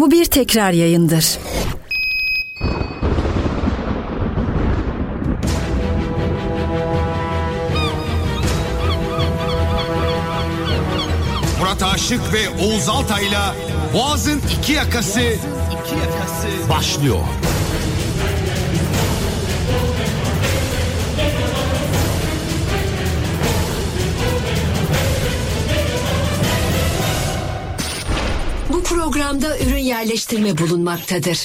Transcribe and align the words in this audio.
Bu 0.00 0.10
bir 0.10 0.24
tekrar 0.24 0.72
yayındır. 0.72 1.38
Murat 11.60 11.82
Aşık 11.82 12.20
ve 12.32 12.64
Oğuz 12.64 12.88
Altay'la 12.88 13.54
Boğaz'ın 13.94 14.40
iki 14.60 14.72
yakası, 14.72 15.20
iki 15.20 15.94
yakası 15.94 16.70
başlıyor. 16.70 17.18
Programda 29.18 29.58
ürün 29.58 29.78
yerleştirme 29.78 30.58
bulunmaktadır. 30.58 31.38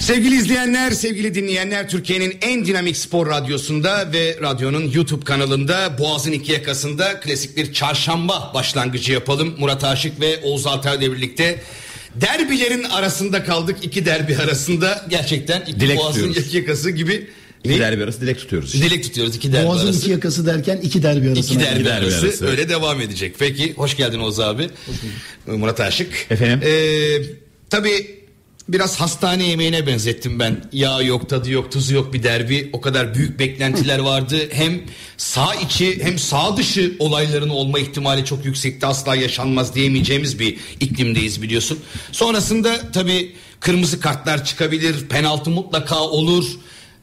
Sevgili 0.00 0.34
izleyenler, 0.34 0.90
sevgili 0.90 1.34
dinleyenler 1.34 1.88
Türkiye'nin 1.88 2.38
en 2.42 2.66
dinamik 2.66 2.96
spor 2.96 3.26
radyosunda 3.26 4.12
ve 4.12 4.36
radyonun 4.42 4.90
YouTube 4.90 5.24
kanalında 5.24 5.98
Boğaz'ın 5.98 6.32
iki 6.32 6.52
yakasında 6.52 7.20
klasik 7.20 7.56
bir 7.56 7.72
çarşamba 7.72 8.50
başlangıcı 8.54 9.12
yapalım. 9.12 9.54
Murat 9.58 9.84
Aşık 9.84 10.20
ve 10.20 10.40
Oğuz 10.42 10.66
Altar 10.66 10.98
ile 10.98 11.12
birlikte 11.12 11.60
derbilerin 12.14 12.84
arasında 12.84 13.44
kaldık. 13.44 13.76
iki 13.82 14.06
derbi 14.06 14.36
arasında 14.36 15.06
gerçekten 15.08 15.60
iki 15.60 15.80
Dilek 15.80 15.98
Boğaz'ın 15.98 16.20
tutuyoruz. 16.20 16.46
iki 16.46 16.56
yakası 16.56 16.90
gibi 16.90 17.30
İki 17.64 17.78
derbi 17.78 18.04
arası 18.04 18.20
dilek 18.20 18.38
tutuyoruz. 18.38 18.72
dilek 18.72 19.02
tutuyoruz. 19.04 19.36
iki 19.36 19.52
derbi 19.52 19.66
Boğazın 19.68 19.86
arası. 19.86 19.98
iki 20.00 20.10
yakası 20.10 20.46
derken 20.46 20.76
iki 20.82 21.02
derbi 21.02 21.26
arasına. 21.28 21.44
İki 21.44 21.60
derbi, 21.66 21.80
İki 21.80 21.84
derbi 21.88 22.04
arası, 22.06 22.26
arası. 22.26 22.46
öyle 22.46 22.68
devam 22.68 23.00
edecek. 23.00 23.34
Peki 23.38 23.72
hoş 23.74 23.96
geldin 23.96 24.18
Oğuz 24.18 24.40
abi. 24.40 24.70
Murat 25.46 25.80
Aşık. 25.80 26.26
Efendim? 26.30 26.68
Ee, 26.68 27.22
tabii 27.70 28.20
biraz 28.68 28.96
hastane 29.00 29.44
yemeğine 29.48 29.86
benzettim 29.86 30.38
ben. 30.38 30.64
Yağ 30.72 31.02
yok, 31.02 31.28
tadı 31.28 31.50
yok, 31.50 31.72
tuzu 31.72 31.94
yok 31.94 32.12
bir 32.14 32.22
derbi. 32.22 32.70
O 32.72 32.80
kadar 32.80 33.14
büyük 33.14 33.38
beklentiler 33.38 33.98
vardı. 33.98 34.36
Hem 34.52 34.80
sağ 35.16 35.54
içi 35.54 36.04
hem 36.04 36.18
sağ 36.18 36.56
dışı 36.56 36.92
olayların 36.98 37.48
olma 37.48 37.78
ihtimali 37.78 38.24
çok 38.24 38.44
yüksekti. 38.44 38.86
Asla 38.86 39.16
yaşanmaz 39.16 39.74
diyemeyeceğimiz 39.74 40.38
bir 40.38 40.56
iklimdeyiz 40.80 41.42
biliyorsun. 41.42 41.78
Sonrasında 42.12 42.92
tabii 42.92 43.32
kırmızı 43.60 44.00
kartlar 44.00 44.44
çıkabilir. 44.44 45.08
Penaltı 45.08 45.50
mutlaka 45.50 46.00
olur. 46.00 46.44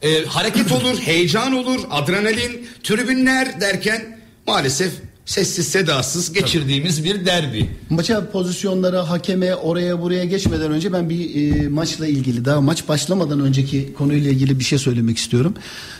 Ee, 0.02 0.24
hareket 0.24 0.72
olur, 0.72 0.98
heyecan 0.98 1.52
olur, 1.52 1.80
adrenalin, 1.90 2.66
tribünler 2.82 3.60
derken 3.60 4.18
maalesef 4.46 4.92
sessiz 5.28 5.68
sedasız 5.68 6.32
geçirdiğimiz 6.32 7.04
bir 7.04 7.26
derbi. 7.26 7.70
Maça 7.90 8.30
pozisyonlara, 8.30 9.10
hakeme, 9.10 9.54
oraya 9.54 10.02
buraya 10.02 10.24
geçmeden 10.24 10.72
önce 10.72 10.92
ben 10.92 11.10
bir 11.10 11.34
e, 11.34 11.68
maçla 11.68 12.06
ilgili 12.06 12.44
daha 12.44 12.60
maç 12.60 12.88
başlamadan 12.88 13.40
önceki 13.40 13.94
konuyla 13.98 14.30
ilgili 14.30 14.58
bir 14.58 14.64
şey 14.64 14.78
söylemek 14.78 15.18
istiyorum. 15.18 15.54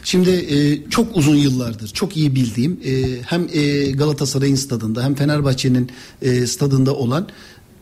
Şimdi 0.05 0.31
e, 0.31 0.91
çok 0.91 1.17
uzun 1.17 1.37
yıllardır 1.37 1.89
çok 1.89 2.17
iyi 2.17 2.35
bildiğim 2.35 2.81
e, 2.85 3.23
hem 3.27 3.49
e, 3.53 3.91
Galatasaray'ın 3.91 4.55
stadında 4.55 5.05
hem 5.05 5.15
Fenerbahçe'nin 5.15 5.91
e, 6.23 6.47
stadında 6.47 6.95
olan 6.95 7.29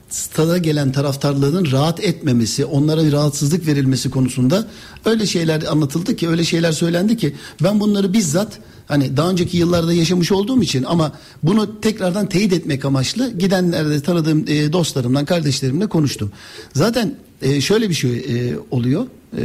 stada 0.08 0.58
gelen 0.58 0.92
taraftarların 0.92 1.72
rahat 1.72 2.00
etmemesi, 2.00 2.64
onlara 2.64 3.04
bir 3.04 3.12
rahatsızlık 3.12 3.66
verilmesi 3.66 4.10
konusunda 4.10 4.66
öyle 5.04 5.26
şeyler 5.26 5.62
anlatıldı 5.62 6.16
ki, 6.16 6.28
öyle 6.28 6.44
şeyler 6.44 6.72
söylendi 6.72 7.16
ki 7.16 7.34
ben 7.62 7.80
bunları 7.80 8.12
bizzat 8.12 8.58
hani 8.88 9.16
daha 9.16 9.30
önceki 9.30 9.56
yıllarda 9.56 9.92
yaşamış 9.92 10.32
olduğum 10.32 10.62
için 10.62 10.82
ama 10.82 11.12
bunu 11.42 11.80
tekrardan 11.80 12.28
teyit 12.28 12.52
etmek 12.52 12.84
amaçlı 12.84 13.32
gidenlerde 13.38 14.00
tanıdığım 14.00 14.44
e, 14.48 14.72
dostlarımdan, 14.72 15.24
kardeşlerimle 15.24 15.86
konuştum. 15.86 16.32
Zaten 16.74 17.14
e, 17.42 17.60
şöyle 17.60 17.88
bir 17.88 17.94
şey 17.94 18.16
e, 18.16 18.56
oluyor. 18.70 19.06
E, 19.38 19.42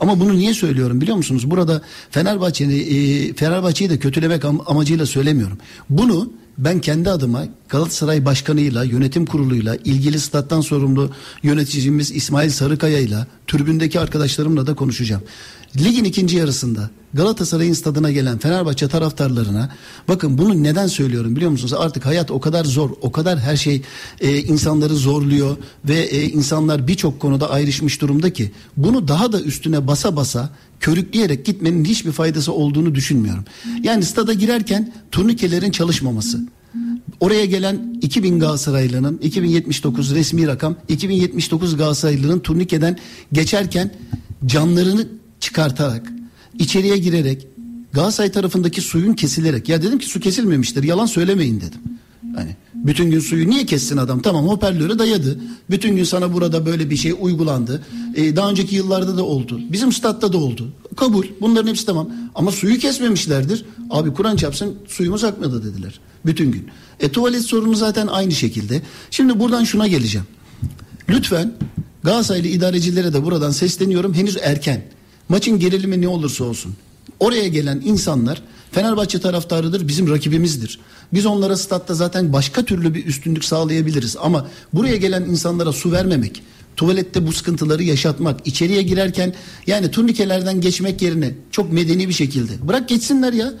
ama 0.00 0.20
bunu 0.20 0.34
niye 0.34 0.54
söylüyorum 0.54 1.00
biliyor 1.00 1.16
musunuz? 1.16 1.50
Burada 1.50 1.82
Fenerbahçe'yi 2.10 3.28
e, 3.30 3.34
Fenerbahçe'yi 3.34 3.90
de 3.90 3.98
kötülemek 3.98 4.42
am- 4.42 4.64
amacıyla 4.66 5.06
söylemiyorum. 5.06 5.58
Bunu 5.90 6.32
ben 6.58 6.80
kendi 6.80 7.10
adıma 7.10 7.44
Galatasaray 7.68 8.24
Başkanı'yla, 8.24 8.84
yönetim 8.84 9.26
kuruluyla, 9.26 9.76
ilgili 9.76 10.20
stat'tan 10.20 10.60
sorumlu 10.60 11.10
yöneticimiz 11.42 12.10
İsmail 12.10 12.50
Sarıkaya'yla, 12.50 13.26
tribündeki 13.46 14.00
arkadaşlarımla 14.00 14.66
da 14.66 14.74
konuşacağım. 14.74 15.22
Ligin 15.76 16.04
ikinci 16.04 16.36
yarısında 16.36 16.90
Galatasaray'ın 17.14 17.72
stadına 17.72 18.10
gelen 18.10 18.38
Fenerbahçe 18.38 18.88
taraftarlarına 18.88 19.70
bakın 20.08 20.38
bunu 20.38 20.62
neden 20.62 20.86
söylüyorum 20.86 21.36
biliyor 21.36 21.50
musunuz? 21.50 21.74
Artık 21.78 22.06
hayat 22.06 22.30
o 22.30 22.40
kadar 22.40 22.64
zor, 22.64 22.90
o 23.00 23.12
kadar 23.12 23.38
her 23.38 23.56
şey 23.56 23.82
e, 24.20 24.38
insanları 24.38 24.94
zorluyor 24.94 25.56
ve 25.84 25.98
e, 25.98 26.22
insanlar 26.22 26.86
birçok 26.86 27.20
konuda 27.20 27.50
ayrışmış 27.50 28.00
durumda 28.00 28.32
ki 28.32 28.52
bunu 28.76 29.08
daha 29.08 29.32
da 29.32 29.40
üstüne 29.40 29.86
basa 29.86 30.16
basa 30.16 30.50
körükleyerek 30.80 31.46
gitmenin 31.46 31.84
hiçbir 31.84 32.12
faydası 32.12 32.52
olduğunu 32.52 32.94
düşünmüyorum. 32.94 33.44
Yani 33.82 34.04
stada 34.04 34.32
girerken 34.32 34.92
turnikelerin 35.12 35.70
çalışmaması. 35.70 36.40
Oraya 37.20 37.44
gelen 37.44 37.98
2000 38.02 38.38
Galatasaraylı'nın 38.38 39.18
2079 39.18 40.14
resmi 40.14 40.46
rakam 40.46 40.76
2079 40.88 41.76
Galatasaraylı'nın 41.76 42.40
turnikeden 42.40 42.96
geçerken 43.32 43.90
canlarını 44.46 45.08
çıkartarak 45.40 46.12
içeriye 46.58 46.98
girerek 46.98 47.46
Galatasaray 47.92 48.32
tarafındaki 48.32 48.80
suyun 48.80 49.14
kesilerek 49.14 49.68
ya 49.68 49.82
dedim 49.82 49.98
ki 49.98 50.06
su 50.06 50.20
kesilmemiştir 50.20 50.82
yalan 50.82 51.06
söylemeyin 51.06 51.60
dedim. 51.60 51.80
Hani 52.34 52.56
bütün 52.74 53.10
gün 53.10 53.20
suyu 53.20 53.50
niye 53.50 53.66
kessin 53.66 53.96
adam? 53.96 54.22
Tamam 54.22 54.48
hoparlöre 54.48 54.98
dayadı. 54.98 55.40
Bütün 55.70 55.96
gün 55.96 56.04
sana 56.04 56.32
burada 56.32 56.66
böyle 56.66 56.90
bir 56.90 56.96
şey 56.96 57.14
uygulandı. 57.20 57.82
Ee, 58.14 58.36
daha 58.36 58.50
önceki 58.50 58.76
yıllarda 58.76 59.16
da 59.16 59.24
oldu. 59.24 59.60
Bizim 59.72 59.92
statta 59.92 60.32
da 60.32 60.38
oldu. 60.38 60.68
Kabul. 60.96 61.24
Bunların 61.40 61.68
hepsi 61.68 61.86
tamam. 61.86 62.08
Ama 62.34 62.52
suyu 62.52 62.78
kesmemişlerdir. 62.78 63.64
Abi 63.90 64.12
Kur'an 64.14 64.36
çarpsın 64.36 64.74
suyumuz 64.88 65.24
akmadı 65.24 65.64
dediler. 65.64 66.00
Bütün 66.26 66.52
gün. 66.52 66.66
E 67.00 67.08
tuvalet 67.08 67.42
sorunu 67.42 67.74
zaten 67.74 68.06
aynı 68.06 68.32
şekilde. 68.32 68.82
Şimdi 69.10 69.40
buradan 69.40 69.64
şuna 69.64 69.88
geleceğim. 69.88 70.26
Lütfen 71.08 71.52
Galatasaraylı 72.02 72.48
idarecilere 72.48 73.12
de 73.12 73.24
buradan 73.24 73.50
sesleniyorum. 73.50 74.14
Henüz 74.14 74.36
erken. 74.42 74.82
Maçın 75.28 75.58
gerilimi 75.58 76.00
ne 76.00 76.08
olursa 76.08 76.44
olsun. 76.44 76.74
Oraya 77.20 77.48
gelen 77.48 77.82
insanlar 77.84 78.42
Fenerbahçe 78.72 79.20
taraftarıdır, 79.20 79.88
bizim 79.88 80.10
rakibimizdir. 80.10 80.80
Biz 81.12 81.26
onlara 81.26 81.56
statta 81.56 81.94
zaten 81.94 82.32
başka 82.32 82.64
türlü 82.64 82.94
bir 82.94 83.06
üstünlük 83.06 83.44
sağlayabiliriz. 83.44 84.16
Ama 84.20 84.46
buraya 84.72 84.96
gelen 84.96 85.22
insanlara 85.22 85.72
su 85.72 85.92
vermemek, 85.92 86.42
tuvalette 86.76 87.26
bu 87.26 87.32
sıkıntıları 87.32 87.82
yaşatmak, 87.82 88.46
içeriye 88.46 88.82
girerken 88.82 89.34
yani 89.66 89.90
turnikelerden 89.90 90.60
geçmek 90.60 91.02
yerine 91.02 91.34
çok 91.50 91.72
medeni 91.72 92.08
bir 92.08 92.12
şekilde 92.12 92.68
bırak 92.68 92.88
geçsinler 92.88 93.32
ya. 93.32 93.54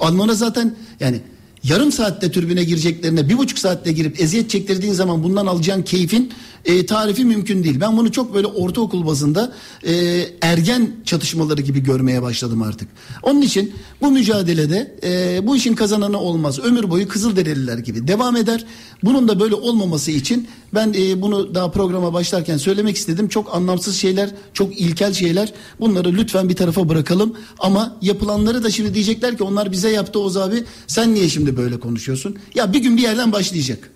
Almana 0.00 0.34
zaten 0.34 0.76
yani 1.00 1.20
yarım 1.64 1.92
saatte 1.92 2.30
türbüne 2.30 2.64
gireceklerine 2.64 3.28
bir 3.28 3.38
buçuk 3.38 3.58
saatte 3.58 3.92
girip 3.92 4.20
eziyet 4.20 4.50
çektirdiğin 4.50 4.92
zaman 4.92 5.22
bundan 5.22 5.46
alacağın 5.46 5.82
keyfin 5.82 6.32
e, 6.64 6.86
tarifi 6.86 7.24
mümkün 7.24 7.64
değil. 7.64 7.80
Ben 7.80 7.96
bunu 7.96 8.12
çok 8.12 8.34
böyle 8.34 8.46
ortaokul 8.46 9.06
bazında 9.06 9.52
e, 9.86 10.24
ergen 10.42 10.90
çatışmaları 11.04 11.62
gibi 11.62 11.82
görmeye 11.82 12.22
başladım 12.22 12.62
artık. 12.62 12.88
Onun 13.22 13.42
için 13.42 13.72
bu 14.00 14.10
mücadelede 14.10 14.96
e, 15.02 15.46
bu 15.46 15.56
işin 15.56 15.74
kazananı 15.74 16.18
olmaz. 16.18 16.58
Ömür 16.58 16.90
boyu 16.90 17.08
Kızılderililer 17.08 17.78
gibi 17.78 18.08
devam 18.08 18.36
eder. 18.36 18.64
Bunun 19.04 19.28
da 19.28 19.40
böyle 19.40 19.54
olmaması 19.54 20.10
için 20.10 20.48
ben 20.74 20.94
e, 20.98 21.22
bunu 21.22 21.54
daha 21.54 21.70
programa 21.70 22.12
başlarken 22.12 22.56
söylemek 22.56 22.96
istedim. 22.96 23.28
Çok 23.28 23.54
anlamsız 23.54 23.96
şeyler, 23.96 24.30
çok 24.52 24.80
ilkel 24.80 25.12
şeyler. 25.12 25.52
Bunları 25.80 26.12
lütfen 26.12 26.48
bir 26.48 26.56
tarafa 26.56 26.88
bırakalım. 26.88 27.36
Ama 27.58 27.96
yapılanları 28.02 28.64
da 28.64 28.70
şimdi 28.70 28.94
diyecekler 28.94 29.36
ki 29.36 29.44
onlar 29.44 29.72
bize 29.72 29.90
yaptı 29.90 30.18
Oğuz 30.18 30.36
abi. 30.36 30.64
Sen 30.86 31.14
niye 31.14 31.28
şimdi 31.28 31.53
böyle 31.56 31.80
konuşuyorsun? 31.80 32.36
Ya 32.54 32.72
bir 32.72 32.78
gün 32.78 32.96
bir 32.96 33.02
yerden 33.02 33.32
başlayacak. 33.32 33.90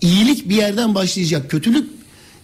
İyilik 0.00 0.48
bir 0.48 0.54
yerden 0.54 0.94
başlayacak. 0.94 1.50
Kötülük 1.50 1.90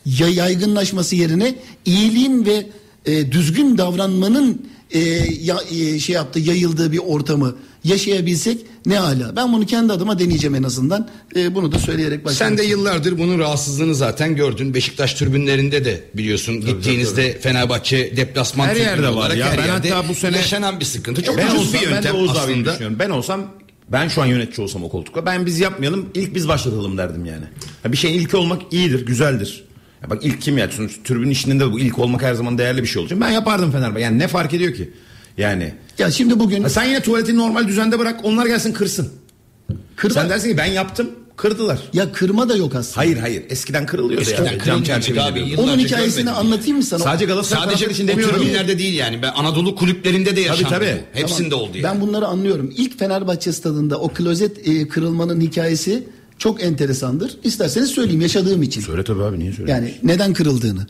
ya- 0.06 0.28
yaygınlaşması 0.28 1.16
yerine 1.16 1.54
iyiliğin 1.84 2.46
ve 2.46 2.66
e, 3.06 3.32
düzgün 3.32 3.78
davranmanın 3.78 4.66
e, 4.90 4.98
ya, 5.42 5.56
e, 5.70 5.98
şey 5.98 6.14
yaptığı 6.14 6.38
yayıldığı 6.40 6.92
bir 6.92 6.98
ortamı 6.98 7.56
yaşayabilsek 7.84 8.58
ne 8.86 8.98
hala. 8.98 9.36
Ben 9.36 9.52
bunu 9.52 9.66
kendi 9.66 9.92
adıma 9.92 10.18
deneyeceğim 10.18 10.54
en 10.54 10.62
azından. 10.62 11.08
E, 11.36 11.54
bunu 11.54 11.72
da 11.72 11.78
söyleyerek 11.78 12.24
başlayayım. 12.24 12.58
Sen 12.58 12.66
de 12.66 12.70
yıllardır 12.70 13.18
bunun 13.18 13.38
rahatsızlığını 13.38 13.94
zaten 13.94 14.36
gördün. 14.36 14.74
Beşiktaş 14.74 15.14
tribünlerinde 15.14 15.84
de 15.84 16.04
biliyorsun 16.14 16.60
gittiğinizde 16.60 17.38
Fenerbahçe 17.40 18.16
deplasman 18.16 18.66
Her 18.66 18.76
yerde 18.76 19.02
var 19.02 19.08
olarak 19.12 19.36
ya. 19.36 19.46
her 19.52 19.58
Ben 19.58 19.66
yerde 19.66 19.90
hatta 19.90 20.08
bu 20.08 20.14
sene- 20.14 20.36
yaşanan 20.36 20.80
bir 20.80 20.84
sıkıntı. 20.84 21.22
Çok 21.22 21.38
ben 21.38 21.46
ucuz 21.46 21.58
olsam, 21.58 21.72
bir 21.80 21.86
ben 21.86 21.90
de 21.90 21.94
yöntem 21.94 22.14
Oğuz 22.16 22.30
abiyi 22.30 22.40
aslında. 22.42 22.70
düşünüyorum. 22.70 22.96
Ben 22.98 23.10
olsam 23.10 23.46
ben 23.88 24.08
şu 24.08 24.22
an 24.22 24.26
yönetici 24.26 24.64
olsam 24.64 24.84
o 24.84 24.88
koltukta 24.88 25.26
ben 25.26 25.46
biz 25.46 25.60
yapmayalım 25.60 26.08
ilk 26.14 26.34
biz 26.34 26.48
başlatalım 26.48 26.98
derdim 26.98 27.24
yani. 27.24 27.44
Ya 27.84 27.92
bir 27.92 27.96
şeyin 27.96 28.20
ilki 28.20 28.36
olmak 28.36 28.62
iyidir 28.72 29.06
güzeldir. 29.06 29.64
Ya 30.02 30.10
bak 30.10 30.18
ilk 30.24 30.40
kim 30.40 30.58
ya 30.58 30.68
sonuç 30.70 30.98
tribün 31.04 31.30
işinde 31.30 31.60
de 31.64 31.72
bu 31.72 31.80
ilk 31.80 31.98
olmak 31.98 32.22
her 32.22 32.34
zaman 32.34 32.58
değerli 32.58 32.82
bir 32.82 32.86
şey 32.88 33.02
olacak. 33.02 33.20
Ben 33.20 33.30
yapardım 33.30 33.72
Fenerbahçe. 33.72 34.00
Yani 34.02 34.18
ne 34.18 34.28
fark 34.28 34.54
ediyor 34.54 34.74
ki? 34.74 34.90
Yani 35.38 35.74
Ya 35.98 36.10
şimdi 36.10 36.38
bugün 36.38 36.62
Ha 36.62 36.68
sen 36.68 36.84
yine 36.84 37.00
tuvaletini 37.02 37.38
normal 37.38 37.68
düzende 37.68 37.98
bırak 37.98 38.20
onlar 38.24 38.46
gelsin 38.46 38.72
kırsın. 38.72 39.12
Kırda- 39.96 40.14
Sen 40.14 40.30
dersin 40.30 40.50
ki 40.50 40.56
ben 40.58 40.64
yaptım 40.66 41.10
Kırdılar. 41.36 41.78
Ya 41.92 42.12
kırma 42.12 42.48
da 42.48 42.56
yok 42.56 42.74
aslında. 42.74 42.96
Hayır 42.96 43.16
hayır 43.16 43.42
eskiden 43.48 43.86
kırılıyordu 43.86 44.22
Eskiden 44.22 44.52
ya. 44.52 44.64
Cam. 44.64 44.82
Yıllarca 44.82 45.62
Onun 45.62 45.78
hikayesini 45.78 46.30
anlatayım 46.30 46.76
mı 46.76 46.82
sana? 46.82 47.00
Sadece 47.00 47.24
Galatasaray 47.24 47.64
Sadece 47.64 47.90
için 47.90 48.08
demiyorum. 48.08 48.38
tribünlerde 48.40 48.78
değil 48.78 48.94
yani. 48.94 49.22
Ben 49.22 49.32
Anadolu 49.32 49.74
kulüplerinde 49.76 50.36
de 50.36 50.40
yaşandı. 50.40 50.68
tabii. 50.70 51.04
bu. 51.14 51.18
Hepsinde 51.18 51.48
Tamam. 51.50 51.64
oldu 51.68 51.78
yani. 51.78 51.84
Ben 51.84 52.00
bunları 52.00 52.26
anlıyorum. 52.26 52.72
İlk 52.76 52.98
Fenerbahçe 52.98 53.52
stadında 53.52 54.00
o 54.00 54.08
klozet 54.08 54.68
e, 54.68 54.88
kırılmanın 54.88 55.40
hikayesi 55.40 56.02
çok 56.38 56.62
enteresandır. 56.62 57.36
İsterseniz 57.44 57.90
söyleyeyim 57.90 58.20
yaşadığım 58.20 58.62
için. 58.62 58.80
Söyle 58.80 59.04
tabii 59.04 59.22
abi 59.22 59.38
niye 59.38 59.52
söyle? 59.52 59.70
Yani 59.70 59.94
neden 60.02 60.32
kırıldığını. 60.32 60.86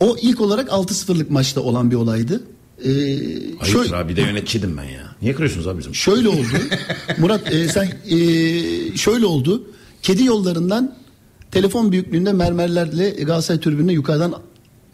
O 0.00 0.16
ilk 0.22 0.40
olarak 0.40 0.68
6-0'lık 0.68 1.30
maçta 1.30 1.60
olan 1.60 1.90
bir 1.90 1.96
olaydı. 1.96 2.40
Ee, 2.84 2.88
Hayır 3.58 3.72
şöyle, 3.72 3.96
abi 3.96 4.12
bir 4.12 4.16
de 4.16 4.20
yönetçiydim 4.20 4.76
ben 4.76 4.84
ya. 4.84 5.16
Niye 5.22 5.34
kırıyorsunuz 5.34 5.66
abi 5.66 5.78
bizim? 5.78 5.94
şöyle 5.94 6.28
oldu. 6.28 6.56
Murat 7.18 7.52
e, 7.52 7.68
sen 7.68 7.92
e, 8.10 8.16
şöyle 8.96 9.26
oldu. 9.26 9.64
Kedi 10.02 10.24
yollarından 10.24 10.96
telefon 11.50 11.92
büyüklüğünde 11.92 12.32
mermerlerle 12.32 13.10
Galatasaray 13.10 13.60
tribününe 13.60 13.92
yukarıdan 13.92 14.34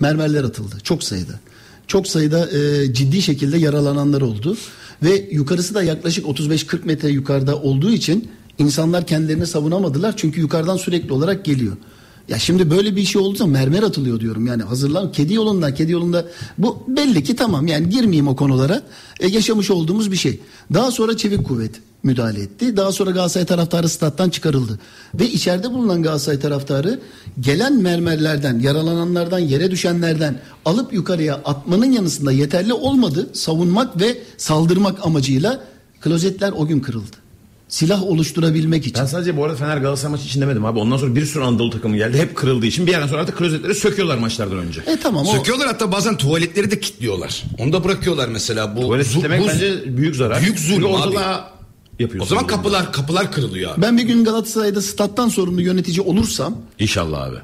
mermerler 0.01 0.45
atıldı. 0.45 0.77
Çok 0.83 1.05
sayıda. 1.05 1.41
Çok 1.87 2.09
sayıda 2.09 2.51
e, 2.51 2.93
ciddi 2.93 3.23
şekilde 3.23 3.59
yaralananlar 3.59 4.21
oldu. 4.21 4.57
Ve 5.03 5.29
yukarısı 5.31 5.75
da 5.75 5.83
yaklaşık 5.83 6.27
35-40 6.27 6.85
metre 6.85 7.09
yukarıda 7.09 7.57
olduğu 7.57 7.91
için 7.91 8.29
insanlar 8.59 9.07
kendilerini 9.07 9.47
savunamadılar. 9.47 10.17
Çünkü 10.17 10.41
yukarıdan 10.41 10.77
sürekli 10.77 11.13
olarak 11.13 11.45
geliyor. 11.45 11.77
Ya 12.29 12.39
şimdi 12.39 12.71
böyle 12.71 12.97
bir 12.97 13.05
şey 13.05 13.23
olduğu 13.23 13.37
zaman 13.37 13.53
mermer 13.53 13.83
atılıyor 13.83 14.21
diyorum. 14.21 14.47
Yani 14.47 14.63
hazırlan 14.63 15.13
kedi 15.13 15.35
yolunda 15.35 15.75
kedi 15.75 15.93
yolunda 15.93 16.27
bu 16.59 16.83
belli 16.89 17.25
ki 17.25 17.37
tamam 17.37 17.67
yani 17.67 17.91
girmeyeyim 17.91 18.29
o 18.29 18.37
konulara. 18.37 18.83
E, 19.21 19.29
yaşamış 19.29 19.71
olduğumuz 19.71 20.13
bir 20.13 20.17
şey. 20.17 20.41
Daha 20.75 20.91
sonra 20.91 21.17
çevik 21.17 21.47
kuvvet 21.47 21.81
müdahale 22.03 22.41
etti. 22.41 22.77
Daha 22.77 22.93
sonra 22.93 23.11
Galatasaray 23.11 23.47
taraftarı 23.47 23.89
stat'tan 23.89 24.31
çıkarıldı. 24.31 24.79
Ve 25.15 25.31
içeride 25.31 25.71
bulunan 25.73 26.03
Galatasaray 26.03 26.41
taraftarı 26.41 27.01
gelen 27.41 27.83
mermerlerden, 27.83 28.59
yaralananlardan, 28.59 29.39
yere 29.39 29.71
düşenlerden 29.71 30.41
alıp 30.65 30.93
yukarıya 30.93 31.35
atmanın 31.35 31.93
yanısında 31.93 32.33
yeterli 32.33 32.73
olmadı. 32.73 33.31
Savunmak 33.33 34.01
ve 34.01 34.19
saldırmak 34.37 35.07
amacıyla 35.07 35.61
klozetler 36.01 36.53
o 36.57 36.67
gün 36.67 36.81
kırıldı. 36.81 37.28
Silah 37.69 38.03
oluşturabilmek 38.03 38.87
için. 38.87 39.01
Ben 39.01 39.07
sadece 39.07 39.37
bu 39.37 39.45
arada 39.45 39.57
Fener 39.57 39.77
Galatasaray 39.77 40.11
maçı 40.13 40.25
için 40.25 40.41
demedim 40.41 40.65
abi. 40.65 40.79
Ondan 40.79 40.97
sonra 40.97 41.15
bir 41.15 41.25
sürü 41.27 41.45
Anadolu 41.45 41.71
takımı 41.71 41.97
geldi. 41.97 42.19
Hep 42.19 42.37
kırıldığı 42.37 42.67
için 42.67 42.87
bir 42.87 42.91
yerden 42.93 43.07
sonra 43.07 43.21
artık 43.21 43.39
klozetleri 43.39 43.75
söküyorlar 43.75 44.19
maçlardan 44.19 44.59
önce. 44.59 44.81
E 44.87 44.97
tamam 45.01 45.27
o 45.27 45.33
Söküyorlar 45.33 45.67
hatta 45.67 45.93
bazen 45.93 46.17
tuvaletleri 46.17 46.71
de 46.71 46.81
kilitliyorlar. 46.81 47.45
Onu 47.59 47.73
da 47.73 47.85
bırakıyorlar 47.85 48.29
mesela. 48.29 48.77
Bu 48.77 48.81
Tuvalet 48.81 49.17
bu- 49.17 49.23
bence 49.31 49.97
büyük 49.97 50.17
zarar. 50.17 50.43
Büyük 50.43 50.59
zulüm 50.59 50.83
Çünkü 50.83 51.19
abi. 51.19 51.43
yapıyorsun. 51.99 52.21
O 52.21 52.25
zaman 52.27 52.47
kapılar 52.47 52.93
kapılar 52.93 53.33
kırılıyor 53.33 53.73
abi. 53.75 53.83
Ben 53.83 53.99
bir 53.99 54.03
gün 54.03 54.25
Galatasaray'da 54.25 54.83
stat'tan 54.83 55.29
sorumlu 55.29 55.63
yönetici 55.63 56.01
olursam, 56.01 56.57
İnşallah 56.79 57.23
abi. 57.23 57.37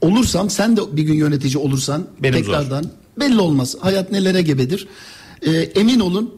olursam 0.00 0.50
sen 0.50 0.76
de 0.76 0.80
bir 0.92 1.02
gün 1.02 1.14
yönetici 1.14 1.58
olursan 1.58 2.06
Benim 2.22 2.34
tekrardan 2.38 2.84
belli 3.20 3.40
olmaz. 3.40 3.76
Hayat 3.80 4.12
nelere 4.12 4.42
gebedir. 4.42 4.88
Ee, 5.46 5.50
emin 5.50 6.00
olun 6.00 6.34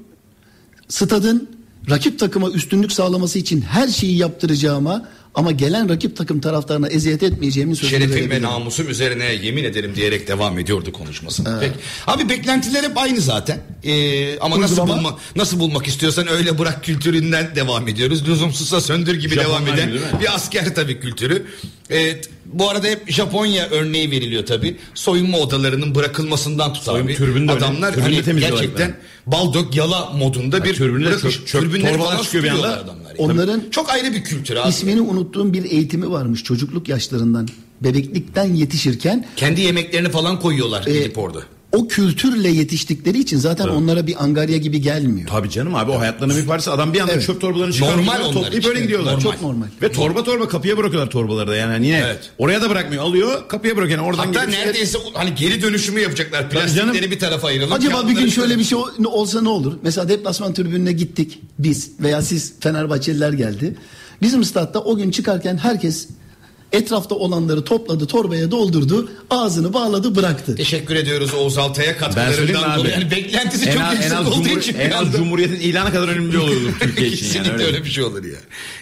stadın 0.89 1.49
rakip 1.91 2.19
takıma 2.19 2.51
üstünlük 2.51 2.93
sağlaması 2.93 3.39
için 3.39 3.61
her 3.61 3.89
şeyi 3.89 4.17
yaptıracağıma 4.17 5.09
ama 5.35 5.53
gelen 5.53 5.89
rakip 5.89 6.17
takım 6.17 6.41
taraftarına 6.41 6.89
eziyet 6.89 7.23
etmeyeceğimin 7.23 7.75
sözünü 7.75 8.01
Şerefim 8.01 8.31
ve 8.31 8.43
namusum 8.43 8.89
üzerine 8.89 9.25
yemin 9.25 9.65
ederim 9.65 9.95
diyerek 9.95 10.29
devam 10.29 10.59
ediyordu 10.59 10.93
konuşmasına. 10.93 11.59
Peki. 11.61 11.75
Abi 12.07 12.29
beklentiler 12.29 12.83
hep 12.85 12.99
aynı 12.99 13.21
zaten. 13.21 13.59
Ee, 13.85 14.39
ama 14.39 14.61
nasıl 14.61 14.77
Uygulama? 14.79 14.99
bulma 14.99 15.19
nasıl 15.37 15.61
bulmak 15.61 15.87
istiyorsan 15.87 16.29
öyle 16.29 16.59
bırak 16.59 16.85
kültüründen 16.85 17.55
devam 17.57 17.89
ediyoruz. 17.89 18.29
Lüzumsuzsa 18.29 18.81
söndür 18.81 19.15
gibi 19.15 19.35
Japonlar 19.35 19.61
devam 19.67 19.75
eden 19.75 19.89
gibi 19.89 20.01
bir 20.21 20.35
asker 20.35 20.75
tabii 20.75 21.01
kültürü. 21.01 21.47
Evet, 21.91 22.31
bu 22.47 22.71
arada 22.71 22.87
hep 22.87 23.11
Japonya 23.11 23.69
örneği 23.71 24.11
veriliyor 24.11 24.47
tabii. 24.47 24.77
Soyunma 24.95 25.39
odalarının 25.39 25.95
bırakılmasından 25.95 26.73
tut 26.75 26.83
Soyunma 26.83 27.11
abi. 27.11 27.17
türbünü 27.17 27.49
de 27.49 27.53
öyle. 27.53 27.65
Adamlar 27.65 27.95
hani 28.01 28.23
gerçekten 28.41 28.83
yani. 28.85 28.95
bal 29.27 29.55
dök 29.55 29.77
yala 29.77 30.11
modunda 30.11 30.65
bir 30.65 30.75
türbünü 30.75 31.05
de 31.05 31.09
bırakış. 31.11 31.37
çöp- 31.37 31.47
çöp 31.47 31.63
Türbünleri 31.63 31.99
falan 31.99 32.23
çıkıyor 32.23 32.45
bir 32.45 32.49
anda. 32.49 32.69
yani. 32.69 32.91
Onların 33.19 33.63
Çok 33.71 33.91
ayrı 33.91 34.13
bir 34.13 34.25
kültür 34.25 34.57
abi. 34.57 34.69
ismini 34.69 35.01
unuttuğum 35.01 35.53
bir 35.53 35.65
eğitimi 35.65 36.11
varmış 36.11 36.45
çocukluk 36.45 36.89
yaşlarından. 36.89 37.49
Bebeklikten 37.81 38.55
yetişirken 38.55 39.27
Kendi 39.37 39.61
yemeklerini 39.61 40.09
falan 40.11 40.41
koyuyorlar 40.41 40.87
e, 40.87 40.93
gidip 40.93 41.19
orada. 41.19 41.41
O 41.73 41.89
kültürle 41.89 42.49
yetiştikleri 42.49 43.19
için 43.19 43.39
zaten 43.39 43.69
onlara 43.69 44.07
bir 44.07 44.25
angarya 44.25 44.57
gibi 44.57 44.81
gelmiyor. 44.81 45.29
Tabii 45.29 45.51
canım 45.51 45.75
abi 45.75 45.91
o 45.91 46.01
hayatlarının 46.01 46.37
bir 46.37 46.47
parçası. 46.47 46.73
Adam 46.73 46.93
bir 46.95 47.01
anda 47.01 47.13
Evet. 47.13 47.27
çöp 47.27 47.41
torbalarını 47.41 47.73
çıkarıyor. 47.73 47.99
Normal 47.99 48.21
onlar 48.21 48.33
Toplayıp 48.33 48.59
için. 48.59 48.69
öyle 48.71 48.81
gidiyorlar. 48.81 49.13
Normal. 49.13 49.23
Çok 49.33 49.43
normal. 49.43 49.67
Ve 49.83 49.93
torba 49.93 50.25
torba 50.25 50.49
kapıya 50.49 50.77
bırakıyorlar 50.77 51.11
torbaları 51.11 51.49
da 51.51 51.57
yani. 51.57 51.87
Yine 51.87 51.99
Evet. 51.99 52.31
oraya 52.39 52.63
da 52.63 52.71
bırakmıyor. 52.71 53.03
Alıyor 53.05 53.49
kapıya 53.49 53.77
bırakıyor. 53.77 53.99
Yani 53.99 54.09
oradan 54.09 54.27
Hatta 54.27 54.43
neredeyse 54.43 54.99
hani 55.15 55.35
geri 55.35 55.63
dönüşümü 55.63 56.01
yapacaklar. 56.01 56.51
Plastikleri 56.51 57.11
bir 57.11 57.19
tarafa 57.19 57.47
ayıralım. 57.49 57.73
Acaba 57.73 58.09
bir 58.09 58.15
gün 58.15 58.29
şöyle 58.29 58.59
bir 58.59 58.65
şey 58.65 58.79
ol- 58.79 59.05
olsa 59.05 59.43
ne 59.43 59.49
olur? 59.49 59.73
Mesela 59.83 60.09
deplasman 60.09 60.55
tribününe 60.55 60.93
gittik 60.93 61.39
biz 61.59 61.91
veya 62.01 62.23
siz 62.23 62.53
Fenerbahçeliler 62.61 63.33
geldi. 63.33 63.77
Bizim 64.23 64.45
statta 64.45 64.81
o 64.81 64.97
gün 64.97 65.11
çıkarken 65.11 65.57
herkes 65.57 66.09
etrafta 66.73 67.15
olanları 67.15 67.65
topladı, 67.65 68.07
torbaya 68.07 68.51
doldurdu, 68.51 69.11
ağzını 69.31 69.73
bağladı, 69.73 70.15
bıraktı. 70.17 70.57
Teşekkür 70.57 70.97
ediyoruz 70.97 71.35
Oğuz 71.35 71.59
Altay'a 71.59 71.97
katkılarından 71.97 72.79
dolayı. 72.79 72.93
Yani 72.93 73.11
beklentisi 73.11 73.69
en 73.69 73.73
çok 73.73 73.83
az, 73.83 73.93
en 73.93 73.97
yüksek 73.97 74.19
az, 74.19 74.27
olduğu 74.27 74.45
cumhur, 74.45 74.59
için. 74.59 74.75
en 74.75 74.91
az 74.91 75.13
Cumhuriyet'in 75.13 75.61
ilanı 75.61 75.93
kadar 75.93 76.09
önemli 76.09 76.39
olur 76.39 76.73
Türkiye 76.81 77.09
için. 77.09 77.27
Kesinlikle 77.27 77.51
yani, 77.51 77.63
öyle. 77.63 77.85
bir 77.85 77.91
şey 77.91 78.05
olur 78.05 78.25
ya. 78.25 78.39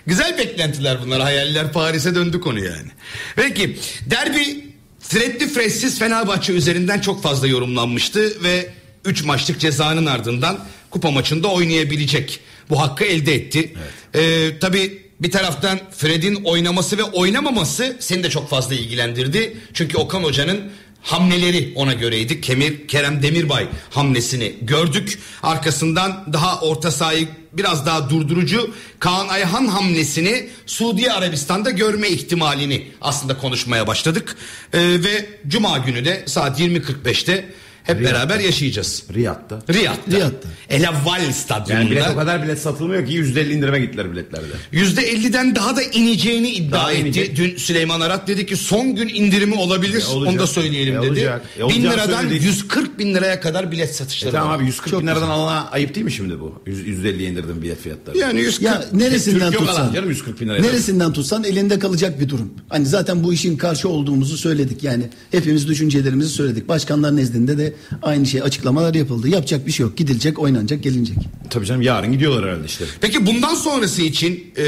Güzel 0.06 0.38
beklentiler 0.38 0.98
bunlar. 1.04 1.20
Hayaller 1.20 1.72
Paris'e 1.72 2.14
döndü 2.14 2.40
konu 2.40 2.64
yani. 2.64 2.88
Peki 3.36 3.78
derbi 4.06 4.68
Fredli 5.00 5.48
Fressiz 5.48 5.98
Fenerbahçe 5.98 6.52
üzerinden 6.52 7.00
çok 7.00 7.22
fazla 7.22 7.46
yorumlanmıştı 7.46 8.42
ve 8.42 8.70
3 9.04 9.24
maçlık 9.24 9.60
cezanın 9.60 10.06
ardından 10.06 10.58
kupa 10.90 11.10
maçında 11.10 11.48
oynayabilecek 11.48 12.40
bu 12.70 12.80
hakkı 12.80 13.04
elde 13.04 13.34
etti. 13.34 13.74
Ee, 14.14 14.50
tabii 14.60 15.07
bir 15.20 15.30
taraftan 15.30 15.80
Fred'in 15.96 16.44
oynaması 16.44 16.98
ve 16.98 17.02
oynamaması 17.02 17.96
seni 18.00 18.22
de 18.24 18.30
çok 18.30 18.48
fazla 18.48 18.74
ilgilendirdi. 18.74 19.56
Çünkü 19.74 19.98
Okan 19.98 20.22
Hoca'nın 20.22 20.60
hamleleri 21.02 21.72
ona 21.74 21.92
göreydi. 21.92 22.40
Kemir 22.40 22.88
Kerem 22.88 23.22
Demirbay 23.22 23.66
hamlesini 23.90 24.54
gördük. 24.62 25.18
Arkasından 25.42 26.24
daha 26.32 26.60
orta 26.60 26.90
sahayı 26.90 27.28
biraz 27.52 27.86
daha 27.86 28.10
durdurucu 28.10 28.74
Kaan 28.98 29.28
Ayhan 29.28 29.66
hamlesini 29.66 30.48
Suudi 30.66 31.12
Arabistan'da 31.12 31.70
görme 31.70 32.08
ihtimalini 32.08 32.88
aslında 33.00 33.38
konuşmaya 33.38 33.86
başladık. 33.86 34.36
Ee, 34.72 34.78
ve 34.80 35.26
Cuma 35.48 35.78
günü 35.78 36.04
de 36.04 36.24
saat 36.26 36.60
20.45'te 36.60 37.52
hep 37.88 38.04
beraber 38.04 38.38
yaşayacağız. 38.40 39.02
Riyad'da. 39.14 39.58
Riyad'da. 39.72 40.16
Riyad'da. 40.16 40.48
El 40.68 40.88
Avval 40.88 41.22
Yani 41.22 41.32
stadyumunda. 41.34 41.90
bilet 41.90 42.04
o 42.12 42.16
kadar 42.16 42.42
bilet 42.42 42.58
satılmıyor 42.58 43.06
ki 43.06 43.12
%50 43.12 43.52
indirime 43.52 43.80
gittiler 43.80 44.12
biletlerde. 44.12 44.46
%50'den 44.72 45.54
daha 45.54 45.76
da 45.76 45.82
ineceğini 45.82 46.50
iddia 46.50 46.72
Daha 46.72 46.92
etti. 46.92 47.00
inecek. 47.02 47.36
Dün 47.36 47.56
Süleyman 47.56 48.00
Arat 48.00 48.28
dedi 48.28 48.46
ki 48.46 48.56
son 48.56 48.94
gün 48.96 49.08
indirimi 49.08 49.54
olabilir. 49.54 50.02
E, 50.02 50.06
olacak. 50.06 50.32
Onu 50.32 50.38
da 50.38 50.46
söyleyelim 50.46 50.96
E, 50.98 51.02
dedi. 51.02 51.10
olacak. 51.10 51.42
E, 51.58 51.68
bin 51.68 51.82
liradan 51.82 52.20
söyledik. 52.20 52.42
140 52.42 52.98
bin 52.98 53.14
liraya 53.14 53.40
kadar 53.40 53.72
bilet 53.72 53.90
E 53.90 53.92
satışları 53.92 54.32
tamam 54.32 54.48
var. 54.48 54.56
abi 54.56 54.64
140 54.66 54.90
Çok 54.90 55.02
bin 55.02 55.06
liradan 55.06 55.28
alana 55.28 55.68
ayıp 55.70 55.94
değil 55.94 56.04
mi 56.04 56.12
şimdi 56.12 56.40
bu? 56.40 56.62
Yüz- 56.66 56.86
%50'ye 56.86 57.30
indirdim 57.30 57.62
bilet 57.62 57.80
fiyatları. 57.80 58.18
Yani 58.18 58.40
140. 58.40 58.62
Ya 58.66 58.84
neresinden 58.92 59.50
Türk 59.52 59.60
tutsan, 59.60 59.92
canım 59.94 60.08
140 60.08 60.40
bin 60.40 60.48
liraya. 60.48 60.62
neresinden 60.62 61.12
tutsan 61.12 61.44
elinde 61.44 61.78
kalacak 61.78 62.20
bir 62.20 62.28
durum. 62.28 62.52
Hani 62.68 62.86
zaten 62.86 63.24
bu 63.24 63.32
işin 63.34 63.56
karşı 63.56 63.88
olduğumuzu 63.88 64.36
söyledik 64.36 64.82
yani. 64.84 65.04
Hepimiz 65.30 65.68
düşüncelerimizi 65.68 66.30
söyledik. 66.30 66.68
Başkanlar 66.68 67.16
nezdinde 67.16 67.58
de 67.58 67.74
aynı 68.02 68.26
şey 68.26 68.42
açıklamalar 68.42 68.94
yapıldı. 68.94 69.28
Yapacak 69.28 69.66
bir 69.66 69.72
şey 69.72 69.86
yok. 69.86 69.96
Gidilecek, 69.96 70.38
oynanacak, 70.38 70.82
gelinecek. 70.82 71.16
Tabii 71.50 71.66
canım 71.66 71.82
yarın 71.82 72.12
gidiyorlar 72.12 72.44
herhalde 72.44 72.66
işte. 72.66 72.84
Peki 73.00 73.26
bundan 73.26 73.54
sonrası 73.54 74.02
için 74.02 74.44
e, 74.56 74.64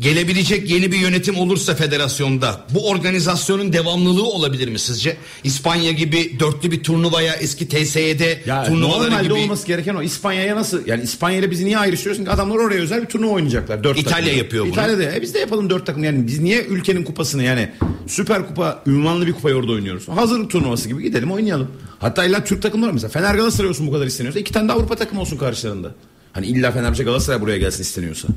gelebilecek 0.00 0.70
yeni 0.70 0.92
bir 0.92 0.98
yönetim 0.98 1.36
olursa 1.38 1.74
federasyonda 1.74 2.60
bu 2.74 2.88
organizasyonun 2.88 3.72
devamlılığı 3.72 4.24
olabilir 4.24 4.68
mi 4.68 4.78
sizce? 4.78 5.16
İspanya 5.44 5.92
gibi 5.92 6.36
dörtlü 6.40 6.70
bir 6.70 6.82
turnuvaya 6.82 7.34
eski 7.34 7.68
TSE'de 7.68 8.40
Ya 8.46 8.64
turnuvaları 8.64 9.10
normalde 9.10 9.22
gibi 9.22 9.34
olması 9.34 9.66
gereken 9.66 9.94
o. 9.94 10.02
İspanya'ya 10.02 10.56
nasıl? 10.56 10.86
Yani 10.86 11.02
İspanya 11.02 11.38
ile 11.38 11.50
bizi 11.50 11.64
niye 11.64 11.78
ayrıştırıyorsun? 11.78 12.26
Adamlar 12.26 12.56
oraya 12.56 12.80
özel 12.80 13.02
bir 13.02 13.06
turnuva 13.06 13.30
oynayacaklar. 13.32 13.84
Dört 13.84 13.98
İtalya 13.98 14.24
takım. 14.24 14.38
yapıyor 14.38 14.64
bunu. 14.64 14.72
İtalya'da. 14.72 15.02
E 15.16 15.22
biz 15.22 15.34
de 15.34 15.38
yapalım 15.38 15.70
dört 15.70 15.86
takım. 15.86 16.04
Yani 16.04 16.26
biz 16.26 16.38
niye 16.38 16.64
ülkenin 16.64 17.04
kupasını 17.04 17.42
yani 17.42 17.68
süper 18.06 18.46
kupa 18.48 18.82
ünvanlı 18.86 19.26
bir 19.26 19.32
kupayı 19.32 19.56
orada 19.56 19.72
oynuyoruz? 19.72 20.08
Hazırlık 20.08 20.50
turnuvası 20.50 20.88
gibi 20.88 21.02
gidelim 21.02 21.32
oynayalım. 21.32 21.68
Hatta 22.06 22.24
illa 22.24 22.44
Türk 22.44 22.62
takımları 22.62 22.92
mesela. 22.92 23.10
Fener 23.10 23.34
Galatasaray 23.34 23.70
olsun 23.70 23.86
bu 23.86 23.92
kadar 23.92 24.06
isteniyorsa. 24.06 24.40
iki 24.40 24.52
tane 24.52 24.68
de 24.68 24.72
Avrupa 24.72 24.96
takımı 24.96 25.20
olsun 25.20 25.36
karşılarında. 25.36 25.94
Hani 26.32 26.46
illa 26.46 26.72
Fenerbahçe 26.72 27.04
Galatasaray 27.04 27.40
buraya 27.40 27.58
gelsin 27.58 27.82
isteniyorsa. 27.82 28.28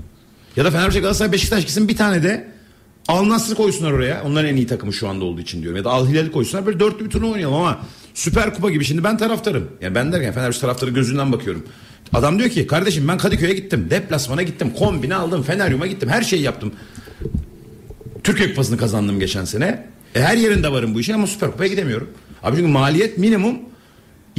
Ya 0.56 0.66
da 0.66 0.72
Fenerbahçe 0.72 1.00
Galatasaray 1.00 1.32
Beşiktaş 1.32 1.62
gitsin 1.62 1.88
bir 1.88 1.98
tane 1.98 2.24
de 2.24 2.48
Al 3.08 3.30
Nassr'ı 3.30 3.56
koysunlar 3.56 3.92
oraya. 3.92 4.24
Onların 4.24 4.50
en 4.50 4.56
iyi 4.56 4.68
takımı 4.68 4.94
şu 4.94 5.08
anda 5.08 5.26
olduğu 5.26 5.42
için 5.42 5.62
diyorum. 5.62 5.78
Ya 5.78 5.84
da 5.84 5.90
Al 5.90 6.08
Hilal'i 6.08 6.32
koysunlar. 6.32 6.66
Böyle 6.66 6.80
dörtlü 6.80 7.06
bir 7.06 7.10
turnuva 7.10 7.32
oynayalım 7.32 7.56
ama 7.56 7.80
Süper 8.14 8.54
Kupa 8.54 8.70
gibi. 8.70 8.86
Şimdi 8.86 9.04
ben 9.04 9.18
taraftarım. 9.18 9.68
Yani 9.82 9.96
ben 9.96 10.12
derken 10.12 10.34
Fenerbahçe 10.34 10.62
taraftarı 10.62 10.92
gözünden 10.92 11.32
bakıyorum. 11.32 11.66
Adam 12.14 12.40
diyor 12.40 12.50
ki 12.50 12.68
kardeşim 12.68 13.08
ben 13.08 13.18
Kadıköy'e 13.18 13.54
gittim. 13.54 13.88
Deplasmana 13.90 14.44
gittim. 14.44 14.74
Kombine 14.80 15.16
aldım. 15.16 15.44
Feneryum'a 15.44 15.88
gittim. 15.88 16.10
Her 16.10 16.22
şeyi 16.22 16.42
yaptım. 16.42 16.72
Türkiye 18.24 18.50
Kupası'nı 18.50 18.78
kazandım 18.78 19.20
geçen 19.20 19.46
sene. 19.46 19.86
E, 20.16 20.22
her 20.22 20.38
yerinde 20.38 20.72
varım 20.72 20.96
bu 20.96 21.00
işin 21.00 21.14
ama 21.14 21.28
Süper 21.28 21.52
Kupa'ya 21.52 21.70
gidemiyorum. 21.70 22.10
Abi 22.44 22.56
çünkü 22.58 22.68
maliyet 22.72 23.18
minimum 23.18 23.58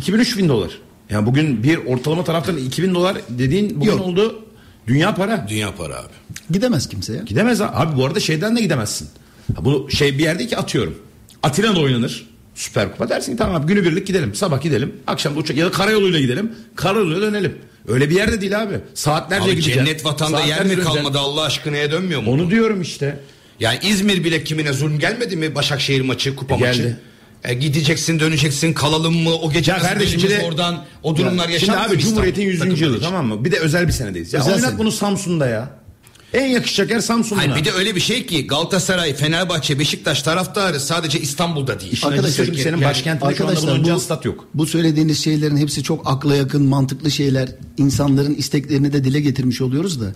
2000-3000 0.00 0.48
dolar. 0.48 0.70
Yani 1.10 1.26
bugün 1.26 1.62
bir 1.62 1.76
ortalama 1.76 2.24
taraftan 2.24 2.56
2000 2.56 2.94
dolar 2.94 3.16
dediğin 3.28 3.80
bugün 3.80 3.90
Yok. 3.90 4.00
oldu 4.00 4.44
dünya 4.86 5.14
para. 5.14 5.46
Dünya 5.48 5.74
para 5.74 5.96
abi. 5.96 6.12
Gidemez 6.50 6.88
kimse 6.88 7.12
ya. 7.16 7.22
Gidemez 7.22 7.60
abi. 7.60 7.76
Abi 7.76 7.96
bu 7.96 8.04
arada 8.06 8.20
şeyden 8.20 8.56
de 8.56 8.60
gidemezsin. 8.60 9.08
Ha, 9.56 9.64
bu 9.64 9.88
şey 9.90 10.18
bir 10.18 10.22
yerde 10.22 10.46
ki 10.46 10.56
atıyorum. 10.56 10.98
Atina'da 11.42 11.80
oynanır. 11.80 12.26
Süper 12.54 12.92
Kupa 12.92 13.08
dersin 13.08 13.32
ki 13.32 13.38
tamam 13.38 13.56
abi 13.62 13.66
günübirlik 13.66 14.06
gidelim. 14.06 14.34
Sabah 14.34 14.60
gidelim. 14.62 14.92
Akşam 15.06 15.34
da 15.34 15.38
uçak 15.38 15.56
ya 15.56 15.66
da 15.66 15.70
karayoluyla 15.70 16.20
gidelim. 16.20 16.52
Karayoluyla 16.76 17.20
dönelim. 17.22 17.58
Öyle 17.88 18.10
bir 18.10 18.16
yerde 18.16 18.40
değil 18.40 18.62
abi. 18.62 18.74
Saatlerce 18.94 19.44
Abi 19.44 19.50
gideceksin. 19.50 19.84
cennet 19.84 20.04
vatanda 20.04 20.40
yer 20.40 20.46
Saatlerce 20.46 20.64
mi 20.64 20.70
döneceksin. 20.70 20.94
kalmadı 20.94 21.18
Allah 21.18 21.42
aşkına'ya 21.42 21.90
dönmüyor 21.90 22.22
mu? 22.22 22.30
Onu 22.32 22.50
diyorum 22.50 22.82
işte. 22.82 23.20
Yani 23.60 23.78
İzmir 23.82 24.24
bile 24.24 24.44
kimine 24.44 24.72
zulüm 24.72 24.98
gelmedi 24.98 25.36
mi 25.36 25.54
Başakşehir 25.54 26.00
maçı, 26.00 26.36
kupa 26.36 26.54
E, 26.54 26.58
geldi. 26.58 26.96
E, 27.44 27.54
gideceksin 27.54 28.20
döneceksin 28.20 28.72
kalalım 28.72 29.16
mı 29.22 29.34
o 29.34 29.52
gece 29.52 29.72
Ya 29.72 29.78
kardeşim 29.78 30.22
bir 30.22 30.30
de- 30.30 30.42
oradan 30.44 30.84
o 31.02 31.16
durumlar 31.16 31.42
Şimdi 31.42 31.52
yaşanmıyor 31.52 31.90
abi 31.90 31.98
Cumhuriyet'in 31.98 32.48
İstanbul 32.50 32.72
100. 32.72 32.80
yılı 32.80 33.00
tamam 33.00 33.26
mı? 33.26 33.44
Bir 33.44 33.52
de 33.52 33.58
özel 33.58 33.86
bir 33.86 33.92
senedeyiz. 33.92 34.32
Ya 34.32 34.40
Özel 34.40 34.54
oynat 34.54 34.68
sene. 34.70 34.78
bunu 34.78 34.92
Samsun'da 34.92 35.46
ya. 35.46 35.70
En 36.34 36.46
yakışacak 36.46 36.90
yer 36.90 37.00
Samsun'da. 37.00 37.40
Hayır 37.40 37.56
bir 37.56 37.64
de 37.64 37.72
öyle 37.72 37.94
bir 37.94 38.00
şey 38.00 38.26
ki 38.26 38.46
Galatasaray, 38.46 39.14
Fenerbahçe, 39.14 39.78
Beşiktaş 39.78 40.22
taraftarı 40.22 40.80
sadece 40.80 41.20
İstanbul'da 41.20 41.80
değil. 41.80 41.92
İşin 41.92 42.08
Arkadaşlar, 42.08 42.44
Türkiye'nin 42.46 42.72
yani- 42.72 42.84
başkentinde 42.84 43.28
Arkadaşlar 43.28 43.84
bu, 43.84 44.00
stat 44.00 44.24
yok. 44.24 44.48
bu 44.54 44.66
söylediğiniz 44.66 45.24
şeylerin 45.24 45.56
hepsi 45.56 45.82
çok 45.82 46.10
akla 46.10 46.36
yakın 46.36 46.62
mantıklı 46.62 47.10
şeyler. 47.10 47.48
İnsanların 47.78 48.34
isteklerini 48.34 48.92
de 48.92 49.04
dile 49.04 49.20
getirmiş 49.20 49.60
oluyoruz 49.60 50.00
da 50.00 50.12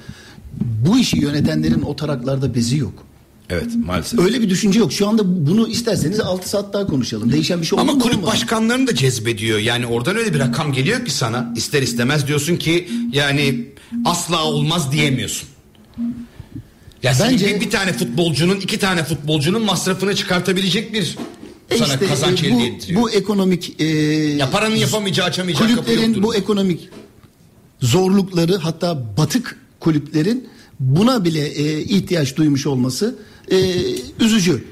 bu 0.61 0.99
işi 0.99 1.19
yönetenlerin 1.19 1.83
o 1.83 1.97
taraklarda 1.97 2.55
bezi 2.55 2.79
yok. 2.79 2.93
Evet 3.51 3.67
maalesef. 3.87 4.21
Öyle 4.21 4.43
bir 4.43 4.51
düşünce 4.51 4.79
yok. 4.79 4.93
Şu 4.93 5.09
anda 5.09 5.47
bunu 5.47 5.69
isterseniz 5.69 6.21
6 6.21 6.49
saat 6.49 6.73
daha 6.73 6.87
konuşalım. 6.87 7.33
Değişen 7.33 7.61
bir 7.61 7.67
şey 7.67 7.79
oldu 7.79 7.91
Ama 7.91 7.99
kulüp 7.99 8.15
Olmadı. 8.17 8.31
başkanlarını 8.31 8.87
da 8.87 8.95
cezbediyor. 8.95 9.59
Yani 9.59 9.87
oradan 9.87 10.17
öyle 10.17 10.35
bir 10.35 10.39
rakam 10.39 10.73
geliyor 10.73 11.05
ki 11.05 11.11
sana 11.11 11.53
ister 11.57 11.83
istemez 11.83 12.27
diyorsun 12.27 12.57
ki 12.57 12.89
yani 13.13 13.67
asla 14.05 14.45
olmaz 14.45 14.93
diyemiyorsun. 14.93 15.49
Ya 17.03 17.13
Bence- 17.21 17.57
bir, 17.57 17.61
bir 17.61 17.71
tane 17.71 17.93
futbolcunun 17.93 18.57
iki 18.61 18.79
tane 18.79 19.05
futbolcunun 19.05 19.63
masrafını 19.65 20.15
çıkartabilecek 20.15 20.93
bir 20.93 21.17
E 21.71 21.77
sana 21.79 21.89
işte, 21.95 22.07
kazanç 22.07 22.43
e, 22.43 22.47
elde 22.47 22.55
bu, 22.55 22.61
ettiriyor. 22.61 23.03
bu 23.03 23.11
ekonomik 23.11 23.81
e, 23.81 23.85
ya 24.37 24.51
paranın 24.51 24.77
yapamayacağı 24.77 25.27
açamayacağı 25.27 25.69
kulüplerin 25.69 26.23
bu 26.23 26.35
ekonomik 26.35 26.89
zorlukları 27.81 28.57
hatta 28.57 29.17
batık 29.17 29.59
kulüplerin 29.81 30.49
buna 30.81 31.25
bile 31.25 31.47
e, 31.49 31.81
ihtiyaç 31.83 32.37
duymuş 32.37 32.67
olması 32.67 33.19
e, 33.51 33.57
üzücü. 34.21 34.65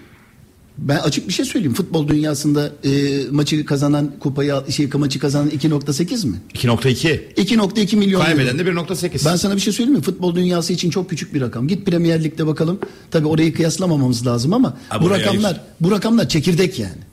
Ben 0.78 0.96
açık 0.98 1.28
bir 1.28 1.32
şey 1.32 1.44
söyleyeyim. 1.44 1.74
Futbol 1.74 2.08
dünyasında 2.08 2.72
e, 2.84 2.90
maçı 3.30 3.64
kazanan 3.64 4.12
kupayı 4.20 4.54
şey 4.70 4.86
maçı 4.94 5.18
kazanan 5.18 5.50
2.8 5.50 6.26
mi? 6.26 6.36
2.2. 6.54 7.34
2.2 7.34 7.96
milyon. 7.96 8.20
Kaybeden 8.20 8.58
de 8.58 8.62
1.8. 8.62 9.26
Ben 9.26 9.36
sana 9.36 9.56
bir 9.56 9.60
şey 9.60 9.72
söyleyeyim 9.72 9.98
mi? 9.98 10.04
Futbol 10.04 10.34
dünyası 10.34 10.72
için 10.72 10.90
çok 10.90 11.10
küçük 11.10 11.34
bir 11.34 11.40
rakam. 11.40 11.68
Git 11.68 11.86
Premier 11.86 12.24
Lig'de 12.24 12.46
bakalım. 12.46 12.78
Tabii 13.10 13.28
orayı 13.28 13.54
kıyaslamamamız 13.54 14.26
lazım 14.26 14.52
ama 14.52 14.76
Ha, 14.88 15.02
bu 15.02 15.10
rakamlar 15.10 15.60
bu 15.80 15.90
rakamlar 15.90 16.28
çekirdek 16.28 16.78
yani. 16.78 17.11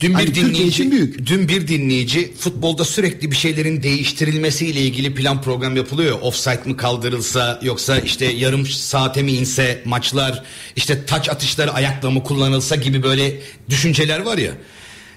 Dün 0.00 0.10
bir 0.10 0.14
Hani 0.14 0.34
dinleyici, 0.34 0.90
büyük. 0.90 1.26
dün 1.26 1.48
bir 1.48 1.68
dinleyici 1.68 2.32
futbolda 2.34 2.84
sürekli 2.84 3.30
bir 3.30 3.36
şeylerin 3.36 3.82
değiştirilmesiyle 3.82 4.80
ilgili 4.80 5.14
plan 5.14 5.42
program 5.42 5.76
yapılıyor. 5.76 6.18
Offside 6.22 6.60
mi 6.64 6.76
kaldırılsa 6.76 7.60
yoksa 7.62 7.98
işte 7.98 8.24
yarım 8.24 8.66
saate 8.66 9.22
mi 9.22 9.32
inse 9.32 9.82
maçlar 9.84 10.42
işte 10.76 11.04
taç 11.06 11.28
atışları 11.28 11.72
ayakla 11.72 12.10
mı 12.10 12.22
kullanılsa 12.24 12.76
gibi 12.76 13.02
böyle 13.02 13.40
düşünceler 13.70 14.20
var 14.20 14.38
ya. 14.38 14.52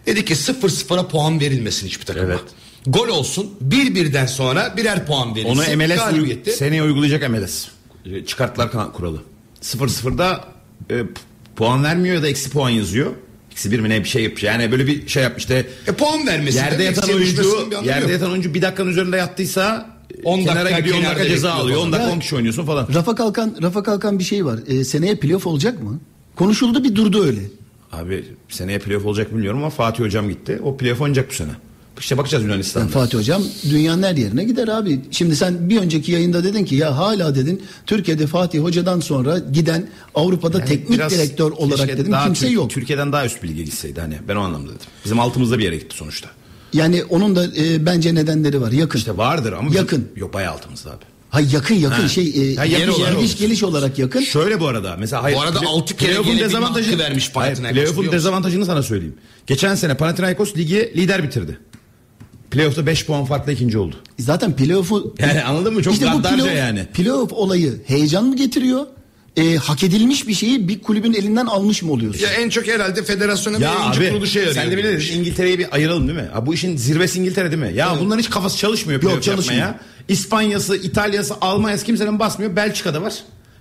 Dedi 0.06 0.26
ki 0.26 0.34
0-0'a 0.36 1.08
puan 1.08 1.40
verilmesin 1.40 1.88
hiçbir 1.88 2.06
takıma. 2.06 2.26
Evet. 2.26 2.40
Gol 2.88 3.08
olsun 3.08 3.50
bir 3.62 3.96
birden 3.96 4.26
sonra 4.26 4.74
birer 4.78 5.06
puan 5.06 5.36
verilsin. 5.36 5.52
Onu 5.72 5.78
MLS 5.78 5.98
Galibiyette- 6.00 6.52
seneye 6.52 6.84
uygulayacak 6.84 7.30
MLS. 7.30 7.68
Çıkarttılar 8.28 8.72
kan- 8.72 8.94
kuralı. 8.94 9.24
0-0'da 9.62 10.46
e, 10.92 10.96
puan 11.56 11.84
vermiyor 11.84 12.16
ya 12.16 12.24
da 12.24 12.28
eksi 12.28 12.50
puan 12.50 12.70
yazıyor. 12.70 13.12
Eksi 13.54 13.72
bir 13.72 13.80
mi 13.80 13.90
ne 13.90 14.00
bir 14.04 14.10
şey 14.10 14.24
yapmış. 14.24 14.44
Yani 14.44 14.72
böyle 14.72 14.88
bir 14.88 15.08
şey 15.08 15.24
yapmış 15.24 15.44
işte. 15.44 15.66
E, 15.88 15.92
puan 15.92 16.28
vermesin. 16.28 16.60
Yerde 16.60 16.80
de 16.80 16.84
yatan 16.84 17.10
oyuncu 17.10 17.44
yerde 17.84 18.02
yok. 18.02 18.12
yatan 18.12 18.32
oyuncu 18.32 18.54
bir 18.54 18.62
dakikanın 18.62 18.90
üzerinde 18.90 19.18
yattıysa 19.18 19.90
10 20.24 20.40
10 20.40 20.44
kenara 20.44 20.60
dakika 20.66 20.80
gidiyor 20.80 20.96
10 20.98 21.02
kenarda 21.02 21.20
dakika 21.20 21.36
ceza 21.36 21.52
alıyor. 21.54 21.78
10 21.78 21.82
falan. 21.82 21.92
dakika 21.94 22.10
Ya- 22.10 22.16
10 22.16 22.20
kişi 22.20 22.36
oynuyorsun 22.36 22.66
falan. 22.66 22.88
Rafa 22.94 23.16
Kalkan 23.16 23.56
Rafa 23.62 23.84
Kalkan 23.84 24.20
bir 24.20 24.24
şey 24.24 24.46
var. 24.46 24.60
Ee, 24.68 24.84
seneye 24.84 25.16
playoff 25.16 25.48
olacak 25.48 25.84
mı? 25.84 26.00
Konuşuldu 26.36 26.84
bir 26.84 26.96
durdu 26.96 27.26
öyle. 27.26 27.40
Abi 27.92 28.26
seneye 28.50 28.80
playoff 28.80 29.06
olacak 29.06 29.32
mı 29.32 29.38
bilmiyorum 29.38 29.60
ama 29.60 29.70
Fatih 29.70 30.04
hocam 30.04 30.30
gitti. 30.30 30.60
O 30.64 30.78
playoff 30.78 31.02
oynayacak 31.02 31.30
bu 31.30 31.34
sene. 31.34 31.52
İşte 32.00 32.18
bakacağız 32.18 32.44
Yunanistan'da. 32.44 32.84
Yani 32.84 32.92
Fatih 32.94 33.18
Hocam 33.18 33.44
dünyanın 33.70 34.04
her 34.04 34.16
yerine 34.16 34.44
gider 34.44 34.68
abi. 34.68 35.00
Şimdi 35.12 35.36
sen 35.36 35.70
bir 35.70 35.78
önceki 35.78 36.12
yayında 36.12 36.44
dedin 36.44 36.66
ki 36.66 36.76
ya 36.76 36.98
hala 36.98 37.36
dedin 37.36 37.64
Türkiye'de 37.86 38.28
Fatih 38.28 38.60
Hoca'dan 38.60 39.00
sonra 39.00 39.38
giden 39.40 39.90
Avrupa'da 40.16 40.60
Yani 40.60 40.68
teknik 40.70 41.00
direktör 41.10 41.52
olarak 41.52 41.88
dedim 41.88 42.12
daha 42.12 42.26
kimse 42.26 42.46
Türk- 42.46 42.56
yok. 42.56 42.70
Türkiye'den 42.70 43.12
daha 43.12 43.26
üst 43.26 43.44
bilgi 43.44 43.66
gitseydi 43.66 44.02
hani 44.02 44.16
ben 44.28 44.36
o 44.36 44.42
anlamda 44.42 44.68
dedim. 44.70 44.80
Bizim 45.06 45.20
altımızda 45.20 45.60
bir 45.60 45.64
yere 45.64 45.76
gitti 45.78 45.96
sonuçta. 45.98 46.30
Yani 46.74 47.04
onun 47.04 47.36
da 47.36 47.46
e, 47.58 47.86
bence 47.86 48.16
nedenleri 48.16 48.62
var. 48.62 48.72
Yakın. 48.72 49.00
İşte 49.00 49.18
vardır 49.18 49.54
ama 49.54 49.68
bizim- 49.68 49.78
Yakın. 49.82 50.08
yok 50.16 50.34
bayağı 50.34 50.54
altımızda 50.54 50.90
abi. 50.92 51.04
Ha 51.30 51.42
yakın 51.42 51.76
yakın 51.76 52.02
Ha. 52.02 52.08
şey 52.08 52.28
e, 52.28 52.56
Ha, 52.56 52.66
yakın 52.66 52.86
geliş, 52.86 53.00
yer 53.00 53.12
geliş, 53.14 53.32
olur. 53.32 53.40
geliş 53.40 53.64
olarak 53.64 54.00
yakın. 54.00 54.22
Şöyle 54.22 54.60
bu 54.60 54.68
arada 54.68 54.96
mesela 55.00 55.24
hayır. 55.24 55.38
Bu 55.38 55.42
arada 55.42 55.60
play- 55.60 55.68
altı 55.68 55.96
kere 55.98 56.10
playoff'un 56.22 56.62
hakkı 56.62 56.98
vermiş 57.00 57.32
Panathinaikos, 57.32 57.82
playoff'un 57.82 58.12
dezavantajını 58.12 58.66
sana 58.66 58.84
söyleyeyim. 58.84 59.16
Geçen 59.48 59.76
sene 59.76 59.98
Panathinaikos 59.98 60.56
ligi 60.58 60.94
lider 60.98 61.24
bitirdi. 61.24 61.58
Playoff'ta 62.54 62.86
5 62.86 63.06
puan 63.06 63.26
farkla 63.26 63.52
ikinci 63.52 63.78
oldu. 63.78 63.96
Zaten 64.20 64.56
playoff'u 64.56 65.16
Yani 65.20 65.44
anladın 65.44 65.74
mı? 65.74 65.84
Çok 65.84 65.94
İşte 65.94 66.06
gaddarca 66.06 66.36
playoff, 66.36 66.58
yani. 66.58 66.86
playoff 66.94 67.34
olayı 67.34 67.82
heyecan 67.86 68.26
mı 68.26 68.36
getiriyor? 68.36 68.86
E, 69.38 69.56
hak 69.56 69.84
edilmiş 69.84 70.28
bir 70.28 70.34
şeyi 70.34 70.68
bir 70.68 70.82
kulübün 70.82 71.14
elinden 71.14 71.46
almış 71.46 71.82
mı 71.84 71.92
oluyorsun? 71.92 72.22
Ya 72.26 72.30
en 72.34 72.50
çok 72.50 72.68
herhalde 72.68 73.04
federasyona 73.04 73.58
bir 73.58 73.64
Ya 73.64 73.74
yayıncı 73.74 74.00
abi 74.00 74.10
kuruluşa 74.10 74.40
yarıyor. 74.40 74.56
sen 74.56 74.72
de 74.72 74.78
dedin 74.84 75.20
İngiltere'yi 75.20 75.60
bir 75.60 75.76
ayıralım 75.76 76.08
değil 76.08 76.20
mi? 76.20 76.30
Ha, 76.34 76.46
bu 76.46 76.54
işin 76.54 76.78
zirvesi 76.78 77.20
İngiltere 77.20 77.52
değil 77.52 77.62
mi? 77.62 77.72
Ya 77.76 77.96
bunların 78.00 78.20
hiç 78.20 78.30
kafası 78.30 78.58
çalışmıyor 78.58 79.02
playoff 79.02 79.24
çalışmıyor. 79.24 79.62
yapmaya. 79.62 79.80
İspanya'sı, 80.08 80.76
İtalya'sı, 80.76 81.34
Almanya'sı 81.42 81.86
kimsenin 81.86 82.20
basmıyor. 82.20 82.56
Belçika'da 82.56 83.02
var. 83.02 83.14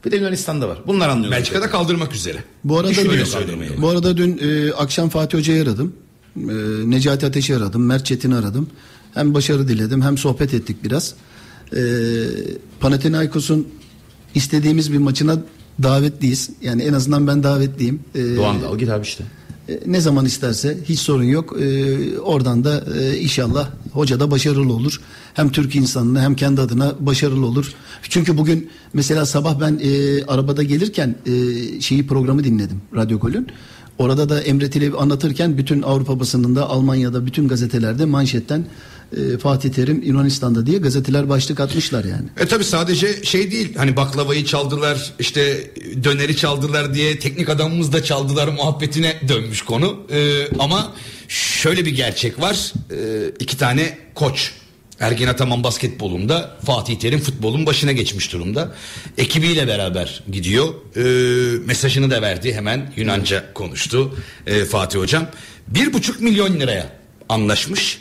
Bir 0.05 0.11
de 0.11 0.17
Yunanistan'da 0.17 0.69
var. 0.69 0.79
Bunlar 0.87 1.09
anlıyorlar. 1.09 1.39
Belçika'da 1.39 1.71
kaldırmak 1.71 2.15
üzere. 2.15 2.39
Bu 2.65 2.79
arada 2.79 2.91
dün, 2.95 3.25
kaldırmayı. 3.25 3.71
bu 3.83 3.89
arada 3.89 4.17
dün 4.17 4.41
e, 4.43 4.73
akşam 4.73 5.09
Fatih 5.09 5.39
Hoca'yı 5.39 5.63
aradım. 5.63 5.93
E, 6.37 6.41
Necati 6.91 7.27
Ateş'i 7.27 7.57
aradım. 7.57 7.87
Mert 7.87 8.07
Çetin'i 8.07 8.35
aradım. 8.35 8.67
Hem 9.15 9.35
başarı 9.35 9.69
diledim 9.69 10.03
hem 10.03 10.19
sohbet 10.19 10.55
ettik 10.55 10.77
biraz. 10.85 11.15
E, 11.77 11.81
Panathinaikos'un 12.81 13.69
istediğimiz 14.35 14.93
bir 14.93 14.99
maçına 14.99 15.39
davetliyiz. 15.83 16.51
Yani 16.63 16.83
en 16.83 16.93
azından 16.93 17.27
ben 17.27 17.43
davetliyim. 17.43 18.01
E, 18.15 18.37
Doğan 18.37 18.63
da 18.63 18.67
al 18.69 18.79
git 18.79 18.89
abi 18.89 19.03
işte. 19.07 19.25
e, 19.69 19.81
ne 19.87 20.01
zaman 20.01 20.25
isterse 20.25 20.79
hiç 20.89 20.99
sorun 21.01 21.23
yok. 21.25 21.57
E, 21.61 22.19
oradan 22.19 22.65
da 22.65 22.85
e, 23.01 23.19
inşallah 23.19 23.71
hoca 23.93 24.21
da 24.21 24.31
başarılı 24.31 24.73
olur. 24.73 25.01
Hem 25.35 25.53
Türk 25.53 25.77
insanına 25.77 26.23
hem 26.23 26.35
kendi 26.37 26.61
adına 26.61 26.95
başarılı 27.01 27.47
olur. 27.47 27.73
Çünkü 28.03 28.39
bugün 28.39 28.71
mesela 28.93 29.27
sabah 29.27 29.61
ben 29.61 29.81
e, 29.83 30.23
arabada 30.25 30.63
gelirken 30.63 31.15
e, 31.27 31.81
şeyi 31.81 32.07
programı 32.07 32.45
dinledim 32.45 32.81
Radyo 32.97 33.19
Kol'ün. 33.19 33.47
Orada 33.99 34.29
da 34.29 34.41
Emre 34.41 34.71
Tilevi 34.71 34.97
anlatırken 34.97 35.59
bütün 35.59 35.83
Avrupa 35.83 36.21
basınında 36.21 36.69
Almanya'da 36.69 37.27
bütün 37.27 37.49
gazetelerde 37.49 38.05
manşetten 38.05 38.67
e, 39.17 39.39
Fatih 39.39 39.71
Terim 39.71 40.03
Yunanistan'da 40.03 40.67
diye 40.67 40.79
gazeteler 40.79 41.29
başlık 41.29 41.61
atmışlar 41.61 42.05
yani. 42.05 42.29
E 42.41 42.47
tabi 42.47 42.65
sadece 42.65 43.25
şey 43.25 43.51
değil 43.51 43.75
hani 43.77 43.97
baklavayı 43.97 44.45
çaldılar 44.45 45.13
işte 45.19 45.71
döneri 46.05 46.37
çaldılar 46.37 46.95
diye 46.95 47.19
teknik 47.19 47.49
adamımız 47.49 47.93
da 47.93 48.05
çaldılar 48.05 48.49
muhabbetine 48.49 49.21
dönmüş 49.29 49.63
konu. 49.63 49.97
E, 50.13 50.49
ama 50.59 50.93
şöyle 51.29 51.85
bir 51.85 51.91
gerçek 51.91 52.41
var 52.41 52.73
e, 52.91 53.29
iki 53.39 53.57
tane 53.57 53.99
koç 54.15 54.53
Ergin 55.03 55.27
Ataman 55.27 55.65
basketbolunda 55.65 56.57
Fatih 56.67 56.99
Terim 56.99 57.21
futbolun 57.21 57.67
başına 57.67 57.93
geçmiş 57.93 58.33
durumda. 58.33 58.75
Ekibiyle 59.19 59.69
beraber 59.69 60.23
gidiyor. 60.33 60.75
E, 60.97 61.03
mesajını 61.67 62.11
da 62.11 62.23
verdi 62.23 62.55
hemen 62.55 62.93
Yunanca 62.97 63.53
konuştu 63.55 64.19
e, 64.47 64.65
Fatih 64.65 64.99
Hocam. 64.99 65.27
Bir 65.69 65.93
buçuk 65.93 66.21
milyon 66.21 66.61
liraya 66.61 66.93
anlaşmış. 67.29 68.01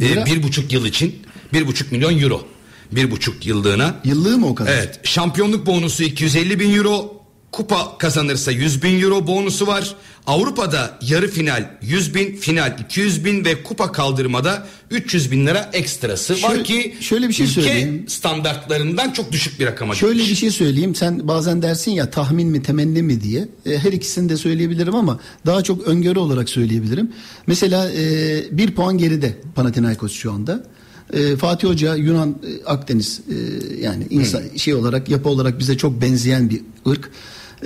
E, 0.00 0.26
bir 0.26 0.42
buçuk 0.42 0.72
yıl 0.72 0.86
için 0.86 1.22
bir 1.52 1.66
buçuk 1.66 1.92
milyon 1.92 2.18
euro. 2.18 2.46
Bir 2.92 3.10
buçuk 3.10 3.46
yıllığına. 3.46 4.00
Yıllığı 4.04 4.38
mı 4.38 4.46
o 4.46 4.54
kadar? 4.54 4.72
Evet 4.72 5.00
şampiyonluk 5.02 5.66
bonusu 5.66 6.02
250 6.02 6.60
bin 6.60 6.74
euro 6.74 7.19
Kupa 7.52 7.98
kazanırsa 7.98 8.52
100 8.52 8.82
bin 8.82 9.00
euro 9.00 9.26
bonusu 9.26 9.66
var. 9.66 9.94
Avrupa'da 10.26 10.98
yarı 11.02 11.28
final 11.30 11.70
100 11.82 12.14
bin, 12.14 12.36
final 12.36 12.76
200 12.84 13.24
bin 13.24 13.44
ve 13.44 13.62
kupa 13.62 13.92
kaldırmada 13.92 14.66
300 14.90 15.30
bin 15.30 15.46
lira 15.46 15.70
ekstrası 15.72 16.32
var 16.34 16.38
Şöyle- 16.50 16.62
ki 16.62 16.94
şöyle 17.00 17.28
bir 17.28 17.32
şey 17.32 17.46
ülke 17.46 17.54
söyleyeyim. 17.62 18.04
standartlarından 18.08 19.10
çok 19.10 19.32
düşük 19.32 19.60
bir 19.60 19.66
rakama 19.66 19.94
Şöyle 19.94 20.14
gelmiş. 20.14 20.30
bir 20.30 20.36
şey 20.36 20.50
söyleyeyim. 20.50 20.94
Sen 20.94 21.28
bazen 21.28 21.62
dersin 21.62 21.90
ya 21.90 22.10
tahmin 22.10 22.48
mi 22.48 22.62
temenni 22.62 23.02
mi 23.02 23.20
diye. 23.22 23.48
E, 23.66 23.78
her 23.78 23.92
ikisini 23.92 24.28
de 24.28 24.36
söyleyebilirim 24.36 24.94
ama 24.94 25.20
daha 25.46 25.62
çok 25.62 25.88
öngörü 25.88 26.18
olarak 26.18 26.48
söyleyebilirim. 26.48 27.12
Mesela 27.46 27.90
e, 27.92 28.44
bir 28.58 28.74
puan 28.74 28.98
geride 28.98 29.34
Panathinaikos 29.54 30.12
şu 30.12 30.32
anda. 30.32 30.64
E, 31.12 31.36
Fatih 31.36 31.68
Hoca 31.68 31.94
Yunan 31.96 32.30
e, 32.30 32.64
Akdeniz 32.64 33.20
e, 33.30 33.34
yani 33.82 34.06
insan 34.10 34.42
şey 34.56 34.74
olarak 34.74 35.08
yapı 35.08 35.28
olarak 35.28 35.58
bize 35.58 35.76
çok 35.76 36.02
benzeyen 36.02 36.50
bir 36.50 36.60
ırk. 36.88 37.10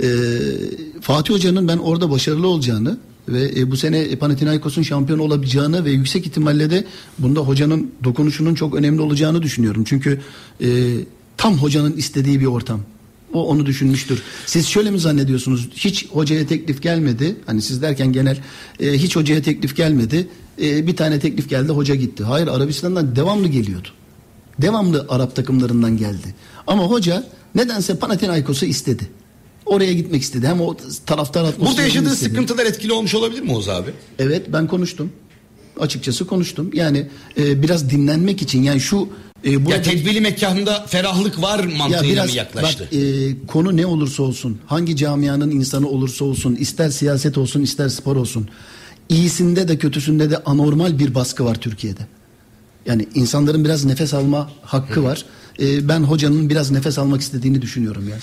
E, 0.03 0.07
Fatih 1.01 1.33
Hoca'nın 1.33 1.67
ben 1.67 1.77
orada 1.77 2.11
başarılı 2.11 2.47
olacağını 2.47 2.97
ve 3.27 3.51
e, 3.59 3.71
bu 3.71 3.77
sene 3.77 4.15
Panathinaikos'un 4.15 4.81
şampiyon 4.81 5.19
olabileceğini 5.19 5.85
ve 5.85 5.91
yüksek 5.91 6.27
ihtimalle 6.27 6.69
de 6.69 6.85
bunda 7.19 7.39
hocanın 7.39 7.91
dokunuşunun 8.03 8.55
çok 8.55 8.75
önemli 8.75 9.01
olacağını 9.01 9.41
düşünüyorum. 9.41 9.83
Çünkü 9.87 10.21
e, 10.61 10.67
tam 11.37 11.57
hocanın 11.57 11.97
istediği 11.97 12.39
bir 12.39 12.45
ortam. 12.45 12.79
O 13.33 13.47
onu 13.47 13.65
düşünmüştür. 13.65 14.23
Siz 14.45 14.67
şöyle 14.67 14.91
mi 14.91 14.99
zannediyorsunuz? 14.99 15.69
Hiç 15.75 16.09
hocaya 16.09 16.47
teklif 16.47 16.81
gelmedi. 16.81 17.35
Hani 17.45 17.61
siz 17.61 17.81
derken 17.81 18.13
genel 18.13 18.37
e, 18.79 18.93
hiç 18.93 19.15
hocaya 19.15 19.41
teklif 19.41 19.75
gelmedi. 19.75 20.27
E, 20.61 20.87
bir 20.87 20.95
tane 20.95 21.19
teklif 21.19 21.49
geldi, 21.49 21.71
hoca 21.71 21.95
gitti. 21.95 22.23
Hayır, 22.23 22.47
Arabistan'dan 22.47 23.15
devamlı 23.15 23.47
geliyordu. 23.47 23.87
Devamlı 24.61 25.05
Arap 25.09 25.35
takımlarından 25.35 25.97
geldi. 25.97 26.35
Ama 26.67 26.83
hoca 26.83 27.23
nedense 27.55 27.99
Panathinaikos'u 27.99 28.65
istedi. 28.65 29.09
Oraya 29.65 29.93
gitmek 29.93 30.21
istedi. 30.21 30.47
Hem 30.47 30.61
o 30.61 30.77
taraftar 31.05 31.43
atmosferini 31.43 31.67
Burada 31.67 31.81
yaşadığı 31.81 32.13
istedi. 32.13 32.29
sıkıntılar 32.29 32.65
etkili 32.65 32.93
olmuş 32.93 33.15
olabilir 33.15 33.41
mi 33.41 33.51
Oğuz 33.51 33.69
abi? 33.69 33.89
Evet 34.19 34.45
ben 34.53 34.67
konuştum. 34.67 35.11
Açıkçası 35.79 36.27
konuştum. 36.27 36.69
Yani 36.73 37.07
e, 37.37 37.61
biraz 37.61 37.89
dinlenmek 37.89 38.41
için 38.41 38.63
yani 38.63 38.79
şu 38.79 39.09
e, 39.45 39.65
burada 39.65 39.75
Ya 39.75 39.81
tedbili 39.81 40.21
mekanında 40.21 40.85
ferahlık 40.87 41.41
var 41.41 41.63
ya 41.63 41.77
mantığıyla 41.77 42.13
biraz 42.13 42.29
mı 42.29 42.37
yaklaştı? 42.37 42.83
bak 42.91 42.93
e, 42.99 43.33
konu 43.47 43.77
ne 43.77 43.85
olursa 43.85 44.23
olsun, 44.23 44.57
hangi 44.65 44.95
camianın 44.95 45.51
insanı 45.51 45.89
olursa 45.89 46.25
olsun, 46.25 46.55
ister 46.55 46.89
siyaset 46.89 47.37
olsun, 47.37 47.61
ister 47.61 47.89
spor 47.89 48.15
olsun, 48.15 48.47
iyisinde 49.09 49.67
de 49.67 49.77
kötüsünde 49.77 50.31
de 50.31 50.37
anormal 50.43 50.99
bir 50.99 51.15
baskı 51.15 51.45
var 51.45 51.55
Türkiye'de. 51.55 52.01
Yani 52.85 53.07
insanların 53.15 53.65
biraz 53.65 53.85
nefes 53.85 54.13
alma 54.13 54.51
hakkı 54.61 55.03
var. 55.03 55.25
E, 55.59 55.87
ben 55.89 55.99
hocanın 55.99 56.49
biraz 56.49 56.71
nefes 56.71 56.97
almak 56.97 57.21
istediğini 57.21 57.61
düşünüyorum 57.61 58.09
ya. 58.09 58.15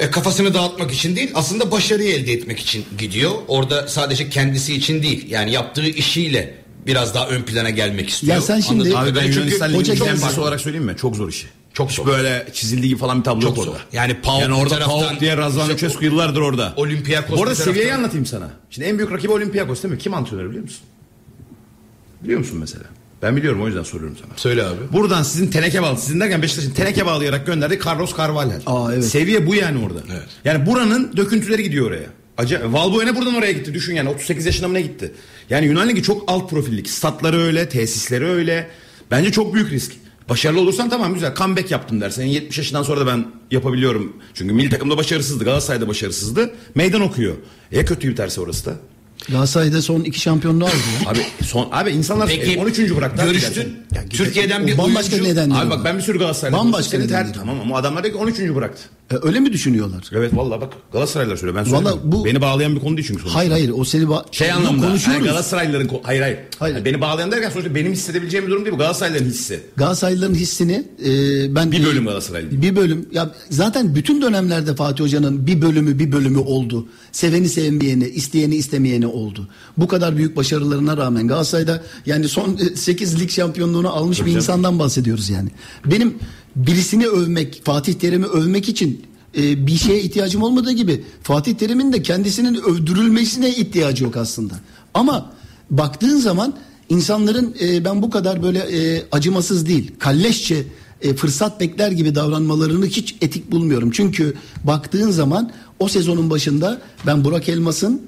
E, 0.00 0.10
kafasını 0.10 0.54
dağıtmak 0.54 0.92
için 0.92 1.16
değil 1.16 1.30
aslında 1.34 1.70
başarıyı 1.70 2.14
elde 2.14 2.32
etmek 2.32 2.58
için 2.60 2.84
gidiyor. 2.98 3.30
Orada 3.48 3.88
sadece 3.88 4.28
kendisi 4.30 4.74
için 4.74 5.02
değil 5.02 5.30
yani 5.30 5.52
yaptığı 5.52 5.86
işiyle 5.86 6.54
biraz 6.86 7.14
daha 7.14 7.28
ön 7.28 7.42
plana 7.42 7.70
gelmek 7.70 8.08
istiyor. 8.08 8.34
Ya 8.34 8.40
sen 8.42 8.60
şimdi- 8.60 8.96
Anladığım 8.96 9.14
Abi 9.14 9.20
ben 9.20 9.32
Yunanistan 9.32 9.72
Ligi'nin 9.74 10.38
olarak 10.38 10.60
söyleyeyim 10.60 10.86
mi? 10.86 10.96
Çok 11.00 11.16
zor 11.16 11.28
işi. 11.28 11.46
Çok 11.74 11.90
Hiç 11.90 11.96
zor. 11.96 12.06
böyle 12.06 12.46
çizildiği 12.52 12.88
gibi 12.88 12.98
falan 13.00 13.18
bir 13.18 13.24
tablo 13.24 13.40
Çok 13.40 13.56
yok 13.56 13.64
zor. 13.64 13.72
orada. 13.72 13.82
Yani 13.92 14.20
Pauk 14.20 14.40
yani 14.42 14.54
orada 14.54 14.74
taraftan- 14.74 15.00
Pauk 15.08 15.20
diye 15.20 15.36
Razvan 15.36 15.68
Lucescu 15.68 16.04
yıllardır 16.04 16.40
orada. 16.40 16.72
Olympiakos 16.76 17.38
Bu 17.38 17.42
arada 17.42 17.54
seviyeyi 17.54 17.94
anlatayım 17.94 18.26
sana. 18.26 18.50
Şimdi 18.70 18.88
en 18.88 18.98
büyük 18.98 19.12
rakibi 19.12 19.32
Olympiakos 19.32 19.82
değil 19.82 19.94
mi? 19.94 19.98
Kim 20.00 20.14
antrenörü 20.14 20.48
biliyor 20.48 20.62
musun? 20.64 20.80
Biliyor 22.24 22.38
musun 22.38 22.58
mesela? 22.58 22.84
Ben 23.22 23.36
biliyorum 23.36 23.62
o 23.62 23.66
yüzden 23.66 23.82
soruyorum 23.82 24.16
sana. 24.22 24.30
Söyle 24.36 24.64
abi. 24.64 24.78
Buradan 24.92 25.22
sizin 25.22 25.50
teneke 25.50 25.82
bağlı, 25.82 25.98
sizin 25.98 26.20
derken 26.20 26.42
Beşiktaş'ın 26.42 26.70
teneke 26.70 27.06
bağlayarak 27.06 27.46
gönderdi 27.46 27.78
Carlos 27.86 28.16
Carvalhal. 28.16 28.60
Aa, 28.66 28.94
evet. 28.94 29.04
Seviye 29.04 29.46
bu 29.46 29.54
yani 29.54 29.84
orada. 29.84 29.98
Evet. 30.12 30.28
Yani 30.44 30.66
buranın 30.66 31.16
döküntüleri 31.16 31.62
gidiyor 31.62 31.86
oraya. 31.86 32.06
Acayip. 32.38 32.72
Valbuena 32.72 33.16
buradan 33.16 33.34
oraya 33.34 33.52
gitti. 33.52 33.74
Düşün 33.74 33.94
yani 33.94 34.08
38 34.08 34.46
yaşında 34.46 34.68
mı 34.68 34.74
ne 34.74 34.82
gitti? 34.82 35.12
Yani 35.50 35.66
Yunan 35.66 35.88
Ligi 35.88 36.02
çok 36.02 36.24
alt 36.26 36.50
profillik. 36.50 36.90
Statları 36.90 37.38
öyle, 37.38 37.68
tesisleri 37.68 38.26
öyle. 38.26 38.70
Bence 39.10 39.32
çok 39.32 39.54
büyük 39.54 39.70
risk. 39.70 39.92
Başarılı 40.28 40.60
olursan 40.60 40.90
tamam 40.90 41.14
güzel. 41.14 41.34
Comeback 41.34 41.70
yaptım 41.70 42.00
dersen 42.00 42.24
70 42.24 42.58
yaşından 42.58 42.82
sonra 42.82 43.00
da 43.00 43.06
ben 43.06 43.26
yapabiliyorum. 43.50 44.16
Çünkü 44.34 44.54
milli 44.54 44.70
takımda 44.70 44.96
başarısızdı. 44.96 45.44
Galatasaray'da 45.44 45.88
başarısızdı. 45.88 46.50
Meydan 46.74 47.00
okuyor. 47.00 47.34
E 47.72 47.84
kötü 47.84 48.08
biterse 48.08 48.40
orası 48.40 48.66
da. 48.66 48.76
Galatasaray'da 49.28 49.82
son 49.82 50.00
iki 50.00 50.20
şampiyonluğu 50.20 50.64
aldı. 50.64 50.72
ya. 51.04 51.10
Abi 51.10 51.18
son 51.44 51.68
abi 51.72 51.90
insanlar 51.90 52.28
Peki, 52.28 52.58
13. 52.60 52.96
bıraktı. 52.96 53.22
abi 53.22 53.28
görüştün. 53.28 53.68
Ya 53.94 54.04
Türkiye'den 54.10 54.66
bir 54.66 54.78
bambaşka 54.78 55.16
oyuncu- 55.16 55.28
nedenleri 55.30 55.58
Abi 55.58 55.70
bak 55.70 55.84
ben 55.84 55.96
bir 55.98 56.02
sürü 56.02 56.18
Galatasaraylı. 56.18 56.56
Bambaşka 56.56 56.98
nedenleri. 56.98 57.32
Tamam 57.32 57.60
ama 57.60 57.76
adamlar 57.76 58.02
ki 58.04 58.14
13. 58.14 58.54
bıraktı. 58.54 58.82
E, 59.10 59.14
öyle 59.22 59.40
mi 59.40 59.52
düşünüyorlar? 59.52 60.04
Evet 60.12 60.36
vallahi 60.36 60.60
bak 60.60 60.72
Galatasaraylılar 60.92 61.36
söylüyor. 61.36 61.58
Ben 61.58 61.64
söylemiyorum. 61.64 62.00
Vallahi 62.00 62.12
bu- 62.12 62.24
Beni 62.24 62.40
bağlayan 62.40 62.74
bir 62.76 62.80
konu 62.80 62.96
değil 62.96 63.08
çünkü 63.08 63.20
sonuçta. 63.20 63.38
Hayır 63.38 63.50
hayır 63.50 63.72
o 63.76 63.84
seni 63.84 64.04
ba- 64.04 64.24
Şey 64.30 64.52
anlamda. 64.52 64.86
konuşuyoruz. 64.86 65.06
hani 65.20 65.28
Galatasaraylıların 65.28 65.88
ko- 65.88 66.00
hayır 66.02 66.20
hayır. 66.20 66.38
Hayır. 66.58 66.74
Yani 66.74 66.84
beni 66.84 67.00
bağlayan 67.00 67.32
derken 67.32 67.50
sonuçta 67.50 67.74
benim 67.74 67.92
hissedebileceğim 67.92 68.46
bir 68.46 68.50
durum 68.50 68.64
değil 68.64 68.74
bu. 68.74 68.78
Galatasaraylıların 68.78 69.26
hissi. 69.30 69.60
Galatasaraylıların 69.76 70.34
hissini 70.34 70.84
e, 71.04 71.54
ben 71.54 71.72
Bir 71.72 71.84
bölüm 71.84 72.04
Galatasaraylı. 72.04 72.62
Bir 72.62 72.76
bölüm. 72.76 73.08
Ya 73.12 73.30
zaten 73.50 73.94
bütün 73.94 74.22
dönemlerde 74.22 74.74
Fatih 74.74 75.04
Hoca'nın 75.04 75.46
bir 75.46 75.62
bölümü 75.62 75.98
bir 75.98 76.12
bölümü 76.12 76.38
oldu. 76.38 76.88
Seveni 77.12 77.48
sevmeyeni, 77.48 78.08
isteyeni 78.08 78.54
istemeyeni 78.56 79.06
oldu. 79.10 79.48
Bu 79.78 79.88
kadar 79.88 80.16
büyük 80.16 80.36
başarılarına 80.36 80.96
rağmen 80.96 81.28
Galatasaray'da 81.28 81.82
yani 82.06 82.28
son 82.28 82.56
8 82.74 83.20
lig 83.20 83.30
şampiyonluğunu 83.30 83.88
almış 83.88 84.18
bir 84.20 84.24
canım. 84.24 84.36
insandan 84.36 84.78
bahsediyoruz 84.78 85.30
yani. 85.30 85.48
Benim 85.86 86.14
birisini 86.56 87.06
övmek, 87.06 87.62
Fatih 87.64 87.94
Terim'i 87.94 88.26
övmek 88.26 88.68
için 88.68 89.02
e, 89.38 89.66
bir 89.66 89.76
şeye 89.76 90.00
ihtiyacım 90.00 90.42
olmadığı 90.42 90.72
gibi 90.72 91.04
Fatih 91.22 91.54
Terim'in 91.54 91.92
de 91.92 92.02
kendisinin 92.02 92.54
övdürülmesine 92.54 93.50
ihtiyacı 93.50 94.04
yok 94.04 94.16
aslında. 94.16 94.54
Ama 94.94 95.32
baktığın 95.70 96.16
zaman 96.16 96.54
insanların 96.88 97.54
e, 97.60 97.84
ben 97.84 98.02
bu 98.02 98.10
kadar 98.10 98.42
böyle 98.42 98.58
e, 98.58 99.02
acımasız 99.12 99.66
değil, 99.66 99.92
kalleşçe 99.98 100.66
e, 101.02 101.14
fırsat 101.14 101.60
bekler 101.60 101.90
gibi 101.90 102.14
davranmalarını 102.14 102.86
hiç 102.86 103.16
etik 103.20 103.50
bulmuyorum. 103.50 103.90
Çünkü 103.90 104.34
baktığın 104.64 105.10
zaman 105.10 105.50
o 105.78 105.88
sezonun 105.88 106.30
başında 106.30 106.80
ben 107.06 107.24
Burak 107.24 107.48
Elmas'ın 107.48 108.02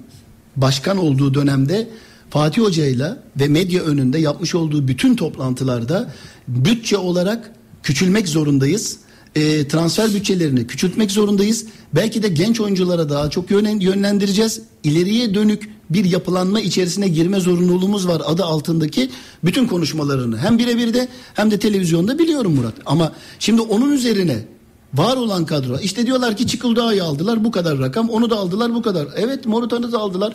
başkan 0.56 0.96
olduğu 0.96 1.34
dönemde 1.34 1.88
Fatih 2.30 2.62
Hoca'yla 2.62 3.22
ve 3.40 3.48
medya 3.48 3.82
önünde 3.82 4.18
yapmış 4.18 4.54
olduğu 4.54 4.88
bütün 4.88 5.16
toplantılarda 5.16 6.12
bütçe 6.48 6.98
olarak 6.98 7.52
küçülmek 7.82 8.28
zorundayız. 8.28 8.98
E, 9.34 9.68
transfer 9.68 10.14
bütçelerini 10.14 10.66
küçültmek 10.66 11.10
zorundayız. 11.10 11.66
Belki 11.94 12.22
de 12.22 12.28
genç 12.28 12.60
oyunculara 12.60 13.08
daha 13.08 13.30
çok 13.30 13.50
yönlendireceğiz. 13.50 14.60
İleriye 14.84 15.34
dönük 15.34 15.68
bir 15.90 16.04
yapılanma 16.04 16.60
içerisine 16.60 17.08
girme 17.08 17.40
zorunluluğumuz 17.40 18.08
var 18.08 18.22
adı 18.24 18.44
altındaki 18.44 19.10
bütün 19.44 19.66
konuşmalarını 19.66 20.38
hem 20.38 20.58
birebir 20.58 20.94
de 20.94 21.08
hem 21.34 21.50
de 21.50 21.58
televizyonda 21.58 22.18
biliyorum 22.18 22.54
Murat. 22.54 22.74
Ama 22.86 23.12
şimdi 23.38 23.60
onun 23.60 23.92
üzerine 23.92 24.38
Var 24.94 25.16
olan 25.16 25.46
kadro. 25.46 25.78
İşte 25.78 26.06
diyorlar 26.06 26.36
ki 26.36 26.46
Çıkıldağ'ı 26.46 27.04
aldılar 27.04 27.44
bu 27.44 27.50
kadar 27.50 27.78
rakam. 27.78 28.10
Onu 28.10 28.30
da 28.30 28.36
aldılar 28.36 28.74
bu 28.74 28.82
kadar. 28.82 29.06
Evet 29.16 29.46
Morutan'ı 29.46 29.92
da 29.92 29.98
aldılar. 29.98 30.32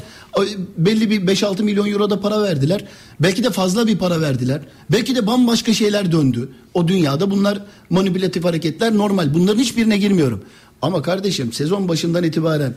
Belli 0.78 1.10
bir 1.10 1.22
5-6 1.28 1.63
milyon 1.63 1.88
euro 1.91 2.10
da 2.10 2.20
para 2.22 2.43
verdiler. 2.43 2.86
Belki 3.20 3.43
de 3.43 3.50
fazla 3.50 3.88
bir 3.88 3.98
para 3.98 4.22
verdiler. 4.22 4.62
Belki 4.91 5.15
de 5.15 5.28
bambaşka 5.28 5.74
şeyler 5.74 6.12
döndü. 6.12 6.50
O 6.74 6.88
dünyada 6.88 7.32
bunlar 7.32 7.62
manipülatif 7.89 8.43
hareketler 8.43 8.98
normal. 8.98 9.34
Bunların 9.34 9.60
hiçbirine 9.60 9.98
girmiyorum. 9.98 10.43
Ama 10.82 11.02
kardeşim 11.02 11.54
sezon 11.54 11.88
başından 11.89 12.24
itibaren 12.24 12.76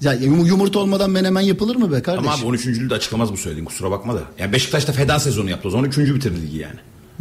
ya 0.00 0.12
yum- 0.14 0.46
yumurta 0.46 0.78
olmadan 0.78 1.10
menemen 1.10 1.40
yapılır 1.40 1.76
mı 1.76 1.92
be 1.92 2.02
kardeşim? 2.02 2.28
Ama 2.28 2.38
abi 2.40 2.46
13. 2.46 2.90
de 2.90 2.94
açıklamaz 2.94 3.32
bu 3.32 3.36
söylediğin 3.36 3.64
kusura 3.64 3.90
bakma 3.90 4.14
da. 4.14 4.22
Yani 4.38 4.52
Beşiktaş'ta 4.52 4.92
feda 4.92 5.18
sezonu 5.18 5.50
yaptı 5.50 5.68
o 5.68 5.70
zaman 5.70 5.84
3. 5.84 5.98
bitirdi 5.98 6.42
ligi 6.42 6.56
yani. 6.58 6.76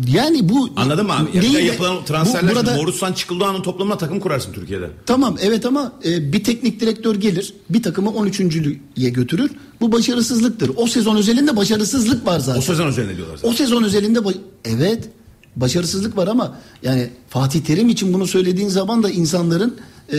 Yani 0.08 0.50
bu 0.50 0.70
Anladın 0.76 1.06
mı 1.06 1.14
abi? 1.14 1.42
Değil 1.42 1.54
yapılan 1.66 1.98
bu- 1.98 2.06
transferler 2.06 2.56
burada- 2.56 2.66
burada... 2.66 2.76
Morutsan 2.82 3.14
Çıkıldağ'ın 3.14 3.62
toplamına 3.62 3.98
takım 3.98 4.20
kurarsın 4.20 4.54
Türkiye'de. 4.54 4.90
Tamam 5.06 5.36
evet 5.42 5.66
ama 5.66 5.92
e, 6.06 6.34
bir 6.34 6.44
teknik 6.44 6.80
direktör 6.80 7.16
gelir 7.16 7.54
bir 7.70 7.84
takımı 7.84 8.10
13.lüğe 8.10 9.10
götürür. 9.10 9.52
Bu 9.82 9.92
başarısızlıktır. 9.92 10.72
O 10.76 10.88
sezon 10.88 11.16
özelinde 11.18 11.56
başarısızlık 11.56 12.26
var 12.26 12.40
zaten. 12.40 12.60
O 12.60 12.64
sezon 12.64 12.88
üzerine 12.88 13.18
diyorlar 13.18 13.36
zaten. 13.38 13.50
O 13.50 13.54
sezon 13.54 13.84
özelinde 13.84 14.20
ba- 14.20 14.38
evet 14.66 15.10
başarısızlık 15.56 16.18
var 16.18 16.28
ama 16.28 16.58
yani 16.84 17.10
Fatih 17.30 17.62
Terim 17.62 17.90
için 17.90 18.14
bunu 18.14 18.28
söylediğin 18.28 18.70
zaman 18.70 19.04
da 19.04 19.10
insanların 19.10 19.76
e, 20.14 20.18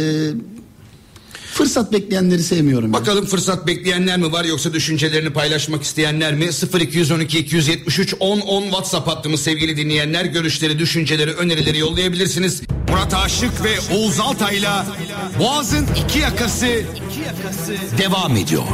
fırsat 1.53 1.93
bekleyenleri 1.93 2.43
sevmiyorum. 2.43 2.93
Bakalım 2.93 3.27
fırsat 3.27 3.67
bekleyenler 3.67 4.19
mi 4.19 4.33
var 4.33 4.45
yoksa 4.45 4.73
düşüncelerini 4.73 5.31
paylaşmak 5.31 5.83
isteyenler 5.83 6.35
mi? 6.35 6.49
0212 6.81 7.39
273 7.39 8.15
10 8.21 8.41
10 8.41 8.63
WhatsApp 8.63 9.09
hattımız 9.09 9.41
sevgili 9.41 9.77
dinleyenler. 9.77 10.25
Görüşleri, 10.25 10.79
düşünceleri, 10.79 11.33
önerileri 11.33 11.79
yollayabilirsiniz. 11.79 12.63
Murat 12.91 13.15
Aşık 13.15 13.65
ve 13.65 13.95
Oğuz 13.95 14.21
Altay'la 14.21 14.87
Boğaz'ın 15.39 15.87
iki 16.07 16.19
yakası, 16.19 16.67
devam 17.99 18.37
ediyor. 18.37 18.65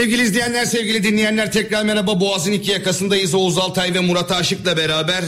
Sevgili 0.00 0.22
izleyenler, 0.22 0.64
sevgili 0.64 1.04
dinleyenler 1.04 1.52
tekrar 1.52 1.84
merhaba. 1.84 2.20
Boğaz'ın 2.20 2.52
iki 2.52 2.70
yakasındayız. 2.70 3.34
Oğuz 3.34 3.58
Altay 3.58 3.94
ve 3.94 4.00
Murat 4.00 4.32
Aşık'la 4.32 4.76
beraber 4.76 5.22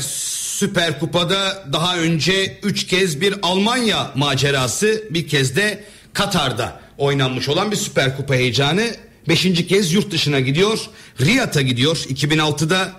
Süper 0.58 1.00
Kupa'da 1.00 1.64
daha 1.72 1.98
önce 1.98 2.58
3 2.62 2.87
kez 2.87 3.20
bir 3.20 3.35
Almanya 3.42 4.12
macerası, 4.14 5.04
bir 5.11 5.28
kez 5.28 5.56
de 5.56 5.85
Katar'da 6.12 6.80
oynanmış 6.98 7.48
olan 7.48 7.70
bir 7.70 7.76
Süper 7.76 8.16
Kupa 8.16 8.35
heyecanı. 8.35 8.87
Beşinci 9.28 9.66
kez 9.66 9.92
yurt 9.92 10.11
dışına 10.11 10.40
gidiyor. 10.40 10.78
Riyad'a 11.20 11.62
gidiyor. 11.62 11.96
2006'da 11.96 12.92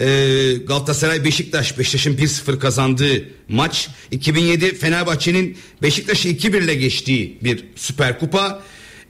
e, 0.00 0.56
Galatasaray 0.66 1.24
Beşiktaş 1.24 1.78
Beşiktaş'ın 1.78 2.16
1-0 2.16 2.58
kazandığı 2.58 3.24
maç 3.48 3.88
2007 4.10 4.74
Fenerbahçe'nin 4.74 5.58
Beşiktaş'ı 5.82 6.28
2-1 6.28 6.64
ile 6.64 6.74
geçtiği 6.74 7.38
bir 7.42 7.64
Süper 7.76 8.18
Kupa 8.18 8.62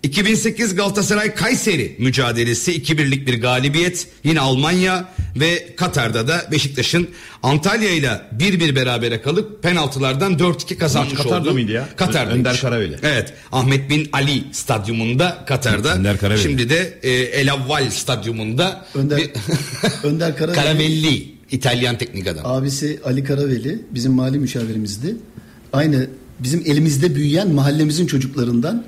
2008 0.03 0.75
Galatasaray 0.75 1.35
Kayseri 1.35 1.97
mücadelesi 1.99 2.73
2-1'lik 2.83 3.27
bir 3.27 3.41
galibiyet 3.41 4.07
yine 4.25 4.41
Almanya 4.41 5.09
ve 5.37 5.75
Katar'da 5.77 6.29
da 6.29 6.49
Beşiktaş'ın 6.53 7.09
Antalya 7.43 7.91
ile 7.91 8.21
1-1 8.39 8.77
berabere 8.77 9.23
kalıp 9.23 9.63
penaltılardan 9.63 10.33
4-2 10.35 10.77
kazanmış 10.77 11.13
Maç 11.13 11.23
Katar'da 11.23 11.43
oldu. 11.49 11.53
mıydı 11.53 11.73
ya? 11.73 11.89
Katar'da. 11.97 12.33
Önder 12.33 12.61
Karaveli. 12.61 12.97
Evet. 13.03 13.33
Ahmet 13.53 13.91
bin 13.91 14.09
Ali 14.13 14.45
stadyumunda 14.53 15.45
Katar'da. 15.47 15.95
Önder 15.95 16.19
Karaveli. 16.19 16.43
Şimdi 16.43 16.71
de 16.71 16.99
e, 17.03 17.11
El 17.11 17.53
Avval 17.53 17.91
stadyumunda 17.91 18.87
Önder, 18.95 19.19
bir- 19.19 19.31
Önder 20.09 20.37
Karaveli, 20.37 20.57
Karavelli 20.57 21.33
İtalyan 21.51 21.99
teknik 21.99 22.27
adam. 22.27 22.47
abisi 22.47 23.01
Ali 23.05 23.25
Karaveli 23.25 23.79
bizim 23.91 24.13
mali 24.13 24.39
müşavirimizdi. 24.39 25.17
Aynı 25.73 26.07
bizim 26.41 26.63
elimizde 26.67 27.15
büyüyen 27.15 27.51
mahallemizin 27.51 28.07
çocuklarından 28.07 28.85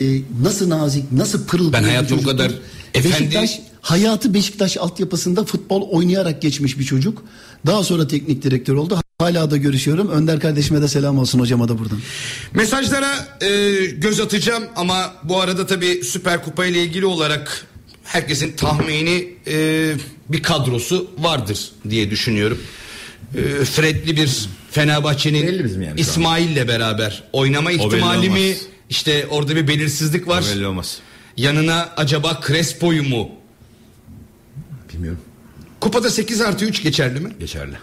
e, 0.00 0.06
nasıl 0.42 0.68
nazik, 0.70 1.12
nasıl 1.12 1.46
pırıl 1.46 1.72
Ben 1.72 1.82
hayatımda 1.82 2.22
bu 2.22 2.26
kadar 2.26 2.52
efendi- 2.94 3.14
Beşiktaş, 3.20 3.58
hayatı 3.80 4.34
Beşiktaş 4.34 4.76
altyapısında 4.76 5.44
futbol 5.44 5.82
oynayarak 5.90 6.42
geçmiş 6.42 6.78
bir 6.78 6.84
çocuk. 6.84 7.22
Daha 7.66 7.84
sonra 7.84 8.06
teknik 8.08 8.42
direktör 8.42 8.74
oldu. 8.74 8.98
Hala 9.18 9.50
da 9.50 9.56
görüşüyorum. 9.56 10.08
Önder 10.10 10.40
kardeşime 10.40 10.82
de 10.82 10.88
selam 10.88 11.18
olsun 11.18 11.38
hocama 11.40 11.68
da 11.68 11.78
buradan. 11.78 11.98
Mesajlara 12.54 13.28
e, 13.40 13.46
göz 13.86 14.20
atacağım 14.20 14.64
ama 14.76 15.12
bu 15.24 15.40
arada 15.40 15.66
tabii 15.66 16.04
Süper 16.04 16.44
Kupa 16.44 16.66
ile 16.66 16.82
ilgili 16.82 17.06
olarak 17.06 17.66
herkesin 18.04 18.52
tahmini 18.56 19.28
e, 19.46 19.92
bir 20.28 20.42
kadrosu 20.42 21.10
vardır 21.18 21.58
diye 21.90 22.10
düşünüyorum. 22.10 22.58
E, 23.34 23.64
Fredli 23.64 24.16
bir 24.16 24.48
Fenerbahçe'nin 24.70 25.80
yani. 25.82 26.00
İsmail'le 26.00 26.68
beraber 26.68 27.22
oynama 27.32 27.72
ihtimali 27.72 28.30
mi? 28.30 28.54
İşte 28.90 29.26
orada 29.30 29.56
bir 29.56 29.68
belirsizlik 29.68 30.28
var. 30.28 30.44
Belli 30.54 30.66
olmaz. 30.66 30.98
Yanına 31.36 31.88
acaba 31.96 32.40
Crespo'yu 32.46 33.02
mu? 33.08 33.30
Bilmiyorum. 34.92 35.20
Kupada 35.80 36.10
8 36.10 36.40
artı 36.40 36.64
3 36.64 36.82
geçerli 36.82 37.20
mi? 37.20 37.30
Geçerli. 37.40 37.74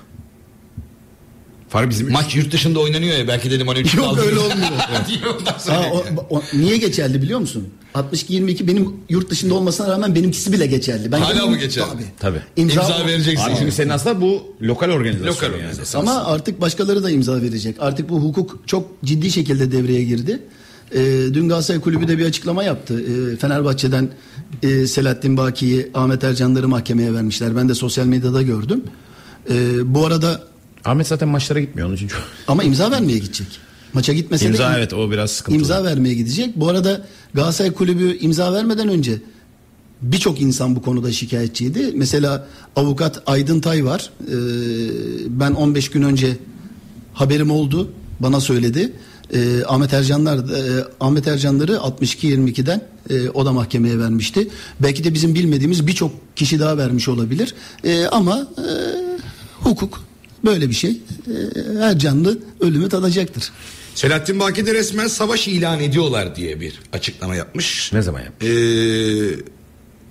Fark 1.70 1.89
bizim 1.89 2.12
Maç 2.12 2.36
yurt 2.36 2.52
dışında 2.52 2.80
oynanıyor 2.80 3.18
ya 3.18 3.28
belki 3.28 3.52
dedim 3.52 3.68
hani 3.68 3.80
3 3.80 3.94
Yok, 3.96 4.18
öyle 4.20 4.39
olmuyor. 4.39 4.72
Aa, 5.70 5.91
o, 5.91 6.06
o- 6.30 6.44
niye 6.54 6.78
geçerli 6.78 7.22
biliyor 7.22 7.39
musun? 7.39 7.70
62-22 7.94 8.68
benim 8.68 8.94
yurt 9.10 9.30
dışında 9.30 9.54
olmasına 9.54 9.88
rağmen 9.91 10.15
benimkisi 10.15 10.54
bile 10.54 10.65
geçerli. 10.65 11.12
Ben 11.12 11.20
Hala 11.20 11.46
mı 11.46 11.58
geçerli? 11.58 11.89
Tabii. 11.91 12.04
Tabii. 12.20 12.41
İmza, 12.56 12.82
İmza 12.82 13.06
vereceksin. 13.06 13.50
Abi 13.50 13.58
şimdi 13.58 13.72
senin 13.72 13.89
aslında 13.89 14.22
bu 14.22 14.44
lokal 14.62 14.89
organizasyon. 14.89 15.34
Lokal 15.36 15.48
yani. 15.48 15.56
organizasyon. 15.56 16.02
Ama 16.02 16.26
artık 16.26 16.62
başkaları 16.62 17.04
da 17.04 17.10
imza 17.10 17.41
verecek. 17.41 17.76
Artık 17.80 18.10
bu 18.10 18.20
hukuk 18.20 18.63
çok 18.68 19.04
ciddi 19.04 19.32
şekilde 19.32 19.72
devreye 19.72 20.04
girdi. 20.04 20.39
Ee, 20.91 21.06
dün 21.34 21.50
Galatasaray 21.50 21.82
Kulübü 21.82 22.08
de 22.08 22.17
bir 22.17 22.26
açıklama 22.26 22.63
yaptı. 22.63 23.02
Ee, 23.02 23.36
Fenerbahçe'den 23.36 24.10
e, 24.63 24.88
Selahattin 24.88 25.38
Baki'yi, 25.38 25.91
Ahmet 25.93 26.24
Ercanları 26.24 26.67
mahkemeye 26.67 27.13
vermişler. 27.13 27.56
Ben 27.56 27.69
de 27.69 27.74
sosyal 27.76 28.06
medyada 28.06 28.41
gördüm. 28.41 28.84
Ee, 29.50 29.93
bu 29.95 30.06
arada 30.06 30.43
Ahmet 30.86 31.08
zaten 31.08 31.28
maçlara 31.30 31.60
gitmiyor 31.60 31.88
onun 31.88 31.95
için 31.95 32.08
çok. 32.08 32.21
ama 32.48 32.63
imza 32.63 32.91
vermeye 32.91 33.17
gidecek. 33.17 33.48
Maça 33.93 34.13
gitmese 34.13 34.45
de 34.45 34.50
İmza 34.50 34.63
im- 34.63 34.78
evet 34.78 34.93
o 34.93 35.12
biraz 35.12 35.32
sıkıntılı. 35.32 35.62
imza 35.62 35.84
vermeye 35.84 36.13
gidecek. 36.15 36.56
Bu 36.56 36.69
arada 36.69 37.06
Galatasaray 37.34 37.71
Kulübü 37.74 38.17
imza 38.17 38.54
vermeden 38.54 38.88
önce 38.89 39.17
birçok 40.02 40.41
insan 40.41 40.76
bu 40.76 40.82
konuda 40.82 41.12
şikayetçiydi. 41.12 41.91
Mesela 41.95 42.48
avukat 42.76 43.24
Aydın 43.26 43.60
Tay 43.60 43.86
var. 43.86 44.10
Ee, 44.28 44.34
ben 45.30 45.52
15 45.52 45.89
gün 45.91 46.02
önce 46.02 46.38
haberim 47.13 47.52
oldu. 47.52 47.91
Bana 48.19 48.39
söyledi. 48.39 48.91
Ee, 49.34 49.64
Ahmet 49.68 49.94
Ercanlar 49.94 50.38
e, 50.38 50.86
Ahmet 51.00 51.28
Ercanları 51.28 51.72
62-22'den 51.72 52.82
e, 53.10 53.30
o 53.30 53.46
da 53.46 53.52
mahkemeye 53.52 54.00
vermişti. 54.00 54.48
Belki 54.80 55.04
de 55.04 55.14
bizim 55.14 55.36
bilmediğimiz 55.36 55.88
birçok 55.88 56.12
kişi 56.36 56.60
daha 56.60 56.78
vermiş 56.78 57.08
olabilir. 57.08 57.56
E, 57.84 58.06
ama 58.06 58.48
e, 58.58 58.68
hukuk 59.64 60.04
böyle 60.46 60.70
bir 60.70 60.76
şey. 60.76 60.92
E, 60.92 61.00
her 61.80 62.00
canlı 62.00 62.38
ölümü 62.60 62.90
tadacaktır. 62.90 63.52
Selahattin 63.96 64.40
Baki 64.40 64.66
de 64.66 64.74
resmen 64.74 65.08
savaş 65.08 65.48
ilan 65.48 65.80
ediyorlar 65.80 66.36
diye 66.36 66.62
bir 66.62 66.80
açıklama 66.94 67.36
yapmış. 67.36 67.94
Ne 67.94 68.02
zaman 68.02 68.22
yapmış? 68.22 68.50
Ee, 68.50 69.36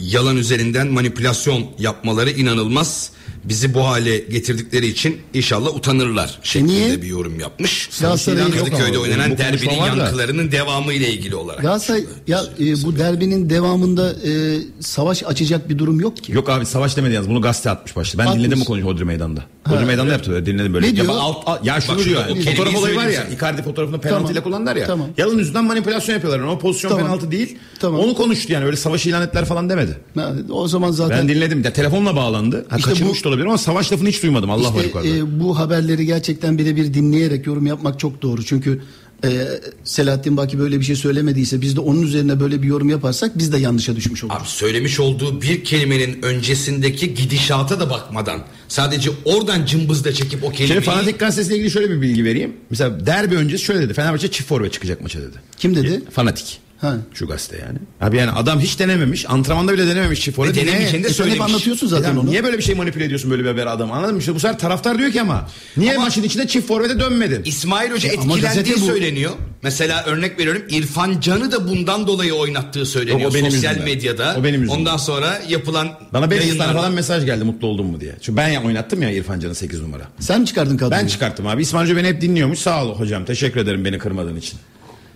yalan 0.00 0.37
üzerinden 0.37 0.87
manipülasyon 0.87 1.66
yapmaları 1.79 2.31
inanılmaz. 2.31 3.11
Bizi 3.44 3.74
bu 3.74 3.87
hale 3.87 4.18
getirdikleri 4.18 4.87
için 4.87 5.16
inşallah 5.35 5.74
utanırlar 5.76 6.38
şeklinde 6.42 6.72
niye? 6.72 7.02
bir 7.02 7.07
yorum 7.07 7.40
yapmış. 7.40 7.88
Galatasaray'ın- 8.00 8.50
Kadıköy'de 8.50 8.98
oynanan 8.98 9.38
derbinin 9.38 9.78
var 9.78 9.92
da. 9.96 9.96
yankılarının 10.02 10.52
devamı 10.52 10.92
ile 10.92 11.11
ilgili 11.12 11.35
olarak. 11.37 11.62
Galatasaray 11.62 12.04
ya 12.28 12.40
e, 12.61 12.83
bu 12.85 12.98
derbinin 12.98 13.50
devamında 13.50 14.12
e, 14.12 14.59
savaş 14.80 15.22
açacak 15.22 15.68
bir 15.70 15.78
durum 15.78 16.00
yok 16.00 16.16
ki. 16.16 16.33
Yok 16.33 16.48
abi 16.50 16.66
savaş 16.66 16.96
demedi 16.96 17.14
yalnız 17.14 17.30
bunu 17.30 17.40
gazete 17.40 17.70
atmış 17.70 17.96
başta. 17.96 18.18
Ben 18.18 18.26
Atmış. 18.26 18.44
dinledim 18.44 18.61
bu 18.61 18.64
konuyu 18.64 18.85
Hodri 18.85 19.04
Meydan'da. 19.04 19.44
Hodri 19.68 19.85
Meydan'da 19.85 20.12
yaptı 20.12 20.30
böyle 20.30 20.46
dinledim 20.46 20.74
böyle. 20.74 20.85
Ne 20.87 20.90
ya, 20.90 20.96
diyor? 20.96 21.09
bak 21.09 21.16
alt, 21.20 21.37
alt- 21.46 21.64
ya 21.66 21.80
şunu 21.80 21.98
Bak 21.98 22.04
diyor. 22.04 22.26
yani, 22.28 22.44
fotoğraf 22.44 22.76
olayı 22.76 22.96
var 22.96 23.07
ya. 23.07 23.28
Icardi 23.28 23.62
fotoğrafını 23.62 24.00
penaltıyla 24.00 24.35
Tamam. 24.35 24.42
kullandılar 24.44 24.76
ya. 24.76 24.87
Tamam. 24.87 25.07
Yalan 25.16 25.38
yüzünden 25.38 25.64
manipülasyon 25.64 26.14
yapıyorlar. 26.14 26.40
O 26.46 26.59
pozisyon 26.59 26.90
Tamam. 26.90 27.07
penaltı 27.07 27.30
değil. 27.30 27.59
Tamam. 27.80 28.00
Onu 28.00 28.14
konuştu 28.14 28.52
yani 28.52 28.64
öyle 28.64 28.76
savaş 28.76 29.07
ilan 29.07 29.22
ettiler 29.22 29.44
falan 29.44 29.70
demedi. 29.70 29.98
Ha, 30.14 30.33
O 30.50 30.68
zaman 30.68 30.90
zaten 30.90 31.18
Ben 31.18 31.28
dinledim. 31.28 31.62
Ya, 31.64 31.72
telefonla 31.72 32.16
bağlandı. 32.16 32.66
Ha, 32.68 32.76
İşte 32.76 32.90
kaçırmış 32.90 33.14
bu- 33.24 33.28
olabilir 33.34 33.46
ama 33.48 33.58
savaş 33.58 33.92
lafını 33.92 34.08
hiç 34.08 34.22
duymadım. 34.22 34.50
Allah 34.50 34.68
var 34.74 34.76
İşte 34.76 34.86
yukarıda. 34.86 35.08
e, 35.08 35.40
bu 35.40 35.58
haberleri 35.58 36.06
gerçekten 36.06 36.58
birebir 36.58 36.94
dinleyerek 36.94 37.46
yorum 37.46 37.66
yapmak 37.66 38.00
çok 38.00 38.22
doğru. 38.22 38.44
Çünkü 38.44 38.82
e, 39.24 39.46
Selahattin 39.84 40.36
Baki 40.36 40.58
böyle 40.58 40.80
bir 40.80 40.84
şey 40.84 40.96
söylemediyse 40.96 41.60
biz 41.60 41.76
de 41.76 41.80
onun 41.80 42.02
üzerine 42.02 42.40
böyle 42.40 42.62
bir 42.62 42.66
yorum 42.66 42.88
yaparsak 42.90 43.38
biz 43.38 43.52
de 43.52 43.58
yanlışa 43.58 43.96
düşmüş 43.96 44.24
oluruz. 44.24 44.38
Abi 44.40 44.48
söylemiş 44.48 45.00
olduğu 45.00 45.42
bir 45.42 45.64
kelimenin 45.64 46.22
öncesindeki 46.22 47.14
gidişata 47.14 47.80
da 47.80 47.90
bakmadan 47.90 48.40
sadece 48.68 49.10
oradan 49.24 49.66
cımbızla 49.66 50.12
çekip 50.12 50.44
o 50.44 50.50
kelimeyi 50.50 50.68
Şimdi 50.68 50.80
Fanatik 50.80 51.18
Gazetesi'yle 51.18 51.56
ilgili 51.56 51.70
şöyle 51.70 51.90
bir 51.90 52.00
bilgi 52.02 52.24
vereyim. 52.24 52.52
Mesela 52.70 53.06
derbi 53.06 53.36
öncesi 53.36 53.64
şöyle 53.64 53.80
dedi. 53.80 53.94
Fenerbahçe 53.94 54.30
çift 54.30 54.48
forvet 54.48 54.72
çıkacak 54.72 55.00
maça 55.00 55.20
dedi. 55.20 55.36
Kim 55.58 55.74
dedi? 55.76 56.02
Fanatik. 56.10 56.58
Ha. 56.80 56.96
Şu 57.14 57.26
gazete 57.26 57.58
yani. 57.66 57.78
Abi 58.00 58.16
yani 58.16 58.30
adam 58.30 58.60
hiç 58.60 58.78
denememiş. 58.78 59.30
Antrenmanda 59.30 59.72
bile 59.72 59.87
denememiş 59.87 60.20
çift 60.20 60.37
forvet. 60.37 60.54
denemeyeceğini 60.56 61.04
de 61.04 61.08
E, 61.08 61.12
sen 61.12 61.24
hep 61.24 61.30
söylemiş. 61.30 61.40
anlatıyorsun 61.40 61.87
zaten 61.87 62.14
Ya 62.14 62.20
onu. 62.20 62.30
Niye 62.30 62.44
böyle 62.44 62.58
bir 62.58 62.62
şey 62.62 62.74
manipüle 62.74 63.04
ediyorsun 63.04 63.30
böyle 63.30 63.42
bir 63.44 63.48
haber 63.48 63.66
adam 63.66 63.92
anladın 63.92 64.14
mı? 64.14 64.20
İşte 64.20 64.34
bu 64.34 64.40
sefer 64.40 64.58
taraftar 64.58 64.98
diyor 64.98 65.10
ki 65.12 65.20
ama 65.20 65.48
niye 65.76 65.94
Ama- 65.94 66.04
maçın 66.04 66.22
içinde 66.22 66.46
çift 66.46 66.68
forvete 66.68 67.00
dönmedin? 67.00 67.42
İsmail 67.44 67.90
Hoca 67.90 68.08
E, 68.08 68.12
etkilendiği 68.12 68.76
söyleniyor. 68.78 69.32
Mesela 69.62 70.04
örnek 70.04 70.38
veriyorum 70.38 70.62
İrfan 70.70 71.20
Can'ı 71.20 71.52
da 71.52 71.68
bundan 71.68 72.06
dolayı 72.06 72.34
oynattığı 72.34 72.87
söyleniyor 72.87 73.20
Yok, 73.20 73.30
o 73.32 73.34
benim 73.34 73.50
sosyal 73.50 73.72
yüzümden. 73.74 73.94
medyada. 73.96 74.37
O 74.40 74.44
benim 74.44 74.60
yüzümden. 74.62 74.80
Ondan 74.80 74.96
sonra 74.96 75.38
yapılan 75.48 75.88
Bana 76.12 76.30
500 76.30 76.58
tane 76.58 76.72
falan 76.72 76.92
mesaj 76.92 77.24
geldi 77.24 77.44
mutlu 77.44 77.66
oldun 77.68 77.87
mu 77.87 78.00
diye. 78.00 78.12
Çünkü 78.20 78.37
ben 78.37 78.48
ya 78.48 78.62
oynattım 78.64 79.02
ya 79.02 79.10
İrfan 79.10 79.40
Can'ı 79.40 79.54
8 79.54 79.80
numara. 79.80 80.02
Sen 80.20 80.40
mi 80.40 80.46
çıkardın 80.46 80.76
kadroyu? 80.76 81.02
Ben 81.02 81.06
çıkarttım 81.06 81.46
abi. 81.46 81.62
İsmail 81.62 81.84
Hoca 81.84 81.96
beni 81.96 82.08
hep 82.08 82.20
dinliyormuş. 82.20 82.58
Sağ 82.58 82.84
ol 82.84 82.98
hocam. 82.98 83.24
Teşekkür 83.24 83.60
ederim 83.60 83.84
beni 83.84 83.98
kırmadığın 83.98 84.37
için. 84.37 84.58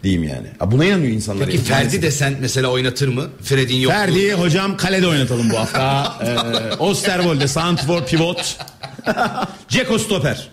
Diyeyim 0.02 0.24
yani. 0.24 0.46
Ha, 0.58 0.70
buna 0.70 0.84
inanıyor 0.84 1.12
insanlar. 1.12 1.46
Peki 1.46 1.56
yani. 1.56 1.66
Ferdi 1.66 2.02
de 2.02 2.10
sen 2.10 2.36
mesela 2.40 2.68
oynatır 2.68 3.08
mı? 3.08 3.30
Fred'in 3.42 3.76
yok. 3.76 3.92
Ferdi 3.92 4.32
hocam 4.32 4.76
kalede 4.76 5.06
oynatalım 5.06 5.50
bu 5.50 5.58
hafta. 5.58 6.14
ee, 6.72 6.74
Osterwold'de 6.74 7.48
Santfor 7.48 8.06
pivot. 8.06 8.56
Ceko 9.68 9.98
stoper. 9.98 10.48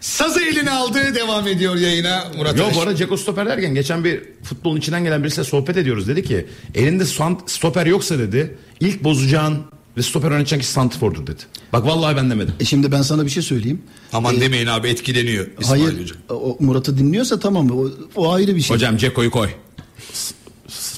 Sazı 0.00 0.44
eline 0.44 0.70
aldı 0.70 1.14
devam 1.14 1.48
ediyor 1.48 1.76
yayına 1.76 2.24
Murat 2.36 2.58
Yok 2.58 2.74
bu 2.74 2.80
arada 2.80 2.96
Ceko 2.96 3.16
stoper 3.16 3.46
derken 3.46 3.74
geçen 3.74 4.04
bir 4.04 4.22
futbolun 4.42 4.76
içinden 4.76 5.04
gelen 5.04 5.22
birisiyle 5.22 5.44
sohbet 5.44 5.76
ediyoruz. 5.76 6.08
Dedi 6.08 6.24
ki 6.24 6.46
elinde 6.74 7.04
sant- 7.04 7.50
stoper 7.50 7.86
yoksa 7.86 8.18
dedi 8.18 8.56
ilk 8.80 9.04
bozacağın 9.04 9.64
ve 9.96 10.02
stoper 10.02 10.30
oynatacağın 10.30 10.60
kişi 10.60 10.72
Santfor'dur 10.72 11.26
dedi. 11.26 11.42
Bak 11.72 11.86
vallahi 11.86 12.16
ben 12.16 12.30
demedim. 12.30 12.54
E 12.60 12.64
şimdi 12.64 12.92
ben 12.92 13.02
sana 13.02 13.24
bir 13.24 13.30
şey 13.30 13.42
söyleyeyim. 13.42 13.82
Aman 14.12 14.36
E, 14.36 14.40
demeyin 14.40 14.66
abi 14.66 14.88
etkileniyor 14.88 15.46
İsmail 15.60 15.82
Hayır 15.82 16.00
Hoca. 16.02 16.14
o, 16.28 16.56
Murat'ı 16.60 16.98
dinliyorsa 16.98 17.38
tamam 17.40 17.70
o, 17.70 17.90
o 18.16 18.32
ayrı 18.32 18.56
bir 18.56 18.60
şey. 18.60 18.76
Hocam 18.76 18.96
Ceko'yu 18.96 19.30
koy. 19.30 19.48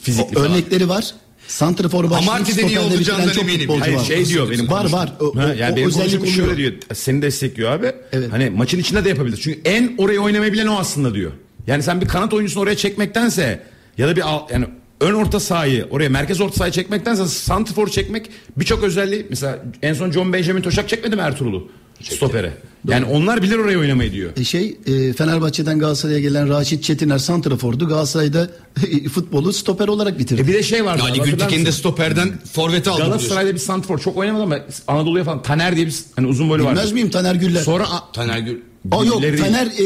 Fizikli 0.02 0.22
O 0.38 0.42
falan. 0.42 0.50
örnekleri 0.52 0.88
var. 0.88 1.14
Santrafor 1.48 2.10
başlayıp 2.10 2.46
stoperde 2.48 2.80
olacağından 2.80 2.98
bitiren 3.28 3.28
çok 3.34 3.42
eminim. 3.42 3.60
futbolcu 3.60 3.80
Hayır 3.84 3.96
var. 3.96 4.04
şey 4.04 4.26
diyor 4.28 4.50
benim 4.50 4.70
Var 4.70 4.90
var. 4.92 5.12
O, 5.20 5.36
Ha, 5.36 5.54
yani 5.54 5.72
o 5.72 5.76
benim 5.76 5.88
özellik 5.88 6.26
şöyle 6.28 6.56
diyor. 6.56 6.72
Seni 6.94 7.22
destekliyor 7.22 7.70
abi. 7.72 7.92
Evet. 8.12 8.32
Hani 8.32 8.50
maçın 8.50 8.78
içinde 8.78 9.04
de 9.04 9.08
yapabilir. 9.08 9.36
Çünkü 9.42 9.60
en 9.64 9.94
orayı 9.98 10.20
oynamayı 10.20 10.52
bilen 10.52 10.66
o 10.66 10.78
aslında 10.78 11.14
diyor. 11.14 11.32
Yani 11.66 11.82
sen 11.82 12.00
bir 12.00 12.06
kanat 12.08 12.34
oyuncusunu 12.34 12.62
oraya 12.62 12.76
çekmektense 12.76 13.62
ya 13.98 14.08
da 14.08 14.16
bir 14.16 14.28
al- 14.28 14.48
yani 14.52 14.66
ön 15.04 15.14
orta 15.14 15.40
sahayı 15.40 15.86
oraya 15.90 16.08
merkez 16.08 16.40
orta 16.40 16.54
sahayı 16.54 16.72
çekmektense 16.72 17.26
santifor 17.26 17.88
çekmek 17.88 18.30
birçok 18.56 18.82
özelliği 18.84 19.26
mesela 19.30 19.58
en 19.82 19.94
son 19.94 20.10
John 20.10 20.32
Benjamin 20.32 20.62
Toşak 20.62 20.88
çekmedi 20.88 21.16
mi 21.16 21.22
Ertuğrul'u? 21.22 21.68
Stopere. 22.02 22.52
Yani 22.88 23.04
onlar 23.04 23.42
bilir 23.42 23.58
oraya 23.58 23.78
oynamayı 23.78 24.12
diyor. 24.12 24.30
E 24.36 24.44
şey 24.44 24.76
e, 24.86 25.12
Fenerbahçe'den 25.12 25.78
Galatasaray'a 25.78 26.20
gelen 26.20 26.48
Raşit 26.48 26.84
Çetiner 26.84 27.18
santrafordu. 27.18 27.88
Galatasaray'da 27.88 28.50
futbolu 29.14 29.52
stoper 29.52 29.88
olarak 29.88 30.18
bitirdi. 30.18 30.42
E 30.42 30.46
bir 30.46 30.54
de 30.54 30.62
şey 30.62 30.84
vardı. 30.84 31.02
Ali 31.02 31.20
Gültekin 31.20 31.66
de 31.66 31.72
stoperden 31.72 32.32
forvete 32.52 32.90
aldı. 32.90 33.02
Galatasaray'da 33.02 33.54
bir 33.54 33.58
santifor 33.58 33.98
çok 33.98 34.16
oynamadı 34.16 34.42
ama 34.42 34.58
Anadolu'ya 34.86 35.24
falan 35.24 35.42
Taner 35.42 35.76
diye 35.76 35.86
bir 35.86 35.94
hani 36.16 36.26
uzun 36.26 36.48
boylu 36.48 36.64
vardı. 36.64 36.76
Bilmez 36.76 36.92
miyim 36.92 37.10
Taner 37.10 37.34
Güller? 37.34 37.62
Sonra 37.62 37.86
Taner 38.12 38.38
Gül. 38.38 38.60
o 38.92 39.04
yok 39.04 39.22
Taner 39.38 39.66
e, 39.78 39.84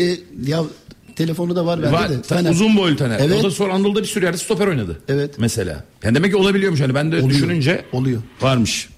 e, 0.00 0.18
ya 0.46 0.64
telefonu 1.16 1.56
da 1.56 1.66
var 1.66 1.82
bende 1.82 1.92
Var, 1.92 2.10
de. 2.10 2.22
ta- 2.22 2.50
uzun 2.50 2.76
boylu 2.76 2.96
Taner. 2.96 3.20
Evet. 3.20 3.40
O 3.40 3.42
da 3.44 3.50
sonra 3.50 3.72
Anadolu'da 3.74 4.00
bir 4.02 4.06
sürü 4.06 4.24
yerde 4.24 4.36
stoper 4.38 4.66
oynadı. 4.66 5.00
Evet. 5.08 5.34
Mesela. 5.38 5.84
Yani 6.02 6.14
demek 6.14 6.30
ki 6.30 6.36
olabiliyormuş 6.36 6.80
hani 6.80 6.94
ben 6.94 7.12
de 7.12 7.16
Oluyor. 7.16 7.30
düşününce 7.30 7.84
Oluyor. 7.92 8.22
varmış. 8.40 8.88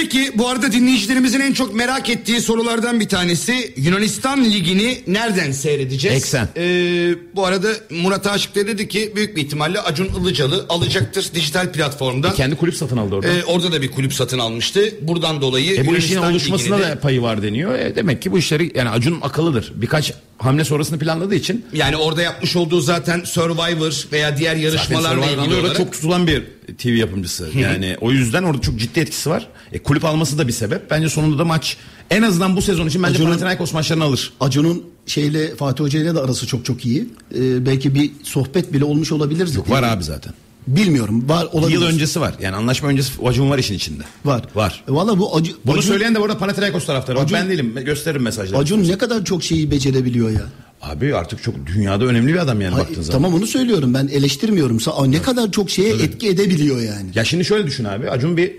Peki 0.00 0.38
bu 0.38 0.48
arada 0.48 0.72
dinleyicilerimizin 0.72 1.40
en 1.40 1.52
çok 1.52 1.74
merak 1.74 2.10
ettiği 2.10 2.40
sorulardan 2.40 3.00
bir 3.00 3.08
tanesi 3.08 3.74
Yunanistan 3.76 4.44
Ligi'ni 4.44 4.98
nereden 5.06 5.52
seyredeceğiz? 5.52 6.16
Eksen. 6.16 6.48
Ee, 6.56 7.14
bu 7.34 7.46
arada 7.46 7.68
Murat 7.90 8.26
Aşık 8.26 8.54
da 8.54 8.66
dedi 8.66 8.88
ki 8.88 9.12
büyük 9.16 9.36
bir 9.36 9.42
ihtimalle 9.42 9.80
Acun 9.80 10.08
Ilıcalı 10.20 10.66
alacaktır 10.68 11.30
dijital 11.34 11.72
platformdan. 11.72 12.34
Kendi 12.34 12.56
kulüp 12.56 12.74
satın 12.76 12.96
aldı 12.96 13.14
orada. 13.14 13.28
Ee, 13.28 13.44
orada 13.44 13.72
da 13.72 13.82
bir 13.82 13.90
kulüp 13.90 14.14
satın 14.14 14.38
almıştı. 14.38 14.94
Buradan 15.00 15.40
dolayı 15.40 15.74
E 15.74 15.86
bu 15.86 15.96
işin 15.96 16.14
Yunanistan 16.14 16.32
oluşmasına 16.32 16.76
Ligi'ni 16.76 16.90
de- 16.90 16.96
da 16.96 17.00
payı 17.00 17.22
var 17.22 17.42
deniyor. 17.42 17.78
E 17.78 17.96
demek 17.96 18.22
ki 18.22 18.32
bu 18.32 18.38
işleri 18.38 18.72
yani 18.74 18.90
Acun 18.90 19.18
akıllıdır. 19.22 19.72
Birkaç 19.74 20.12
hamle 20.38 20.64
sonrasını 20.64 20.98
planladığı 20.98 21.34
için 21.34 21.66
yani 21.72 21.96
orada 21.96 22.22
yapmış 22.22 22.56
olduğu 22.56 22.80
zaten 22.80 23.24
Survivor 23.24 24.06
veya 24.12 24.36
diğer 24.36 24.56
yarışmalarla 24.56 25.26
ilgili 25.26 25.54
olarak 25.54 25.76
çok 25.76 25.92
tutulan 25.92 26.26
bir 26.26 26.42
TV 26.78 26.88
yapımcısı. 26.88 27.48
Yani 27.58 27.96
o 28.00 28.12
yüzden 28.12 28.42
orada 28.42 28.60
çok 28.60 28.78
ciddi 28.78 29.00
etkisi 29.00 29.30
var. 29.30 29.46
E, 29.72 29.78
kulüp 29.78 30.04
alması 30.04 30.38
da 30.38 30.48
bir 30.48 30.52
sebep. 30.52 30.90
Bence 30.90 31.08
sonunda 31.08 31.38
da 31.38 31.44
maç 31.44 31.76
en 32.10 32.22
azından 32.22 32.56
bu 32.56 32.62
sezon 32.62 32.86
için 32.88 33.02
bence 33.02 33.14
Acun'un- 33.14 33.26
Panathinaikos 33.28 33.72
maçlarını 33.72 34.04
alır. 34.04 34.32
Acun'un 34.40 34.82
şeyle 35.06 35.56
Fatih 35.56 35.84
Hoca 35.84 36.00
ile 36.00 36.14
de 36.14 36.20
arası 36.20 36.46
çok 36.46 36.64
çok 36.64 36.86
iyi. 36.86 37.08
E, 37.34 37.66
belki 37.66 37.94
bir 37.94 38.10
sohbet 38.22 38.72
bile 38.72 38.84
olmuş 38.84 39.12
olabilir. 39.12 39.48
Var 39.68 39.82
abi 39.82 40.04
zaten. 40.04 40.32
Bilmiyorum. 40.66 41.28
Var 41.28 41.48
olabilir. 41.52 41.74
Yıl 41.74 41.82
öncesi 41.82 42.20
var. 42.20 42.34
Yani 42.40 42.56
anlaşma 42.56 42.88
öncesi 42.88 43.12
Acun 43.26 43.50
var 43.50 43.58
işin 43.58 43.74
içinde. 43.74 44.02
var. 44.24 44.42
Var. 44.54 44.84
E, 44.88 44.92
Valla 44.92 45.18
bu 45.18 45.36
Acun, 45.36 45.56
Bunu 45.66 45.78
Acun, 45.78 45.88
söyleyen 45.90 46.14
de 46.14 46.20
bu 46.20 46.24
arada 46.24 46.38
Panathinaikos 46.38 46.86
taraftarı. 46.86 47.16
Bak 47.16 47.24
Acun- 47.24 47.34
ben 47.34 47.48
değilim. 47.48 47.74
Gösteririm 47.84 48.22
mesajları. 48.22 48.58
Acun 48.60 48.88
ne 48.88 48.98
kadar 48.98 49.24
çok 49.24 49.44
şeyi 49.44 49.70
becerebiliyor 49.70 50.30
ya. 50.30 50.42
Abi 50.82 51.14
artık 51.14 51.42
çok 51.42 51.54
dünyada 51.66 52.04
önemli 52.04 52.32
bir 52.34 52.38
adam 52.38 52.60
yani 52.60 52.74
Ay, 52.74 52.80
baktığın 52.80 53.02
zaman. 53.02 53.22
tamam 53.22 53.38
onu 53.38 53.46
söylüyorum 53.46 53.94
ben 53.94 54.08
eleştirmiyorum. 54.08 54.76
Sa- 54.78 55.10
Ne 55.10 55.22
kadar 55.22 55.50
çok 55.52 55.70
şeye 55.70 55.94
etki 55.94 56.28
edebiliyor 56.28 56.80
yani. 56.80 57.10
Ya 57.14 57.24
şimdi 57.24 57.44
şöyle 57.44 57.66
düşün 57.66 57.84
abi. 57.84 58.10
Acun 58.10 58.36
bir 58.36 58.52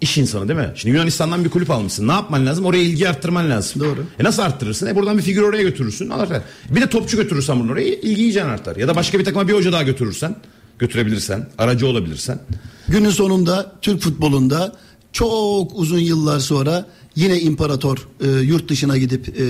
iş 0.00 0.18
insanı 0.18 0.48
değil 0.48 0.58
mi? 0.60 0.72
Şimdi 0.74 0.94
Yunanistan'dan 0.96 1.44
bir 1.44 1.50
kulüp 1.50 1.70
almışsın. 1.70 2.08
Ne 2.08 2.12
yapman 2.12 2.46
lazım? 2.46 2.64
Oraya 2.64 2.82
ilgi 2.82 3.08
arttırman 3.08 3.50
lazım. 3.50 3.82
Doğru. 3.82 4.04
E 4.20 4.24
nasıl 4.24 4.42
arttırırsın? 4.42 4.86
E 4.86 4.96
buradan 4.96 5.18
bir 5.18 5.22
figür 5.22 5.42
oraya 5.42 5.62
götürürsün. 5.62 6.10
Artar. 6.10 6.42
Bir 6.70 6.80
de 6.80 6.86
topçu 6.88 7.16
götürürsen 7.16 7.60
bunu 7.60 7.72
oraya 7.72 7.94
ilgi 7.94 8.22
iyice 8.22 8.44
artar. 8.44 8.76
Ya 8.76 8.88
da 8.88 8.96
başka 8.96 9.18
bir 9.18 9.24
takıma 9.24 9.48
bir 9.48 9.52
hoca 9.52 9.72
daha 9.72 9.82
götürürsen. 9.82 10.36
Götürebilirsen. 10.78 11.48
Aracı 11.58 11.86
olabilirsen. 11.86 12.38
Günün 12.88 13.10
sonunda 13.10 13.72
Türk 13.82 14.00
futbolunda 14.02 14.72
çok 15.12 15.72
uzun 15.78 15.98
yıllar 15.98 16.38
sonra 16.38 16.86
yine 17.16 17.40
imparator 17.40 18.08
e, 18.20 18.28
yurt 18.28 18.68
dışına 18.68 18.98
gidip 18.98 19.28
e, 19.28 19.42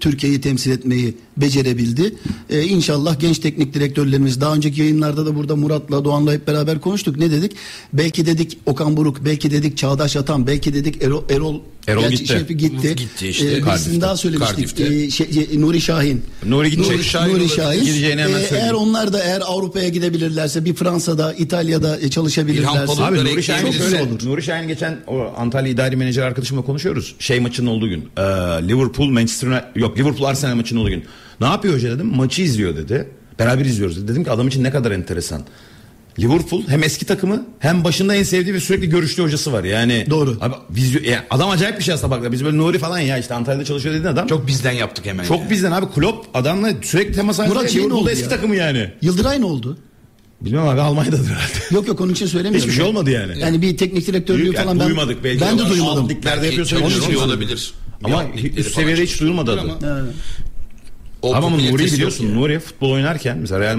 Türkiye'yi 0.00 0.40
temsil 0.40 0.70
etmeyi 0.70 1.14
becerebildi. 1.36 2.14
E, 2.50 2.62
inşallah 2.62 3.20
genç 3.20 3.38
teknik 3.38 3.74
direktörlerimiz 3.74 4.40
daha 4.40 4.54
önceki 4.54 4.80
yayınlarda 4.80 5.26
da 5.26 5.36
burada 5.36 5.56
Murat'la 5.56 6.04
Doğan'la 6.04 6.32
hep 6.32 6.46
beraber 6.46 6.80
konuştuk. 6.80 7.16
Ne 7.16 7.30
dedik? 7.30 7.52
Belki 7.92 8.26
dedik 8.26 8.58
Okan 8.66 8.96
Buruk, 8.96 9.24
belki 9.24 9.50
dedik 9.50 9.76
Çağdaş 9.76 10.16
Atan, 10.16 10.46
belki 10.46 10.74
dedik 10.74 11.02
Erol 11.02 11.22
Erol, 11.30 11.60
Erol 11.88 12.00
Gerçi 12.02 12.16
gitti. 12.16 12.28
Şefi 12.32 12.56
gitti. 12.56 12.96
Gitti 12.96 13.28
işte. 13.28 13.44
E, 13.46 13.48
birisini 13.48 13.64
Cardiff'te. 13.66 14.00
daha 14.00 14.16
söylemiştik. 14.16 14.56
Cardiff'te. 14.56 14.84
E, 14.94 15.10
şey, 15.10 15.48
e, 15.52 15.60
Nuri 15.60 15.80
Şahin. 15.80 16.22
Nuri 16.46 16.70
gidecek. 16.70 16.92
Nuri, 16.92 17.04
Şahin 17.04 17.34
Nuri. 17.34 17.48
Şahin. 17.48 17.84
Gideceğini 17.84 18.22
hemen 18.22 18.38
E, 18.40 18.42
söyleyeyim. 18.42 18.64
eğer 18.64 18.72
onlar 18.72 19.12
da 19.12 19.22
eğer 19.22 19.42
Avrupa'ya 19.46 19.88
gidebilirlerse 19.88 20.64
bir 20.64 20.74
Fransa'da, 20.74 21.32
İtalya'da 21.34 22.00
e, 22.00 22.10
çalışabilirlerse. 22.10 22.92
İlhan 22.92 23.12
Abi 23.12 23.18
Nuri 23.24 23.42
Şahin. 23.42 23.62
Çok 23.64 23.72
güzel 23.72 24.08
Nuri 24.24 24.42
Şahin 24.42 24.68
geçen 24.68 24.98
o 25.06 25.32
Antalya 25.36 25.72
idari 25.72 25.96
menajer 25.96 26.22
arkadaşımla 26.22 26.62
konuşuyoruz. 26.62 27.14
Şey 27.18 27.40
maçının 27.40 27.66
olduğu 27.66 27.88
gün. 27.88 28.08
Ee, 28.16 28.22
Liverpool 28.68 29.08
Manchester 29.08 29.64
yok 29.76 29.98
Liverpool 29.98 30.24
Arsenal 30.28 30.54
maçının 30.54 30.80
olduğu 30.80 30.90
gün. 30.90 31.04
Ne 31.40 31.46
yapıyor 31.46 31.74
hoca 31.74 31.90
dedim. 31.94 32.06
Maçı 32.16 32.42
izliyor 32.42 32.76
dedi. 32.76 33.08
Beraber 33.38 33.64
izliyoruz 33.64 33.96
dedi. 33.96 34.08
Dedim 34.08 34.24
ki 34.24 34.30
adam 34.30 34.48
için 34.48 34.64
ne 34.64 34.70
kadar 34.70 34.90
enteresan. 34.90 35.42
Liverpool 36.18 36.62
hem 36.68 36.82
eski 36.82 37.06
takımı 37.06 37.46
hem 37.58 37.84
başında 37.84 38.14
en 38.14 38.22
sevdiği 38.22 38.54
ve 38.54 38.60
sürekli 38.60 38.88
görüştüğü 38.88 39.22
hocası 39.22 39.52
var. 39.52 39.64
Yani 39.64 40.06
Doğru. 40.10 40.38
Abi, 40.40 40.54
yani 41.04 41.18
adam 41.30 41.50
acayip 41.50 41.78
bir 41.78 41.84
şey 41.84 41.94
aslında 41.94 42.10
bak. 42.22 42.32
Biz 42.32 42.44
böyle 42.44 42.58
Nuri 42.58 42.78
falan 42.78 42.98
ya 42.98 43.18
işte 43.18 43.34
Antalya'da 43.34 43.64
çalışıyor 43.64 43.94
dediğin 43.94 44.12
adam. 44.12 44.26
Çok 44.26 44.46
bizden 44.46 44.72
yaptık 44.72 45.06
hemen. 45.06 45.24
çok 45.24 45.40
yani. 45.40 45.50
bizden 45.50 45.72
abi 45.72 45.86
Klopp 45.94 46.26
adamla 46.34 46.70
sürekli 46.82 47.12
temas 47.12 47.38
halinde. 47.38 47.54
Murat 47.54 47.70
şey 47.70 47.86
oldu 47.86 48.10
eski 48.10 48.22
ya? 48.22 48.28
takımı 48.28 48.56
yani. 48.56 48.90
Yıldıray 49.02 49.40
ne 49.40 49.44
oldu? 49.44 49.78
Bilmem 50.40 50.68
abi 50.68 50.80
Almanya'dadır 50.80 51.26
herhalde. 51.26 51.54
Yok 51.74 51.88
yok 51.88 52.00
onun 52.00 52.12
için 52.12 52.26
söylemiyorum. 52.26 52.60
Hiçbir 52.60 52.76
şey 52.76 52.84
ya. 52.84 52.90
olmadı 52.90 53.10
yani. 53.10 53.38
Yani 53.38 53.62
bir 53.62 53.76
teknik 53.76 54.06
direktörlüğü 54.06 54.42
Büyük- 54.42 54.54
yani 54.54 54.64
falan 54.64 54.80
ben 54.80 54.86
duymadık 54.86 55.24
belki 55.24 55.40
ben 55.40 55.58
de 55.58 55.68
duymadım. 55.68 56.08
liglerde 56.08 56.46
yapıyorsa 56.46 56.78
onun 56.78 57.00
için 57.00 57.14
olabilir. 57.14 57.72
Ama 58.04 58.24
üst 58.56 58.74
seviyede 58.74 59.02
hiç 59.02 59.20
duyulmadı 59.20 59.60
Ama 59.60 59.72
adı. 59.72 60.14
Ama 61.22 61.48
Nuri 61.50 61.60
popülaritesi 61.60 61.94
biliyorsun 61.94 62.24
yani. 62.24 62.40
Nuri 62.40 62.58
futbol 62.58 62.90
oynarken 62.90 63.38
mesela 63.38 63.60
Real 63.60 63.76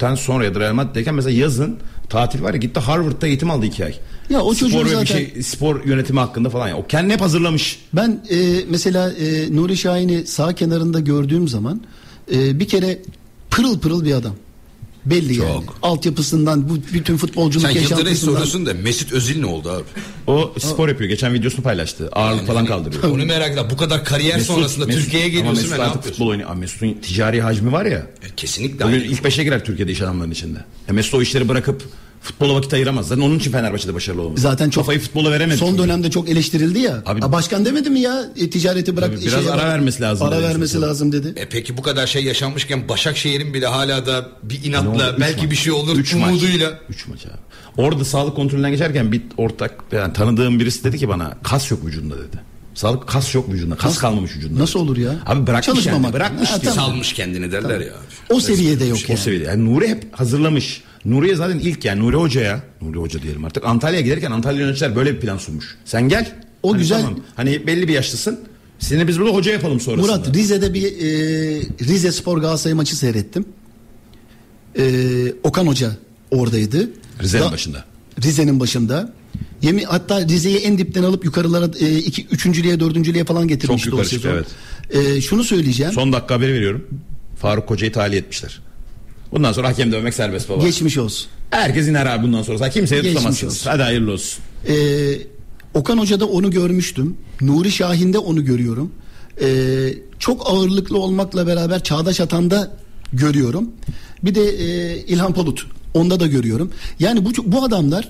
Madrid'den 0.00 0.14
sonra 0.14 0.44
ya 0.44 0.54
da 0.54 0.60
Real 0.60 0.74
Madrid'deyken 0.74 1.14
mesela 1.14 1.40
yazın 1.40 1.78
tatil 2.08 2.42
var 2.42 2.54
ya 2.54 2.58
gitti 2.58 2.80
Harvard'da 2.80 3.26
eğitim 3.26 3.50
aldı 3.50 3.66
iki 3.66 3.84
ay. 3.84 3.94
Ya 4.30 4.40
o 4.40 4.54
spor 4.54 4.86
zaten- 4.86 5.02
bir 5.02 5.06
şey 5.06 5.42
spor 5.42 5.84
yönetimi 5.84 6.20
hakkında 6.20 6.50
falan 6.50 6.68
ya. 6.68 6.76
O 6.76 6.86
kendini 6.86 7.12
hep 7.12 7.20
hazırlamış. 7.20 7.78
Ben 7.92 8.24
e, 8.30 8.64
mesela 8.68 9.12
e, 9.12 9.56
Nuri 9.56 9.76
Şahin'i 9.76 10.26
sağ 10.26 10.54
kenarında 10.54 11.00
gördüğüm 11.00 11.48
zaman 11.48 11.80
e, 12.32 12.60
bir 12.60 12.68
kere 12.68 12.98
pırıl 13.50 13.80
pırıl 13.80 14.04
bir 14.04 14.14
adam. 14.14 14.34
Belli 15.06 15.34
Çok. 15.36 15.46
yani. 15.48 15.64
Altyapısından 15.82 16.68
bu 16.68 16.78
bütün 16.92 17.16
futbolculuk 17.16 17.62
Sen 17.62 17.70
Yıldıray'ı 17.70 17.90
yaşantısından. 17.90 18.32
soruyorsun 18.32 18.66
da 18.66 18.74
Mesut 18.74 19.12
Özil 19.12 19.40
ne 19.40 19.46
oldu 19.46 19.70
abi? 19.70 19.84
O 20.26 20.54
spor 20.58 20.88
yapıyor. 20.88 21.10
Geçen 21.10 21.34
videosunu 21.34 21.62
paylaştı. 21.62 22.08
Ağırlık 22.12 22.46
falan 22.46 22.66
kaldırıyor. 22.66 23.02
Onu 23.02 23.26
merak 23.26 23.50
ediyorum. 23.50 23.70
Bu 23.72 23.76
kadar 23.76 24.04
kariyer 24.04 24.38
sonrasında 24.38 24.84
Mesut- 24.86 25.00
Türkiye'ye 25.04 25.26
ama 25.28 25.34
geliyorsun 25.36 25.56
Mesut 25.62 25.72
ve 25.72 25.78
ne 25.78 25.82
artık 25.82 25.94
yapıyorsun? 25.96 26.18
futbol 26.18 26.30
oynuyor. 26.30 26.54
Mesut'un 26.54 26.92
ticari 27.02 27.42
hacmi 27.42 27.72
var 27.72 27.84
ya. 27.84 27.98
E, 27.98 28.34
Kesinlikle. 28.36 28.84
Bugün 28.84 29.00
ilk 29.00 29.24
beşe 29.24 29.44
girer 29.44 29.64
Türkiye'de 29.64 29.92
iş 29.92 30.00
adamlarının 30.02 30.32
içinde. 30.32 30.58
Ya 30.88 30.94
Mesut 30.94 31.14
o 31.14 31.22
işleri 31.22 31.48
bırakıp 31.48 31.82
futbola 32.22 32.54
vakit 32.54 32.74
ayıramaz. 32.74 33.08
Zaten 33.08 33.22
onun 33.22 33.38
için 33.38 33.52
Fenerbahçe'de 33.52 33.94
başarılı 33.94 34.20
olamadı. 34.22 34.40
Zaten 34.40 34.70
çok 34.70 34.82
Kafayı 34.84 35.00
futbola 35.00 35.30
veremedi. 35.32 35.58
Son 35.58 35.66
çünkü. 35.70 35.82
dönemde 35.82 36.10
çok 36.10 36.28
eleştirildi 36.28 36.78
ya. 36.78 37.02
Abi- 37.06 37.20
başkan 37.32 37.64
demedi 37.64 37.90
mi 37.90 38.00
ya 38.00 38.24
e, 38.36 38.50
ticareti 38.50 38.96
bırak. 38.96 39.10
Tabii, 39.14 39.26
biraz 39.26 39.46
ara 39.46 39.68
vermesi 39.68 40.02
lazım 40.02 40.26
Ara 40.28 40.42
vermesi 40.42 40.80
lazım 40.80 41.12
dedi. 41.12 41.32
E 41.36 41.48
peki 41.48 41.76
bu 41.76 41.82
kadar 41.82 42.06
şey 42.06 42.24
yaşanmışken 42.24 42.88
Başakşehir'in 42.88 43.54
bile 43.54 43.66
hala 43.66 44.06
da 44.06 44.28
bir 44.42 44.64
inatla? 44.64 45.10
Üç 45.12 45.20
belki 45.20 45.42
maç. 45.42 45.50
bir 45.50 45.56
şey 45.56 45.72
olur 45.72 45.96
Üç 45.98 46.14
maç. 46.14 46.30
umuduyla. 46.30 46.78
Üç 46.88 47.08
maç 47.08 47.26
abi. 47.26 47.82
Orada 47.82 48.04
sağlık 48.04 48.36
kontrolünden 48.36 48.70
geçerken 48.70 49.12
bir 49.12 49.22
ortak 49.36 49.74
yani 49.92 50.12
tanıdığım 50.12 50.60
birisi 50.60 50.84
dedi 50.84 50.98
ki 50.98 51.08
bana 51.08 51.36
kas 51.42 51.70
yok 51.70 51.84
vücudunda 51.86 52.18
dedi. 52.18 52.50
Sağlık 52.74 53.08
kas 53.08 53.34
yok 53.34 53.48
vücudunda. 53.52 53.74
Kas 53.76 53.84
Nasıl- 53.84 54.00
kalmamış 54.00 54.36
vücudunda. 54.36 54.60
nasıl 54.60 54.80
olur 54.80 54.96
ya? 54.96 55.10
Abi 55.26 55.46
bırakmış 55.46 55.66
Çalışmamak. 55.66 56.04
yani. 56.04 56.12
Bırakmış 56.12 56.50
Ha, 56.50 56.58
tamam. 56.58 56.74
Salmış 56.76 57.12
kendini 57.12 57.52
derler 57.52 57.80
ya. 57.80 57.92
O 58.30 58.40
seviyede 58.40 58.84
yok 58.84 58.98
O 59.08 59.12
yani. 59.12 59.20
seviyede. 59.20 59.44
Yani 59.44 59.74
Nuri 59.74 59.88
hep 59.88 60.18
hazırlamış. 60.18 60.82
Nuri'ye 61.04 61.34
zaten 61.34 61.58
ilk 61.58 61.84
yani 61.84 62.00
Nuri 62.00 62.16
Hoca'ya, 62.16 62.62
Nuri 62.82 62.98
Hoca 62.98 63.22
diyelim 63.22 63.44
artık 63.44 63.64
Antalya'ya 63.64 64.04
giderken 64.04 64.30
Antalya 64.30 64.60
yöneticiler 64.60 64.96
böyle 64.96 65.14
bir 65.14 65.20
plan 65.20 65.38
sunmuş. 65.38 65.76
Sen 65.84 66.08
gel. 66.08 66.36
O 66.62 66.72
Hani 66.72 66.78
güzel. 66.78 67.02
Tamam. 67.02 67.20
Hani 67.36 67.66
belli 67.66 67.88
bir 67.88 67.92
yaşlısın. 67.92 68.40
Seni 68.78 69.08
biz 69.08 69.18
burada 69.20 69.30
hoca 69.34 69.52
yapalım 69.52 69.80
sonrasında. 69.80 70.16
Murat 70.16 70.36
Rize'de 70.36 70.74
bir 70.74 70.82
e, 70.84 71.08
Rize 71.88 72.12
Spor 72.12 72.38
Galatasaray 72.38 72.74
maçı 72.74 72.96
seyrettim. 72.96 73.44
E, 74.78 74.84
Okan 75.42 75.66
Hoca 75.66 75.90
oradaydı. 76.30 76.90
Rize'nin 77.22 77.42
Da- 77.44 77.52
başında. 77.52 77.84
Rize'nin 78.24 78.60
başında. 78.60 79.12
Yemi, 79.62 79.84
hatta 79.84 80.20
Rize'yi 80.28 80.56
en 80.56 80.78
dipten 80.78 81.02
alıp 81.02 81.24
yukarılara 81.24 81.70
e, 81.80 81.98
iki, 81.98 82.26
üçüncülüğe 82.26 82.80
dördüncülüğe 82.80 83.24
falan 83.24 83.48
getirmişti 83.48 83.88
yukarı 83.88 84.06
o 84.06 84.08
çıktı, 84.08 84.46
sezon. 84.90 85.16
E, 85.16 85.20
şunu 85.20 85.44
söyleyeceğim. 85.44 85.92
Son 85.92 86.12
dakika 86.12 86.34
haberi 86.34 86.52
veriyorum. 86.52 86.86
Faruk 87.36 87.66
Koca'yı 87.68 87.92
tahliye 87.92 88.20
etmişler. 88.20 88.60
Bundan 89.32 89.52
sonra 89.52 89.68
hakem 89.68 89.92
dövmek 89.92 90.14
serbest 90.14 90.48
baba. 90.48 90.64
Geçmiş 90.64 90.98
olsun. 90.98 91.26
Herkes 91.50 91.88
iner 91.88 92.06
abi 92.06 92.22
bundan 92.26 92.42
sonra. 92.42 92.70
Kimseye 92.70 92.96
Geçmiş 92.96 93.14
tutamazsınız. 93.14 93.52
olsun. 93.52 93.70
Hadi 93.70 93.82
hayırlı 93.82 94.12
olsun. 94.12 94.42
Ee, 94.68 94.74
Okan 95.74 95.98
Hoca'da 95.98 96.26
onu 96.26 96.50
görmüştüm. 96.50 97.16
Nuri 97.40 97.70
Şahin'de 97.70 98.18
onu 98.18 98.44
görüyorum. 98.44 98.92
Ee, 99.42 99.94
çok 100.18 100.50
ağırlıklı 100.50 100.98
olmakla 100.98 101.46
beraber 101.46 101.82
Çağdaş 101.82 102.20
Atan'da 102.20 102.70
görüyorum. 103.12 103.70
Bir 104.24 104.34
de 104.34 104.42
e, 104.48 104.96
İlhan 105.06 105.32
Palut. 105.32 105.66
Onda 105.94 106.20
da 106.20 106.26
görüyorum. 106.26 106.72
Yani 106.98 107.24
bu 107.24 107.30
bu 107.46 107.64
adamlar 107.64 108.08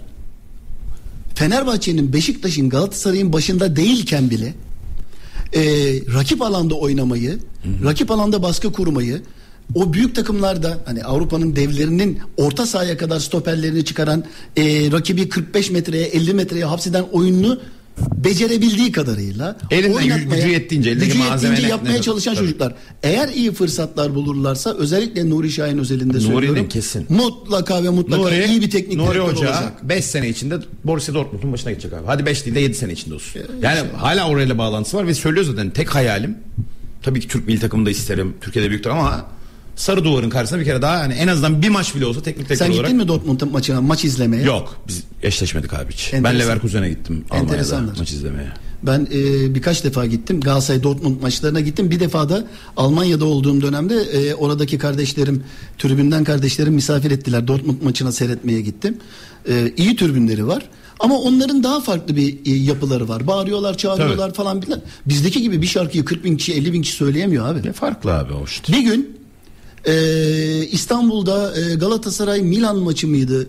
Fenerbahçe'nin, 1.35 2.13
Beşiktaş'ın, 2.13 2.69
Galatasaray'ın 2.69 3.33
başında 3.33 3.77
değilken 3.77 4.31
bile 4.31 4.55
e, 5.55 5.63
rakip 6.15 6.43
alanda 6.43 6.75
oynamayı, 6.75 7.39
rakip 7.85 8.11
alanda 8.11 8.43
baskı 8.43 8.73
kurmayı 8.73 9.23
o 9.75 9.93
büyük 9.93 10.15
takımlarda 10.15 10.79
hani 10.85 11.05
Avrupa'nın 11.05 11.57
devlerinin 11.57 12.19
orta 12.37 12.67
sahaya 12.67 12.97
kadar 12.97 13.19
stoperlerini 13.21 13.85
çıkaran 13.85 14.25
e, 14.57 14.63
rakibi 14.93 15.29
45 15.29 15.71
metreye 15.71 16.07
50 16.07 16.35
metreye 16.35 16.65
hapseden 16.65 17.03
oyununu 17.13 17.61
becerebildiği 18.25 18.93
kadarıyla 18.93 19.57
Elinden 19.71 20.31
gücü 20.31 20.49
yettiğince, 20.49 20.95
gücü 20.95 21.19
yettiğince 21.19 21.67
yapmaya 21.67 21.93
ne- 21.93 22.03
çalışan 22.03 22.35
Tabii. 22.35 22.47
çocuklar. 22.47 22.75
Eğer 23.03 23.29
iyi 23.29 23.53
fırsatlar 23.53 24.15
bulurlarsa 24.15 24.75
özellikle 24.77 25.31
Nuri 25.31 25.51
Şahin 25.51 25.79
özelinde 25.79 26.19
Nuri'nin 26.19 26.33
söylüyorum. 26.33 26.69
kesin. 26.69 27.07
Mutlaka 27.09 27.85
ve 27.85 27.89
mutlaka 27.89 28.35
iyi 28.35 28.61
bir 28.61 28.71
teknik 28.71 28.97
Nuri 28.97 29.07
Hoca 29.09 29.23
olacak. 29.23 29.73
5 29.89 30.05
sene 30.05 30.29
içinde 30.29 30.59
Borussia 30.85 31.15
Dortmund'un 31.15 31.53
başına 31.53 31.71
geçecek 31.73 31.93
abi. 31.93 32.07
Hadi 32.07 32.27
5 32.27 32.45
değil 32.45 32.57
de 32.57 32.61
7 32.61 32.75
sene 32.75 32.93
içinde 32.93 33.15
olsun. 33.15 33.41
Yani 33.63 33.81
hala 33.97 34.29
orayla 34.29 34.59
bağlantısı 34.59 34.97
var 34.97 35.07
ve 35.07 35.15
söylüyor 35.15 35.47
zaten 35.47 35.71
tek 35.71 35.95
hayalim 35.95 36.39
tabii 37.03 37.21
ki 37.21 37.29
Türk 37.29 37.47
milli 37.47 37.61
takımında 37.61 37.91
isterim. 37.91 38.35
Türkiye'de 38.41 38.69
büyüktür 38.71 38.91
ama 38.91 39.27
sarı 39.77 40.05
duvarın 40.05 40.31
karşısında 40.31 40.61
bir 40.61 40.65
kere 40.65 40.83
daha 40.83 40.99
yani 40.99 41.15
en 41.15 41.29
azından 41.29 41.63
bir 41.63 41.69
maç 41.69 41.95
bile 41.95 42.07
olsa 42.07 42.23
teknik 42.23 42.49
direktör 42.49 42.67
Sen 42.67 42.73
olarak 42.73 42.87
gittin 42.87 43.03
mi 43.03 43.09
Dortmund 43.09 43.41
maçına 43.41 43.81
maç 43.81 44.05
izlemeye? 44.05 44.43
Yok 44.43 44.77
biz 44.89 45.05
eşleşmedik 45.23 45.75
abi 45.75 45.93
hiç. 45.93 46.11
Ben 46.13 46.19
Enteresan. 46.19 46.41
Leverkusen'e 46.41 46.89
gittim 46.89 47.25
Almanya'da 47.31 47.81
maç 47.99 48.13
izlemeye. 48.13 48.53
Ben 48.83 49.09
e, 49.15 49.55
birkaç 49.55 49.85
defa 49.85 50.07
gittim. 50.07 50.41
Galatasaray 50.41 50.83
Dortmund 50.83 51.23
maçlarına 51.23 51.61
gittim. 51.61 51.91
Bir 51.91 52.01
defa 52.01 52.29
da 52.29 52.45
Almanya'da 52.77 53.25
olduğum 53.25 53.61
dönemde 53.63 53.95
e, 53.95 54.35
oradaki 54.35 54.79
kardeşlerim, 54.79 55.45
tribünden 55.79 56.25
kardeşlerim 56.25 56.75
misafir 56.75 57.11
ettiler. 57.11 57.49
Dortmund 57.49 57.83
maçına 57.83 58.13
seyretmeye 58.13 58.61
gittim. 58.61 58.99
E, 59.49 59.73
iyi 59.77 59.97
tribünleri 59.97 60.47
var. 60.47 60.69
Ama 61.01 61.19
onların 61.19 61.63
daha 61.63 61.81
farklı 61.81 62.17
bir 62.17 62.39
e, 62.47 62.51
yapıları 62.51 63.09
var. 63.09 63.27
Bağırıyorlar, 63.27 63.77
çağırıyorlar 63.77 64.35
falan 64.35 64.61
filan. 64.61 64.81
Bizdeki 65.07 65.43
gibi 65.43 65.63
bir 65.63 65.67
şarkıyı 65.67 66.05
40 66.05 66.25
bin 66.25 66.37
kişi, 66.37 66.53
50 66.53 66.73
bin 66.73 66.83
kişi 66.83 66.95
söyleyemiyor 66.97 67.47
abi. 67.47 67.69
Ne 67.69 67.73
farklı 67.73 68.15
abi 68.15 68.33
o 68.33 68.45
işte. 68.45 68.73
Bir 68.73 68.81
gün 68.81 69.20
e, 69.85 70.67
İstanbul'da 70.67 71.61
e, 71.61 71.75
Galatasaray 71.75 72.43
Milan 72.43 72.79
maçı 72.79 73.09
mıydı? 73.09 73.49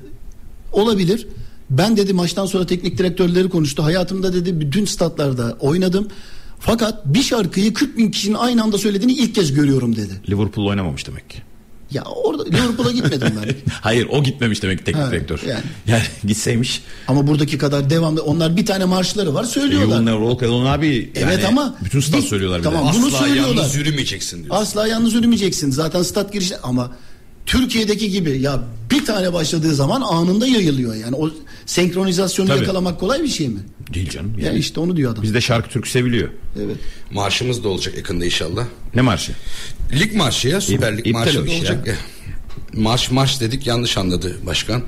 Olabilir. 0.72 1.28
Ben 1.70 1.98
dedi 1.98 2.14
maçtan 2.14 2.46
sonra 2.46 2.66
teknik 2.66 2.98
direktörleri 2.98 3.50
konuştu. 3.50 3.84
Hayatımda 3.84 4.34
dedi 4.34 4.60
bütün 4.60 4.86
statlarda 4.86 5.58
oynadım. 5.60 6.08
Fakat 6.60 7.06
bir 7.06 7.24
şarkıyı 7.24 7.74
40 7.74 7.98
bin 7.98 8.12
kişinin 8.12 8.36
aynı 8.36 8.64
anda 8.64 8.78
söylediğini 8.78 9.14
ilk 9.14 9.36
kez 9.36 9.54
görüyorum 9.54 9.96
dedi. 9.96 10.22
Liverpool 10.30 10.68
oynamamış 10.68 11.08
demek 11.08 11.30
ki. 11.30 11.38
Ya 11.92 12.04
orada 12.04 12.44
Liverpool'a 12.46 12.92
gitmedim 12.92 13.28
ben. 13.46 13.56
Hayır 13.82 14.08
o 14.12 14.24
gitmemiş 14.24 14.64
demek 14.64 14.78
ki 14.80 14.84
teknik 14.84 15.12
direktör. 15.12 15.40
yani. 15.48 15.62
Yani. 15.88 16.04
gitseymiş. 16.26 16.82
Ama 17.08 17.28
buradaki 17.28 17.58
kadar 17.58 17.90
devamlı 17.90 18.24
onlar 18.24 18.58
bir 18.58 18.66
tane 18.66 18.86
marşları 18.86 19.34
var 19.34 19.44
söylüyorlar. 19.44 20.06
never 20.06 20.20
walk 20.20 20.44
alone 20.44 20.70
abi. 20.70 21.12
Evet 21.16 21.34
yani 21.44 21.48
ama 21.48 21.76
bütün 21.86 22.00
stat 22.00 22.22
bir- 22.22 22.28
söylüyorlar 22.28 22.64
tamam, 22.64 22.88
de. 22.94 22.98
bunu 22.98 23.08
Asla 23.08 23.18
söylüyorlar. 23.18 23.56
yalnız 23.56 23.76
yürümeyeceksin 23.76 24.44
diyor. 24.44 24.56
Asla 24.56 24.88
yalnız 24.88 25.14
yürümeyeceksin. 25.14 25.72
Zaten 25.72 26.04
stat 26.04 26.34
girişi 26.34 26.58
ama 26.58 26.92
Türkiye'deki 27.46 28.10
gibi 28.10 28.42
ya 28.42 28.60
bir 28.92 29.06
tane 29.06 29.34
başladığı 29.34 29.76
zaman 29.76 30.02
anında 30.02 30.48
yayılıyor. 30.48 30.96
Yani 30.96 31.16
o 31.16 31.30
senkronizasyonu 31.66 32.48
Tabii. 32.50 32.60
yakalamak 32.60 33.00
kolay 33.00 33.24
bir 33.24 33.28
şey 33.28 33.48
mi? 33.48 33.60
Değil 33.94 34.10
canım. 34.10 34.40
Ya 34.40 34.48
Yani. 34.48 34.60
işte 34.60 34.80
onu 34.80 34.96
diyor 34.98 35.14
adam. 35.14 35.24
Bizde 35.24 35.42
şarkı 35.42 35.70
türkü 35.70 35.90
seviliyor. 35.90 36.30
Evet. 36.66 36.78
Marşımız 37.12 37.64
da 37.64 37.70
olacak 37.70 37.98
yakında 37.98 38.26
inşallah. 38.26 38.66
Ne 38.96 39.02
marşı? 39.02 39.32
Lig 40.00 40.14
marşı 40.16 40.48
ya 40.48 40.62
Süper 40.62 40.94
Lig 40.98 41.08
İptal 41.08 41.20
marşı 41.20 41.48
da 41.48 41.52
olacak 41.52 41.88
ya. 41.88 41.96
Marş 42.74 43.12
marş 43.12 43.42
dedik 43.42 43.68
yanlış 43.68 43.98
anladı 43.98 44.38
başkan. 44.46 44.84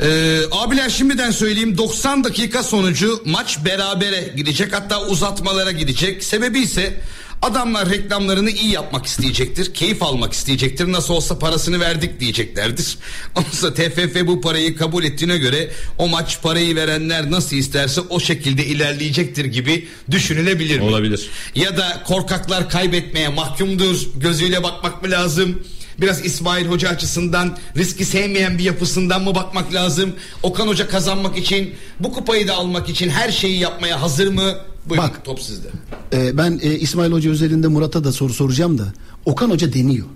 Ee, 0.00 0.40
abiler 0.52 0.90
şimdiden 0.90 1.30
söyleyeyim 1.30 1.78
90 1.78 2.24
dakika 2.24 2.62
sonucu 2.62 3.22
maç 3.24 3.58
berabere 3.64 4.32
gidecek 4.36 4.72
hatta 4.74 5.06
uzatmalara 5.06 5.70
gidecek. 5.70 6.24
Sebebi 6.24 6.58
ise 6.60 7.00
adamlar 7.42 7.90
reklamlarını 7.90 8.50
iyi 8.50 8.72
yapmak 8.72 9.06
isteyecektir. 9.06 9.74
Keyif 9.74 10.02
almak 10.02 10.32
isteyecektir. 10.32 10.92
Nasıl 10.92 11.14
olsa 11.14 11.38
parasını 11.38 11.80
verdik 11.80 12.20
diyeceklerdir. 12.20 12.98
Onsa 13.36 13.74
TFF 13.74 14.26
bu 14.26 14.40
parayı 14.40 14.76
kabul 14.76 15.04
ettiğine 15.04 15.38
göre 15.38 15.70
o 15.98 16.08
maç 16.08 16.42
parayı 16.42 16.76
verenler 16.76 17.30
nasıl 17.30 17.56
isterse 17.56 18.00
o 18.00 18.20
şekilde 18.20 18.66
ilerleyecektir 18.66 19.44
gibi 19.44 19.88
düşünülebilir 20.10 20.78
mi? 20.78 20.84
Olabilir. 20.84 21.30
Ya 21.54 21.76
da 21.76 22.02
korkaklar 22.06 22.70
kaybetmeye 22.70 23.28
mahkumdur 23.28 23.96
gözüyle 24.16 24.62
bakmak 24.62 25.02
mı 25.02 25.10
lazım? 25.10 25.62
Biraz 26.00 26.24
İsmail 26.24 26.66
Hoca 26.66 26.88
açısından 26.88 27.58
riski 27.76 28.04
sevmeyen 28.04 28.58
bir 28.58 28.64
yapısından 28.64 29.22
mı 29.24 29.34
bakmak 29.34 29.74
lazım? 29.74 30.14
Okan 30.42 30.68
Hoca 30.68 30.88
kazanmak 30.88 31.38
için 31.38 31.74
bu 32.00 32.12
kupayı 32.12 32.48
da 32.48 32.54
almak 32.54 32.88
için 32.88 33.10
her 33.10 33.30
şeyi 33.30 33.58
yapmaya 33.58 34.02
hazır 34.02 34.28
mı? 34.28 34.54
Buyurun 34.86 35.08
Bak. 35.08 35.24
top 35.24 35.40
sizde. 35.40 35.68
Ee, 36.12 36.36
ben 36.36 36.60
e, 36.62 36.78
İsmail 36.78 37.12
Hoca 37.12 37.30
özelinde 37.30 37.68
Murat'a 37.68 38.04
da 38.04 38.12
soru 38.12 38.32
soracağım 38.32 38.78
da 38.78 38.92
Okan 39.24 39.50
Hoca 39.50 39.72
deniyor. 39.72 40.06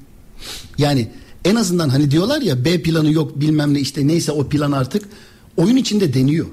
Yani 0.79 1.11
en 1.45 1.57
azından 1.57 1.89
hani 1.89 2.11
diyorlar 2.11 2.43
ya 2.43 2.65
B 2.65 2.83
planı 2.83 3.13
yok 3.13 3.41
bilmem 3.41 3.75
ne 3.75 3.81
işte 3.81 4.07
neyse 4.07 4.33
o 4.33 4.49
plan 4.49 4.73
artık 4.73 5.09
oyun 5.57 5.77
içinde 5.77 6.15
deniyor. 6.15 6.47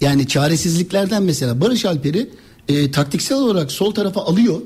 Yani 0.00 0.26
çaresizliklerden 0.26 1.22
mesela 1.22 1.60
Barış 1.60 1.84
Alper'i 1.84 2.30
e, 2.68 2.90
taktiksel 2.90 3.38
olarak 3.38 3.72
sol 3.72 3.94
tarafa 3.94 4.20
alıyor. 4.20 4.60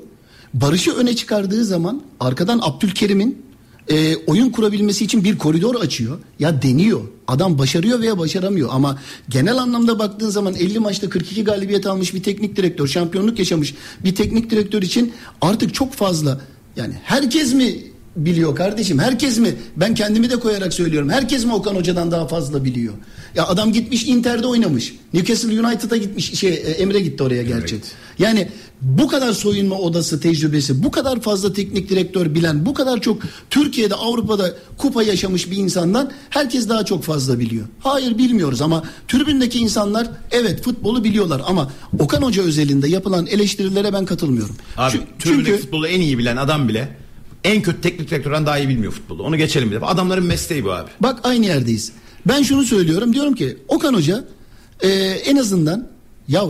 Barış'ı 0.55 0.93
öne 0.97 1.17
çıkardığı 1.17 1.65
zaman 1.65 2.03
arkadan 2.21 2.61
Abdülkerim'in 2.63 3.43
e, 3.91 4.17
oyun 4.17 4.51
kurabilmesi 4.51 5.05
için 5.05 5.25
bir 5.25 5.39
koridor 5.39 5.75
açıyor. 5.75 6.19
Ya 6.39 6.63
deniyor. 6.63 7.01
Adam 7.29 7.59
başarıyor 7.59 8.01
veya 8.01 8.19
başaramıyor 8.19 8.69
ama 8.73 8.99
genel 9.29 9.59
anlamda 9.59 9.99
baktığın 9.99 10.31
zaman 10.31 10.55
50 10.55 10.79
maçta 10.79 11.09
42 11.09 11.45
galibiyet 11.45 11.87
almış 11.87 12.15
bir 12.15 12.23
teknik 12.23 12.57
direktör, 12.57 12.87
şampiyonluk 12.87 13.39
yaşamış 13.39 13.75
bir 14.05 14.15
teknik 14.15 14.51
direktör 14.51 14.83
için 14.83 15.13
artık 15.41 15.75
çok 15.75 15.93
fazla 15.93 16.41
yani 16.77 16.95
herkes 17.05 17.55
mi 17.55 17.92
biliyor 18.17 18.55
kardeşim? 18.57 18.99
Herkes 18.99 19.39
mi? 19.39 19.55
Ben 19.77 19.95
kendimi 19.95 20.31
de 20.31 20.37
koyarak 20.37 20.73
söylüyorum. 20.75 21.09
Herkes 21.09 21.45
mi 21.45 21.55
Okan 21.55 21.75
Hoca'dan 21.75 22.11
daha 22.11 22.29
fazla 22.29 22.65
biliyor? 22.65 22.95
Ya 23.35 23.47
adam 23.47 23.73
gitmiş 23.73 24.05
Inter'de 24.05 24.47
oynamış. 24.47 24.95
Newcastle 25.15 25.61
United'a 25.61 25.97
gitmiş. 25.97 26.35
Şey 26.39 26.51
e, 26.51 26.55
Emre 26.55 27.01
gitti 27.01 27.23
oraya 27.23 27.43
gerçi. 27.43 27.81
Yani 28.19 28.49
bu 28.83 29.09
kadar 29.09 29.33
soyunma 29.33 29.79
odası 29.79 30.21
tecrübesi, 30.21 30.83
bu 30.83 30.91
kadar 30.91 31.21
fazla 31.21 31.53
teknik 31.53 31.89
direktör 31.89 32.35
bilen, 32.35 32.67
bu 32.67 32.75
kadar 32.75 33.01
çok 33.01 33.23
Türkiye'de, 33.51 33.95
Avrupa'da 33.95 34.55
kupa 34.79 35.03
yaşamış 35.03 35.51
bir 35.51 35.57
insandan 35.57 36.11
herkes 36.31 36.69
daha 36.69 36.85
çok 36.85 37.05
fazla 37.05 37.39
biliyor. 37.39 37.67
Hayır 37.81 38.19
bilmiyoruz 38.19 38.63
ama 38.63 38.83
tribündeki 39.09 39.59
insanlar 39.59 40.11
evet 40.31 40.63
futbolu 40.63 41.05
biliyorlar 41.05 41.43
ama 41.47 41.73
Okan 41.99 42.23
Hoca 42.23 42.43
özelinde 42.43 42.89
yapılan 42.89 43.27
eleştirilere 43.27 43.93
ben 43.93 44.05
katılmıyorum. 44.05 44.57
Abi 44.77 44.97
Çü- 44.97 45.01
çünkü 45.19 45.57
futbolu 45.57 45.87
en 45.89 46.01
iyi 46.01 46.19
bilen 46.19 46.37
adam 46.37 46.69
bile 46.69 46.97
en 47.45 47.63
kötü 47.63 47.81
teknik 47.81 48.11
direktörden 48.11 48.47
daha 48.47 48.59
iyi 48.59 48.69
bilmiyor 48.69 48.93
futbolu. 48.93 49.23
Onu 49.23 49.37
geçelim 49.37 49.71
bir 49.71 49.77
defa. 49.77 49.87
Adamların 49.87 50.25
mesleği 50.27 50.65
bu 50.65 50.73
abi. 50.73 50.91
Bak 51.01 51.21
aynı 51.23 51.47
yerdeyiz. 51.47 51.93
Ben 52.27 52.43
şunu 52.43 52.65
söylüyorum. 52.65 53.15
Diyorum 53.15 53.35
ki 53.35 53.59
Okan 53.69 53.95
Hoca 53.95 54.25
e, 54.81 54.89
en 55.25 55.37
azından 55.37 55.89
ya 56.29 56.45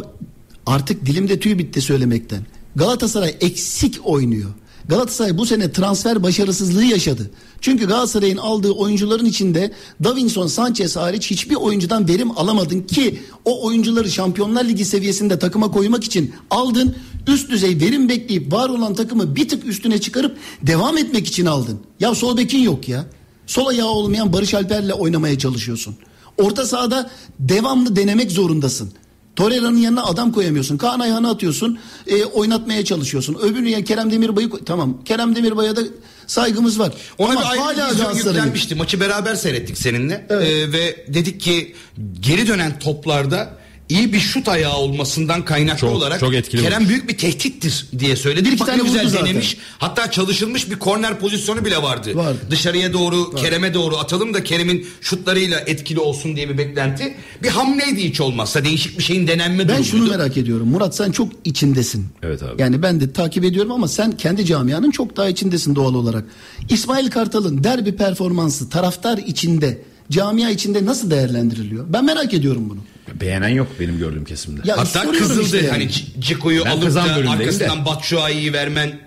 artık 0.66 1.07
dilimde 1.07 1.40
tüy 1.40 1.59
bitti 1.59 1.81
söylemekten. 1.81 2.46
Galatasaray 2.76 3.37
eksik 3.40 4.00
oynuyor. 4.05 4.50
Galatasaray 4.88 5.38
bu 5.38 5.46
sene 5.46 5.72
transfer 5.72 6.22
başarısızlığı 6.22 6.84
yaşadı. 6.84 7.30
Çünkü 7.60 7.86
Galatasaray'ın 7.86 8.36
aldığı 8.36 8.70
oyuncuların 8.70 9.24
içinde 9.24 9.72
Davinson 10.04 10.46
Sanchez 10.46 10.96
hariç 10.96 11.30
hiçbir 11.30 11.54
oyuncudan 11.54 12.08
verim 12.08 12.38
alamadın 12.38 12.80
ki 12.80 13.20
o 13.44 13.66
oyuncuları 13.66 14.10
Şampiyonlar 14.10 14.64
Ligi 14.64 14.84
seviyesinde 14.84 15.38
takıma 15.38 15.70
koymak 15.70 16.04
için 16.04 16.34
aldın. 16.50 16.94
Üst 17.26 17.50
düzey 17.50 17.80
verim 17.80 18.08
bekleyip 18.08 18.52
var 18.52 18.68
olan 18.68 18.94
takımı 18.94 19.36
bir 19.36 19.48
tık 19.48 19.66
üstüne 19.66 20.00
çıkarıp 20.00 20.36
devam 20.62 20.98
etmek 20.98 21.26
için 21.26 21.46
aldın. 21.46 21.80
Ya 22.00 22.14
sol 22.14 22.36
bekin 22.36 22.58
yok 22.58 22.88
ya. 22.88 23.06
Sol 23.46 23.66
ayağı 23.66 23.88
olmayan 23.88 24.32
Barış 24.32 24.54
Alper'le 24.54 24.92
oynamaya 24.92 25.38
çalışıyorsun. 25.38 25.96
Orta 26.38 26.66
sahada 26.66 27.10
devamlı 27.38 27.96
denemek 27.96 28.30
zorundasın. 28.30 28.92
Torreira'nın 29.37 29.76
yanına 29.76 30.04
adam 30.04 30.33
koyamıyorsun. 30.33 30.76
Kaan 30.76 31.00
Ayhan'ı 31.00 31.30
atıyorsun. 31.30 31.78
e, 32.06 32.24
oynatmaya 32.24 32.85
çalışıyorsun. 32.85 33.35
Öbürünü 33.35 33.68
ya 33.68 33.85
Kerem 33.85 34.10
Demirbay'ı 34.10 34.50
tamam. 34.66 35.04
Kerem 35.04 35.37
Demirbay'a 35.37 35.76
da 35.76 35.80
saygımız 36.26 36.78
var. 36.78 36.92
Ona 37.18 37.30
Ama 37.30 37.40
bir 37.40 37.58
hala 37.58 38.12
yüklenmişti. 38.14 38.74
Maçı 38.74 39.00
beraber 39.00 39.35
seyrettik 39.35 39.78
seninle. 39.78 40.26
Evet. 40.30 40.48
Ee, 40.48 40.72
ve 40.72 41.06
dedik 41.08 41.40
ki 41.40 41.74
geri 42.20 42.46
dönen 42.48 42.78
toplarda 42.78 43.62
iyi 43.88 44.12
bir 44.12 44.20
şut 44.20 44.48
ayağı 44.48 44.76
olmasından 44.76 45.44
kaynaklı 45.44 45.78
Çok- 45.80 45.90
olarak 45.96 46.20
çok 46.20 46.35
etkili 46.35 46.62
Kerem 46.62 46.88
büyük 46.88 47.08
bir 47.08 47.18
tehdittir 47.18 47.87
diye 47.98 48.16
söyledik. 48.16 48.46
Bir 48.46 48.52
iki 48.52 48.64
tane 48.64 48.83
güzel 48.83 49.08
zaten. 49.08 49.26
denemiş. 49.26 49.56
Hatta 49.78 50.10
çalışılmış 50.10 50.70
bir 50.70 50.76
korner 50.78 51.20
pozisyonu 51.20 51.64
bile 51.64 51.83
vardı. 51.83 52.16
Vardı. 52.16 52.38
Dışarıya 52.50 52.92
doğru 52.92 53.35
Kerem'e 53.35 53.74
doğru 53.74 53.96
atalım 53.96 54.35
da 54.35 54.44
Kerem'in 54.44 54.87
şutlarıyla 55.00 55.60
etkili 55.60 55.98
olsun 56.00 56.37
diye 56.37 56.48
bir 56.48 56.58
beklenti. 56.58 57.14
Bir 57.42 57.48
hamleydi 57.48 58.04
hiç 58.04 58.20
olmazsa. 58.20 58.64
Değişik 58.64 58.98
bir 58.98 59.02
şeyin 59.04 59.26
denenme 59.28 59.58
Ben 59.58 59.68
durumuydu. 59.68 59.85
şunu 59.88 60.10
merak 60.10 60.37
ediyorum. 60.37 60.68
Murat 60.68 60.96
sen 60.96 61.10
çok 61.12 61.28
içindesin. 61.44 62.06
Evet 62.22 62.42
abi. 62.42 62.62
Yani 62.62 62.83
ben 62.83 63.00
de 63.00 63.12
takip 63.12 63.44
ediyorum 63.44 63.72
ama 63.72 63.88
sen 63.88 64.12
kendi 64.12 64.44
camianın 64.46 64.90
çok 64.90 65.16
daha 65.16 65.28
içindesin 65.28 65.74
doğal 65.74 65.94
olarak. 65.94 66.24
İsmail 66.68 67.10
Kartal'ın 67.10 67.64
derbi 67.64 67.96
performansı 67.96 68.70
taraftar 68.70 69.18
içinde, 69.18 69.83
camia 70.11 70.50
içinde 70.50 70.85
nasıl 70.85 71.11
değerlendiriliyor? 71.11 71.85
Ben 71.88 72.05
merak 72.05 72.35
ediyorum 72.35 72.71
bunu. 72.71 72.81
Beğenen 73.21 73.48
yok 73.48 73.69
benim 73.81 73.98
gördüğüm 73.98 74.25
kesimde. 74.25 74.61
Ya 74.65 74.77
Hatta 74.79 75.13
kızıldı 75.13 75.42
işte 75.42 75.57
yani. 75.57 75.69
hani 75.71 75.90
Ciko'yu 76.21 76.63
alıp 76.65 76.94
da 76.94 77.03
arkasından 77.03 77.81
de. 77.81 77.85
Batshuayi'yi 77.85 78.53
vermen 78.53 79.00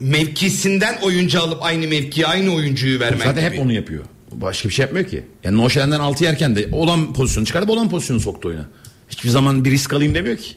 mevkisinden 0.00 0.98
oyuncu 1.02 1.40
alıp 1.42 1.62
aynı 1.62 1.88
mevkiye 1.88 2.26
aynı 2.26 2.54
oyuncuyu 2.54 3.00
vermen 3.00 3.24
Zaten 3.24 3.44
gibi. 3.44 3.56
hep 3.56 3.64
onu 3.64 3.72
yapıyor. 3.72 4.04
Başka 4.32 4.68
bir 4.68 4.74
şey 4.74 4.82
yapmıyor 4.82 5.06
ki. 5.06 5.24
Yani 5.44 5.56
Noşelen'den 5.56 6.00
6 6.00 6.24
yerken 6.24 6.56
de 6.56 6.68
olan 6.72 7.12
pozisyonu 7.12 7.46
çıkarıp 7.46 7.70
olan 7.70 7.88
pozisyonu 7.90 8.20
soktu 8.20 8.48
oyuna. 8.48 8.66
Hiçbir 9.08 9.28
zaman 9.30 9.64
bir 9.64 9.70
risk 9.70 9.92
alayım 9.92 10.14
demiyor 10.14 10.36
ki. 10.36 10.50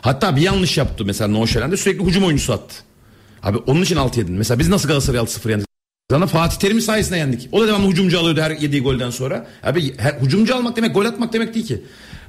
Hatta 0.00 0.36
bir 0.36 0.40
yanlış 0.40 0.78
yaptı 0.78 1.04
mesela 1.04 1.28
Noşelen'de 1.28 1.76
sürekli 1.76 2.04
hücum 2.04 2.24
oyuncusu 2.24 2.52
attı. 2.52 2.74
Abi 3.42 3.58
onun 3.58 3.82
için 3.82 3.96
6 3.96 4.20
yedin. 4.20 4.34
Mesela 4.34 4.58
biz 4.58 4.68
nasıl 4.68 4.88
Galatasaray 4.88 5.20
6-0 5.20 5.50
yendik? 5.50 5.65
Sana 6.10 6.26
Fatih 6.26 6.56
Terim'in 6.56 6.80
sayesinde 6.80 7.18
yendik. 7.18 7.48
O 7.52 7.60
da 7.60 7.68
devamlı 7.68 7.90
hücumcu 7.90 8.20
alıyordu 8.20 8.40
her 8.40 8.50
yediği 8.50 8.82
golden 8.82 9.10
sonra. 9.10 9.46
Abi 9.62 9.98
her, 9.98 10.12
hücumcu 10.12 10.56
almak 10.56 10.76
demek 10.76 10.94
gol 10.94 11.04
atmak 11.04 11.32
demek 11.32 11.54
değil 11.54 11.66
ki. 11.66 11.82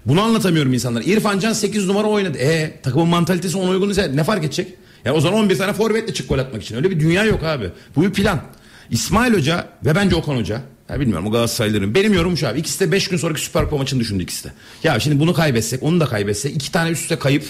Bunu 0.06 0.22
anlatamıyorum 0.22 0.74
insanlara. 0.74 1.04
İrfan 1.04 1.40
Can 1.40 1.54
8 1.54 1.88
numara 1.88 2.08
oynadı. 2.08 2.38
E 2.38 2.80
takımın 2.84 3.08
mantalitesi 3.08 3.58
ona 3.58 3.70
uygun 3.70 3.90
ise 3.90 4.12
ne 4.16 4.24
fark 4.24 4.44
edecek? 4.44 4.74
Yani 5.06 5.18
o 5.18 5.22
zaman 5.22 5.40
11 5.40 5.58
tane 5.58 5.74
forvetle 5.74 6.14
çık 6.14 6.30
gol 6.30 6.40
atmak 6.40 6.64
için. 6.64 6.76
Öyle 6.76 6.92
bir 6.92 7.00
dünya 7.00 7.24
yok 7.24 7.44
abi. 7.44 7.70
Bu 7.96 8.02
bir 8.02 8.14
plan. 8.14 8.42
İsmail 8.90 9.34
Hoca 9.34 9.68
ve 9.86 9.96
bence 9.96 10.16
Okan 10.16 10.36
Hoca. 10.36 10.62
Ya 10.90 11.00
bilmiyorum 11.00 11.28
o 11.28 11.32
Galatasaraylıların. 11.32 11.96
Benim 11.96 12.14
yorumum 12.14 12.38
şu 12.38 12.48
abi. 12.48 12.60
İkisi 12.60 12.80
de 12.80 12.92
5 12.92 13.08
gün 13.08 13.18
sonraki 13.18 13.42
Süper 13.42 13.64
Kupa 13.64 13.78
maçını 13.78 14.00
düşündü 14.00 14.24
ikisi 14.24 14.44
de. 14.44 14.52
Ya 14.84 15.00
şimdi 15.00 15.20
bunu 15.20 15.34
kaybetsek 15.34 15.84
onu 15.84 16.00
da 16.00 16.06
kaybetsek 16.06 16.56
iki 16.56 16.72
tane 16.72 16.90
üst 16.90 17.02
üste 17.02 17.20
kayıp 17.20 17.44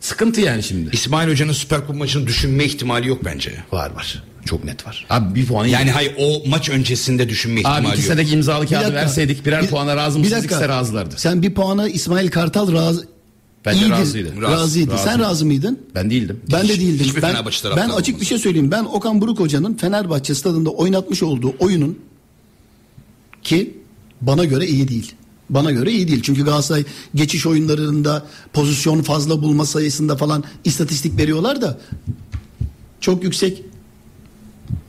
sıkıntı 0.00 0.40
yani 0.40 0.62
şimdi. 0.62 0.90
İsmail 0.92 1.30
Hoca'nın 1.30 1.52
Süper 1.52 1.80
Kupa 1.80 1.92
maçını 1.92 2.26
düşünme 2.26 2.64
ihtimali 2.64 3.08
yok 3.08 3.24
bence. 3.24 3.52
Var 3.72 3.90
var. 3.90 4.22
Çok 4.46 4.64
net 4.64 4.86
var. 4.86 5.06
Abi 5.10 5.34
bir 5.34 5.46
puan 5.46 5.66
Yani 5.66 5.90
hayır 5.90 6.14
o 6.18 6.42
maç 6.48 6.68
öncesinde 6.70 7.28
düşünme 7.28 7.54
Abi 7.54 7.60
ihtimali 7.60 7.86
iki 7.88 7.96
yok. 8.00 8.06
senedeki 8.06 8.30
imzalı 8.34 8.62
Bir 8.64 8.68
kağıdı 8.68 8.84
dakika. 8.84 9.00
verseydik 9.00 9.46
birer 9.46 9.62
Bir- 9.62 9.68
puana 9.68 9.96
razı 9.96 10.14
bir 10.16 10.20
mısınız? 10.20 10.38
dakika. 10.42 10.54
İkisi 10.54 10.68
de 10.68 10.74
razılardı. 10.74 11.14
Sen 11.18 11.42
bir 11.42 11.54
puana 11.54 11.88
İsmail 11.88 12.28
Kartal 12.30 12.72
razı 12.72 13.08
Bence 13.66 13.78
iyidir. 13.80 13.90
razıydı. 13.90 14.28
Razı- 14.42 14.52
Razıydı. 14.52 14.90
Sen 14.90 15.06
razıydı. 15.06 15.22
razı 15.22 15.46
mıydın? 15.46 15.78
Ben 15.94 16.10
değildim. 16.10 16.40
Ben 16.52 16.68
de 16.68 16.72
Hiç- 16.72 16.80
değildim. 16.80 17.06
hiçbir 17.06 17.22
ben, 17.22 17.34
ben 17.76 17.88
açık 17.88 18.20
bir 18.20 18.26
şey 18.26 18.38
söyleyeyim. 18.38 18.70
Ben 18.70 18.84
Okan 18.84 19.20
Buruk 19.20 19.40
Hoca'nın 19.40 19.74
Fenerbahçe 19.74 20.34
stadında 20.34 20.70
oynatmış 20.70 21.22
olduğu 21.22 21.54
oyunun 21.58 21.98
ki 23.42 23.74
bana 24.20 24.44
göre 24.44 24.66
iyi 24.66 24.88
değil. 24.88 25.12
Bana 25.50 25.70
göre 25.70 25.90
iyi 25.90 26.08
değil. 26.08 26.22
Çünkü 26.22 26.44
Galatasaray 26.44 26.84
geçiş 27.14 27.46
oyunlarında 27.46 28.26
pozisyon 28.52 29.02
fazla 29.02 29.42
bulma 29.42 29.66
sayısında 29.66 30.16
falan 30.16 30.44
istatistik 30.64 31.18
veriyorlar 31.18 31.62
da 31.62 31.78
çok 33.00 33.24
yüksek. 33.24 33.62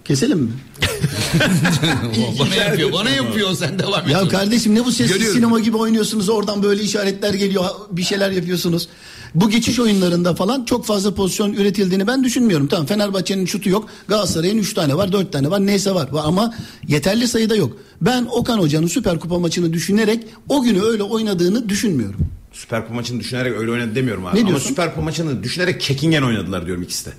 Keselim 0.10 0.40
mi? 0.40 0.50
bana 2.40 2.56
yapıyor. 2.56 2.94
Bana 2.94 3.10
yapıyor 3.10 3.54
sen 3.54 3.80
devam 3.80 4.02
et. 4.06 4.10
Ya 4.12 4.28
kardeşim 4.28 4.76
ne 4.76 4.86
bu 4.86 4.92
sessiz 4.92 5.14
Görüyorum. 5.14 5.38
sinema 5.38 5.60
gibi 5.60 5.78
oynuyorsunuz 5.78 6.30
oradan 6.30 6.64
böyle 6.64 6.84
işaretler 6.84 7.34
geliyor 7.34 7.66
bir 7.92 8.04
şeyler 8.04 8.32
yapıyorsunuz. 8.32 8.90
Bu 9.36 9.50
geçiş 9.50 9.80
oyunlarında 9.80 10.36
falan 10.36 10.66
çok 10.66 10.86
fazla 10.86 11.14
pozisyon 11.16 11.54
üretildiğini 11.54 12.08
ben 12.08 12.24
düşünmüyorum. 12.24 12.68
Tamam 12.68 12.86
Fenerbahçe'nin 12.86 13.46
şutu 13.46 13.70
yok 13.70 13.90
Galatasaray'ın 14.08 14.58
3 14.58 14.74
tane 14.74 14.96
var 14.98 15.12
4 15.12 15.32
tane 15.32 15.52
var 15.52 15.66
neyse 15.66 15.92
var 15.96 16.10
ama 16.24 16.54
yeterli 16.88 17.28
sayıda 17.28 17.56
yok. 17.56 17.78
Ben 18.02 18.28
Okan 18.32 18.60
Hoca'nın 18.60 18.88
Süper 18.88 19.20
Kupa 19.20 19.40
maçını 19.40 19.74
düşünerek 19.74 20.24
o 20.50 20.62
günü 20.64 20.82
öyle 20.82 21.04
oynadığını 21.04 21.70
düşünmüyorum. 21.70 22.28
Süper 22.54 22.82
Kupa 22.82 22.94
maçını 22.94 23.20
düşünerek 23.20 23.54
öyle 23.58 23.72
oynadı 23.72 23.96
demiyorum 23.96 24.26
abi. 24.26 24.36
Ne 24.36 24.40
Ama 24.40 24.50
diyorsun? 24.50 24.70
Süper 24.70 24.90
Kupa 24.90 25.02
maçını 25.02 25.44
düşünerek 25.44 25.82
çekingen 25.82 26.22
oynadılar 26.22 26.66
diyorum 26.66 26.84
ikisi 26.84 27.06
de. 27.06 27.10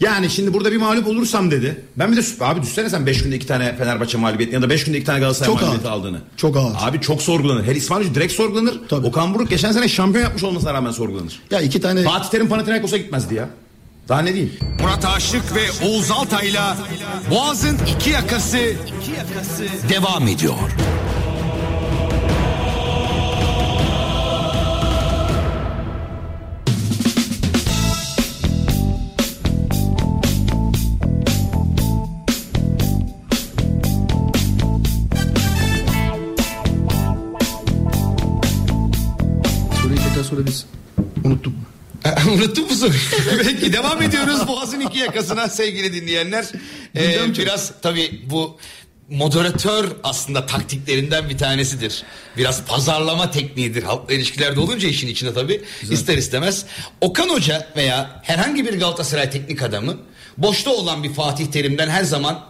Yani 0.00 0.30
şimdi 0.30 0.52
burada 0.54 0.72
bir 0.72 0.76
mağlup 0.76 1.06
olursam 1.06 1.50
dedi. 1.50 1.84
Ben 1.96 2.12
bir 2.12 2.16
de 2.16 2.22
abi 2.40 2.62
düşünsene 2.62 2.90
sen 2.90 3.06
5 3.06 3.22
günde 3.22 3.36
2 3.36 3.46
tane 3.46 3.76
Fenerbahçe 3.76 4.18
mağlubiyeti 4.18 4.54
ya 4.54 4.62
da 4.62 4.70
5 4.70 4.84
günde 4.84 4.96
2 4.98 5.06
tane 5.06 5.20
Galatasaray 5.20 5.46
Çok 5.52 5.62
mağlubiyeti 5.62 5.88
ağır. 5.88 5.92
aldığını. 5.98 6.18
Çok 6.36 6.56
ağır. 6.56 6.74
Abi 6.78 7.00
çok 7.00 7.22
sorgulanır. 7.22 7.64
Her 7.64 7.76
İsmail 7.76 8.04
Hoca 8.04 8.14
direkt 8.14 8.32
sorgulanır. 8.32 8.74
Tabii. 8.88 9.06
Okan 9.06 9.34
Buruk 9.34 9.50
geçen 9.50 9.72
sene 9.72 9.88
şampiyon 9.88 10.24
yapmış 10.24 10.44
olmasına 10.44 10.74
rağmen 10.74 10.90
sorgulanır. 10.90 11.40
Ya 11.50 11.60
iki 11.60 11.80
tane 11.80 12.02
Fatih 12.02 12.30
Terim 12.30 12.48
Panathinaikos'a 12.48 12.96
gitmezdi 12.96 13.34
ya. 13.34 13.48
Daha 14.08 14.20
ne 14.20 14.34
diyeyim? 14.34 14.52
Murat 14.82 15.04
Aşık 15.04 15.54
ve 15.54 15.86
Oğuz 15.88 16.10
Altay'la 16.10 16.76
Boğaz'ın 17.30 17.78
iki 17.96 18.10
yakası 18.10 18.58
devam 19.88 20.28
ediyor. 20.28 20.54
Unuttuk. 41.24 41.52
Unuttun 42.34 42.64
mu 42.64 42.74
soruyu? 42.74 42.98
Peki 43.44 43.72
devam 43.72 44.02
ediyoruz 44.02 44.48
Boğaz'ın 44.48 44.80
iki 44.80 44.98
yakasına 44.98 45.48
sevgili 45.48 45.92
dinleyenler. 45.92 46.44
Ee, 46.96 47.34
biraz 47.38 47.72
tabii 47.82 48.22
bu 48.30 48.58
moderatör 49.10 49.84
aslında 50.02 50.46
taktiklerinden 50.46 51.28
bir 51.28 51.38
tanesidir. 51.38 52.02
Biraz 52.36 52.64
pazarlama 52.64 53.30
tekniğidir. 53.30 53.82
Halkla 53.82 54.14
ilişkilerde 54.14 54.60
olunca 54.60 54.88
işin 54.88 55.08
içinde 55.08 55.34
tabii 55.34 55.62
ister 55.90 56.18
istemez. 56.18 56.66
Okan 57.00 57.28
Hoca 57.28 57.68
veya 57.76 58.20
herhangi 58.22 58.66
bir 58.66 58.78
Galatasaray 58.78 59.30
teknik 59.30 59.62
adamı 59.62 59.96
boşta 60.38 60.70
olan 60.70 61.04
bir 61.04 61.12
Fatih 61.12 61.46
Terim'den 61.46 61.88
her 61.88 62.04
zaman 62.04 62.44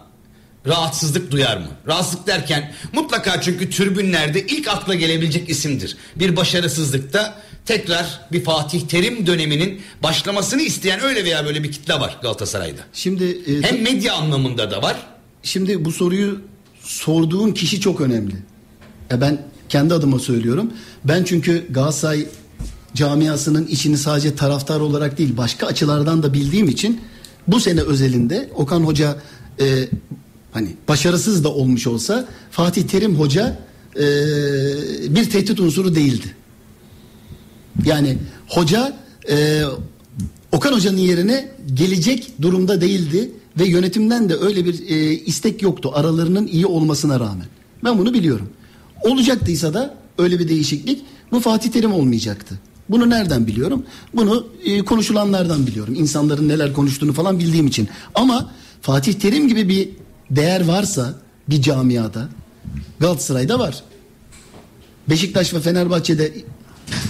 rahatsızlık 0.67 1.31
duyar 1.31 1.57
mı? 1.57 1.69
Rahatsızlık 1.87 2.27
derken 2.27 2.75
mutlaka 2.93 3.41
çünkü 3.41 3.71
tribünlerde 3.71 4.47
ilk 4.47 4.69
akla 4.69 4.95
gelebilecek 4.95 5.49
isimdir. 5.49 5.97
Bir 6.17 6.37
başarısızlıkta 6.37 7.43
tekrar 7.67 8.21
bir 8.33 8.45
Fatih 8.45 8.81
Terim 8.81 9.27
döneminin 9.27 9.81
başlamasını 10.03 10.63
isteyen 10.63 11.01
öyle 11.01 11.25
veya 11.25 11.47
böyle 11.47 11.63
bir 11.63 11.73
kitle 11.73 11.95
var 11.95 12.19
Galatasaray'da. 12.23 12.81
Şimdi 12.93 13.25
e, 13.25 13.63
Hem 13.63 13.83
medya 13.83 14.15
anlamında 14.15 14.71
da 14.71 14.83
var. 14.83 14.97
Şimdi 15.43 15.85
bu 15.85 15.93
soruyu 15.93 16.41
sorduğun 16.81 17.53
kişi 17.53 17.81
çok 17.81 18.01
önemli. 18.01 18.35
E 19.11 19.21
ben 19.21 19.43
kendi 19.69 19.95
adıma 19.95 20.19
söylüyorum. 20.19 20.73
Ben 21.05 21.25
çünkü 21.25 21.67
Galatasaray 21.71 22.27
camiasının 22.95 23.67
içini 23.67 23.99
sadece 23.99 24.37
taraftar 24.37 24.81
olarak 24.81 25.19
değil 25.19 25.37
başka 25.37 25.67
açılardan 25.67 26.23
da 26.23 26.33
bildiğim 26.33 26.69
için 26.69 27.01
bu 27.49 27.61
sene 27.61 27.81
özelinde 27.81 28.51
Okan 28.55 28.81
Hoca 28.81 29.17
e, 29.61 29.89
hani 30.53 30.69
başarısız 30.89 31.45
da 31.45 31.49
olmuş 31.49 31.87
olsa 31.87 32.29
Fatih 32.51 32.83
Terim 32.83 33.19
Hoca 33.19 33.59
e, 33.97 34.05
bir 35.17 35.31
tehdit 35.31 35.61
unsuru 35.61 35.95
değildi. 35.95 36.35
Yani 37.85 38.19
hoca 38.49 38.97
e, 39.31 39.63
Okan 40.53 40.73
Hoca'nın 40.73 40.97
yerine 40.97 41.49
gelecek 41.75 42.33
durumda 42.43 42.81
değildi 42.81 43.31
ve 43.59 43.69
yönetimden 43.69 44.29
de 44.29 44.37
öyle 44.37 44.65
bir 44.65 44.89
e, 44.89 45.13
istek 45.13 45.63
yoktu 45.63 45.91
aralarının 45.95 46.47
iyi 46.47 46.67
olmasına 46.67 47.21
rağmen. 47.21 47.47
Ben 47.85 47.99
bunu 47.99 48.15
biliyorum. 48.15 48.49
Olacaktıysa 49.03 49.75
da 49.75 49.95
öyle 50.19 50.39
bir 50.39 50.49
değişiklik 50.49 51.03
bu 51.33 51.41
Fatih 51.41 51.71
Terim 51.71 51.93
olmayacaktı. 51.93 52.61
Bunu 52.89 53.11
nereden 53.11 53.47
biliyorum? 53.47 53.85
Bunu 54.15 54.47
e, 54.65 54.85
konuşulanlardan 54.85 55.67
biliyorum. 55.67 55.95
İnsanların 55.95 56.49
neler 56.49 56.73
konuştuğunu 56.73 57.13
falan 57.13 57.39
bildiğim 57.39 57.67
için. 57.67 57.89
Ama 58.15 58.51
Fatih 58.83 59.13
Terim 59.13 59.49
gibi 59.49 59.69
bir 59.69 59.89
değer 60.31 60.65
varsa 60.67 61.15
bir 61.49 61.63
camiada 61.63 62.29
Galatasaray'da 63.01 63.59
var. 63.59 63.83
Beşiktaş 65.09 65.55
ve 65.55 65.61
Fenerbahçe'de 65.61 66.33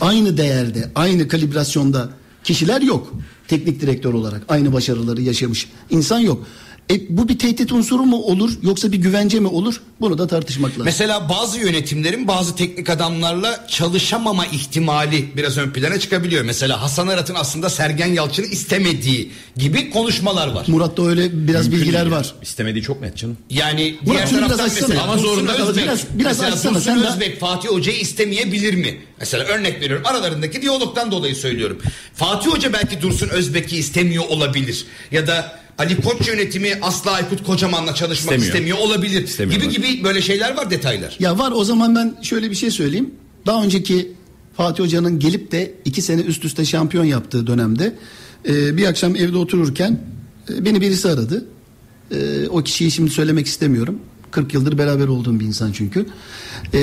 aynı 0.01 0.37
değerde, 0.37 0.91
aynı 0.95 1.29
kalibrasyonda 1.29 2.09
kişiler 2.45 2.81
yok. 2.81 3.13
Teknik 3.49 3.81
direktör 3.81 4.15
olarak 4.15 4.43
aynı 4.49 4.73
başarıları 4.73 5.23
yaşamış 5.23 5.69
insan 5.91 6.19
yok. 6.19 6.47
E, 6.91 7.17
bu 7.17 7.29
bir 7.29 7.39
tehdit 7.39 7.73
unsuru 7.73 8.03
mu 8.03 8.17
olur 8.17 8.53
yoksa 8.63 8.93
bir 8.93 8.97
güvence 8.97 9.41
mi 9.41 9.49
olur? 9.49 9.81
Bunu 10.01 10.19
da 10.19 10.27
tartışmak 10.27 10.71
lazım. 10.71 10.85
Mesela 10.85 11.29
bazı 11.29 11.59
yönetimlerin 11.59 12.29
bazı 12.29 12.57
teknik 12.57 12.91
adamlarla 12.91 13.67
çalışamama 13.69 14.47
ihtimali 14.47 15.37
biraz 15.37 15.59
ön 15.59 15.71
plana 15.71 15.99
çıkabiliyor. 16.01 16.45
Mesela 16.45 16.83
Hasan 16.83 17.09
Arat'ın 17.09 17.35
aslında 17.35 17.71
Sergen 17.71 18.07
Yalçın'ı 18.07 18.47
istemediği 18.47 19.31
gibi 19.57 19.91
konuşmalar 19.91 20.49
var. 20.49 20.65
Murat'ta 20.69 21.07
öyle 21.07 21.47
biraz 21.49 21.67
Mümkün 21.69 21.81
bilgiler 21.81 22.03
değil 22.05 22.17
var. 22.17 22.35
İstemediği 22.43 22.83
çok 22.83 23.01
net 23.01 23.17
canım. 23.17 23.37
Yani 23.51 23.97
Murat, 24.03 24.17
diğer 24.17 24.29
biraz 24.29 24.57
taraftan 24.57 24.65
açsana 24.65 24.89
mesela 24.89 25.03
ama 25.03 25.17
zorunda 25.19 25.53
Dursun 25.53 25.67
Özbek. 25.67 25.85
Biraz- 25.85 26.05
biraz 26.19 26.39
mesela 26.39 26.55
açsana, 26.55 26.75
Dursun 26.75 26.85
sen 26.85 27.03
de- 27.03 27.07
Özbek 27.07 27.41
Fatih 27.41 27.69
Hoca'yı 27.69 27.99
istemeyebilir 27.99 28.75
mi? 28.75 28.99
Mesela 29.21 29.45
örnek 29.45 29.81
veriyorum 29.81 30.07
aralarındaki 30.07 30.63
diyalogdan 30.63 31.11
dolayı 31.11 31.37
söylüyorum. 31.37 31.79
Fatih 32.15 32.51
Hoca 32.51 32.73
belki 32.73 33.03
Dursun 33.03 33.29
Özbek'i 33.29 33.77
istemiyor 33.77 34.25
olabilir. 34.29 34.85
Ya 35.13 35.27
da 35.27 35.64
Ali 35.79 36.01
Koç 36.01 36.29
yönetimi 36.29 36.79
asla 36.83 37.11
Aykut 37.11 37.45
Kocaman'la 37.45 37.95
çalışmak 37.95 38.19
İstemiyor. 38.19 38.47
istemiyor 38.47 38.79
olabilir. 38.79 39.25
İstemiyorlar. 39.25 39.71
Gibi 39.71 39.89
gibi 39.89 40.05
böyle 40.05 40.23
şeyler 40.23 40.57
var 40.57 40.71
detaylar. 40.71 41.17
Ya 41.19 41.39
var 41.39 41.53
o 41.55 41.65
zaman 41.65 41.95
ben 41.95 42.17
şöyle 42.23 42.51
bir 42.51 42.57
şey 42.57 42.71
söyleyeyim. 42.71 43.11
Daha 43.47 43.65
önceki 43.65 44.13
Fatih 44.57 44.85
Hoca'nın 44.85 45.19
gelip 45.19 45.53
de 45.53 45.75
iki 45.85 46.03
sene 46.03 46.21
üst 46.21 46.45
üste 46.45 46.65
şampiyon 46.65 47.05
yaptığı 47.05 47.47
dönemde 47.47 47.95
e, 48.49 48.77
bir 48.77 48.87
akşam 48.87 49.17
evde 49.17 49.37
otururken 49.37 50.01
e, 50.55 50.65
beni 50.65 50.81
birisi 50.81 51.09
aradı. 51.09 51.45
E, 52.11 52.49
o 52.49 52.63
kişiyi 52.63 52.91
şimdi 52.91 53.11
söylemek 53.11 53.47
istemiyorum. 53.47 53.99
40 54.31 54.55
yıldır 54.55 54.79
beraber 54.79 55.07
olduğum 55.09 55.41
bir 55.41 55.45
insan 55.45 55.73
çünkü. 55.73 56.07
E, 56.73 56.81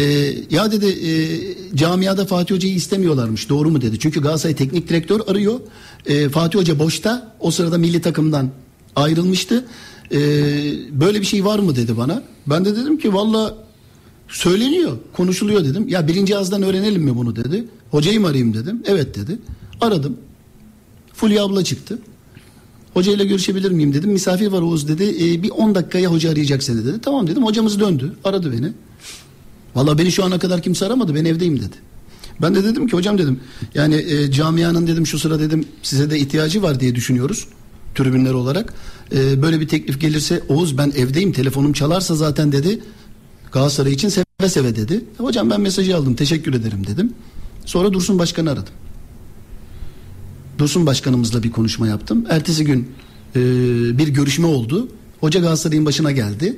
ya 0.51 0.71
dedi 0.71 0.85
e, 0.85 1.11
camiada 1.77 2.25
Fatih 2.25 2.55
Hoca'yı 2.55 2.73
istemiyorlarmış 2.75 3.49
doğru 3.49 3.69
mu 3.69 3.81
dedi. 3.81 3.99
Çünkü 3.99 4.21
Galatasaray 4.21 4.55
teknik 4.55 4.89
direktör 4.89 5.19
arıyor. 5.27 5.59
E, 6.05 6.29
Fatih 6.29 6.59
Hoca 6.59 6.79
boşta 6.79 7.35
o 7.39 7.51
sırada 7.51 7.77
milli 7.77 8.01
takımdan 8.01 8.51
ayrılmıştı. 8.95 9.65
Ee, 10.11 10.19
böyle 10.91 11.21
bir 11.21 11.25
şey 11.25 11.45
var 11.45 11.59
mı 11.59 11.75
dedi 11.75 11.97
bana. 11.97 12.23
Ben 12.47 12.65
de 12.65 12.75
dedim 12.75 12.97
ki 12.97 13.13
valla 13.13 13.57
söyleniyor, 14.27 14.97
konuşuluyor 15.13 15.65
dedim. 15.65 15.87
Ya 15.87 16.07
birinci 16.07 16.37
ağızdan 16.37 16.63
öğrenelim 16.63 17.03
mi 17.03 17.15
bunu 17.15 17.35
dedi. 17.35 17.65
Hocayı 17.91 18.19
mı 18.21 18.27
arayayım 18.27 18.53
dedim. 18.53 18.83
Evet 18.85 19.15
dedi. 19.15 19.39
Aradım. 19.81 20.17
Fulya 21.13 21.43
abla 21.43 21.63
çıktı. 21.63 21.99
Hocayla 22.93 23.25
görüşebilir 23.25 23.71
miyim 23.71 23.93
dedim. 23.93 24.11
Misafir 24.11 24.47
var 24.47 24.61
Oğuz 24.61 24.87
dedi. 24.87 25.03
E, 25.03 25.43
bir 25.43 25.49
10 25.49 25.75
dakikaya 25.75 26.11
hoca 26.11 26.31
arayacak 26.31 26.63
seni 26.63 26.85
dedi. 26.85 27.01
Tamam 27.01 27.27
dedim. 27.27 27.45
Hocamız 27.45 27.79
döndü. 27.79 28.13
Aradı 28.23 28.51
beni. 28.51 28.73
Valla 29.75 29.97
beni 29.97 30.11
şu 30.11 30.23
ana 30.23 30.39
kadar 30.39 30.61
kimse 30.61 30.85
aramadı. 30.85 31.15
Ben 31.15 31.25
evdeyim 31.25 31.57
dedi. 31.59 31.75
Ben 32.41 32.55
de 32.55 32.63
dedim 32.63 32.87
ki 32.87 32.93
hocam 32.93 33.17
dedim. 33.17 33.39
Yani 33.75 33.95
e, 33.95 34.31
camianın 34.31 34.87
dedim 34.87 35.07
şu 35.07 35.19
sıra 35.19 35.39
dedim 35.39 35.65
size 35.83 36.09
de 36.09 36.19
ihtiyacı 36.19 36.61
var 36.61 36.79
diye 36.79 36.95
düşünüyoruz. 36.95 37.47
Tribünler 37.95 38.33
olarak. 38.33 38.73
E, 39.15 39.41
böyle 39.41 39.59
bir 39.59 39.67
teklif 39.67 40.01
gelirse 40.01 40.41
Oğuz 40.49 40.77
ben 40.77 40.91
evdeyim. 40.95 41.31
Telefonum 41.31 41.73
çalarsa 41.73 42.15
zaten 42.15 42.51
dedi. 42.51 42.79
Galatasaray 43.51 43.93
için 43.93 44.09
seve 44.09 44.49
seve 44.49 44.75
dedi. 44.75 45.05
Hocam 45.17 45.49
ben 45.49 45.61
mesajı 45.61 45.97
aldım. 45.97 46.15
Teşekkür 46.15 46.53
ederim 46.53 46.87
dedim. 46.87 47.13
Sonra 47.65 47.93
Dursun 47.93 48.19
Başkan'ı 48.19 48.51
aradım. 48.51 48.73
Dursun 50.57 50.85
Başkanımızla 50.85 51.43
bir 51.43 51.51
konuşma 51.51 51.87
yaptım. 51.87 52.25
Ertesi 52.29 52.65
gün 52.65 52.91
e, 53.35 53.39
bir 53.97 54.07
görüşme 54.07 54.47
oldu. 54.47 54.87
Hoca 55.19 55.39
Galatasaray'ın 55.39 55.85
başına 55.85 56.11
geldi. 56.11 56.57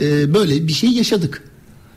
E, 0.00 0.34
böyle 0.34 0.68
bir 0.68 0.72
şey 0.72 0.90
yaşadık. 0.90 1.51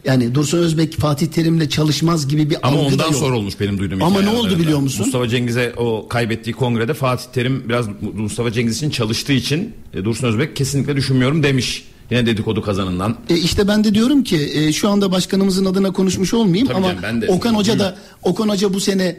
Yani 0.05 0.35
Dursun 0.35 0.57
Özbek 0.57 0.93
Fatih 0.93 1.27
Terim'le 1.27 1.67
çalışmaz 1.69 2.27
gibi 2.27 2.49
bir 2.49 2.57
Ama 2.63 2.77
algı 2.79 2.89
da 2.89 2.93
ondan 2.93 3.05
yok. 3.05 3.15
sonra 3.15 3.37
olmuş 3.37 3.59
benim 3.59 3.79
duyduğum 3.79 4.03
Ama 4.03 4.21
ne 4.21 4.29
oldu 4.29 4.59
biliyor 4.59 4.79
musun? 4.79 5.05
Mustafa 5.05 5.27
Cengiz'e 5.27 5.73
o 5.77 6.07
kaybettiği 6.07 6.53
kongrede 6.53 6.93
Fatih 6.93 7.25
Terim 7.33 7.63
biraz 7.69 7.85
Mustafa 8.13 8.51
Cengiz 8.51 8.77
için 8.77 8.89
çalıştığı 8.89 9.33
için 9.33 9.73
e, 9.93 10.05
Dursun 10.05 10.27
Özbek 10.27 10.55
kesinlikle 10.55 10.95
düşünmüyorum 10.95 11.43
demiş. 11.43 11.83
Yine 12.11 12.25
dedikodu 12.25 12.61
kazanından. 12.61 13.17
E 13.29 13.37
işte 13.37 13.67
ben 13.67 13.83
de 13.83 13.93
diyorum 13.93 14.23
ki 14.23 14.51
e, 14.53 14.73
şu 14.73 14.89
anda 14.89 15.11
başkanımızın 15.11 15.65
adına 15.65 15.91
konuşmuş 15.93 16.33
olmayayım 16.33 16.67
Tabii 16.67 16.77
ama 16.77 16.87
canım, 16.87 17.03
ben 17.03 17.21
de- 17.21 17.27
Okan 17.27 17.53
Hoca 17.55 17.79
da 17.79 17.97
Okan 18.23 18.49
Hoca 18.49 18.73
bu 18.73 18.79
sene 18.79 19.17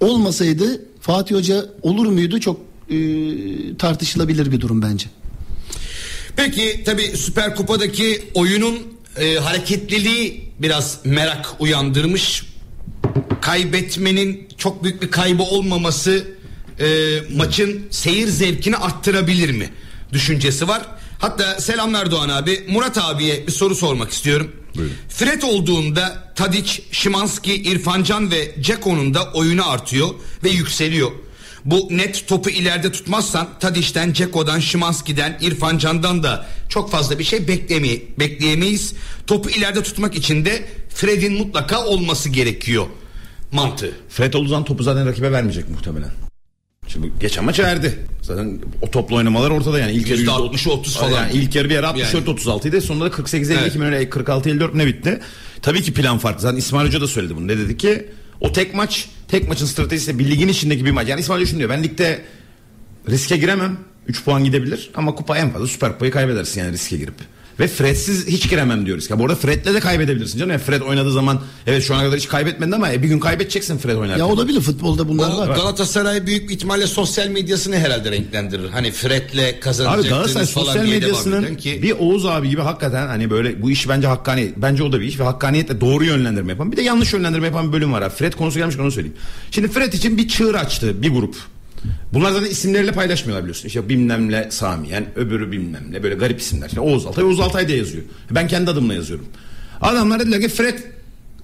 olmasaydı 0.00 0.80
Fatih 1.00 1.36
Hoca 1.36 1.66
olur 1.82 2.06
muydu 2.06 2.40
çok 2.40 2.60
e, 2.90 2.96
tartışılabilir 3.78 4.52
bir 4.52 4.60
durum 4.60 4.82
bence. 4.82 5.06
Peki 6.36 6.82
tabi 6.84 7.02
Süper 7.02 7.54
Kupa'daki 7.56 8.22
oyunun 8.34 8.74
e, 9.20 9.36
hareketliliği 9.36 10.50
biraz 10.58 10.98
merak 11.04 11.54
uyandırmış. 11.58 12.44
Kaybetmenin 13.40 14.48
çok 14.58 14.84
büyük 14.84 15.02
bir 15.02 15.10
kaybı 15.10 15.42
olmaması 15.42 16.26
e, 16.80 16.86
maçın 17.36 17.86
seyir 17.90 18.28
zevkini 18.28 18.76
arttırabilir 18.76 19.50
mi? 19.50 19.70
Düşüncesi 20.12 20.68
var. 20.68 20.82
Hatta 21.18 21.60
selamlar 21.60 22.10
Doğan 22.10 22.28
abi. 22.28 22.66
Murat 22.68 22.98
abiye 22.98 23.46
bir 23.46 23.52
soru 23.52 23.74
sormak 23.74 24.10
istiyorum. 24.10 24.52
Fred 25.08 25.42
olduğunda 25.42 26.32
Tadic, 26.36 26.82
Şimanski, 26.92 27.54
İrfancan 27.54 28.30
ve 28.30 28.54
Ceko'nun 28.60 29.14
da 29.14 29.32
oyunu 29.32 29.70
artıyor 29.70 30.08
ve 30.44 30.48
yükseliyor. 30.48 31.10
Bu 31.70 31.88
net 31.90 32.28
topu 32.28 32.50
ileride 32.50 32.92
tutmazsan 32.92 33.48
Tadic'ten, 33.60 34.12
Ceko'dan, 34.12 34.58
Şimanski'den, 34.60 35.38
İrfancan'dan 35.40 36.22
da 36.22 36.46
çok 36.68 36.90
fazla 36.90 37.18
bir 37.18 37.24
şey 37.24 37.48
bekleme, 37.48 37.88
bekleyemeyiz. 38.18 38.94
Topu 39.26 39.50
ileride 39.50 39.82
tutmak 39.82 40.14
için 40.14 40.44
de 40.44 40.64
Fred'in 40.94 41.32
mutlaka 41.32 41.84
olması 41.84 42.28
gerekiyor 42.28 42.86
mantığı. 43.52 43.92
Fred 44.08 44.34
olduğu 44.34 44.48
zaman 44.48 44.64
topu 44.64 44.82
zaten 44.82 45.06
rakibe 45.06 45.32
vermeyecek 45.32 45.68
muhtemelen. 45.70 46.10
Şimdi 46.88 47.12
geçen 47.20 47.44
maç 47.44 47.58
verdi. 47.58 48.06
Zaten 48.22 48.58
o 48.82 48.90
toplu 48.90 49.16
oynamalar 49.16 49.50
ortada 49.50 49.78
yani. 49.78 49.92
İlk 49.92 50.08
yarı 50.08 50.20
%60'ı 50.20 50.72
30 50.72 50.96
falan. 50.96 51.10
Yani 51.10 51.32
ilk 51.32 51.54
yarı 51.54 51.70
bir 51.70 51.76
ara 51.76 51.88
64 51.88 52.14
Yani. 52.14 52.30
36 52.30 52.68
idi. 52.68 52.80
Sonunda 52.80 53.04
da 53.04 53.10
48 53.10 53.50
52 53.50 53.62
Evet. 53.62 53.76
mi 53.76 53.84
öyle 53.84 54.10
46 54.10 54.50
54 54.50 54.74
ne 54.74 54.86
bitti? 54.86 55.20
Tabii 55.62 55.82
ki 55.82 55.92
plan 55.92 56.18
farklı. 56.18 56.40
Zaten 56.40 56.56
İsmail 56.56 56.86
Hoca 56.86 57.00
da 57.00 57.08
söyledi 57.08 57.36
bunu. 57.36 57.48
Ne 57.48 57.58
dedi 57.58 57.76
ki? 57.76 58.06
O 58.40 58.52
tek 58.52 58.74
maç, 58.74 59.08
tek 59.28 59.48
maçın 59.48 59.66
stratejisi 59.66 60.18
bir 60.18 60.30
ligin 60.30 60.48
içindeki 60.48 60.84
bir 60.84 60.90
maç. 60.90 61.08
Yani 61.08 61.20
İsmail 61.20 61.46
şunu 61.46 61.58
diyor. 61.58 61.70
Ben 61.70 61.82
ligde 61.82 62.24
riske 63.10 63.36
giremem. 63.36 63.76
3 64.06 64.24
puan 64.24 64.44
gidebilir 64.44 64.90
ama 64.94 65.14
kupa 65.14 65.38
en 65.38 65.50
fazla 65.50 65.66
Süper 65.66 65.92
Kupayı 65.92 66.12
kaybedersin 66.12 66.60
yani 66.60 66.72
riske 66.72 66.96
girip. 66.96 67.14
Ve 67.60 67.68
Fred'siz 67.68 68.26
hiç 68.26 68.50
giremem 68.50 68.86
diyoruz. 68.86 69.10
Ya 69.10 69.18
bu 69.18 69.22
arada 69.24 69.34
Fred'le 69.34 69.74
de 69.74 69.80
kaybedebilirsin 69.80 70.38
canım. 70.38 70.50
Yani 70.50 70.60
Fred 70.60 70.80
oynadığı 70.80 71.12
zaman 71.12 71.40
evet 71.66 71.82
şu 71.84 71.94
ana 71.94 72.02
kadar 72.02 72.18
hiç 72.18 72.28
kaybetmedin 72.28 72.72
ama 72.72 72.92
e, 72.92 73.02
bir 73.02 73.08
gün 73.08 73.18
kaybedeceksin 73.20 73.78
Fred 73.78 73.96
oynarken. 73.96 74.18
Ya 74.18 74.26
olabilir 74.26 74.60
futbolda 74.60 75.08
bunlar 75.08 75.30
O 75.30 75.38
var. 75.38 75.56
Galatasaray 75.56 76.26
büyük 76.26 76.48
bir 76.48 76.54
ihtimalle 76.54 76.86
sosyal 76.86 77.28
medyasını 77.28 77.76
herhalde 77.76 78.10
renklendirir. 78.10 78.70
Hani 78.70 78.90
Fred'le 78.92 79.38
Abi 79.38 79.60
kazanacaktınız 79.60 80.10
Galatasaray 80.10 80.46
falan 80.46 80.66
sosyal 80.66 80.84
medyasının 80.86 81.54
ki 81.54 81.80
bir 81.82 81.94
Oğuz 81.98 82.26
abi 82.26 82.48
gibi 82.48 82.60
hakikaten 82.60 83.06
hani 83.06 83.30
böyle 83.30 83.62
bu 83.62 83.70
iş 83.70 83.88
bence 83.88 84.06
hakkani 84.06 84.52
bence 84.56 84.82
o 84.82 84.92
da 84.92 85.00
bir 85.00 85.06
iş 85.06 85.20
ve 85.20 85.24
hakkaniyetle 85.24 85.80
doğru 85.80 86.04
yönlendirme 86.04 86.52
yapan 86.52 86.72
bir 86.72 86.76
de 86.76 86.82
yanlış 86.82 87.12
yönlendirme 87.12 87.46
yapan 87.46 87.68
bir 87.68 87.72
bölüm 87.72 87.92
var 87.92 88.02
abi. 88.02 88.14
Fred 88.14 88.32
konusu 88.32 88.58
gelmiş 88.58 88.78
onu 88.78 88.90
söyleyeyim. 88.90 89.16
Şimdi 89.50 89.68
Fred 89.68 89.92
için 89.92 90.16
bir 90.18 90.28
çığır 90.28 90.54
açtı 90.54 91.02
bir 91.02 91.10
grup. 91.10 91.36
Bunlar 92.12 92.32
zaten 92.32 92.50
isimleriyle 92.50 92.92
paylaşmıyorlar 92.92 93.42
biliyorsun. 93.44 93.68
İşte 93.68 93.88
bilmemle 93.88 94.48
Sami 94.50 94.88
yani 94.88 95.06
öbürü 95.16 95.52
bilmemle 95.52 96.02
böyle 96.02 96.14
garip 96.14 96.40
isimler. 96.40 96.66
İşte 96.66 96.80
Oğuz 96.80 97.06
Altay 97.06 97.24
Oğuz 97.24 97.40
Altay 97.40 97.68
diye 97.68 97.78
yazıyor. 97.78 98.04
Ben 98.30 98.48
kendi 98.48 98.70
adımla 98.70 98.94
yazıyorum. 98.94 99.26
Adamlar 99.80 100.20
dediler 100.20 100.40
ki 100.40 100.48
Fred 100.48 100.78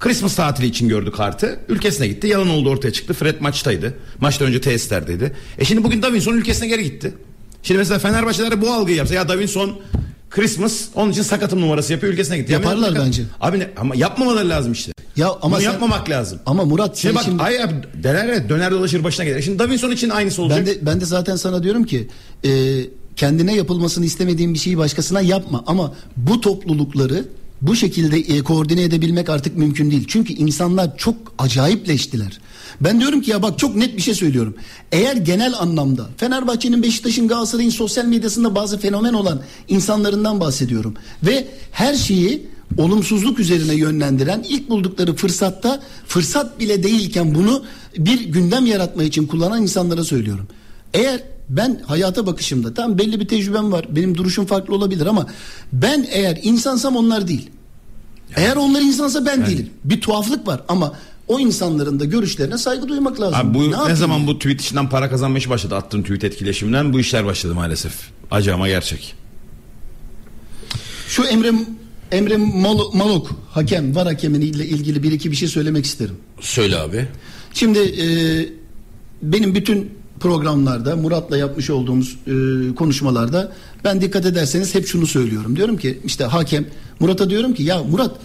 Christmas 0.00 0.36
tatili 0.36 0.66
için 0.66 0.88
gördü 0.88 1.10
kartı. 1.12 1.58
Ülkesine 1.68 2.06
gitti. 2.06 2.26
Yalan 2.26 2.48
oldu 2.48 2.70
ortaya 2.70 2.92
çıktı. 2.92 3.14
Fred 3.14 3.40
maçtaydı. 3.40 3.94
Maçtan 4.20 4.48
önce 4.48 4.60
tesislerdeydi. 4.60 5.32
E 5.58 5.64
şimdi 5.64 5.84
bugün 5.84 6.02
Davinson 6.02 6.32
ülkesine 6.32 6.68
geri 6.68 6.84
gitti. 6.84 7.14
Şimdi 7.62 7.78
mesela 7.78 7.98
Fenerbahçeler 7.98 8.60
bu 8.60 8.72
algıyı 8.72 8.96
yapsa 8.96 9.14
ya 9.14 9.28
Davinson 9.28 9.80
Christmas 10.34 10.84
onun 10.94 11.12
için 11.12 11.22
sakatım 11.22 11.60
numarası 11.60 11.92
yapıyor 11.92 12.12
ülkesine 12.12 12.38
gitti. 12.38 12.52
Ya 12.52 12.58
Yaparlar 12.58 12.94
ben- 12.94 13.06
bence. 13.06 13.22
Abi 13.40 13.58
ne, 13.58 13.70
ama 13.76 13.96
yapmamaları 13.96 14.48
lazım 14.48 14.72
işte. 14.72 14.92
Ya 15.16 15.28
ama 15.42 15.56
Bunu 15.56 15.56
sen- 15.64 15.70
yapmamak 15.70 16.10
lazım. 16.10 16.38
Ama 16.46 16.64
Murat 16.64 16.96
Şimdi 16.96 17.12
sen 17.14 17.14
bak 17.14 17.24
şimdi- 17.24 17.42
ay 17.42 17.62
abi 17.62 17.74
döner 18.02 18.24
evet, 18.28 18.48
döner 18.48 18.70
dolaşır 18.72 19.04
başına 19.04 19.24
gelir. 19.24 19.42
Şimdi 19.42 19.58
Davinson 19.58 19.90
için 19.90 20.10
aynısı 20.10 20.42
olacak. 20.42 20.58
Ben 20.58 20.66
de 20.66 20.78
ben 20.86 21.00
de 21.00 21.04
zaten 21.04 21.36
sana 21.36 21.62
diyorum 21.62 21.84
ki 21.84 22.08
e, 22.44 22.80
kendine 23.16 23.54
yapılmasını 23.56 24.04
istemediğin 24.04 24.54
bir 24.54 24.58
şeyi 24.58 24.78
başkasına 24.78 25.20
yapma 25.20 25.64
ama 25.66 25.92
bu 26.16 26.40
toplulukları 26.40 27.24
bu 27.62 27.76
şekilde 27.76 28.18
e, 28.18 28.40
koordine 28.42 28.82
edebilmek 28.82 29.28
artık 29.28 29.56
mümkün 29.56 29.90
değil. 29.90 30.04
Çünkü 30.08 30.32
insanlar 30.32 30.96
çok 30.96 31.14
acayipleştiler. 31.38 32.38
Ben 32.80 33.00
diyorum 33.00 33.20
ki 33.20 33.30
ya 33.30 33.42
bak 33.42 33.58
çok 33.58 33.76
net 33.76 33.96
bir 33.96 34.02
şey 34.02 34.14
söylüyorum. 34.14 34.54
Eğer 34.92 35.16
genel 35.16 35.54
anlamda 35.58 36.06
Fenerbahçe'nin, 36.16 36.82
Beşiktaş'ın, 36.82 37.28
Galatasaray'ın 37.28 37.70
sosyal 37.70 38.04
medyasında 38.04 38.54
bazı 38.54 38.78
fenomen 38.78 39.12
olan 39.12 39.40
insanlarından 39.68 40.40
bahsediyorum. 40.40 40.94
Ve 41.22 41.48
her 41.72 41.94
şeyi 41.94 42.46
olumsuzluk 42.78 43.38
üzerine 43.38 43.74
yönlendiren 43.74 44.44
ilk 44.48 44.70
buldukları 44.70 45.14
fırsatta 45.14 45.82
fırsat 46.06 46.60
bile 46.60 46.82
değilken 46.82 47.34
bunu 47.34 47.64
bir 47.98 48.20
gündem 48.20 48.66
yaratma 48.66 49.02
için 49.02 49.26
kullanan 49.26 49.62
insanlara 49.62 50.04
söylüyorum. 50.04 50.48
Eğer 50.94 51.22
ben 51.48 51.80
hayata 51.86 52.26
bakışımda 52.26 52.74
tam 52.74 52.98
belli 52.98 53.20
bir 53.20 53.28
tecrübem 53.28 53.72
var. 53.72 53.86
Benim 53.96 54.16
duruşum 54.16 54.46
farklı 54.46 54.74
olabilir 54.74 55.06
ama 55.06 55.26
ben 55.72 56.06
eğer 56.10 56.38
insansam 56.42 56.96
onlar 56.96 57.28
değil. 57.28 57.50
Eğer 58.36 58.56
onlar 58.56 58.80
insansa 58.80 59.26
ben 59.26 59.46
değilim. 59.46 59.70
Bir 59.84 60.00
tuhaflık 60.00 60.46
var 60.46 60.62
ama 60.68 60.92
o 61.28 61.40
insanların 61.40 62.00
da 62.00 62.04
görüşlerine 62.04 62.58
saygı 62.58 62.88
duymak 62.88 63.20
lazım. 63.20 63.34
Abi 63.40 63.54
bu 63.54 63.62
ne, 63.70 63.70
yapayım 63.70 63.96
zaman 63.96 64.26
bu 64.26 64.38
tweet 64.38 64.60
işinden 64.60 64.88
para 64.88 65.10
kazanma 65.10 65.38
işi 65.38 65.50
başladı 65.50 65.74
attığın 65.76 66.02
tweet 66.02 66.24
etkileşiminden 66.24 66.92
bu 66.92 67.00
işler 67.00 67.24
başladı 67.24 67.54
maalesef. 67.54 67.92
Acı 68.30 68.54
ama 68.54 68.68
gerçek. 68.68 69.14
Şu 71.08 71.22
Emre 71.24 71.52
Emre 72.12 72.36
Mal- 72.36 72.92
Malok 72.94 73.30
hakem 73.50 73.94
var 73.94 74.06
hakeminiyle 74.06 74.66
ilgili 74.66 75.02
bir 75.02 75.12
iki 75.12 75.30
bir 75.30 75.36
şey 75.36 75.48
söylemek 75.48 75.84
isterim. 75.84 76.16
söyle 76.40 76.76
abi. 76.78 77.08
Şimdi 77.54 77.78
e, 77.78 78.06
benim 79.22 79.54
bütün 79.54 79.90
programlarda 80.20 80.96
Murat'la 80.96 81.36
yapmış 81.36 81.70
olduğumuz 81.70 82.16
e, 82.26 82.74
konuşmalarda 82.74 83.52
ben 83.84 84.00
dikkat 84.00 84.26
ederseniz 84.26 84.74
hep 84.74 84.86
şunu 84.86 85.06
söylüyorum. 85.06 85.56
Diyorum 85.56 85.76
ki 85.76 85.98
işte 86.04 86.24
hakem 86.24 86.66
Murat'a 87.00 87.30
diyorum 87.30 87.54
ki 87.54 87.62
ya 87.62 87.82
Murat 87.82 88.16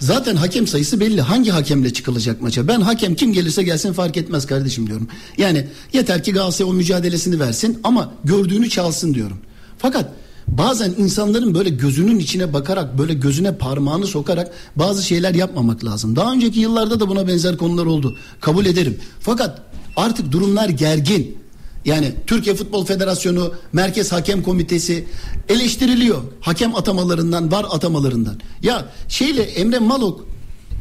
zaten 0.00 0.36
hakem 0.36 0.66
sayısı 0.66 1.00
belli. 1.00 1.20
Hangi 1.20 1.50
hakemle 1.50 1.92
çıkılacak 1.92 2.42
maça? 2.42 2.68
Ben 2.68 2.80
hakem 2.80 3.14
kim 3.14 3.32
gelirse 3.32 3.62
gelsin 3.62 3.92
fark 3.92 4.16
etmez 4.16 4.46
kardeşim 4.46 4.86
diyorum. 4.86 5.08
Yani 5.38 5.66
yeter 5.92 6.22
ki 6.22 6.32
Galatasaray 6.32 6.70
o 6.70 6.74
mücadelesini 6.74 7.40
versin 7.40 7.78
ama 7.84 8.12
gördüğünü 8.24 8.68
çalsın 8.68 9.14
diyorum. 9.14 9.38
Fakat 9.78 10.10
bazen 10.48 10.94
insanların 10.98 11.54
böyle 11.54 11.70
gözünün 11.70 12.18
içine 12.18 12.52
bakarak 12.52 12.98
böyle 12.98 13.14
gözüne 13.14 13.56
parmağını 13.56 14.06
sokarak 14.06 14.50
bazı 14.76 15.02
şeyler 15.02 15.34
yapmamak 15.34 15.84
lazım. 15.84 16.16
Daha 16.16 16.32
önceki 16.32 16.60
yıllarda 16.60 17.00
da 17.00 17.08
buna 17.08 17.28
benzer 17.28 17.56
konular 17.56 17.86
oldu. 17.86 18.16
Kabul 18.40 18.66
ederim. 18.66 18.98
Fakat 19.20 19.62
artık 19.96 20.32
durumlar 20.32 20.68
gergin. 20.68 21.43
Yani 21.84 22.14
Türkiye 22.26 22.54
Futbol 22.54 22.86
Federasyonu 22.86 23.54
Merkez 23.72 24.12
Hakem 24.12 24.42
Komitesi 24.42 25.04
eleştiriliyor. 25.48 26.22
Hakem 26.40 26.74
atamalarından, 26.74 27.52
var 27.52 27.66
atamalarından. 27.70 28.40
Ya 28.62 28.88
şeyle 29.08 29.42
Emre 29.42 29.78
Malok 29.78 30.26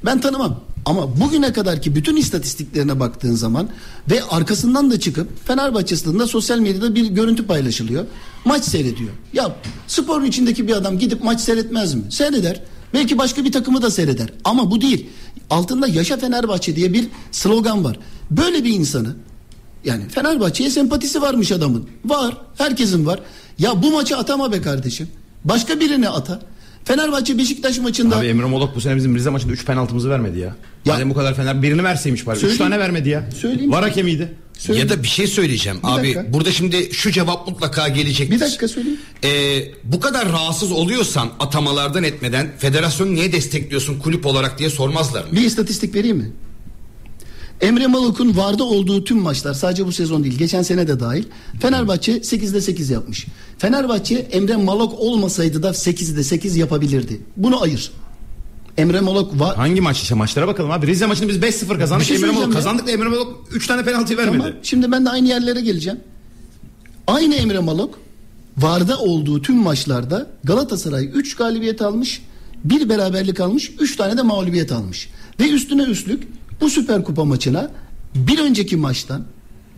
ben 0.06 0.22
tanımam. 0.22 0.60
Ama 0.86 1.20
bugüne 1.20 1.54
kadarki 1.54 1.96
bütün 1.96 2.16
istatistiklerine 2.16 3.00
baktığın 3.00 3.36
zaman 3.36 3.70
ve 4.12 4.24
arkasından 4.24 4.92
da 4.92 5.00
çıkıp 5.00 5.48
Fenerbahçe 5.48 5.96
stadında 5.96 6.28
sosyal 6.28 6.60
medyada 6.60 6.96
bir 6.96 7.06
görüntü 7.06 7.48
paylaşılıyor. 7.48 8.06
Maç 8.46 8.64
seyrediyor. 8.66 9.10
Ya 9.34 9.56
sporun 9.88 10.26
içindeki 10.26 10.68
bir 10.68 10.74
adam 10.74 11.00
gidip 11.00 11.24
maç 11.24 11.42
seyretmez 11.42 11.94
mi? 11.94 12.04
Seyreder. 12.10 12.64
Belki 12.94 13.18
başka 13.18 13.44
bir 13.44 13.52
takımı 13.52 13.82
da 13.82 13.92
seyreder. 13.92 14.30
Ama 14.44 14.72
bu 14.72 14.82
değil. 14.82 15.10
Altında 15.50 15.88
Yaşa 15.88 16.18
Fenerbahçe 16.18 16.76
diye 16.76 16.94
bir 16.94 17.08
slogan 17.32 17.84
var. 17.84 18.00
Böyle 18.32 18.64
bir 18.64 18.74
insanı 18.74 19.16
yani 19.86 20.10
Fenerbahçe'ye 20.10 20.70
sempatisi 20.70 21.22
varmış 21.22 21.52
adamın. 21.52 21.90
Var. 22.06 22.38
Herkesin 22.58 23.06
var. 23.06 23.20
Ya 23.60 23.84
bu 23.84 23.92
maçı 23.92 24.18
atama 24.18 24.52
be 24.52 24.62
kardeşim. 24.62 25.08
Başka 25.46 25.80
birine 25.80 26.10
ata. 26.10 26.40
Fenerbahçe 26.86 27.38
Beşiktaş 27.38 27.80
maçında 27.80 28.18
Abi 28.18 28.26
Emre 28.28 28.46
Molok 28.46 28.76
bu 28.76 28.82
sene 28.82 28.96
bizim 28.96 29.16
Rize 29.16 29.30
maçında 29.30 29.54
3 29.54 29.66
penaltımızı 29.66 30.10
vermedi 30.10 30.40
ya. 30.40 30.46
Ya- 30.86 30.94
Madem 30.94 31.10
bu 31.10 31.14
kadar 31.14 31.34
Fener 31.36 31.62
birini 31.62 31.84
verseymiş 31.84 32.28
bari. 32.28 32.36
3 32.36 32.42
Söyleyeyim. 32.42 32.64
tane 32.64 32.80
vermedi 32.80 33.10
ya. 33.10 33.30
Söyleyeyim. 33.40 33.72
Var 33.72 33.84
hakemiydi. 33.84 34.34
Söyle- 34.58 34.80
Ya 34.80 34.90
da 34.90 35.04
bir 35.04 35.08
şey 35.08 35.28
söyleyeceğim 35.28 35.80
Bir 35.84 35.88
abi. 35.88 36.02
dakika. 36.02 36.34
Burada 36.34 36.52
şimdi 36.52 36.90
şu 36.94 37.12
cevap 37.12 37.48
mutlaka 37.48 37.88
gelecektir. 37.88 38.36
Bir 38.36 38.40
dakika 38.40 38.68
söyleyeyim. 38.68 39.00
Ee, 39.24 39.30
bu 39.84 40.00
kadar 40.00 40.30
rahatsız 40.30 40.72
oluyorsan 40.72 41.30
atamalardan 41.40 42.04
etmeden 42.04 42.48
federasyonu 42.58 43.14
niye 43.16 43.32
destekliyorsun 43.32 44.00
kulüp 44.00 44.26
olarak 44.26 44.60
diye 44.60 44.70
sormazlar 44.70 45.22
mı? 45.24 45.28
bir 45.32 45.42
istatistik 45.42 45.96
vereyim 45.96 46.18
mi? 46.18 46.32
Emre 47.64 47.88
Maluk'un 47.88 48.38
vardı 48.38 48.64
olduğu 48.64 49.04
tüm 49.04 49.18
maçlar 49.18 49.54
sadece 49.54 49.86
bu 49.86 49.92
sezon 49.92 50.24
değil 50.24 50.38
geçen 50.38 50.62
sene 50.62 50.88
de 50.88 51.00
dahil 51.00 51.24
Fenerbahçe 51.62 52.18
8'de 52.18 52.62
8 52.62 52.90
yapmış. 52.90 53.26
Fenerbahçe 53.58 54.16
Emre 54.16 54.56
Maluk 54.56 55.00
olmasaydı 55.00 55.64
da 55.64 55.70
8'de 55.70 56.24
8 56.24 56.58
yapabilirdi. 56.58 57.22
Bunu 57.38 57.62
ayır. 57.62 57.92
Emre 58.78 59.00
Maluk 59.00 59.40
var. 59.40 59.56
Hangi 59.56 59.82
maç 59.82 60.02
işte 60.02 60.16
maçlara 60.16 60.48
bakalım 60.48 60.72
abi. 60.72 60.88
Rize 60.88 61.06
maçını 61.06 61.30
biz 61.30 61.38
5-0 61.38 61.80
kazandık. 61.80 62.10
Bir 62.10 62.18
şey 62.18 62.30
Emre 62.30 62.40
ya. 62.40 62.50
kazandık 62.50 62.88
da 62.88 62.92
Emre 62.92 63.10
Molok 63.10 63.48
3 63.52 63.68
tane 63.68 63.84
penaltı 63.84 64.18
vermedi. 64.18 64.38
Tamam. 64.38 64.54
Şimdi 64.64 64.92
ben 64.92 65.06
de 65.06 65.10
aynı 65.10 65.28
yerlere 65.28 65.62
geleceğim. 65.62 66.00
Aynı 67.08 67.36
Emre 67.36 67.60
Maluk 67.60 68.00
Varda 68.58 69.00
olduğu 69.00 69.42
tüm 69.42 69.56
maçlarda 69.56 70.28
Galatasaray 70.44 71.10
3 71.14 71.36
galibiyet 71.36 71.82
almış, 71.82 72.22
bir 72.64 72.90
beraberlik 72.90 73.40
almış, 73.40 73.72
3 73.80 73.96
tane 73.96 74.18
de 74.18 74.22
mağlubiyet 74.22 74.72
almış. 74.72 75.10
Ve 75.40 75.50
üstüne 75.50 75.84
üstlük 75.84 76.28
bu 76.64 76.70
Süper 76.70 77.04
Kupa 77.04 77.26
maçına 77.26 77.72
bir 78.16 78.40
önceki 78.40 78.78
maçtan 78.78 79.26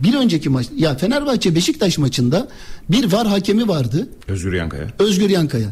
bir 0.00 0.14
önceki 0.14 0.48
maç 0.48 0.66
ya 0.76 0.96
Fenerbahçe 0.96 1.54
Beşiktaş 1.54 1.98
maçında 1.98 2.48
bir 2.90 3.12
var 3.12 3.26
hakemi 3.26 3.68
vardı. 3.68 4.08
Özgür 4.28 4.52
Yankaya. 4.52 4.86
Özgür 4.98 5.30
Yankaya. 5.30 5.68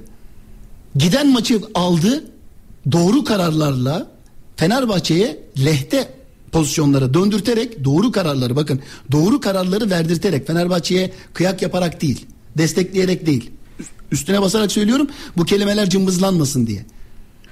Giden 0.97 1.33
maçı 1.33 1.61
aldı. 1.75 2.25
Doğru 2.93 3.25
kararlarla 3.25 4.07
Fenerbahçe'ye 4.57 5.43
lehte 5.65 6.09
pozisyonlara 6.53 7.15
döndürterek 7.15 7.85
doğru 7.85 8.13
kararları 8.13 8.57
bakın 8.57 8.81
doğru 9.13 9.41
kararları 9.41 9.91
verdirterek 9.91 10.47
Fenerbahçe'ye 10.47 11.13
kıyak 11.35 11.63
yaparak 11.63 12.03
değil 12.03 12.27
destekleyerek 12.59 13.27
değil 13.27 13.51
üstüne 14.13 14.43
basarak 14.43 14.73
söylüyorum 14.73 15.09
bu 15.37 15.45
kelimeler 15.45 15.91
cımbızlanmasın 15.91 16.67
diye 16.67 16.85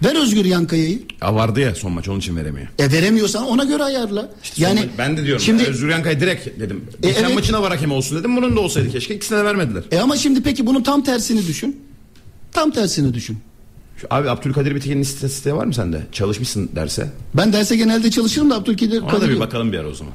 ver 0.04 0.22
Özgür 0.22 0.44
Yankaya'yı 0.44 1.02
Ya 1.22 1.34
vardı 1.34 1.60
ya 1.60 1.74
son 1.74 1.92
maç 1.92 2.08
onun 2.08 2.18
için 2.18 2.36
veremiyor. 2.36 2.66
e 2.78 2.92
veremiyorsan 2.92 3.44
ona 3.46 3.64
göre 3.64 3.82
ayarla 3.82 4.30
yani 4.56 4.78
Son 4.78 4.88
maç- 4.88 4.98
ben 4.98 5.16
de 5.16 5.24
diyorum. 5.24 5.42
şimdi 5.44 5.62
Özgür 5.64 5.88
Yankaya 5.88 6.20
direkt 6.20 6.60
dedim. 6.60 6.84
E, 7.02 7.08
Geçen 7.08 7.24
evet. 7.24 7.34
maçına 7.34 7.62
var 7.62 7.70
hakem 7.72 7.92
olsun 7.92 8.18
dedim. 8.18 8.36
Bunun 8.36 8.56
da 8.56 8.60
olsaydı 8.60 8.90
keşke. 8.90 9.14
İkisine 9.14 9.38
de 9.38 9.44
vermediler. 9.44 9.82
e 9.92 9.98
ama 9.98 10.16
şimdi 10.16 10.42
peki 10.42 10.66
bunun 10.66 10.82
tam 10.82 11.04
tersini 11.04 11.46
düşün 11.46 11.80
tam 12.52 12.70
tersini 12.70 13.14
düşün 13.14 13.38
Şu, 13.96 14.06
abi 14.10 14.30
Abdülkadir 14.30 14.74
Bitiken'in 14.74 15.00
istatistiği 15.00 15.54
var 15.54 15.64
mı 15.66 15.74
sende? 15.74 16.06
Çalışmışsın 16.12 16.70
derse. 16.76 17.08
ben 17.34 17.52
derse 17.52 17.76
genelde 17.76 18.10
çalışırım 18.10 18.50
da 18.50 18.54
Abdülkadir 18.56 19.02
Ona 19.02 19.20
da 19.20 19.28
bir 19.28 19.40
bakalım 19.40 19.72
bir 19.72 19.78
ara 19.78 19.88
o 19.88 19.94
zaman. 19.94 20.12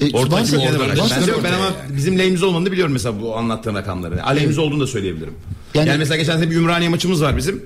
E, 0.00 0.10
Orta 0.12 0.36
varsa- 0.36 0.50
Türkiye'de 0.50 0.76
oradan 0.78 0.88
var. 0.88 1.10
da 1.10 1.20
Ben, 1.20 1.26
yok, 1.26 1.40
ben 1.44 1.52
ama 1.52 1.64
yani. 1.64 1.96
bizim 1.96 2.18
lehimiz 2.18 2.42
olmadığını 2.42 2.72
biliyorum 2.72 2.92
mesela 2.92 3.22
bu 3.22 3.36
anlattığın 3.36 3.74
rakamları. 3.74 4.24
Aleyhimiz 4.24 4.58
olduğunu 4.58 4.80
da 4.80 4.86
söyleyebilirim. 4.86 5.34
Yani- 5.74 5.88
Yani, 5.88 5.98
mesela 5.98 6.16
geçen 6.16 6.36
sene 6.38 6.50
bir 6.50 6.56
Ümraniye 6.56 6.88
maçımız 6.90 7.22
var 7.22 7.36
bizim. 7.36 7.62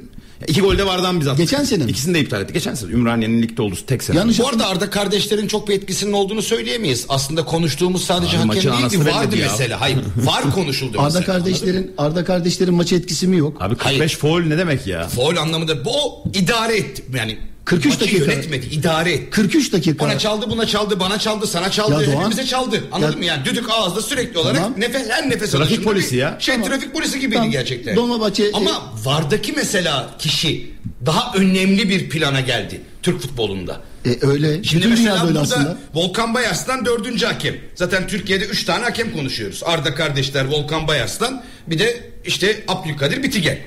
İki 0.49 0.61
golde 0.61 0.87
vardan 0.87 1.21
biz 1.21 1.27
attık. 1.29 1.39
Geçen 1.39 1.65
sene 1.65 1.85
mi? 1.85 1.91
İkisini 1.91 2.15
de 2.15 2.21
iptal 2.21 2.41
ettik. 2.43 2.55
Geçen 2.55 2.75
sene 2.75 2.91
Ümraniye'nin 2.91 3.43
ligde 3.43 3.63
olduğu 3.63 3.77
tek 3.87 4.03
sene. 4.03 4.17
Yanlış 4.17 4.39
Bu 4.39 4.49
arada 4.49 4.67
Arda 4.67 4.91
kardeşlerin 4.91 5.47
çok 5.49 5.69
bir 5.69 5.75
etkisinin 5.75 6.13
olduğunu 6.13 6.43
söyleyemeyiz. 6.43 7.07
Aslında 7.09 7.45
konuştuğumuz 7.45 8.05
sadece 8.05 8.39
Abi 8.39 8.47
hakem 8.49 8.73
değildi. 8.73 9.07
Vardı 9.15 9.37
ya. 9.37 9.49
mesela. 9.53 9.81
Hayır 9.81 9.99
var 10.17 10.51
konuşuldu 10.55 10.99
Arda 11.01 11.19
mesela. 11.19 11.25
kardeşlerin 11.27 11.93
Arda 11.99 12.25
kardeşlerin 12.25 12.75
maçı 12.75 12.95
etkisi 12.95 13.29
mi 13.29 13.37
yok? 13.37 13.57
Abi 13.63 13.77
45 13.77 14.17
foul 14.17 14.41
ne 14.41 14.59
demek 14.59 14.87
ya? 14.87 15.09
Foul 15.09 15.37
anlamında 15.37 15.85
bu 15.85 15.91
idare 16.35 16.77
etti. 16.77 17.05
Yani 17.17 17.39
43 17.65 17.93
maçı 17.93 18.01
dakika. 18.01 18.33
yönetmedi, 18.33 18.67
idare 18.67 19.13
etti. 19.13 19.31
43 19.31 19.73
dakika. 19.73 20.05
Ona 20.05 20.19
çaldı, 20.19 20.51
buna 20.51 20.67
çaldı, 20.67 21.01
bana 21.01 21.19
çaldı, 21.19 21.47
sana 21.47 21.71
çaldı, 21.71 21.93
Ya 22.03 22.07
Doğan- 22.13 22.17
hepimize 22.19 22.45
çaldı. 22.47 22.85
Anladın 22.93 23.13
Ya- 23.13 23.19
mı 23.19 23.25
yani? 23.25 23.45
Düdük 23.45 23.71
ağızda 23.71 24.03
sürekli 24.03 24.39
olarak 24.39 24.57
Tamam. 24.57 24.75
nefes 24.81 25.09
her 25.11 25.31
nefes 25.31 25.51
Trafik 25.51 25.85
polisi 25.85 26.17
ya. 26.17 26.37
Şey 26.41 26.55
Tamam. 26.55 26.71
trafik 26.71 26.93
polisi 26.93 27.19
gibiydi 27.21 27.35
Tamam. 27.35 27.51
gerçekten. 27.51 27.97
Dolmabahçe- 27.97 28.51
Ama 28.53 28.93
vardaki 29.05 29.53
mesela 29.53 30.11
kişi 30.19 30.71
daha 31.07 31.33
önemli 31.35 31.89
bir 31.89 32.09
plana 32.09 32.41
geldi 32.41 32.81
Türk 33.03 33.21
futbolunda. 33.21 33.81
E, 34.07 34.27
öyle. 34.27 34.65
Şimdi 34.65 34.85
Bütün 34.85 34.91
mesela 34.91 35.27
böyle 35.27 35.39
aslında. 35.39 35.79
Volkan 35.95 36.35
Bayas'tan 36.35 36.85
dördüncü 36.85 37.27
hakem. 37.27 37.55
Zaten 37.75 38.07
Türkiye'de 38.07 38.45
üç 38.45 38.65
tane 38.65 38.85
hakem 38.85 39.13
konuşuyoruz. 39.13 39.61
Arda 39.65 39.95
kardeşler 39.95 40.45
Volkan 40.45 40.89
Bayas'tan 40.89 41.45
bir 41.67 41.79
de 41.79 42.11
işte 42.27 42.65
Abdülkadir 42.69 43.23
Bitigen. 43.23 43.59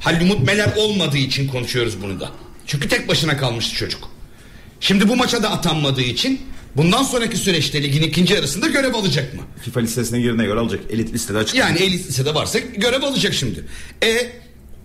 Halil 0.00 0.20
Umut 0.20 0.46
Meler 0.46 0.68
olmadığı 0.76 1.18
için 1.18 1.48
konuşuyoruz 1.48 2.02
bunu 2.02 2.20
da. 2.20 2.30
Çünkü 2.66 2.88
tek 2.88 3.08
başına 3.08 3.36
kalmıştı 3.36 3.76
çocuk. 3.76 4.08
Şimdi 4.80 5.08
bu 5.08 5.16
maça 5.16 5.42
da 5.42 5.50
atanmadığı 5.50 6.02
için 6.02 6.40
bundan 6.76 7.02
sonraki 7.02 7.36
süreçte 7.36 7.82
ligin 7.82 8.02
ikinci 8.02 8.34
yarısında 8.34 8.66
görev 8.68 8.94
alacak 8.94 9.34
mı? 9.34 9.40
FIFA 9.62 9.80
listesine 9.80 10.20
girdiğine 10.20 10.44
göre 10.44 10.60
alacak. 10.60 10.80
Elit 10.90 11.12
listede 11.14 11.38
açık. 11.38 11.56
Yani 11.56 11.78
elit 11.78 12.08
lisede 12.08 12.34
varsa 12.34 12.58
görev 12.58 13.02
alacak 13.02 13.34
şimdi. 13.34 13.64
E 14.04 14.32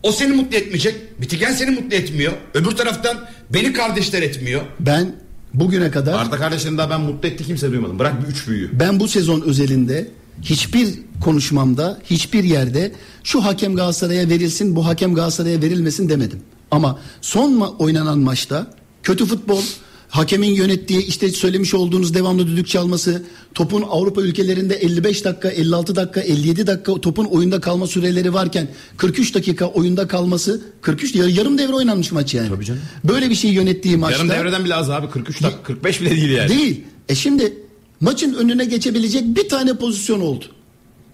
o 0.04 0.12
seni 0.12 0.34
mutlu 0.34 0.58
etmeyecek. 0.58 1.22
Bitigen 1.22 1.52
seni 1.54 1.72
mutlu 1.72 1.96
etmiyor. 1.96 2.34
Öbür 2.54 2.72
taraftan 2.72 3.26
beni 3.50 3.74
kardeşler 3.74 4.22
etmiyor. 4.22 4.62
Ben 4.80 5.16
bugüne 5.54 5.92
kadar 5.92 6.14
Arda 6.20 6.38
kardeşlerini 6.38 6.78
daha 6.78 6.90
ben 6.90 7.02
mutlu 7.02 7.28
etti 7.30 7.44
kimse 7.46 7.72
duymadım. 7.72 8.00
Bırak 8.00 8.24
bir 8.24 8.28
üç 8.28 8.48
büyüğü. 8.48 8.70
ben 8.80 9.00
bu 9.00 9.08
sezon 9.08 9.42
özelinde 9.42 10.08
hiçbir 10.42 10.88
konuşmamda 11.24 12.00
hiçbir 12.10 12.44
yerde 12.44 12.92
şu 13.24 13.46
hakem 13.46 13.76
Galatasaray'a 13.76 14.30
verilsin 14.30 14.76
bu 14.76 14.86
hakem 14.86 15.16
Galatasaray'a 15.16 15.62
verilmesin 15.62 16.10
demedim. 16.10 16.40
Ama 16.72 17.00
son 17.22 17.52
ma- 17.54 17.78
oynanan 17.78 18.20
maçta 18.20 18.68
kötü 19.04 19.26
futbol 19.26 19.62
hakemin 20.10 20.48
yönettiği 20.52 21.06
işte 21.06 21.30
söylemiş 21.30 21.74
olduğunuz 21.74 22.14
devamlı 22.14 22.48
düdük 22.48 22.68
çalması 22.68 23.24
topun 23.54 23.82
Avrupa 23.90 24.22
ülkelerinde 24.22 24.76
55 24.76 25.26
dakika 25.26 25.50
56 25.50 25.96
dakika 25.96 26.22
57 26.22 26.68
dakika 26.68 27.02
topun 27.02 27.26
oyunda 27.26 27.62
kalma 27.62 27.88
süreleri 27.88 28.34
varken 28.34 28.68
43 28.98 29.36
dakika 29.36 29.66
oyunda 29.66 30.08
kalması 30.08 30.62
43 30.82 31.16
yar- 31.16 31.28
yarım 31.28 31.58
devre 31.58 31.74
oynanmış 31.74 32.12
maç 32.12 32.34
yani. 32.34 32.50
Tabii 32.50 32.66
canım. 32.66 32.82
Böyle 33.04 33.30
bir 33.30 33.36
şey 33.36 33.52
yönettiği 33.52 33.98
maçta 33.98 34.18
Yarım 34.18 34.30
devreden 34.30 34.66
bile 34.66 34.76
az 34.76 34.90
abi. 34.90 35.10
43 35.10 35.44
dakika. 35.44 35.64
45 35.64 36.02
bile 36.02 36.10
değil 36.12 36.30
yani. 36.30 36.50
Değil. 36.50 36.84
E 37.10 37.16
şimdi 37.16 37.54
maçın 38.02 38.34
önüne 38.34 38.66
geçebilecek 38.66 39.24
bir 39.36 39.50
tane 39.50 39.74
pozisyon 39.78 40.20
oldu. 40.22 40.46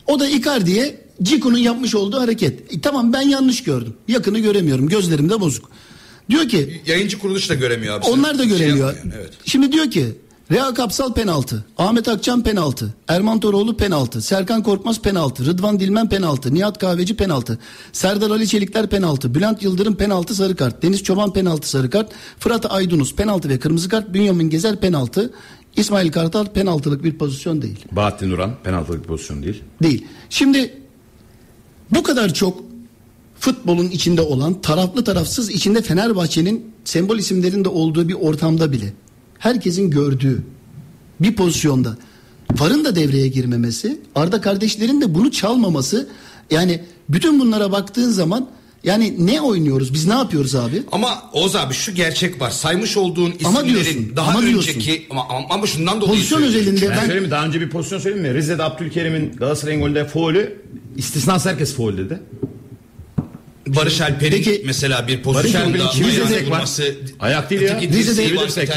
O 0.08 0.20
da 0.20 0.30
Icardi'ye 0.30 1.03
Ciku'nun 1.22 1.58
yapmış 1.58 1.96
olduğu 1.96 2.20
hareket. 2.20 2.74
E 2.74 2.82
tamam 2.82 3.14
ben 3.14 3.22
yanlış 3.22 3.64
gördüm. 3.64 3.94
Yakını 4.08 4.40
göremiyorum. 4.40 4.90
Gözlerim 4.90 5.30
de 5.30 5.40
bozuk. 5.42 5.70
Diyor 6.30 6.48
ki 6.50 6.82
Yayıncı 6.86 7.20
kuruluş 7.20 7.50
da 7.50 7.54
göremiyor 7.54 7.98
abi. 7.98 8.06
onlar 8.06 8.38
da 8.40 8.44
Şey 8.44 8.58
göremiyor. 8.58 8.94
yapmıyor, 8.96 9.18
evet. 9.22 9.34
Şimdi 9.46 9.72
diyor 9.72 9.92
ki 9.92 10.06
Rea 10.52 10.74
Kapsal 10.74 11.14
penaltı, 11.14 11.66
Ahmet 11.78 12.08
Akçam 12.08 12.44
penaltı, 12.44 12.94
Erman 13.08 13.40
Toroğlu 13.40 13.78
penaltı, 13.78 14.22
Serkan 14.22 14.64
Korkmaz 14.64 15.02
penaltı, 15.02 15.46
Rıdvan 15.46 15.80
Dilmen 15.80 16.10
penaltı, 16.10 16.54
Nihat 16.54 16.78
Kahveci 16.80 17.16
penaltı, 17.16 17.60
Serdar 17.94 18.32
Ali 18.32 18.48
Çelikler 18.48 18.88
penaltı, 18.88 19.36
Bülent 19.36 19.64
Yıldırım 19.64 19.96
penaltı 19.96 20.36
sarı 20.36 20.56
kart, 20.56 20.84
Deniz 20.84 21.04
Çoban 21.04 21.34
penaltı 21.34 21.70
sarı 21.70 21.90
kart, 21.90 22.12
Fırat 22.40 22.72
Aydınus 22.72 23.16
penaltı 23.16 23.50
ve 23.50 23.60
kırmızı 23.60 23.90
kart, 23.90 24.14
Bünyamin 24.14 24.50
Gezer 24.50 24.80
penaltı, 24.80 25.34
İsmail 25.76 26.12
Kartal 26.12 26.46
penaltılık 26.46 27.04
bir 27.04 27.18
pozisyon 27.18 27.62
değil. 27.62 27.80
Bahattin 27.92 28.32
Duran 28.32 28.52
penaltılık 28.64 29.06
pozisyon 29.08 29.44
değil. 29.44 29.64
Değil. 29.84 30.06
Şimdi 30.30 30.74
bu 31.96 32.04
kadar 32.04 32.34
çok 32.34 32.64
futbolun 33.40 33.90
içinde 33.90 34.22
olan 34.22 34.62
taraflı 34.62 35.04
tarafsız 35.04 35.50
içinde 35.50 35.82
Fenerbahçe'nin 35.82 36.74
sembol 36.86 37.18
isimlerinde 37.18 37.70
olduğu 37.70 38.08
bir 38.08 38.14
ortamda 38.14 38.72
bile 38.72 38.94
herkesin 39.40 39.90
gördüğü 39.90 40.44
bir 41.20 41.36
pozisyonda 41.36 41.98
varın 42.60 42.86
da 42.86 42.96
devreye 42.96 43.28
girmemesi 43.28 44.02
Arda 44.16 44.42
kardeşlerin 44.42 45.02
de 45.02 45.16
bunu 45.16 45.32
çalmaması 45.32 46.10
yani 46.52 46.84
bütün 47.10 47.40
bunlara 47.40 47.72
baktığın 47.72 48.10
zaman 48.10 48.50
yani 48.84 49.14
ne 49.26 49.42
oynuyoruz 49.42 49.94
biz 49.94 50.08
ne 50.08 50.14
yapıyoruz 50.14 50.56
abi? 50.56 50.84
Ama 50.92 51.30
Oğuz 51.34 51.56
abi 51.56 51.74
şu 51.74 51.96
gerçek 51.96 52.42
var. 52.42 52.50
Saymış 52.50 52.98
olduğun 52.98 53.34
Ama 53.44 53.62
isimlerin 53.62 53.74
diyorsun, 53.84 54.16
daha 54.16 54.30
ama 54.32 54.42
diyorsun. 54.42 54.70
önceki 54.72 55.08
ama, 55.10 55.26
ama, 55.30 55.48
ama 55.50 55.68
şundan 55.68 56.02
dolayı 56.02 56.16
Pozisyon 56.16 56.42
özelinde 56.44 56.82
Ben, 56.82 56.90
ben 56.92 57.00
söyleyeyim 57.00 57.24
mi? 57.24 57.32
Daha 57.32 57.46
önce 57.46 57.62
bir 57.62 57.70
pozisyon 57.70 58.00
söyleyeyim 58.00 58.28
mi? 58.28 58.34
Rize'de 58.34 58.64
Abdülkerim'in 58.64 59.34
Galatasaray'ın 59.34 59.82
golünde 59.82 60.06
faulü 60.06 60.62
istisnasız 60.98 61.52
herkes 61.52 61.74
faul 61.76 61.98
dedi. 61.98 62.20
Barış 63.68 64.02
Alper'in 64.02 64.32
Peki- 64.32 64.64
mesela 64.66 65.08
bir 65.08 65.14
Barış 65.14 65.24
pozisyonda 65.24 65.90
kimi 65.90 66.08
ayağına 66.08 66.30
dirsek 66.30 66.52
var? 66.52 66.70
Ayak 67.20 67.50
değil 67.50 67.62
ya. 67.62 67.82
Rize'de 67.82 68.22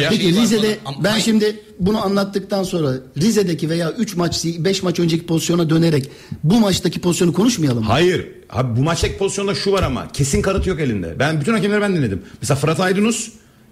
ya. 0.02 0.08
Peki 0.10 0.28
Rize'de. 0.32 0.78
Ama 0.84 1.04
ben 1.04 1.10
hayır, 1.10 1.24
şimdi 1.24 1.60
bunu 1.80 2.04
anlattıktan 2.04 2.62
sonra 2.62 2.92
Rize'deki 3.16 3.70
veya 3.70 3.92
3 3.92 4.16
maç 4.16 4.44
5 4.44 4.82
maç 4.82 5.00
önceki 5.00 5.26
pozisyona 5.26 5.70
dönerek 5.70 6.08
bu 6.44 6.60
maçtaki 6.60 7.00
pozisyonu 7.00 7.32
konuşmayalım 7.32 7.82
mı? 7.84 7.90
Hayır. 7.90 8.28
Abi 8.50 8.76
bu 8.80 8.82
maçtaki 8.82 9.16
pozisyonda 9.18 9.54
şu 9.54 9.72
var 9.72 9.82
ama 9.82 10.08
kesin 10.12 10.42
kanıt 10.42 10.66
yok 10.66 10.80
elinde. 10.80 11.14
Ben 11.18 11.40
bütün 11.40 11.52
hakemleri 11.52 11.80
ben 11.80 11.96
dinledim. 11.96 12.22
Mesela 12.42 12.58
Fırat 12.58 12.80
Aydınus 12.80 13.28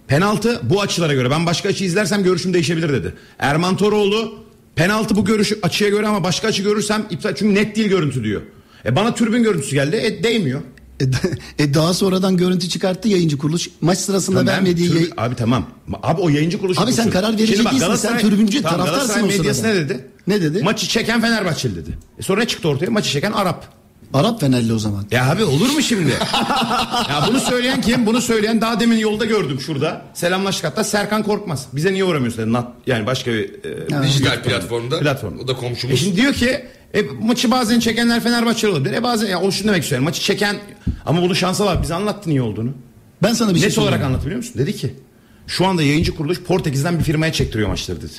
penaltı 0.08 0.60
bu 0.62 0.80
açılara 0.80 1.14
göre. 1.14 1.30
Ben 1.30 1.46
başka 1.46 1.68
açı 1.68 1.84
izlersem 1.84 2.22
görüşüm 2.24 2.54
değişebilir 2.54 2.92
dedi. 2.92 3.14
Erman 3.38 3.76
Toroğlu 3.76 4.34
penaltı 4.76 5.16
bu 5.16 5.24
görüş 5.24 5.52
açıya 5.62 5.90
göre 5.90 6.06
ama 6.06 6.24
başka 6.24 6.48
açı 6.48 6.62
görürsem 6.62 7.06
iptal 7.10 7.34
çünkü 7.34 7.54
net 7.54 7.76
değil 7.76 7.88
görüntü 7.88 8.24
diyor. 8.24 8.42
E 8.86 8.96
bana 8.96 9.14
türbün 9.14 9.42
görüntüsü 9.42 9.74
geldi. 9.74 9.96
E 9.96 10.22
değmiyor. 10.22 10.60
E, 11.00 11.04
e, 11.64 11.74
daha 11.74 11.94
sonradan 11.94 12.36
görüntü 12.36 12.68
çıkarttı 12.68 13.08
yayıncı 13.08 13.38
kuruluş. 13.38 13.68
Maç 13.80 13.98
sırasında 13.98 14.38
Tamam, 14.38 14.54
vermediği 14.54 14.86
türbün- 14.88 15.00
yayın- 15.00 15.14
Abi 15.16 15.34
tamam. 15.34 15.66
Abi 16.02 16.20
o 16.20 16.28
yayıncı 16.28 16.58
kuruluş. 16.58 16.78
Abi 16.78 16.92
sen 16.92 17.10
karar 17.10 17.32
verici 17.32 17.52
değilsin, 17.52 17.64
Galatasaray- 17.64 17.96
sen 17.96 18.18
tribüncü, 18.18 18.62
Tamam, 18.62 18.78
taraftarsın 18.86 19.14
Galatasaray 19.14 19.38
medyası 19.38 19.62
ne 19.64 19.74
dedi? 19.74 20.08
Ne 20.26 20.42
dedi? 20.42 20.62
Maçı 20.62 20.88
çeken 20.88 21.20
Fenerbahçeli 21.20 21.76
dedi. 21.76 21.90
E 22.18 22.22
sonra 22.22 22.40
ne 22.40 22.46
çıktı 22.48 22.68
ortaya? 22.68 22.90
Maçı 22.90 23.10
çeken 23.10 23.32
Arap. 23.32 23.68
Arap 24.14 24.40
Fenerli 24.40 24.72
o 24.72 24.78
zaman. 24.78 25.06
Ya 25.10 25.30
abi 25.30 25.44
olur 25.44 25.70
mu 25.70 25.82
şimdi? 25.82 26.10
ya 27.10 27.24
bunu 27.28 27.40
söyleyen 27.40 27.80
kim? 27.80 28.06
Bunu 28.06 28.20
söyleyen 28.20 28.60
daha 28.60 28.80
demin 28.80 28.96
yolda 28.98 29.24
gördüm 29.24 29.60
şurada. 29.60 30.02
Selamlaştık 30.14 30.64
hatta 30.64 30.84
Serkan 30.84 31.22
Korkmaz. 31.22 31.66
Bize 31.72 31.92
niye 31.92 32.04
uğramıyorsun 32.04 32.42
dedi. 32.42 32.52
Nat, 32.52 32.68
yani 32.86 33.06
başka 33.06 33.32
bir 33.32 33.50
e, 33.98 34.02
Dijital 34.02 34.42
platformda. 34.42 35.00
platform. 35.00 35.38
O 35.38 35.48
da 35.48 35.56
komşumuz. 35.56 35.94
E 35.94 35.96
şimdi 35.96 36.16
diyor 36.16 36.32
ki 36.32 36.64
e, 36.94 37.02
maçı 37.22 37.50
bazen 37.50 37.80
çekenler 37.80 38.20
Fenerbahçeli 38.22 38.70
olabilir. 38.70 38.92
E 38.94 39.02
bazen 39.02 39.26
ya 39.28 39.40
o 39.40 39.50
şunu 39.52 39.68
demek 39.68 39.82
istiyorum. 39.82 40.04
Maçı 40.04 40.20
çeken 40.22 40.56
ama 41.06 41.22
bunun 41.22 41.34
şansı 41.34 41.64
var. 41.64 41.82
Bize 41.82 41.94
anlattı 41.94 42.30
niye 42.30 42.42
olduğunu. 42.42 42.70
Ben 43.22 43.32
sana 43.32 43.54
bir 43.54 43.58
şey 43.60 43.68
Net 43.68 43.78
olarak 43.78 43.90
söyleyeyim. 43.92 44.06
anlattı 44.06 44.26
biliyor 44.26 44.38
musun? 44.38 44.54
Dedi 44.58 44.76
ki 44.76 44.94
şu 45.46 45.66
anda 45.66 45.82
yayıncı 45.82 46.16
kuruluş 46.16 46.40
Portekiz'den 46.40 46.98
bir 46.98 47.04
firmaya 47.04 47.32
çektiriyor 47.32 47.68
maçları 47.68 47.98
dedi. 48.02 48.12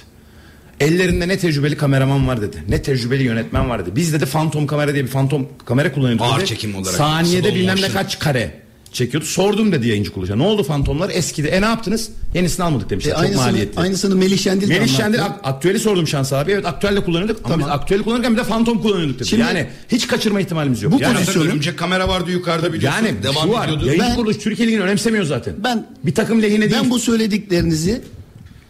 Ellerinde 0.80 1.28
ne 1.28 1.38
tecrübeli 1.38 1.78
kameraman 1.78 2.28
var 2.28 2.41
dedi. 2.41 2.63
Ne 2.69 2.82
tecrübeli 2.82 3.23
yönetmen 3.23 3.69
var 3.69 3.82
dedi. 3.86 3.95
Biz 3.95 4.13
dedi 4.13 4.26
fantom 4.26 4.67
kamera 4.67 4.93
diye 4.93 5.03
bir 5.03 5.09
fantom 5.09 5.47
kamera 5.65 5.93
kullanıyorduk 5.93 6.26
Ağır 6.26 6.39
dedi. 6.39 6.45
çekim 6.47 6.76
olarak. 6.76 6.95
Saniyede 6.97 7.55
bilmem 7.55 7.78
ne 7.82 7.89
kaç 7.89 8.19
kare 8.19 8.51
çekiyordu. 8.91 9.26
Sordum 9.28 9.71
dedi 9.71 9.88
yayıncı 9.88 10.11
kuruluşa. 10.13 10.36
Ne 10.36 10.43
oldu 10.43 10.63
fantomlar? 10.63 11.09
Eskidi. 11.13 11.47
E 11.47 11.61
ne 11.61 11.65
yaptınız? 11.65 12.09
Yenisini 12.34 12.65
almadık 12.65 12.89
demişler. 12.89 13.11
E, 13.11 13.13
Çok 13.15 13.23
aynısını, 13.23 13.45
maliyetli. 13.45 13.80
aynısını 13.82 14.15
Melih 14.15 14.38
Şendil 14.39 14.67
Melih. 14.67 14.97
Şendil 14.97 15.23
ak- 15.26 15.39
aktüeli 15.43 15.80
sordum 15.80 16.07
Şans 16.07 16.34
abi. 16.34 16.51
Evet 16.51 16.65
aktüelle 16.65 16.99
kullanıyorduk 17.03 17.38
ama 17.43 17.47
Tamam. 17.53 17.59
biz 17.69 17.76
aktüeli 17.76 18.03
kullanırken 18.03 18.34
bir 18.34 18.38
de 18.38 18.43
fantom 18.43 18.82
kullanıyorduk 18.82 19.19
dedi. 19.19 19.28
Şimdi- 19.28 19.41
yani 19.41 19.67
hiç 19.91 20.07
kaçırma 20.07 20.41
ihtimalimiz 20.41 20.82
yok. 20.84 20.93
Bu 20.93 21.01
yani, 21.01 21.13
pozisyon- 21.17 21.26
Zaten 21.34 21.41
örümcek 21.51 21.78
kamera 21.80 22.07
vardı 22.09 22.32
yukarıda 22.32 22.73
biliyorsun. 22.73 23.05
yani 23.05 23.23
Devam 23.23 23.47
şu 23.47 23.53
var. 23.53 23.65
ediyordu. 23.67 23.86
Yayıncı 23.86 24.07
Ben- 24.09 24.15
kuruluş 24.15 24.38
Türkiye 24.38 24.67
Ligi'ni 24.67 24.82
önemsemiyor 24.84 25.23
zaten. 25.26 25.53
Ben- 25.63 25.88
bir 26.03 26.15
takım 26.15 26.41
lehine 26.41 26.69
değil. 26.71 26.82
Ben 26.84 26.89
bu 26.89 26.99
söylediklerinizi 26.99 28.01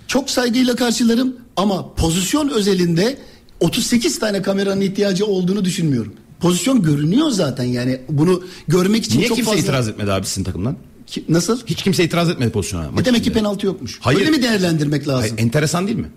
çok 0.07 0.29
saygıyla 0.29 0.75
karşılarım 0.75 1.35
ama 1.55 1.93
pozisyon 1.93 2.49
özelinde 2.49 3.17
38 3.59 4.19
tane 4.19 4.41
kameranın 4.41 4.81
ihtiyacı 4.81 5.25
olduğunu 5.25 5.65
düşünmüyorum. 5.65 6.13
Pozisyon 6.39 6.81
görünüyor 6.83 7.29
zaten 7.29 7.63
yani 7.63 8.01
bunu 8.09 8.43
görmek 8.67 9.05
için 9.05 9.17
Niye 9.19 9.27
çok 9.27 9.37
kimse 9.37 9.51
fazla... 9.51 9.63
itiraz 9.63 9.87
etmedi 9.87 10.11
abi 10.11 10.25
sizin 10.25 10.43
takımdan? 10.43 10.77
Ki- 11.07 11.25
Nasıl? 11.29 11.59
Hiç 11.65 11.83
kimse 11.83 12.03
itiraz 12.03 12.29
etmedi 12.29 12.51
pozisyona. 12.51 12.89
E 13.01 13.05
demek 13.05 13.23
ki 13.23 13.33
penaltı 13.33 13.65
yokmuş. 13.65 13.97
Hayır. 14.01 14.19
Öyle 14.19 14.29
mi 14.29 14.43
değerlendirmek 14.43 15.07
lazım? 15.07 15.21
Hayır, 15.21 15.33
enteresan 15.37 15.87
değil 15.87 15.97
mi? 15.99 16.09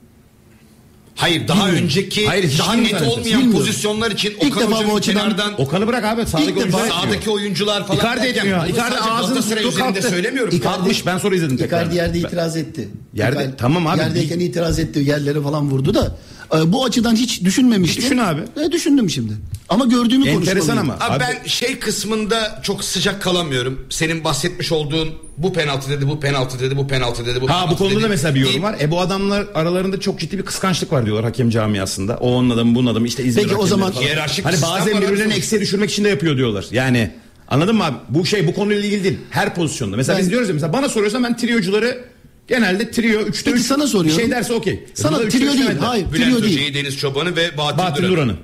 Hayır 1.19 1.49
daha 1.49 1.69
önceki 1.71 2.27
Hayır, 2.27 2.59
daha 2.59 2.73
bilmiyorum 2.73 2.99
net 3.01 3.09
olmayan 3.13 3.25
Bilmiyorum. 3.25 3.53
pozisyonlar 3.53 4.11
için 4.11 4.31
İlk 4.41 4.57
Okan 4.57 4.63
defa 4.63 4.71
bu 4.71 4.77
Hoca'nın 4.77 4.97
açıdan- 4.99 5.15
kenardan 5.23 5.61
Okan'ı 5.61 5.87
bırak 5.87 6.05
abi. 6.05 6.27
Sağdaki 6.27 6.51
İlk 6.51 6.57
defa 6.57 6.61
oyuncular 6.61 6.87
etmiyor. 6.87 7.03
sağdaki 7.05 7.31
oyuncular 7.31 7.87
falan 7.87 7.99
Icardi 8.01 8.21
derken 8.23 8.39
etmiyor. 8.39 8.59
bunu 8.63 8.69
Icardi 8.69 8.95
sadece 8.95 9.11
ağzını 9.11 9.29
Galatasaray 9.35 9.63
tuttu 9.63 9.75
üzerinde 9.77 9.93
kalktı. 10.01 10.09
söylemiyorum. 10.11 10.51
Icardi- 10.55 10.63
Kalkmış 10.63 11.07
ben 11.07 11.19
sonra 11.19 11.37
izledim 11.37 11.57
tekrar. 11.57 11.81
Icardi 11.83 11.97
yerde 11.97 12.19
itiraz 12.19 12.57
etti. 12.57 12.89
Yerde- 13.15 13.51
tamam 13.59 13.87
abi. 13.87 13.99
Yerdeyken 13.99 14.41
itiraz 14.41 14.79
etti. 14.79 14.99
Yerlere 15.01 15.41
falan 15.43 15.71
vurdu 15.71 15.95
da. 15.95 16.17
E, 16.57 16.73
bu 16.73 16.85
açıdan 16.85 17.17
hiç 17.17 17.45
düşünmemiştim. 17.45 18.05
Düşün 18.05 18.19
abi. 18.19 18.41
E, 18.67 18.73
düşündüm 18.73 19.11
şimdi. 19.11 19.33
Ama 19.69 19.85
gördüğümü 19.85 20.29
Enteresan 20.29 20.55
konuşmalıyım. 20.55 20.91
ama. 20.91 21.05
Abi, 21.15 21.25
Abi- 21.25 21.37
ben 21.43 21.49
şey 21.49 21.79
kısmında 21.79 22.61
çok 22.63 22.85
sıcak 22.85 23.23
kalamıyorum. 23.23 23.81
Senin 23.91 24.25
bahsetmiş 24.25 24.73
olduğun 24.73 25.09
bu 25.39 25.53
penaltı 25.53 25.91
dedi, 25.91 26.09
bu 26.09 26.21
penaltı 26.21 26.61
dedi, 26.61 26.77
bu 26.77 26.89
penaltı 26.89 27.27
dedi, 27.27 27.41
bu 27.41 27.49
Ha 27.49 27.53
penaltı 27.55 27.71
bu 27.75 27.79
konuda 27.79 27.95
dedi. 27.95 28.03
da 28.05 28.09
mesela 28.09 28.35
bir 28.35 28.41
yorum 28.41 28.63
var. 28.63 28.77
E 28.81 28.91
bu 28.91 29.01
adamlar 29.01 29.47
aralarında 29.55 30.01
çok 30.01 30.21
ciddi 30.21 30.39
bir 30.39 30.43
kıskançlık 30.45 30.93
var 30.93 31.05
diyorlar 31.07 31.25
hakem 31.25 31.51
camiasında. 31.51 32.17
O 32.17 32.31
onun 32.35 32.51
adamı 32.51 32.75
bunun 32.75 32.87
adamı 32.93 33.07
işte 33.07 33.25
İzmir 33.25 33.43
Peki, 33.43 33.57
o 33.57 33.67
zaman- 33.67 33.93
falan. 33.93 34.05
Hiyerarşik 34.05 34.45
Hani 34.45 34.57
bazen 34.63 35.01
birbirlerini 35.03 35.33
eksiye 35.35 35.61
düşürmek 35.61 35.91
için 35.91 36.05
de 36.05 36.09
yapıyor 36.09 36.37
diyorlar. 36.37 36.65
Yani 36.71 37.11
anladın 37.49 37.77
mı 37.77 37.85
abi? 37.85 37.97
Bu 38.09 38.27
şey 38.27 38.47
bu 38.47 38.55
konuyla 38.55 38.85
ilgili 38.85 39.05
değil. 39.05 39.19
Her 39.31 39.55
pozisyonda. 39.55 39.97
Mesela 39.97 40.17
Ben- 40.17 40.23
biz 40.23 40.31
diyoruz 40.31 40.49
ya 40.49 40.55
mesela 40.55 40.73
bana 40.73 40.89
soruyorsan 40.89 41.25
ben 41.25 41.37
triocuları 41.37 42.05
genelde 42.49 42.91
trio 42.91 43.21
3'te 43.21 43.45
Peki 43.45 43.57
3 43.57 43.67
sana 43.67 43.87
soruyorum. 43.87 44.21
şey 44.21 44.31
derse 44.31 44.53
okey. 44.53 44.85
Sana 44.95 45.21
üçte 45.23 45.39
trio 45.39 45.49
üç 45.49 45.55
değil. 45.55 45.65
demediler. 45.69 45.87
Hayır 45.87 46.07
Bülent 46.13 46.31
trio 46.31 46.43
değil. 46.43 46.55
Hoca'yı, 46.57 46.75
Deniz 46.75 46.99
Çoban'ı 46.99 47.37
ve 47.37 47.57
Bahattin, 47.59 47.79
Bahattin 47.79 48.03
Duran'ı. 48.03 48.17
Duran'ı. 48.17 48.37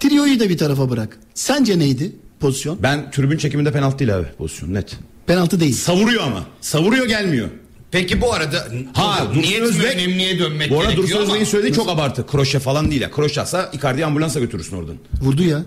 Trio'yu 0.00 0.40
da 0.40 0.48
bir 0.48 0.58
tarafa 0.58 0.90
bırak. 0.90 1.18
Sence 1.34 1.78
neydi 1.78 2.12
pozisyon? 2.40 2.78
Ben 2.82 3.10
tribün 3.10 3.38
çekiminde 3.38 3.72
penaltı 3.72 3.98
değil 3.98 4.16
abi 4.16 4.26
pozisyon 4.38 4.74
net. 4.74 4.96
Penaltı 5.26 5.60
değil. 5.60 5.74
Savuruyor 5.74 6.22
ama. 6.22 6.46
Savuruyor 6.60 7.06
gelmiyor. 7.06 7.48
Peki 7.90 8.20
bu 8.20 8.32
arada 8.34 8.68
Ha, 8.92 9.26
Dursun 9.28 9.42
niyet 9.42 9.60
mi 9.60 9.66
Özbek- 9.66 9.94
önemliye 9.94 10.38
dönmek 10.38 10.70
Bu 10.70 10.80
arada 10.80 10.90
gerekiyor 10.92 11.08
Dursun 11.08 11.16
ama 11.24 11.26
Özbek'in 11.34 11.44
söylediği 11.50 11.74
çok 11.74 11.88
abartı. 11.88 12.26
Kroşe 12.26 12.58
falan 12.58 12.90
değil 12.90 13.02
ya. 13.02 13.10
Kroşe 13.10 13.40
atsa 13.40 13.70
Icardi'yi 13.72 14.06
ambulansa 14.06 14.40
götürürsün 14.40 14.76
oradan. 14.76 14.96
Vurdu 15.22 15.42
ya. 15.42 15.62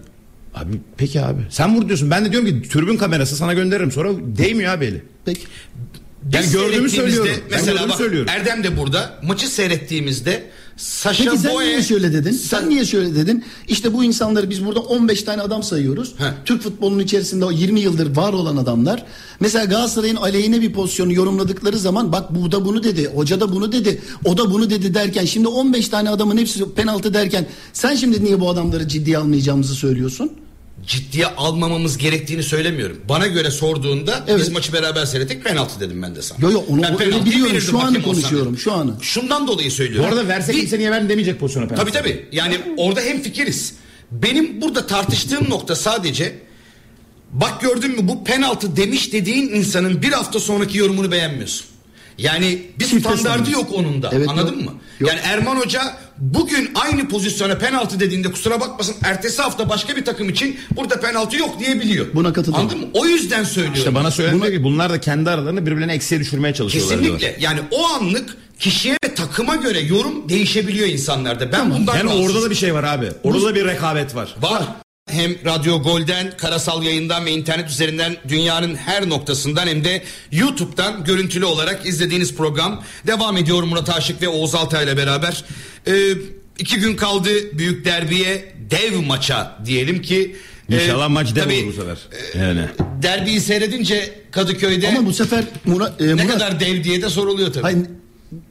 Abi 0.55 0.71
peki 0.97 1.21
abi. 1.21 1.41
Sen 1.49 1.75
vur 1.77 1.87
diyorsun. 1.87 2.11
Ben 2.11 2.25
de 2.25 2.31
diyorum 2.31 2.61
ki 2.61 2.69
türbün 2.69 2.97
kamerası 2.97 3.35
sana 3.35 3.53
gönderirim 3.53 3.91
sonra 3.91 4.09
değmiyor 4.37 4.73
abi 4.73 4.85
eli. 4.85 5.03
Peki. 5.25 5.41
Yani 6.33 6.51
gördüğümü 6.51 6.89
söylüyorum. 6.89 7.31
Mesela 7.51 7.71
gördüğümü 7.71 7.89
bak 7.89 7.97
söylüyorum. 7.97 8.29
Erdem 8.29 8.63
de 8.63 8.77
burada. 8.77 9.19
Maçı 9.23 9.47
seyrettiğimizde 9.47 10.43
Saşa 10.77 11.23
Peki 11.23 11.37
sen 11.37 11.53
Boye 11.53 11.67
niye 11.67 11.83
şöyle 11.83 12.13
dedin? 12.13 12.31
Sen 12.31 12.63
Sa- 12.63 12.69
niye 12.69 12.85
şöyle 12.85 13.15
dedin? 13.15 13.45
İşte 13.67 13.93
bu 13.93 14.03
insanları 14.03 14.49
biz 14.49 14.65
burada 14.65 14.79
15 14.79 15.23
tane 15.23 15.41
adam 15.41 15.63
sayıyoruz. 15.63 16.13
He. 16.17 16.23
Türk 16.45 16.61
futbolunun 16.61 16.99
içerisinde 16.99 17.45
o 17.45 17.51
20 17.51 17.79
yıldır 17.79 18.15
var 18.15 18.33
olan 18.33 18.57
adamlar. 18.57 19.05
Mesela 19.39 19.65
Galatasaray'ın 19.65 20.15
aleyhine 20.15 20.61
bir 20.61 20.73
pozisyonu 20.73 21.13
yorumladıkları 21.13 21.77
zaman 21.79 22.11
bak 22.11 22.35
bu 22.35 22.51
da 22.51 22.65
bunu 22.65 22.83
dedi, 22.83 23.11
hoca 23.15 23.39
da 23.39 23.51
bunu 23.51 23.71
dedi, 23.71 24.01
o 24.25 24.37
da 24.37 24.51
bunu 24.51 24.69
dedi 24.69 24.93
derken 24.93 25.25
şimdi 25.25 25.47
15 25.47 25.89
tane 25.89 26.09
adamın 26.09 26.37
hepsi 26.37 26.73
penaltı 26.73 27.13
derken 27.13 27.47
sen 27.73 27.95
şimdi 27.95 28.23
niye 28.23 28.39
bu 28.39 28.49
adamları 28.49 28.87
ciddiye 28.87 29.17
almayacağımızı 29.17 29.75
söylüyorsun? 29.75 30.31
Ciddiye 30.87 31.27
almamamız 31.27 31.97
gerektiğini 31.97 32.43
söylemiyorum. 32.43 33.01
Bana 33.09 33.27
göre 33.27 33.51
sorduğunda 33.51 34.23
Evet. 34.27 34.39
biz 34.39 34.49
maçı 34.49 34.73
beraber 34.73 35.05
seyrettik 35.05 35.43
penaltı 35.43 35.79
dedim 35.79 36.01
ben 36.01 36.15
de 36.15 36.21
sana. 36.21 36.39
Yo 36.41 36.51
yo 36.51 36.63
onu 36.69 36.81
Ben 36.83 37.01
öyle 37.01 37.25
biliyorum. 37.25 37.61
Şu 37.61 37.77
olsam 37.77 38.01
konuşuyorum. 38.01 38.57
Şu 38.57 38.73
anı. 38.73 38.93
Şundan 39.01 39.47
dolayı 39.47 39.67
Bu 39.69 39.73
söylüyorum. 39.73 40.09
arada 40.09 40.27
verse 40.27 40.51
kimse 40.51 40.79
niye 40.79 40.91
verdi 40.91 41.09
demeyecek 41.09 41.39
pozisyona 41.39 41.67
penaltı. 41.67 41.91
Tabii 41.91 42.03
tabii. 42.03 42.25
Yani 42.31 42.57
orada 42.77 43.01
hem 43.01 43.21
fikiriz. 43.21 43.73
Benim 44.11 44.61
burada 44.61 44.87
tartıştığım 44.87 45.49
nokta 45.49 45.75
sadece 45.75 46.35
bak 47.31 47.61
gördün 47.61 47.91
mü 47.91 47.97
bu 48.07 48.23
penaltı 48.23 48.75
demiş 48.75 49.13
dediğin 49.13 49.49
insanın 49.49 50.01
bir 50.01 50.11
hafta 50.11 50.39
sonraki 50.39 50.77
yorumunu 50.77 51.11
beğenmiyorsun. 51.11 51.65
Yani 52.17 52.61
bir 52.79 52.85
Çifte 52.85 52.99
standardı 52.99 53.23
sanmış. 53.27 53.53
yok 53.53 53.69
onun 53.73 54.01
da. 54.01 54.09
Evet, 54.13 54.29
Anladın 54.29 54.53
yok. 54.53 54.61
mı? 54.65 54.73
Yok. 54.99 55.09
Yani 55.09 55.19
Erman 55.23 55.55
Hoca 55.55 55.81
bugün 56.17 56.71
aynı 56.75 57.09
pozisyona 57.09 57.55
penaltı 57.57 57.99
dediğinde 57.99 58.31
kusura 58.31 58.59
bakmasın 58.59 58.95
ertesi 59.03 59.41
hafta 59.41 59.69
başka 59.69 59.95
bir 59.95 60.05
takım 60.05 60.29
için 60.29 60.59
burada 60.75 60.99
penaltı 60.99 61.37
yok 61.37 61.59
diyebiliyor. 61.59 62.05
Buna 62.13 62.33
katılıyorum. 62.33 62.65
Anladın 62.69 62.79
mı? 62.81 62.87
O 62.93 63.05
yüzden 63.05 63.43
söylüyorum. 63.43 63.77
İşte 63.77 63.95
bana 63.95 64.11
söylenmiyor 64.11 64.53
ki 64.53 64.63
bunlar 64.63 64.89
da 64.89 65.01
kendi 65.01 65.29
aralarında 65.29 65.65
birbirlerine 65.65 65.93
eksiye 65.93 66.21
düşürmeye 66.21 66.53
çalışıyorlar. 66.53 66.99
diyorlar. 66.99 67.19
Kesinlikle. 67.19 67.45
Yani 67.45 67.59
o 67.71 67.85
anlık 67.87 68.37
kişiye 68.59 68.97
ve 69.05 69.13
takıma 69.15 69.55
göre 69.55 69.79
yorum 69.79 70.29
değişebiliyor 70.29 70.87
insanlarda. 70.87 71.51
Ben 71.51 71.71
bundan 71.71 71.95
Yani 71.95 72.03
rahatsızım. 72.05 72.25
orada 72.35 72.45
da 72.45 72.49
bir 72.49 72.55
şey 72.55 72.73
var 72.73 72.83
abi. 72.83 73.09
Orada 73.23 73.45
da 73.45 73.55
bir 73.55 73.65
rekabet 73.65 74.15
var. 74.15 74.35
Var. 74.41 74.63
Hem 75.11 75.35
Radyo 75.45 75.81
Gol'den, 75.81 76.37
Karasal 76.37 76.83
yayından 76.83 77.25
ve 77.25 77.31
internet 77.31 77.69
üzerinden 77.69 78.15
dünyanın 78.27 78.75
her 78.75 79.09
noktasından 79.09 79.67
hem 79.67 79.83
de 79.83 80.03
YouTube'dan 80.31 81.03
görüntülü 81.03 81.45
olarak 81.45 81.85
izlediğiniz 81.85 82.35
program 82.35 82.83
devam 83.07 83.37
ediyor 83.37 83.63
Murat 83.63 83.89
Aşık 83.89 84.21
ve 84.21 84.27
Oğuz 84.27 84.55
Altay 84.55 84.83
ile 84.83 84.97
beraber. 84.97 85.43
Ee, 85.87 86.11
iki 86.59 86.79
gün 86.79 86.95
kaldı 86.95 87.29
büyük 87.57 87.85
derbiye 87.85 88.53
dev 88.71 89.01
maça 89.01 89.57
diyelim 89.65 90.01
ki. 90.01 90.35
İnşallah 90.69 91.05
e, 91.05 91.07
maç 91.07 91.35
dev 91.35 91.43
tabii, 91.43 91.63
olur 91.63 91.67
bu 91.67 91.73
sefer. 91.73 91.97
Yani. 92.39 92.61
Derbiyi 93.01 93.41
seyredince 93.41 94.13
Kadıköy'de 94.31 94.89
Ama 94.89 95.05
bu 95.05 95.13
sefer 95.13 95.43
Murat, 95.65 96.01
e, 96.01 96.07
ne 96.07 96.13
Murat 96.13 96.27
kadar 96.27 96.59
dev 96.59 96.83
diye 96.83 97.01
de 97.01 97.09
soruluyor 97.09 97.53
tabii. 97.53 97.63
hayır, 97.63 97.79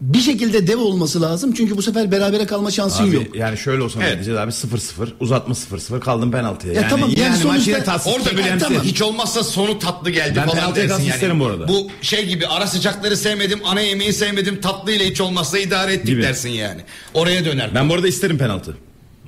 bir 0.01 0.21
şekilde 0.21 0.67
dev 0.67 0.79
olması 0.79 1.23
lazım. 1.23 1.53
Çünkü 1.53 1.77
bu 1.77 1.83
sefer 1.83 2.11
berabere 2.13 2.47
kalma 2.47 2.71
şansın 2.71 3.09
Abi, 3.09 3.15
yok. 3.17 3.37
yani 3.37 3.59
şöyle 3.59 3.83
olsa 3.83 3.99
Evet. 4.03 4.15
diyeceğiz 4.15 4.41
abi 4.41 4.51
0-0 4.51 5.09
uzatma 5.21 5.55
0-0 5.55 6.01
kaldım 6.01 6.33
penaltıya. 6.33 6.75
Ya 6.75 6.81
yani, 6.81 6.91
tamam, 6.91 7.11
yani 7.11 7.21
yani, 7.21 7.37
sonuçta 7.37 7.85
tatsız 7.85 8.13
Orada 8.13 8.31
tabii, 8.31 8.41
ben 8.43 8.47
yani. 8.47 8.61
tamam. 8.61 8.83
hiç 8.83 9.03
olmazsa 9.03 9.45
sonu 9.45 9.79
tatlı 9.79 10.11
geldi 10.11 10.33
Ben 10.37 10.45
falan 10.47 10.59
penaltıya 10.59 10.89
dersin 10.89 11.03
yani. 11.03 11.15
isterim 11.15 11.41
bu 11.41 11.47
arada. 11.47 11.69
Bu 11.69 11.89
şey 12.03 12.27
gibi 12.27 12.47
ara 12.47 12.67
sıcakları 12.67 13.17
sevmedim, 13.17 13.61
ana 13.65 13.81
yemeği 13.81 14.13
sevmedim, 14.13 14.61
tatlı 14.61 14.93
ile 14.93 15.11
hiç 15.11 15.21
olmazsa 15.21 15.59
idare 15.59 15.93
ettik 15.93 16.07
Gibi. 16.07 16.23
dersin 16.23 16.51
yani. 16.51 16.81
Oraya 17.15 17.45
döner. 17.45 17.71
Ben 17.75 17.89
bu 17.89 17.95
arada 17.95 18.09
isterim 18.09 18.39
penaltı. 18.39 18.77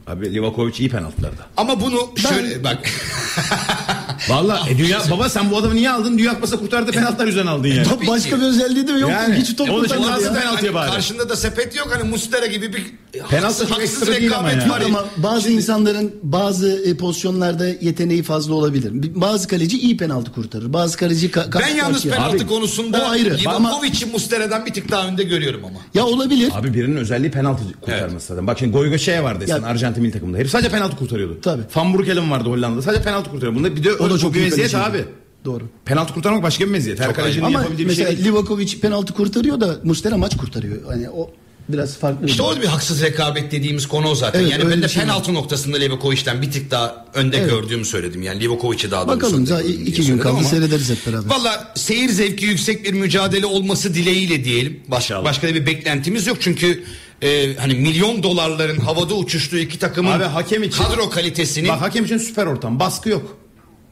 Abi 0.07 0.34
Livakovic 0.34 0.72
iyi 0.78 0.88
penaltılarda. 0.88 1.46
Ama 1.57 1.80
bunu 1.80 2.11
Ben- 2.16 2.28
şöyle 2.34 2.64
bak. 2.64 2.78
Valla 4.29 4.62
e, 4.71 4.79
dünya 4.79 5.01
baba 5.11 5.29
sen 5.29 5.51
bu 5.51 5.57
adamı 5.59 5.75
niye 5.75 5.91
aldın? 5.91 6.19
Dünya 6.19 6.35
Kupası 6.35 6.59
kurtardı 6.59 6.93
penaltılar 6.93 7.27
yüzünden 7.27 7.47
aldın 7.47 7.69
yani. 7.69 7.89
Tabii 7.89 8.07
Başka 8.07 8.31
ki. 8.37 8.37
bir 8.43 8.47
özelliği 8.47 8.89
de 8.89 8.93
yok. 8.93 9.11
Yani, 9.11 9.35
Hiç 9.35 9.57
top 9.57 9.71
onun 9.71 9.85
için 9.85 9.97
kurtarmadı 9.97 10.25
ya. 10.25 10.33
penaltıya 10.33 10.71
Hani 10.71 10.75
bari. 10.75 10.91
karşında 10.91 11.29
da 11.29 11.37
sepet 11.37 11.77
yok 11.77 11.89
hani 11.95 12.03
Mustera 12.11 12.47
gibi 12.47 12.73
bir 12.73 12.83
Penaltı 13.19 13.47
haksız, 13.47 13.69
çok 13.69 13.79
haksız 13.79 13.99
ekstra 14.03 14.21
değil 14.21 14.37
ama 14.39 14.49
rekabet 14.49 14.67
ya. 14.67 14.73
var. 14.73 14.81
Ama 14.81 15.05
bazı 15.17 15.51
insanların 15.51 16.12
bazı 16.23 16.83
e, 16.87 16.97
pozisyonlarda 16.97 17.67
yeteneği 17.67 18.23
fazla 18.23 18.55
olabilir. 18.55 18.93
Bazı 19.21 19.49
kaleci 19.49 19.79
iyi 19.79 19.97
penaltı 19.97 20.33
kurtarır. 20.33 20.73
Bazı 20.73 20.97
kaleci 20.97 21.31
ka- 21.31 21.61
Ben 21.61 21.75
yalnız 21.75 22.03
penaltı 22.05 22.37
Abi, 22.37 22.47
konusunda. 22.47 23.05
Ama 23.07 23.14
Livakovic'i 23.14 24.07
Mustera'dan 24.07 24.67
bir 24.67 24.75
tık 24.75 24.91
daha 24.91 25.09
önde 25.09 25.23
görüyorum 25.23 25.61
ama. 25.64 25.79
ya 25.95 26.07
olabilir. 26.07 26.53
Abi 26.55 26.75
birinin 26.75 26.97
özelliği 26.97 27.31
penaltı 27.31 27.62
kurtarması 27.81 28.27
zaten. 28.27 28.47
Bak 28.47 28.59
şimdi 28.59 28.73
Goygoşe'ye 28.73 29.23
vardı 29.23 29.45
eskiden 29.45 29.61
Ya- 29.62 29.67
Arjantin 29.69 30.03
milli 30.03 30.12
takımında. 30.12 30.39
Herif 30.39 30.51
sadece 30.51 30.69
penaltı 30.71 30.97
kurtarıyordu. 30.97 31.39
Tabii. 31.43 31.62
Van 31.77 31.95
Burkel'in 31.95 32.31
vardı 32.31 32.49
Hollanda'da. 32.49 32.83
Sadece 32.83 33.03
penaltı 33.03 33.31
kurtarıyor. 33.31 33.55
Bunda 33.55 33.77
bir 33.77 33.85
de 33.85 33.93
O 33.93 34.11
da 34.11 34.19
çok 34.19 34.35
bir 34.35 34.41
meziyet 34.43 34.75
abi. 34.75 35.05
Doğru. 35.45 35.62
Penaltı 35.85 36.14
kurtarmak 36.14 36.43
başka 36.43 36.64
bir 36.64 36.71
meziyet. 36.71 37.01
Her 37.01 37.07
Çok 37.07 37.17
kalecinin 37.17 37.45
Ama 37.45 37.59
yapabildiği 37.59 37.87
bir 37.89 37.91
mesela 37.91 38.09
şey 38.09 38.17
değil. 38.19 38.29
Livakovic 38.29 38.81
penaltı 38.81 39.12
kurtarıyor 39.14 39.61
da 39.61 39.77
Mustera 39.85 40.17
maç 40.17 40.37
kurtarıyor. 40.37 40.77
Hani 40.89 41.11
o 41.11 41.31
biraz 41.69 41.97
farklı. 41.99 42.27
İşte 42.27 42.43
orada 42.43 42.61
bir 42.62 42.67
haksız 42.67 43.03
rekabet 43.03 43.53
dediğimiz 43.53 43.89
konu 43.89 44.09
o 44.09 44.14
zaten. 44.14 44.41
Evet, 44.41 44.53
yani 44.53 44.71
ben 44.71 44.83
de 44.83 44.89
şey 44.89 45.03
penaltı 45.03 45.35
noktasında 45.35 45.77
Livakovic'ten 45.77 46.43
bir 46.43 46.51
tık 46.53 46.71
daha 46.71 47.07
önde 47.14 47.37
Evet. 47.37 47.51
gördüğümü 47.51 47.85
söyledim. 47.85 48.23
Yani 48.23 48.41
Livakovic'i 48.41 48.91
daha 48.91 49.09
Bakalım 49.09 49.47
diye 49.47 49.61
iki 49.64 50.07
gün 50.07 50.19
kaldı 50.19 50.45
seyrederiz 50.45 50.91
hep 50.91 51.07
beraber. 51.07 51.31
Valla 51.31 51.73
seyir 51.75 52.09
zevki 52.09 52.45
yüksek 52.47 52.85
bir 52.85 52.93
mücadele 52.93 53.47
olması 53.47 53.95
dileğiyle 53.95 54.45
diyelim. 54.45 54.81
Baş, 54.89 55.11
başka 55.11 55.49
da 55.49 55.55
bir 55.55 55.67
beklentimiz 55.67 56.27
yok 56.27 56.37
çünkü 56.41 56.85
e, 57.23 57.57
hani 57.57 57.75
milyon 57.75 58.23
dolarların 58.23 58.79
havada 58.79 59.14
uçuştuğu 59.14 59.59
iki 59.59 59.79
takımın 59.79 60.11
Abi 60.12 60.25
hakem 60.25 60.62
için- 60.62 60.85
kadro 60.85 61.11
kalitesini 61.11 61.69
Bak 61.69 61.81
hakem 61.81 62.05
için 62.05 62.19
süper 62.19 62.47
ortam. 62.47 62.81
Baskı 62.81 63.09
yok. 63.09 63.37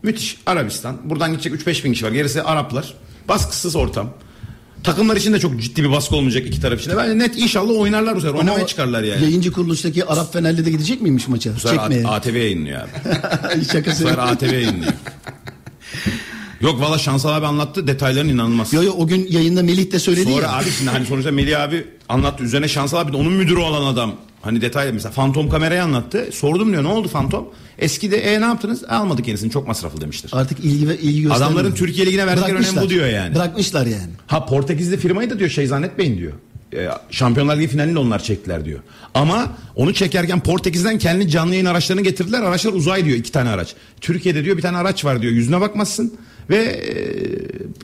Müthiş. 0.03 0.37
Arabistan. 0.47 1.11
Buradan 1.11 1.33
gidecek 1.33 1.53
3-5 1.53 1.85
bin 1.85 1.93
kişi 1.93 2.05
var. 2.05 2.13
Gerisi 2.13 2.43
Araplar. 2.43 2.95
Baskısız 3.29 3.77
ortam. 3.77 4.11
Takımlar 4.85 5.17
için 5.17 5.33
de 5.33 5.41
çok 5.41 5.61
ciddi 5.61 5.83
bir 5.85 5.91
baskı 5.91 6.17
olmayacak 6.17 6.47
iki 6.47 6.61
taraf 6.61 6.81
için 6.81 6.91
de. 6.91 6.97
Bence 6.97 7.19
net 7.19 7.39
inşallah 7.39 7.81
oynarlar 7.81 8.17
bu 8.17 8.21
sefer. 8.21 8.35
Oynamaya 8.35 8.57
Ama 8.59 8.67
çıkarlar 8.67 9.03
yani. 9.03 9.23
Yayıncı 9.23 9.53
kuruluştaki 9.53 10.05
Arap 10.05 10.33
Fenerli 10.33 10.65
de 10.67 10.71
gidecek 10.71 11.03
miymiş 11.03 11.29
maça? 11.29 11.55
Bu 11.55 11.61
sefer 11.61 11.79
Çekmeye. 11.79 12.07
A- 12.07 12.11
ATV 12.15 12.35
yayınlıyor 12.37 12.81
abi. 12.81 12.91
Bu 13.61 13.65
Şakası 13.73 13.97
sefer 13.99 14.11
yok. 14.13 14.19
ATV 14.23 14.53
yayınlıyor. 14.53 14.93
Yok 16.61 16.81
valla 16.81 16.99
Şansal 16.99 17.31
abi 17.35 17.47
anlattı. 17.47 17.87
Detayların 17.87 18.29
inanılmaz. 18.29 18.73
Yo 18.73 18.83
yo 18.83 18.93
o 18.99 19.07
gün 19.07 19.27
yayında 19.31 19.63
Melih 19.63 19.93
de 19.93 19.99
söyledi 19.99 20.31
Sonra 20.33 20.43
ya. 20.47 20.53
abi 20.57 20.71
şimdi 20.79 20.91
hani 20.91 21.07
sonuçta 21.07 21.31
Melih 21.31 21.61
abi 21.63 21.87
anlattı. 22.09 22.45
Üzerine 22.45 22.69
Şansal 22.69 22.99
abi 23.01 23.13
de 23.13 23.17
onun 23.17 23.33
müdürü 23.33 23.59
olan 23.59 23.87
adam. 23.93 24.15
Hani 24.45 24.61
detaylı 24.61 24.93
mesela 24.93 25.13
Fantom 25.13 25.49
kamerayı 25.49 25.83
anlattı. 25.83 26.29
Sordum 26.33 26.73
diyor 26.73 26.83
ne 26.85 26.89
oldu 26.89 27.09
Fantom? 27.09 27.49
Eski 27.79 28.11
de 28.11 28.17
e 28.17 28.41
ne 28.41 28.45
yaptınız? 28.45 28.85
Almadık 28.85 29.29
yenisini 29.29 29.51
çok 29.51 29.69
masraflı 29.69 30.01
demiştir. 30.01 30.31
Artık 30.35 30.65
ilgi 30.65 30.89
ve 30.89 30.99
ilgi 30.99 31.23
göstermiyor. 31.23 31.37
Adamların 31.37 31.75
Türkiye 31.75 32.07
Ligi'ne 32.07 32.27
verdikleri 32.27 32.57
önem 32.57 32.77
bu 32.81 32.89
diyor 32.91 33.07
yani. 33.07 33.35
Bırakmışlar 33.35 33.87
yani. 33.87 34.11
Ha 34.27 34.47
Portekizli 34.47 34.97
firmayı 34.97 35.31
da 35.31 35.39
diyor 35.39 35.51
şey 35.51 35.67
zannetmeyin 35.67 36.19
diyor. 36.19 36.33
E, 36.77 36.89
Şampiyonlar 37.11 37.57
Ligi 37.57 37.69
finalini 37.69 37.99
onlar 37.99 38.23
çektiler 38.23 38.65
diyor. 38.65 38.81
Ama 39.15 39.53
onu 39.77 39.95
çekerken 39.95 40.41
Portekiz'den 40.41 40.99
kendi 40.99 41.29
canlı 41.29 41.53
yayın 41.53 41.67
araçlarını 41.67 42.03
getirdiler. 42.03 42.43
Araçlar 42.43 42.73
uzay 42.73 43.05
diyor 43.05 43.17
iki 43.17 43.33
tane 43.33 43.49
araç. 43.49 43.75
Türkiye'de 44.01 44.45
diyor 44.45 44.57
bir 44.57 44.63
tane 44.63 44.77
araç 44.77 45.05
var 45.05 45.23
diyor. 45.23 45.33
Yüzüne 45.33 45.61
bakmazsın 45.61 46.15
ve 46.51 46.57
e, 46.57 46.93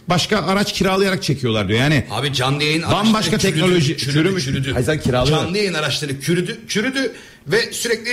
başka 0.08 0.42
araç 0.46 0.72
kiralayarak 0.72 1.22
çekiyorlar 1.22 1.68
diyor. 1.68 1.78
Yani 1.80 2.04
Abi 2.10 2.32
canlı 2.32 2.64
yayın 2.64 2.82
Bambaşka 2.82 3.30
araçları 3.32 3.54
teknoloji, 3.54 3.96
çürüdü, 3.96 4.12
çürümüş. 4.12 4.44
çürüdü. 4.44 4.72
Hayır, 4.72 4.86
sen 4.86 5.00
kiralıyorlar. 5.00 5.44
Canlı 5.44 5.58
yayın 5.58 5.74
araçları 5.74 6.20
çürüdü, 6.20 6.60
çürüdü 6.68 7.12
ve 7.46 7.72
sürekli 7.72 8.10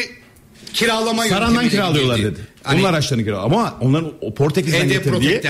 kiralama 0.73 1.25
Saran'dan 1.25 1.69
kiralıyorlar 1.69 2.17
dedi. 2.17 2.39
Hani 2.67 2.79
Onlar 2.81 2.93
araçlarını 2.93 3.23
kiralıyor. 3.23 3.45
Ama 3.45 3.75
onların 3.81 4.11
o 4.21 4.33
Portekiz'den 4.33 4.87
HD 4.87 4.91
getirdiği 4.91 5.41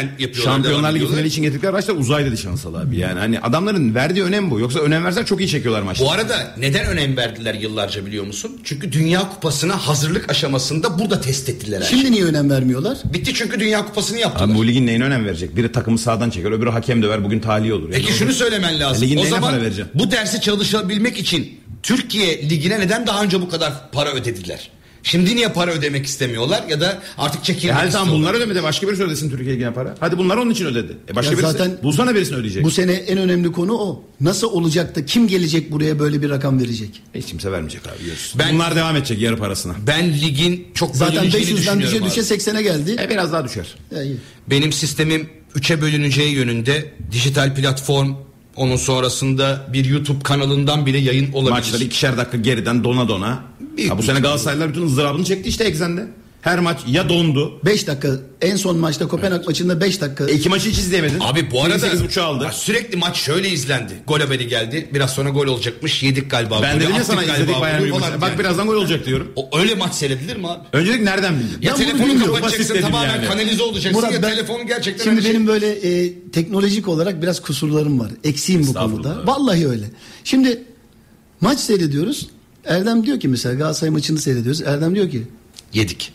Şampiyonlar 0.43 0.93
Ligi 0.93 1.07
finali 1.07 1.28
için 1.28 1.41
getirdikleri 1.41 1.72
araçlar 1.72 1.95
uzay 1.95 2.26
dedi 2.26 2.38
Şansal 2.38 2.76
abi. 2.76 2.97
Yani 2.97 3.20
hani 3.20 3.39
adamların 3.39 3.95
verdiği 3.95 4.24
önem 4.24 4.51
bu. 4.51 4.59
Yoksa 4.59 4.80
önem 4.80 5.05
verseler 5.05 5.26
çok 5.26 5.39
iyi 5.41 5.47
çekiyorlar 5.49 5.82
maçları. 5.82 6.07
bu 6.07 6.11
arada 6.11 6.53
neden 6.57 6.86
önem 6.86 7.18
verdiler 7.18 7.53
yıllarca 7.53 8.05
biliyor 8.05 8.26
musun? 8.26 8.51
Çünkü 8.63 8.91
Dünya 8.91 9.30
Kupası'na 9.30 9.88
hazırlık 9.88 10.30
aşamasında 10.30 10.99
burada 10.99 11.22
test 11.22 11.49
ettiler 11.49 11.82
Şimdi 11.89 12.01
şeyi. 12.01 12.11
niye 12.13 12.26
önem 12.26 12.49
vermiyorlar? 12.49 12.97
Bitti 13.13 13.34
çünkü 13.34 13.59
Dünya 13.59 13.86
Kupası'nı 13.86 14.20
yaptılar. 14.20 14.47
Abi 14.49 14.55
bu 14.57 14.68
ligin 14.68 14.88
neyine 14.88 15.03
önem 15.03 15.26
verecek? 15.26 15.55
Biri 15.55 15.72
takımı 15.72 15.97
sağdan 15.97 16.30
çeker, 16.30 16.51
öbürü 16.51 16.70
hakem 16.70 17.03
döver, 17.03 17.24
bugün 17.24 17.39
tali 17.39 17.74
olur. 17.74 17.89
Peki 17.91 18.07
Yani 18.07 18.18
şunu 18.18 18.34
söylemen 18.34 18.80
lazım. 18.80 19.03
Ligin 19.03 19.18
o 19.18 19.20
neyine 19.20 19.30
zaman 19.30 19.61
bu 19.93 20.11
dersi 20.11 20.41
çalışabilmek 20.41 21.20
için 21.20 21.59
Türkiye 21.84 22.49
Ligi'ne 22.49 22.80
neden 22.80 23.07
daha 23.07 23.24
önce 23.24 23.41
bu 23.41 23.49
kadar 23.49 23.74
para 23.91 24.11
ödediler? 24.11 24.70
Şimdi 25.08 25.36
niye 25.36 25.47
para 25.49 25.72
ödemek 25.72 26.05
istemiyorlar 26.05 26.64
ya 26.70 26.82
da 26.82 27.01
artık 27.18 27.41
E 27.41 27.43
çekilmek 27.43 27.76
hadi 27.76 27.91
tamam 27.91 28.08
istiyorlar? 28.08 28.34
bunlar 28.34 28.45
ödemedi. 28.45 28.64
Başka 28.64 28.88
birisi 28.88 29.03
ödesin 29.03 29.30
Türkiye 29.30 29.55
Ligi'ne 29.55 29.74
para. 29.74 29.95
Hadi 29.99 30.18
bunlar 30.18 30.38
onun 30.38 30.51
için 30.51 30.66
ödedi. 30.66 30.97
E 31.12 31.16
başka 31.16 31.32
Ya 31.32 31.38
birisi 31.38 31.51
zaten 31.51 31.78
bulsana 31.84 32.16
birisini 32.16 32.36
ödeyecek. 32.38 32.64
Bu 32.64 32.72
sene 32.72 32.91
en 32.93 33.18
önemli 33.18 33.51
konu 33.51 33.74
o. 33.74 34.03
Nasıl 34.22 34.47
olacak 34.51 34.95
da 34.95 35.05
kim 35.05 35.28
gelecek 35.28 35.72
buraya 35.72 35.99
böyle 35.99 36.22
bir 36.22 36.30
rakam 36.30 36.60
verecek? 36.60 37.01
Hiç 37.16 37.26
kimse 37.26 37.51
vermeyecek 37.51 37.82
abi 37.88 38.05
görürsün. 38.05 38.39
Ben- 38.39 38.53
Bunlar 38.55 38.76
devam 38.76 38.95
edecek 38.95 39.22
yarı 39.22 39.38
parasına. 39.38 39.76
Ben 39.88 40.14
ligin 40.22 40.68
çok 40.74 40.95
Zaten 40.95 41.16
bölüneceğini 41.18 41.49
500'den 41.60 41.80
düşe 41.82 42.03
düşe 42.03 42.22
abi. 42.22 42.28
80'e 42.41 42.62
geldi. 42.62 42.95
E 43.01 43.10
biraz 43.10 43.34
daha 43.34 43.45
düşer. 43.45 43.76
Ya 43.95 44.03
iyi. 44.03 44.18
Benim 44.49 44.74
sistemim 44.74 45.30
3'e 45.55 45.82
bölüneceği 45.82 46.32
yönünde 46.36 46.91
dijital 47.12 47.55
platform 47.55 48.14
onun 48.58 48.76
sonrasında 48.76 49.66
bir 49.74 49.86
YouTube 49.86 50.24
kanalından 50.24 50.86
bile 50.86 50.97
yayın 50.97 51.34
olabilir. 51.34 51.51
Maçları 51.51 51.84
ikişer 51.84 52.18
dakika 52.18 52.38
geriden 52.38 52.84
dona 52.84 53.08
dona. 53.08 53.39
Bir- 53.78 53.89
Ha, 53.89 53.97
bu 53.97 54.03
sene 54.03 54.20
Galatasaraylılar 54.20 54.70
bütün 54.70 54.86
ızdırabını 54.86 55.24
çekti 55.26 55.49
işte 55.49 55.64
Eksen'de. 55.64 56.08
Her 56.48 56.60
maç 56.60 56.80
ya 56.88 57.10
dondu. 57.10 57.60
5 57.66 57.88
dakika 57.88 58.10
en 58.41 58.56
son 58.56 58.78
maçta 58.78 59.08
Kopenhag 59.08 59.45
maçında 59.48 59.82
5 59.82 60.02
dakika. 60.02 60.30
E, 60.30 60.34
iki 60.34 60.50
maçı 60.50 60.70
hiç 60.70 60.78
izleyemedin. 60.78 61.20
Abi 61.20 61.52
bu 61.52 61.64
arada 61.64 61.88
8.5 61.88 62.22
aldı. 62.22 62.43
Ya 62.43 62.52
sürekli 62.52 62.98
maç 62.98 63.18
şöyle 63.18 63.50
izlendi. 63.50 63.93
Gol 64.08 64.20
haberi 64.20 64.48
geldi. 64.48 64.89
Biraz 64.93 65.14
sonra 65.14 65.30
gol 65.30 65.48
olacakmış. 65.48 66.04
Yedik 66.04 66.32
galiba. 66.32 66.60
ben 66.62 66.74
golü, 66.74 66.84
dedim 66.84 66.95
ya 66.95 67.04
sana 67.04 67.24
galiba 67.24 67.43
izledik 67.43 67.62
Bayern 67.62 67.82
Münih. 67.82 67.93
Bak 68.22 68.30
yani. 68.30 68.39
birazdan 68.39 68.68
gol 68.68 68.76
olacak 68.76 69.06
diyorum. 69.06 69.32
O, 69.36 69.60
öyle 69.60 69.76
maç 69.76 69.93
seyredilir 69.93 70.36
mi 70.36 70.48
abi? 70.48 70.60
Öncelik 70.74 71.02
nereden 71.02 71.39
bildin? 71.39 71.58
Ya 71.62 71.72
Ben 71.72 71.78
telefonu 71.78 72.26
kapatacaksın 72.26 72.82
tamamen 72.82 73.10
yani. 73.16 73.28
kanalize 73.28 73.64
olacaksın 73.64 74.02
Murat, 74.02 74.14
ya 74.14 74.22
ben- 74.24 74.30
telefonu 74.30 74.68
gerçekten 74.68 75.04
Şimdi 75.04 75.22
şey- 75.22 75.32
benim 75.32 75.48
böyle 75.48 75.72
e, 75.72 76.14
teknolojik 76.32 76.88
olarak 76.88 77.22
biraz 77.22 77.41
kusurlarım 77.41 78.00
var. 78.00 78.12
Eksiğim 78.24 78.68
bu 78.68 78.74
konuda. 78.74 79.28
Vallahi 79.28 79.68
öyle. 79.68 79.86
Şimdi 80.24 80.64
maç 81.41 81.60
seyrediyoruz. 81.60 82.28
Erdem 82.66 83.06
diyor 83.06 83.20
ki 83.20 83.28
mesela 83.28 83.56
Galatasaray 83.56 83.91
maçını 83.91 84.20
seyrediyoruz. 84.20 84.62
Erdem 84.62 84.95
diyor 84.95 85.10
ki 85.10 85.24
yedik. 85.74 86.14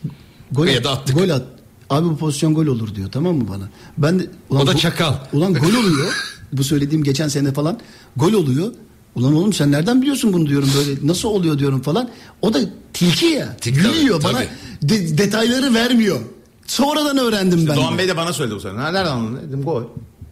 Gol 0.52 0.66
Ya 0.66 0.84
da 0.84 0.90
attık. 0.90 1.18
gol 1.18 1.30
at. 1.30 1.42
Abi 1.90 2.08
bu 2.08 2.16
pozisyon 2.16 2.54
gol 2.54 2.66
olur 2.66 2.94
diyor 2.94 3.10
tamam 3.12 3.36
mı 3.36 3.48
bana? 3.48 3.68
Ben 3.98 4.20
de, 4.20 4.26
O 4.50 4.66
da 4.66 4.74
bu- 4.74 4.78
çakal. 4.78 5.14
Ulan 5.32 5.54
gol 5.54 5.68
oluyor. 5.74 6.12
bu 6.52 6.64
söylediğim 6.64 7.04
geçen 7.04 7.28
sene 7.28 7.52
falan 7.52 7.78
gol 8.16 8.32
oluyor. 8.32 8.72
Ulan 9.14 9.34
oğlum 9.34 9.52
sen 9.52 9.72
nereden 9.72 10.02
biliyorsun 10.02 10.32
bunu 10.32 10.46
diyorum 10.48 10.68
böyle 10.76 11.06
nasıl 11.06 11.28
oluyor 11.28 11.58
diyorum 11.58 11.82
falan. 11.82 12.08
O 12.42 12.54
da 12.54 12.58
tilki 12.92 13.26
ya. 13.26 13.56
Tilki, 13.56 13.80
Gülüyor 13.82 14.20
tabii. 14.20 14.34
bana 14.34 14.42
de- 14.82 15.18
detayları 15.18 15.74
vermiyor. 15.74 16.20
Sonradan 16.66 17.18
öğrendim 17.18 17.66
ben. 17.68 17.76
Doğan 17.76 17.94
de. 17.94 17.98
Bey 17.98 18.08
de 18.08 18.16
bana 18.16 18.32
söyledi 18.32 18.54
bu 18.54 18.60
sene. 18.60 18.76
Nereden 18.78 19.06
anladın? 19.06 19.48
Dedim 19.48 19.62
gol. 19.62 19.82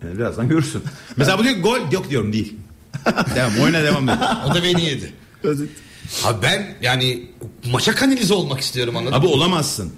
Yani 0.04 0.18
birazdan 0.18 0.48
görürsün. 0.48 0.82
Mesela 1.16 1.38
bu 1.38 1.44
diyor 1.44 1.56
gol 1.56 1.78
yok 1.92 2.10
diyorum 2.10 2.32
değil. 2.32 2.54
devam 3.34 3.58
oyuna 3.64 3.82
devam 3.82 4.08
et. 4.08 4.18
O 4.50 4.54
da 4.54 4.62
beni 4.62 4.84
yedi. 4.84 5.12
Abi 6.24 6.42
ben 6.42 6.74
yani 6.82 7.22
maça 7.72 7.94
kanalize 7.94 8.34
olmak 8.34 8.60
istiyorum 8.60 8.96
anladın 8.96 9.14
Abi 9.14 9.26
mı? 9.26 9.32
olamazsın. 9.32 9.92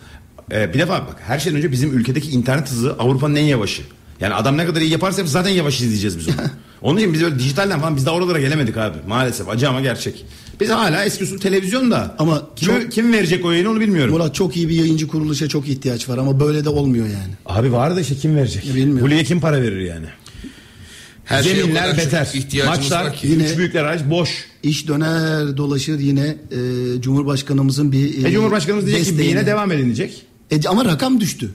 Ee, 0.53 0.75
bir 0.75 0.79
defa 0.79 0.93
bak 1.01 1.17
her 1.27 1.39
şeyden 1.39 1.59
önce 1.59 1.73
bizim 1.73 1.99
ülkedeki 1.99 2.31
internet 2.31 2.71
hızı 2.71 2.93
Avrupa'nın 2.99 3.35
en 3.35 3.45
yavaşı. 3.45 3.83
Yani 4.21 4.35
adam 4.35 4.57
ne 4.59 4.67
kadar 4.67 4.81
iyi 4.81 4.91
yaparsa 4.91 5.23
zaten 5.25 5.51
yavaş 5.51 5.81
izleyeceğiz 5.81 6.19
biz 6.19 6.29
onu. 6.29 6.35
Onun 6.83 6.99
için 6.99 7.13
biz 7.13 7.23
böyle 7.23 7.39
dijitalden 7.39 7.81
falan 7.81 7.97
biz 7.97 8.07
daha 8.07 8.15
oralara 8.15 8.41
gelemedik 8.41 8.77
abi. 8.77 8.99
Maalesef 9.09 9.49
acı 9.49 9.69
ama 9.69 9.81
gerçek. 9.81 10.25
Biz 10.61 10.71
hala 10.71 11.05
eski 11.05 11.25
usul 11.25 11.39
televizyon 11.39 11.91
da. 11.91 12.15
Ama 12.19 12.43
kim, 12.57 12.69
çok- 12.69 12.93
kim 12.93 13.13
verecek 13.13 13.45
o 13.45 13.51
yayını 13.53 13.71
onu 13.71 13.81
bilmiyorum. 13.81 14.15
Murat 14.15 14.35
çok 14.35 14.57
iyi 14.57 14.69
bir 14.69 14.75
yayıncı 14.75 15.09
kuruluşa 15.09 15.49
çok 15.49 15.69
ihtiyaç 15.69 16.09
var 16.09 16.19
ama 16.19 16.41
böyle 16.41 16.65
de 16.65 16.69
olmuyor 16.69 17.07
yani. 17.07 17.33
Abi 17.47 17.73
var 17.73 17.97
da 17.97 18.01
işte 18.01 18.15
kim 18.15 18.37
verecek? 18.37 18.75
Bilmiyorum. 18.75 19.11
Lige 19.11 19.25
kim 19.25 19.41
para 19.41 19.63
verir 19.63 19.81
yani? 19.81 20.07
Her 21.25 21.43
şeye 21.43 21.53
o 21.55 21.57
Zeminler 21.57 21.97
beter. 21.97 22.29
Maçlar. 22.67 23.19
Yine- 23.23 23.43
üç 23.45 23.59
büyükler 23.59 23.85
hariç 23.85 24.03
boş. 24.11 24.47
İş 24.63 24.89
döner 24.89 25.57
dolaşır 25.57 25.99
yine 25.99 26.37
e, 26.51 27.01
Cumhurbaşkanımızın 27.01 27.93
bir... 27.93 28.25
E, 28.25 28.33
Cumhurbaşkanımız 28.33 28.87
diyecek 28.87 29.19
ki 29.19 29.25
yine 29.25 29.47
devam 29.47 29.73
edin 29.73 29.85
diyecek. 29.85 30.23
E, 30.51 30.69
ama 30.69 30.85
rakam 30.85 31.21
düştü. 31.21 31.51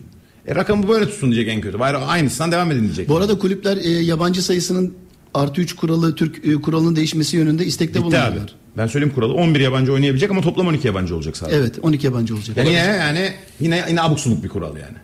E, 0.48 0.56
rakamı 0.56 0.88
böyle 0.88 1.06
tutsun 1.10 1.32
diyecek 1.32 1.54
en 1.54 1.62
kötü. 1.62 1.80
Bari 1.80 1.98
aynısından 1.98 2.52
devam 2.52 2.72
edin 2.72 2.84
diyecek. 2.84 3.10
Bu 3.10 3.18
arada 3.18 3.38
kulüpler 3.40 3.78
e, 3.78 3.90
yabancı 3.90 4.44
sayısının 4.44 4.94
artı 5.34 5.62
3 5.62 5.76
kuralı 5.76 6.16
Türk 6.16 6.46
e, 6.46 6.54
kuralının 6.54 6.96
değişmesi 6.96 7.38
yönünde 7.38 7.66
istekte 7.66 8.00
Bitti 8.00 8.18
abi. 8.18 8.26
bulunuyorlar. 8.26 8.56
Ben 8.78 8.88
söyleyeyim 8.88 9.16
kuralı. 9.16 9.34
11 9.34 9.60
yabancı 9.60 9.94
oynayabilecek 9.94 10.32
ama 10.32 10.42
toplam 10.42 10.68
12 10.68 10.88
yabancı 10.88 11.16
olacak 11.16 11.38
sadece. 11.38 11.58
Evet 11.58 11.76
12 11.82 12.06
yabancı 12.06 12.36
olacak. 12.36 12.58
Yani 12.58 12.70
yine, 12.70 12.80
yani 12.80 13.34
yine 13.60 13.86
yine 13.90 14.02
abuk 14.02 14.20
subuk 14.20 14.44
bir 14.44 14.50
kural 14.50 14.76
yani. 14.78 14.98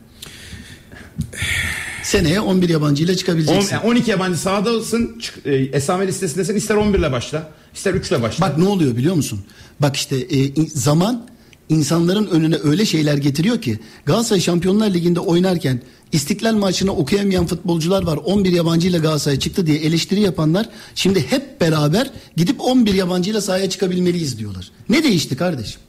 Seneye 2.03 2.39
11 2.41 2.69
yabancı 2.69 3.03
ile 3.03 3.15
çıkabileceksin. 3.17 3.75
yani 3.75 3.85
12 3.87 4.11
yabancı 4.11 4.37
sahadasın. 4.39 5.19
çık- 5.19 5.45
E, 5.45 5.55
esame 5.55 6.07
listesindesin. 6.07 6.55
ister 6.55 6.75
11 6.75 6.99
ile 6.99 7.11
başla. 7.11 7.49
ister 7.75 7.93
3 7.93 8.11
ile 8.11 8.21
başla. 8.21 8.45
Bak 8.45 8.57
ne 8.57 8.65
oluyor 8.67 8.95
biliyor 8.97 9.15
musun? 9.15 9.39
Bak 9.79 9.95
işte 9.95 10.15
e, 10.17 10.37
in- 10.45 10.71
zaman 10.73 11.27
insanların 11.69 12.27
önüne 12.27 12.55
öyle 12.63 12.85
şeyler 12.85 13.17
getiriyor 13.17 13.61
ki 13.61 13.79
Galatasaray 14.05 14.41
Şampiyonlar 14.41 14.93
Ligi'nde 14.93 15.19
oynarken 15.19 15.81
İstiklal 16.11 16.53
maçını 16.53 16.91
okuyamayan 16.91 17.45
futbolcular 17.47 18.03
var. 18.03 18.17
11 18.23 18.51
yabancıyla 18.51 18.99
Galatasaray 18.99 19.39
çıktı 19.39 19.67
diye 19.67 19.77
eleştiri 19.77 20.19
yapanlar 20.21 20.69
şimdi 20.95 21.31
hep 21.31 21.61
beraber 21.61 22.11
gidip 22.37 22.61
11 22.61 22.93
yabancıyla 22.93 23.41
sahaya 23.41 23.69
çıkabilmeliyiz 23.69 24.39
diyorlar. 24.39 24.71
Ne 24.89 25.03
değişti 25.03 25.35
kardeşim? 25.37 25.81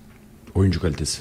Oyuncu 0.54 0.80
kalitesi. 0.80 1.18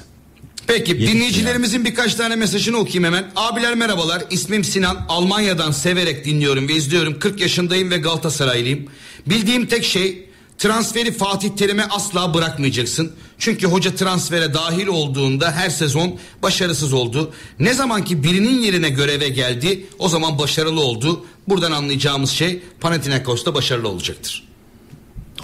Peki 0.66 1.00
dinleyicilerimizin 1.00 1.84
birkaç 1.84 2.14
tane 2.14 2.36
mesajını 2.36 2.76
okuyayım 2.76 3.04
hemen. 3.04 3.30
Abiler 3.36 3.74
merhabalar. 3.74 4.22
İsmim 4.30 4.64
Sinan. 4.64 5.06
Almanya'dan 5.08 5.70
severek 5.70 6.24
dinliyorum 6.24 6.68
ve 6.68 6.72
izliyorum. 6.72 7.18
40 7.18 7.40
yaşındayım 7.40 7.90
ve 7.90 7.96
Galatasaraylıyım. 7.96 8.88
Bildiğim 9.26 9.66
tek 9.66 9.84
şey 9.84 10.28
transferi 10.58 11.12
Fatih 11.12 11.48
Terim'e 11.48 11.84
asla 11.84 12.34
bırakmayacaksın. 12.34 13.12
Çünkü 13.38 13.66
hoca 13.66 13.94
transfere 13.94 14.54
dahil 14.54 14.86
olduğunda 14.86 15.52
her 15.52 15.70
sezon 15.70 16.18
başarısız 16.42 16.92
oldu. 16.92 17.32
Ne 17.58 17.74
zaman 17.74 18.04
ki 18.04 18.22
birinin 18.22 18.60
yerine 18.60 18.88
göreve 18.88 19.28
geldi 19.28 19.86
o 19.98 20.08
zaman 20.08 20.38
başarılı 20.38 20.80
oldu. 20.80 21.24
Buradan 21.48 21.72
anlayacağımız 21.72 22.30
şey 22.30 22.62
Panathinaikos'ta 22.80 23.54
başarılı 23.54 23.88
olacaktır. 23.88 24.53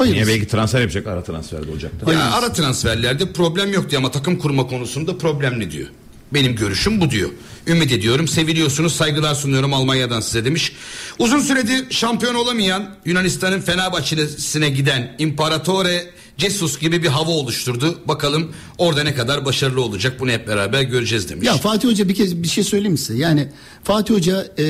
Hayır. 0.01 0.15
Niye 0.15 0.27
belki 0.27 0.47
transfer 0.47 0.81
yapacak 0.81 1.07
ara 1.07 1.23
transferde 1.23 1.71
olacaktı. 1.71 2.13
Ya 2.13 2.33
ara 2.33 2.53
transferlerde 2.53 3.33
problem 3.33 3.73
yok 3.73 3.91
diyor 3.91 4.03
ama 4.03 4.11
takım 4.11 4.39
kurma 4.39 4.67
konusunda 4.67 5.19
problemli 5.19 5.71
diyor. 5.71 5.89
Benim 6.35 6.57
görüşüm 6.57 7.01
bu 7.01 7.11
diyor. 7.11 7.31
Ümit 7.67 7.93
ediyorum 7.93 8.29
seviliyorsunuz 8.29 8.97
saygılar 8.97 9.35
sunuyorum 9.35 9.75
Almanya'dan 9.75 10.21
size 10.21 10.45
demiş. 10.45 10.73
Uzun 11.19 11.41
süredir 11.41 11.91
şampiyon 11.91 12.35
olamayan 12.35 12.91
Yunanistan'ın 13.05 13.61
Fenerbahçe'sine 13.61 14.71
giden 14.71 15.15
İmparatore 15.19 16.11
Jesus 16.37 16.79
gibi 16.79 17.03
bir 17.03 17.09
hava 17.09 17.31
oluşturdu. 17.31 17.99
Bakalım 18.09 18.53
orada 18.79 19.03
ne 19.03 19.15
kadar 19.15 19.45
başarılı 19.45 19.83
olacak 19.83 20.21
bunu 20.21 20.31
hep 20.31 20.49
beraber 20.49 20.83
göreceğiz 20.83 21.29
demiş. 21.29 21.47
Ya 21.47 21.57
Fatih 21.57 21.89
Hoca 21.89 22.09
bir 22.09 22.15
kez 22.15 22.43
bir 22.43 22.49
şey 22.49 22.65
söyleyeyim 22.65 22.99
size? 22.99 23.19
Yani 23.19 23.49
Fatih 23.85 24.15
Hoca 24.15 24.47
e, 24.59 24.65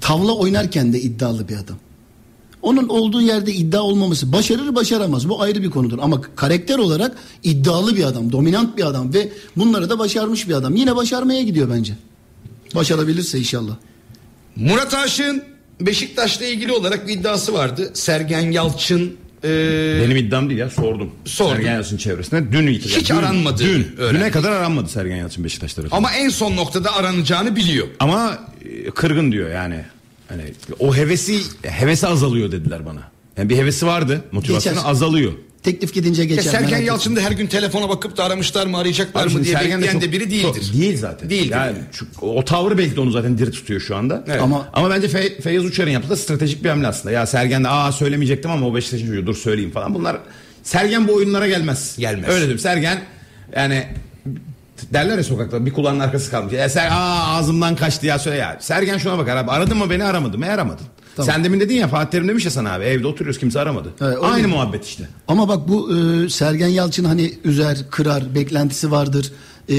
tavla 0.00 0.32
oynarken 0.32 0.92
de 0.92 1.00
iddialı 1.00 1.48
bir 1.48 1.56
adam. 1.56 1.76
Onun 2.64 2.88
olduğu 2.88 3.20
yerde 3.22 3.52
iddia 3.52 3.80
olmaması 3.82 4.32
başarır 4.32 4.74
başaramaz 4.74 5.28
bu 5.28 5.42
ayrı 5.42 5.62
bir 5.62 5.70
konudur 5.70 5.98
ama 6.02 6.20
karakter 6.36 6.78
olarak 6.78 7.16
iddialı 7.42 7.96
bir 7.96 8.04
adam, 8.04 8.32
dominant 8.32 8.76
bir 8.78 8.84
adam 8.86 9.14
ve 9.14 9.32
bunları 9.56 9.90
da 9.90 9.98
başarmış 9.98 10.48
bir 10.48 10.54
adam. 10.54 10.76
Yine 10.76 10.96
başarmaya 10.96 11.42
gidiyor 11.42 11.70
bence. 11.70 11.92
Başarabilirse 12.74 13.38
inşallah. 13.38 13.72
Murat 14.56 14.94
Aşık'ın 14.94 15.42
Beşiktaş'la 15.80 16.44
ilgili 16.46 16.72
olarak 16.72 17.08
bir 17.08 17.12
iddiası 17.12 17.54
vardı. 17.54 17.90
Sergen 17.94 18.50
Yalçın 18.50 19.16
e, 19.44 19.48
Benim 20.04 20.16
iddiam 20.16 20.48
değil 20.48 20.60
ya 20.60 20.70
sordum. 20.70 21.10
Sordum. 21.24 21.56
Sergen 21.56 21.72
Yalçın 21.74 21.96
çevresinde 21.96 22.52
dün 22.52 22.66
itibaren. 22.66 23.00
Hiç 23.00 23.10
dün, 23.10 23.16
aranmadı 23.16 23.62
Dün. 23.64 23.86
öğrendik. 23.98 24.20
Düne 24.20 24.30
kadar 24.30 24.52
aranmadı 24.52 24.88
Sergen 24.88 25.16
Yalçın 25.16 25.44
Beşiktaş 25.44 25.74
tarafından. 25.74 25.96
ama 25.98 26.12
en 26.12 26.28
son 26.28 26.56
noktada 26.56 26.94
aranacağını 26.94 27.56
biliyor. 27.56 27.86
Ama 28.00 28.38
e, 28.64 28.90
kırgın 28.90 29.32
diyor 29.32 29.50
yani. 29.50 29.84
Hani 30.28 30.42
o 30.78 30.96
hevesi 30.96 31.40
hevesi 31.62 32.06
azalıyor 32.06 32.52
dediler 32.52 32.86
bana. 32.86 33.00
Yani 33.36 33.48
bir 33.50 33.56
hevesi 33.56 33.86
vardı, 33.86 34.24
motivasyonu 34.32 34.76
Geçer. 34.76 34.90
azalıyor. 34.90 35.32
Teklif 35.62 35.94
gidince 35.94 36.22
Ya 36.22 36.28
geçer. 36.28 36.50
Sergen 36.50 36.70
merak 36.70 36.86
Yalçın 36.86 37.16
da 37.16 37.20
her 37.20 37.30
gün 37.32 37.46
telefona 37.46 37.88
bakıp 37.88 38.16
da 38.16 38.24
aramışlar 38.24 38.66
mı 38.66 38.78
arayacaklar 38.78 39.26
Abi 39.26 39.34
mı 39.34 39.44
diye 39.44 39.54
Sergen 39.54 39.78
bekleyen 39.78 39.92
çok- 39.92 40.02
de 40.02 40.12
biri 40.12 40.30
değildir. 40.30 40.62
çok- 40.62 40.72
değil 40.80 40.96
zaten. 40.98 41.30
Değildir 41.30 41.50
Yani 41.56 41.76
şu- 41.92 42.06
o 42.20 42.44
tavrı 42.44 42.78
belki 42.78 42.96
de 42.96 43.00
onu 43.00 43.10
zaten 43.10 43.38
diri 43.38 43.50
tutuyor 43.50 43.80
şu 43.80 43.96
anda. 43.96 44.24
Evet. 44.28 44.40
Ama- 44.42 44.68
Ama 44.72 44.90
bence 44.90 45.08
Fe, 45.08 45.40
Feyyaz 45.40 45.64
Uçar'ın 45.64 45.90
yaptığı 45.90 46.10
da 46.10 46.16
stratejik 46.16 46.64
bir 46.64 46.68
hamle 46.68 46.86
aslında. 46.86 47.12
Ya 47.14 47.26
Sergen 47.26 47.64
de 47.64 47.68
aa 47.68 47.92
söylemeyecektim 47.92 48.50
ama 48.50 48.66
o 48.66 48.74
Beşiktaş'ın 48.74 49.06
çocuğu 49.06 49.26
dur 49.26 49.34
söyleyeyim 49.36 49.70
falan. 49.70 49.94
Bunlar 49.94 50.16
Sergen 50.62 51.08
bu 51.08 51.14
oyunlara 51.14 51.48
gelmez. 51.48 51.96
Gelmez. 51.98 52.28
Öyle 52.28 52.38
diyeyim. 52.40 52.58
Sergen 52.58 53.00
yani 53.56 53.86
derler 54.92 55.16
ya 55.18 55.24
sokakta 55.24 55.66
bir 55.66 55.72
kulağının 55.72 56.00
arkası 56.00 56.30
kalmış. 56.30 56.52
Ya 56.52 56.68
Ser, 56.68 56.88
aa 56.90 57.36
ağzımdan 57.36 57.76
kaçtı 57.76 58.06
ya 58.06 58.18
söyle 58.18 58.36
ya. 58.36 58.56
Sergen 58.60 58.98
şuna 58.98 59.18
bakar 59.18 59.36
abi 59.36 59.50
aradın 59.50 59.78
mı 59.78 59.90
beni 59.90 60.04
aramadım 60.04 60.40
mı 60.40 60.46
aramadın. 60.46 60.86
Tamam. 61.16 61.32
Sen 61.32 61.44
demin 61.44 61.60
dedin 61.60 61.74
ya 61.74 61.88
Fatih 61.88 62.10
Terim 62.10 62.28
demiş 62.28 62.44
ya 62.44 62.50
sana 62.50 62.72
abi 62.72 62.84
evde 62.84 63.06
oturuyoruz 63.06 63.40
kimse 63.40 63.60
aramadı. 63.60 63.88
Evet, 64.00 64.18
Aynı 64.22 64.48
muhabbet 64.48 64.84
işte. 64.86 65.08
Ama 65.28 65.48
bak 65.48 65.68
bu 65.68 65.96
e, 65.96 66.28
Sergen 66.28 66.68
Yalçın 66.68 67.04
hani 67.04 67.34
üzer, 67.44 67.78
kırar, 67.90 68.34
beklentisi 68.34 68.90
vardır. 68.90 69.32
E, 69.70 69.74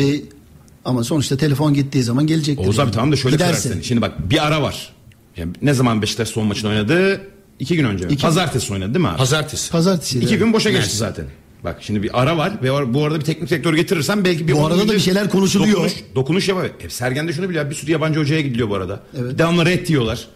ama 0.86 1.04
sonuçta 1.04 1.38
telefon 1.38 1.74
gittiği 1.74 2.04
zaman 2.04 2.28
gelecektir. 2.28 2.66
Oğuz 2.68 2.80
abi 2.80 2.86
yani. 2.86 2.94
tamam 2.96 3.12
da 3.12 3.16
şöyle 3.16 3.36
Giderse. 3.36 3.62
kırarsın. 3.70 3.82
Şimdi 3.82 4.02
bak 4.02 4.30
bir 4.32 4.48
ara 4.48 4.62
var. 4.62 4.94
Yani 5.38 5.54
ne 5.62 5.74
zaman 5.74 6.02
Beşiktaş 6.02 6.28
son 6.30 6.48
maçını 6.48 6.70
oynadı? 6.70 7.22
İki 7.60 7.76
gün 7.76 7.84
önce. 7.86 8.06
İki- 8.08 8.22
Pazartesi 8.22 8.74
oynadı 8.74 8.94
değil 8.94 9.02
mi 9.06 9.10
abi? 9.10 9.18
Pazartesi. 9.18 9.72
Pazartesi. 9.72 10.20
İki 10.20 10.38
gün 10.38 10.54
boşa 10.54 10.70
geçti 10.70 10.84
Mersin. 10.84 10.98
zaten. 10.98 11.26
Bak 11.66 11.78
şimdi 11.82 12.04
bir 12.04 12.22
ara 12.22 12.38
var 12.38 12.54
ve 12.64 12.94
bu 12.94 13.06
arada 13.06 13.20
bir 13.20 13.26
teknik 13.26 13.50
direktör 13.50 13.74
getirirsen 13.74 14.26
belki 14.26 14.48
bir 14.48 14.54
Bu 14.54 14.66
arada 14.66 14.88
da 14.88 14.94
bir 14.94 15.00
şeyler 15.00 15.30
konuşuluyor. 15.30 15.76
Dokunuş, 15.76 15.94
dokunuş 16.16 16.50
yapar. 16.50 16.66
E, 16.80 16.90
Sergen 16.90 17.28
de 17.28 17.34
şunu 17.34 17.50
biliyor. 17.50 17.70
Bir 17.70 17.76
sürü 17.76 17.92
yabancı 17.92 18.20
hocaya 18.20 18.42
gidiliyor 18.42 18.70
bu 18.70 18.76
arada. 18.76 19.00
Evet. 19.20 19.38
Devamlı 19.40 19.66
red 19.66 19.88
diyorlar. 19.88 20.28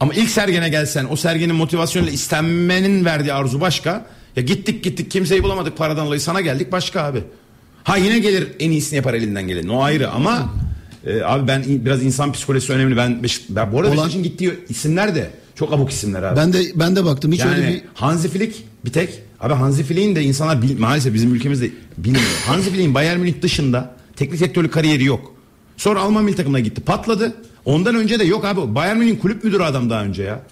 Ama 0.00 0.14
ilk 0.14 0.30
Sergen'e 0.30 0.68
gelsen 0.68 1.06
o 1.10 1.16
Sergen'in 1.16 1.54
motivasyonuyla 1.54 2.12
istenmenin 2.14 3.04
verdiği 3.04 3.32
arzu 3.32 3.60
başka. 3.60 4.06
Ya 4.36 4.42
gittik 4.42 4.84
gittik 4.84 5.10
kimseyi 5.10 5.42
bulamadık 5.42 5.76
paradan 5.76 6.06
dolayı 6.06 6.20
sana 6.20 6.40
geldik 6.40 6.72
başka 6.72 7.02
abi. 7.02 7.24
Ha 7.84 7.96
yine 7.96 8.18
gelir 8.18 8.48
en 8.60 8.70
iyisini 8.70 8.96
yapar 8.96 9.14
elinden 9.14 9.48
geleni 9.48 9.72
o 9.72 9.82
ayrı 9.82 10.10
ama 10.10 10.54
e, 11.06 11.22
abi 11.22 11.48
ben 11.48 11.64
biraz 11.66 12.02
insan 12.04 12.32
psikolojisi 12.32 12.72
önemli. 12.72 12.96
Ben, 12.96 13.22
ben 13.48 13.72
bu 13.72 13.78
arada 13.78 13.88
Olan- 13.88 13.96
Beşiktaş'ın 13.96 14.22
gittiği 14.22 14.54
isimler 14.68 15.14
de 15.14 15.30
çok 15.58 15.72
abuk 15.72 15.90
isimler 15.90 16.22
abi. 16.22 16.36
Ben 16.36 16.52
de 16.52 16.62
ben 16.74 16.96
de 16.96 17.04
baktım 17.04 17.32
hiç 17.32 17.40
Yani 17.40 17.56
öyle 17.56 17.68
bir 17.68 17.82
Hansi 17.94 18.28
Flick 18.28 18.56
bir 18.84 18.92
tek. 18.92 19.22
Abi 19.40 19.54
Hansi 19.54 19.84
Flick'in 19.84 20.16
de 20.16 20.22
insanlar 20.22 20.62
bil- 20.62 20.78
maalesef 20.78 21.14
bizim 21.14 21.34
ülkemizde 21.34 21.70
bilmiyor. 21.98 22.24
Hansi 22.46 22.70
Flick'in 22.70 22.94
Bayern 22.94 23.20
Münih 23.20 23.42
dışında 23.42 23.94
teknik 24.16 24.40
direktörlük 24.40 24.72
kariyeri 24.72 25.04
yok. 25.04 25.34
Sonra 25.76 26.00
Alman 26.00 26.24
milli 26.24 26.36
takımına 26.36 26.60
gitti. 26.60 26.80
Patladı. 26.80 27.34
Ondan 27.64 27.94
önce 27.94 28.18
de 28.18 28.24
yok 28.24 28.44
abi. 28.44 28.74
Bayern 28.74 28.96
Münih'in 28.96 29.16
kulüp 29.16 29.44
müdürü 29.44 29.62
adam 29.62 29.90
daha 29.90 30.04
önce 30.04 30.22
ya. 30.22 30.42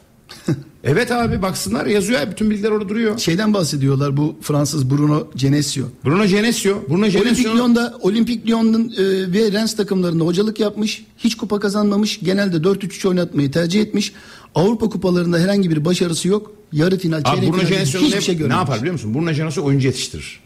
evet 0.86 1.12
abi 1.12 1.42
baksınlar 1.42 1.86
yazıyor 1.86 2.20
ya 2.20 2.30
bütün 2.30 2.50
bilgiler 2.50 2.70
orada 2.70 2.88
duruyor. 2.88 3.18
şeyden 3.18 3.54
bahsediyorlar 3.54 4.16
bu 4.16 4.36
Fransız 4.42 4.90
Bruno 4.90 5.28
Genesio. 5.36 5.84
Bruno 6.04 6.26
Genesio. 6.26 6.74
Bruno 6.88 7.04
Olimpik 7.04 7.22
Genesio. 7.24 7.56
Lyon'da 7.56 7.94
Olimpik 8.00 8.46
Lyon'un 8.48 8.88
e, 8.98 9.32
ve 9.32 9.52
Rennes 9.52 9.76
takımlarında 9.76 10.24
hocalık 10.24 10.60
yapmış. 10.60 11.04
Hiç 11.18 11.34
kupa 11.36 11.60
kazanmamış. 11.60 12.20
Genelde 12.22 12.56
4-3-3 12.56 13.08
oynatmayı 13.08 13.50
tercih 13.50 13.80
etmiş. 13.80 14.12
Avrupa 14.54 14.88
kupalarında 14.88 15.38
herhangi 15.38 15.70
bir 15.70 15.84
başarısı 15.84 16.28
yok. 16.28 16.52
Yarı 16.72 16.98
final, 16.98 17.22
çeyrek 17.24 17.42
Bruno 17.52 17.60
final 17.60 17.84
hiçbir 17.84 18.16
ne, 18.16 18.20
şey 18.20 18.34
ne 18.34 18.38
görmemiş. 18.38 18.56
yapar 18.60 18.78
biliyor 18.78 18.92
musun? 18.92 19.14
Bruno 19.14 19.32
Genesio 19.32 19.64
oyuncu 19.64 19.86
yetiştirir. 19.86 20.40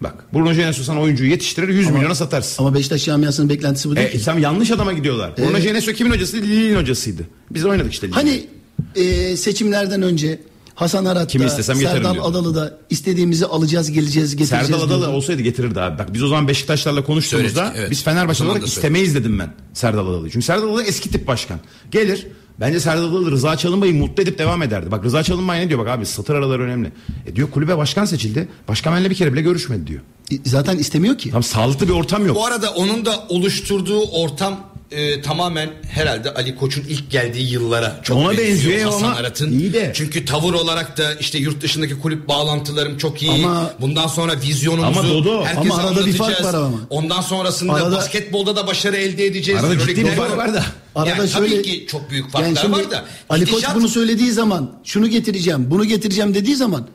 Bak 0.00 0.24
Bruno 0.34 0.52
Genesio 0.54 0.84
sana 0.84 1.00
oyuncuyu 1.00 1.30
yetiştirir 1.30 1.68
100 1.68 1.90
milyona 1.90 2.14
satarsın. 2.14 2.62
Ama 2.64 2.74
Beşiktaş 2.74 3.04
camiasının 3.04 3.48
beklentisi 3.48 3.88
bu 3.90 3.96
değil 3.96 4.06
E, 4.08 4.10
ki. 4.12 4.18
sen 4.18 4.38
yanlış 4.38 4.70
adama 4.70 4.92
gidiyorlar. 4.92 5.36
Bruno 5.38 5.50
Evet. 5.50 5.62
Genesio 5.62 5.92
kimin 5.94 6.10
hocasıydı? 6.10 6.46
Lille'in 6.46 6.76
hocasıydı. 6.76 7.22
Biz 7.50 7.64
oynadık 7.64 7.92
işte. 7.92 8.06
Lille'de. 8.06 8.20
Hani 8.20 8.46
e, 8.94 9.36
seçimlerden 9.36 10.02
önce 10.02 10.40
Hasan 10.74 11.04
Arat'ta, 11.04 11.26
Kimi 11.26 11.44
istesem 11.44 11.76
Serdal 11.76 12.14
diyordu. 12.14 12.28
Adalı'da 12.28 12.78
istediğimizi 12.90 13.46
alacağız, 13.46 13.90
geleceğiz, 13.92 14.36
getireceğiz. 14.36 14.66
Serdal 14.66 14.82
Adalı 14.86 14.98
diyordu. 15.00 15.16
olsaydı 15.16 15.42
getirirdi 15.42 15.80
abi. 15.80 15.98
Bak 15.98 16.14
biz 16.14 16.22
o 16.22 16.28
zaman 16.28 16.48
Beşiktaşlarla 16.48 17.04
konuştuğumuzda 17.04 17.60
Söyledik, 17.60 17.76
evet. 17.80 17.90
biz 17.90 18.02
Fenerbahçe 18.04 18.44
olarak 18.44 18.66
istemeyiz 18.66 19.14
dedim 19.14 19.38
ben 19.38 19.54
Serdal 19.74 20.06
Adalı'yı. 20.06 20.32
Çünkü 20.32 20.46
Serdal 20.46 20.62
Adalı 20.68 20.82
eski 20.82 21.10
tip 21.10 21.26
başkan. 21.26 21.58
Gelir 21.90 22.26
bence 22.60 22.80
Serdal 22.80 23.04
Adalı 23.04 23.30
Rıza 23.30 23.56
Çalınbay'ı 23.56 23.94
mutlu 23.94 24.22
edip 24.22 24.38
devam 24.38 24.62
ederdi. 24.62 24.90
Bak 24.90 25.04
Rıza 25.04 25.22
Çalınbay 25.22 25.60
ne 25.60 25.68
diyor 25.68 25.80
bak 25.80 25.88
abi 25.88 26.06
satır 26.06 26.34
araları 26.34 26.62
önemli. 26.62 26.92
E 27.26 27.36
diyor 27.36 27.50
kulübe 27.50 27.76
başkan 27.76 28.04
seçildi. 28.04 28.48
Başkan 28.68 28.94
benimle 28.94 29.10
bir 29.10 29.14
kere 29.14 29.32
bile 29.32 29.40
görüşmedi 29.42 29.86
diyor. 29.86 30.00
E, 30.32 30.34
Zaten 30.46 30.78
istemiyor 30.78 31.18
ki. 31.18 31.30
Tam 31.30 31.42
sağlıklı 31.42 31.88
bir 31.88 31.92
ortam 31.92 32.26
yok. 32.26 32.36
Bu 32.36 32.46
arada 32.46 32.70
onun 32.70 33.04
da 33.04 33.24
oluşturduğu 33.28 34.00
ortam 34.02 34.60
e, 34.90 35.22
tamamen 35.22 35.70
herhalde 35.90 36.34
Ali 36.34 36.56
Koç'un 36.56 36.84
ilk 36.88 37.10
geldiği 37.10 37.52
yıllara 37.52 38.00
çok 38.02 38.16
Ona 38.18 38.38
benziyor 38.38 38.80
Hasan 38.80 39.04
ama 39.04 39.14
Arat'ın. 39.16 39.52
iyi 39.58 39.72
de. 39.72 39.92
Çünkü 39.94 40.24
tavır 40.24 40.54
olarak 40.54 40.98
da 40.98 41.14
işte 41.14 41.38
yurt 41.38 41.62
dışındaki 41.62 41.98
kulüp 42.00 42.28
bağlantılarım 42.28 42.98
çok 42.98 43.22
iyi. 43.22 43.32
Ama- 43.32 43.70
Bundan 43.80 44.06
sonra 44.06 44.32
vizyonumuzu 44.40 45.00
Ama 45.00 45.08
Dodo, 45.08 45.44
herkese 45.44 45.74
ama 45.74 45.82
arada 45.82 46.06
bir 46.06 46.12
fark 46.12 46.44
var 46.44 46.54
ama. 46.54 46.76
Ondan 46.90 47.20
sonrasında 47.20 47.72
Arada- 47.72 47.96
basketbolda 47.96 48.56
da 48.56 48.66
başarı 48.66 48.96
elde 48.96 49.26
edeceğiz. 49.26 49.64
Arada 49.64 49.78
ciddi 49.78 50.04
bir 50.04 50.10
fark 50.10 50.36
var 50.36 50.54
da. 50.54 50.64
Arada 50.94 51.08
yani 51.10 51.28
şöyle 51.30 51.48
tabii 51.54 51.62
ki 51.62 51.86
çok 51.90 52.10
büyük 52.10 52.30
farklar 52.30 52.48
Yani 52.48 52.58
şimdi 52.58 52.76
var 52.76 52.90
da. 52.90 53.04
Ali 53.28 53.46
Koç 53.46 53.64
bunu 53.74 53.88
söylediği 53.88 54.32
zaman 54.32 54.70
şunu 54.84 55.08
getireceğim, 55.08 55.70
bunu 55.70 55.84
getireceğim 55.84 56.34
dediği 56.34 56.56
zaman 56.56 56.86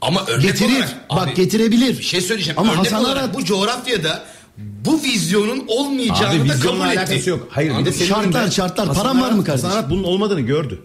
ama 0.00 0.24
örnek 0.26 0.42
getirir. 0.42 0.72
olarak, 0.76 1.10
Bak 1.10 1.28
abi, 1.28 1.34
getirebilir. 1.34 1.98
Bir 1.98 2.02
şey 2.04 2.20
söyleyeceğim. 2.20 2.58
Ama 2.58 2.72
Örnek 2.72 2.84
Hasan 2.86 3.04
olarak 3.04 3.22
Arat 3.24 3.34
bu 3.34 3.44
coğrafyada 3.44 4.24
bu 4.58 5.02
vizyonun 5.02 5.64
olmayacağını 5.68 6.42
Abi 6.42 6.48
da 6.48 6.58
kabul 6.60 7.12
etti. 7.14 7.30
yok. 7.30 7.48
Hayır 7.50 7.78
bir 7.78 7.84
de 7.84 7.92
senin 7.92 8.08
Şartlar, 8.08 8.50
şartlar. 8.50 8.94
Paran 8.94 9.20
var 9.20 9.32
mı 9.32 9.44
kardeşim? 9.44 9.68
Hasan 9.68 9.80
Arat 9.80 9.90
bunun 9.90 10.04
olmadığını 10.04 10.40
gördü. 10.40 10.80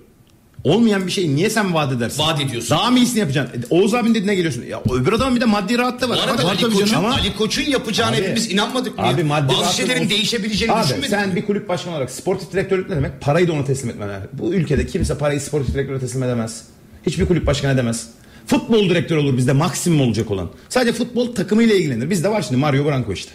Olmayan 0.63 1.07
bir 1.07 1.11
şeyi 1.11 1.35
niye 1.35 1.49
sen 1.49 1.73
vaat 1.73 1.93
edersin? 1.93 2.19
Vaat 2.23 2.41
ediyorsun. 2.41 2.69
Daha 2.77 2.91
mı 2.91 2.97
iyisini 2.99 3.19
yapacaksın? 3.19 3.61
E, 3.61 3.65
Oğuz 3.69 3.93
abinin 3.93 4.13
dediğine 4.15 4.35
geliyorsun. 4.35 4.63
Ya 4.69 4.81
öbür 4.93 5.13
adamın 5.13 5.35
bir 5.35 5.41
de 5.41 5.45
maddi 5.45 5.77
rahatlığı 5.77 6.09
var. 6.09 6.19
Bu 6.27 6.31
arada 6.31 6.47
Ali 6.47 6.61
Koç'un. 6.61 6.95
Ama- 6.95 7.13
Ali 7.13 7.35
Koç'un 7.35 7.61
yapacağına 7.71 8.11
Abi- 8.15 8.21
hepimiz 8.21 8.51
inanmadık 8.51 8.97
mı? 8.97 9.05
Abi 9.05 9.23
maddi 9.23 9.53
Bazı 9.61 9.75
şeylerin 9.75 9.99
olsun. 9.99 10.09
değişebileceğini 10.09 10.75
Abi 10.75 10.83
düşünmedik. 10.83 11.09
sen 11.09 11.35
bir 11.35 11.45
kulüp 11.45 11.69
başkanı 11.69 11.93
olarak 11.93 12.11
sportif 12.11 12.51
direktörlük 12.53 12.89
ne 12.89 12.95
demek? 12.95 13.21
Parayı 13.21 13.47
da 13.47 13.53
ona 13.53 13.65
teslim 13.65 13.89
etmen 13.89 14.09
lazım. 14.09 14.29
Bu 14.33 14.53
ülkede 14.53 14.85
kimse 14.87 15.17
parayı 15.17 15.41
sportif 15.41 15.73
direktöre 15.75 15.99
teslim 15.99 16.23
edemez. 16.23 16.63
Hiçbir 17.05 17.25
kulüp 17.25 17.45
başkanı 17.47 17.73
edemez. 17.73 18.07
Futbol 18.47 18.89
direktörü 18.89 19.19
olur 19.19 19.37
bizde 19.37 19.53
maksimum 19.53 20.01
olacak 20.01 20.31
olan. 20.31 20.49
Sadece 20.69 20.93
futbol 20.93 21.35
takımıyla 21.35 21.75
ilgilenir. 21.75 22.09
Bizde 22.09 22.29
var 22.29 22.41
şimdi 22.41 22.57
Mario 22.61 22.85
Branco 22.85 23.13
işte. 23.13 23.31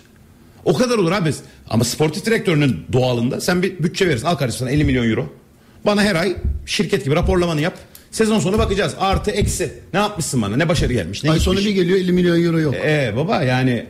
O 0.66 0.74
kadar 0.74 0.98
olur 0.98 1.12
abi. 1.12 1.30
Ama 1.70 1.84
sportif 1.84 2.26
direktörünün 2.26 2.76
doğalında 2.92 3.40
sen 3.40 3.62
bir 3.62 3.78
bütçe 3.78 4.08
verirsin. 4.08 4.26
Al 4.26 4.34
kardeşim 4.34 4.58
sana 4.58 4.70
50 4.70 4.84
milyon 4.84 5.10
euro. 5.10 5.26
Bana 5.86 6.02
her 6.02 6.14
ay 6.14 6.36
şirket 6.66 7.04
gibi 7.04 7.14
raporlamanı 7.14 7.60
yap. 7.60 7.74
Sezon 8.10 8.38
sonu 8.38 8.58
bakacağız. 8.58 8.94
Artı 9.00 9.30
eksi. 9.30 9.72
Ne 9.92 9.98
yapmışsın 9.98 10.42
bana? 10.42 10.56
Ne 10.56 10.68
başarı 10.68 10.92
gelmiş? 10.92 11.24
Ne 11.24 11.30
Ay 11.30 11.40
sonu 11.40 11.58
bir 11.58 11.70
geliyor 11.70 11.98
50 11.98 12.12
milyon 12.12 12.44
euro 12.44 12.58
yok. 12.58 12.74
Ee 12.74 13.14
baba 13.16 13.42
yani 13.42 13.86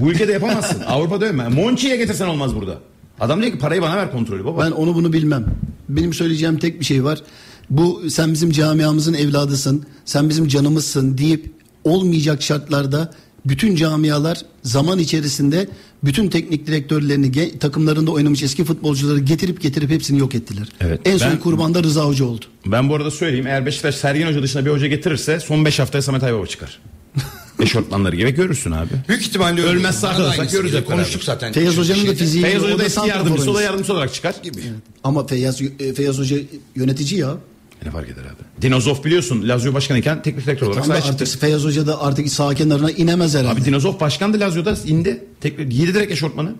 bu 0.00 0.10
ülkede 0.10 0.32
yapamazsın. 0.32 0.80
Avrupa'da 0.86 1.26
öyle. 1.26 1.48
Monchi'ye 1.48 1.96
getirsen 1.96 2.26
olmaz 2.26 2.56
burada. 2.56 2.78
Adam 3.20 3.42
diyor 3.42 3.52
ki 3.52 3.58
parayı 3.58 3.82
bana 3.82 3.96
ver 3.96 4.12
kontrolü 4.12 4.44
baba. 4.44 4.64
Ben 4.64 4.70
onu 4.70 4.94
bunu 4.94 5.12
bilmem. 5.12 5.46
Benim 5.88 6.12
söyleyeceğim 6.12 6.58
tek 6.58 6.80
bir 6.80 6.84
şey 6.84 7.04
var. 7.04 7.22
Bu 7.70 8.10
sen 8.10 8.32
bizim 8.32 8.50
camiamızın 8.50 9.14
evladısın, 9.14 9.86
sen 10.04 10.28
bizim 10.28 10.48
canımızsın 10.48 11.18
deyip 11.18 11.52
olmayacak 11.84 12.42
şartlarda 12.42 13.10
bütün 13.44 13.76
camialar 13.76 14.38
zaman 14.62 14.98
içerisinde 14.98 15.68
bütün 16.04 16.28
teknik 16.28 16.66
direktörlerini 16.66 17.58
takımlarında 17.58 18.10
oynamış 18.10 18.42
eski 18.42 18.64
futbolcuları 18.64 19.18
getirip 19.18 19.60
getirip 19.60 19.90
hepsini 19.90 20.18
yok 20.18 20.34
ettiler. 20.34 20.68
Evet. 20.80 21.00
En 21.04 21.16
son 21.18 21.30
Ben- 21.30 21.40
kurbanda 21.40 21.82
Rıza 21.82 22.04
Hoca 22.04 22.24
oldu. 22.24 22.44
Ben 22.66 22.88
bu 22.88 22.94
arada 22.94 23.10
söyleyeyim 23.10 23.46
eğer 23.46 23.66
Beşiktaş 23.66 23.94
Sergen 23.94 24.26
Hoca 24.26 24.42
dışında 24.42 24.66
bir 24.66 24.70
hoca 24.70 24.86
getirirse 24.86 25.40
son 25.40 25.64
5 25.64 25.78
haftaya 25.78 26.02
Samet 26.02 26.22
Aybaba 26.22 26.46
çıkar. 26.46 26.78
Eşortmanları 27.60 28.16
gibi 28.16 28.30
görürsün 28.30 28.70
abi. 28.70 28.90
Büyük 29.08 29.22
ihtimalle 29.22 29.60
öyle. 29.60 29.70
Ölmezse 29.78 30.08
arkadaşlar 30.08 30.44
göreceğiz 30.44 30.64
geliyor. 30.64 30.84
Konuştuk 30.84 31.24
zaten. 31.24 31.52
Feyyaz 31.52 31.76
Hoca'nın 31.76 32.06
da 32.06 32.14
fiziği 32.14 32.42
Feyyaz 32.42 32.62
Hoca 32.62 32.74
o 32.74 32.78
da 32.78 32.84
eski 32.84 33.08
yardımcısı 33.08 33.50
o 33.50 33.54
da 33.54 33.62
yardımcısı 33.62 33.92
olarak 33.92 34.14
çıkar. 34.14 34.34
Gibi. 34.42 34.60
Ama 35.04 35.26
Feyyaz, 35.26 35.62
e, 35.62 35.94
Feyyaz 35.94 36.18
Hoca 36.18 36.36
yönetici 36.76 37.20
ya. 37.20 37.36
Ne 37.84 37.90
fark 37.90 38.08
eder 38.08 38.22
abi? 38.22 38.62
Dinozov 38.62 39.04
biliyorsun 39.04 39.48
Lazio 39.48 39.74
başkanıyken 39.74 40.22
teknik 40.22 40.46
direktör 40.46 40.66
olarak 40.66 40.82
da 40.82 40.86
sahaya 40.86 41.02
çıktı. 41.02 41.24
artık 41.24 41.40
Feyyaz 41.40 41.64
Hoca 41.64 41.86
da 41.86 42.02
artık 42.02 42.28
sağ 42.28 42.54
kenarına 42.54 42.90
inemez 42.90 43.34
herhalde. 43.34 43.48
Abi 43.60 43.64
Dinozov 43.64 44.00
başkandı 44.00 44.40
Lazio'da 44.40 44.74
indi. 44.86 45.24
Tekrar 45.40 45.64
giydi 45.64 45.94
direkt 45.94 46.12
eşortmanı. 46.12 46.54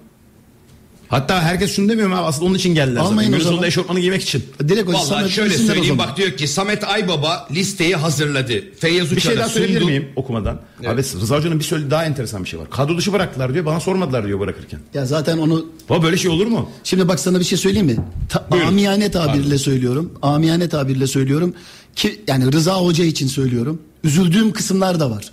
Hatta 1.11 1.43
herkes 1.43 1.77
şunu 1.77 1.89
demiyor 1.89 2.09
mu 2.09 2.15
abi 2.15 2.23
aslında 2.25 2.45
onun 2.47 2.55
için 2.55 2.75
geldiler 2.75 3.01
Almayın 3.01 3.33
zaten. 3.33 3.51
Günün 3.51 3.63
eşortmanı 3.63 4.01
giymek 4.01 4.23
için. 4.23 4.45
Direkt 4.69 4.89
Hoca 4.89 4.99
Vallahi 4.99 5.09
Samet 5.09 5.31
şöyle 5.31 5.55
o 5.55 5.59
söyleyeyim 5.59 5.85
zaman. 5.87 6.09
bak 6.09 6.17
diyor 6.17 6.31
ki 6.31 6.49
Samet 6.49 6.85
Aybaba 6.85 7.49
listeyi 7.51 7.97
hazırladı. 7.97 8.55
Feyyaz 8.79 9.11
Bir 9.17 9.21
şey 9.21 9.37
daha 9.37 9.49
söyleyebilir 9.49 9.81
sundu. 9.81 9.91
miyim 9.91 10.09
okumadan? 10.17 10.61
Abi 10.87 10.99
Rıza 11.03 11.37
Hoca'nın 11.37 11.59
bir 11.59 11.65
söylediği 11.65 11.91
daha 11.91 12.05
enteresan 12.05 12.45
bir 12.45 12.49
şey 12.49 12.61
var. 12.61 12.71
Kadro 12.71 12.97
dışı 12.97 13.13
bıraktılar 13.13 13.55
diyor. 13.55 13.65
Bana 13.65 13.81
sormadılar 13.81 14.27
diyor 14.27 14.41
bırakırken. 14.41 14.81
Ya 14.95 15.07
zaten 15.07 15.39
onu 15.39 15.67
Baba 15.89 16.03
böyle 16.03 16.17
şey 16.17 16.31
olur 16.31 16.47
mu? 16.47 16.71
Şimdi 16.85 17.09
bak 17.09 17.21
sana 17.21 17.39
bir 17.41 17.45
şey 17.45 17.59
söyleyeyim 17.59 17.87
mi? 17.87 17.97
Ta, 18.29 18.47
Buyurun. 18.51 18.69
amiyane 18.69 19.11
tabirle 19.11 19.59
söylüyorum. 19.59 20.13
Amiyane 20.23 20.69
tabirle 20.69 21.07
söylüyorum. 21.07 21.55
Ki 21.97 22.21
yani 22.29 22.53
Rıza 22.53 22.75
Hoca 22.77 23.05
için 23.05 23.27
söylüyorum. 23.27 23.83
Üzüldüğüm 24.05 24.53
kısımlar 24.53 25.01
da 25.01 25.11
var. 25.11 25.25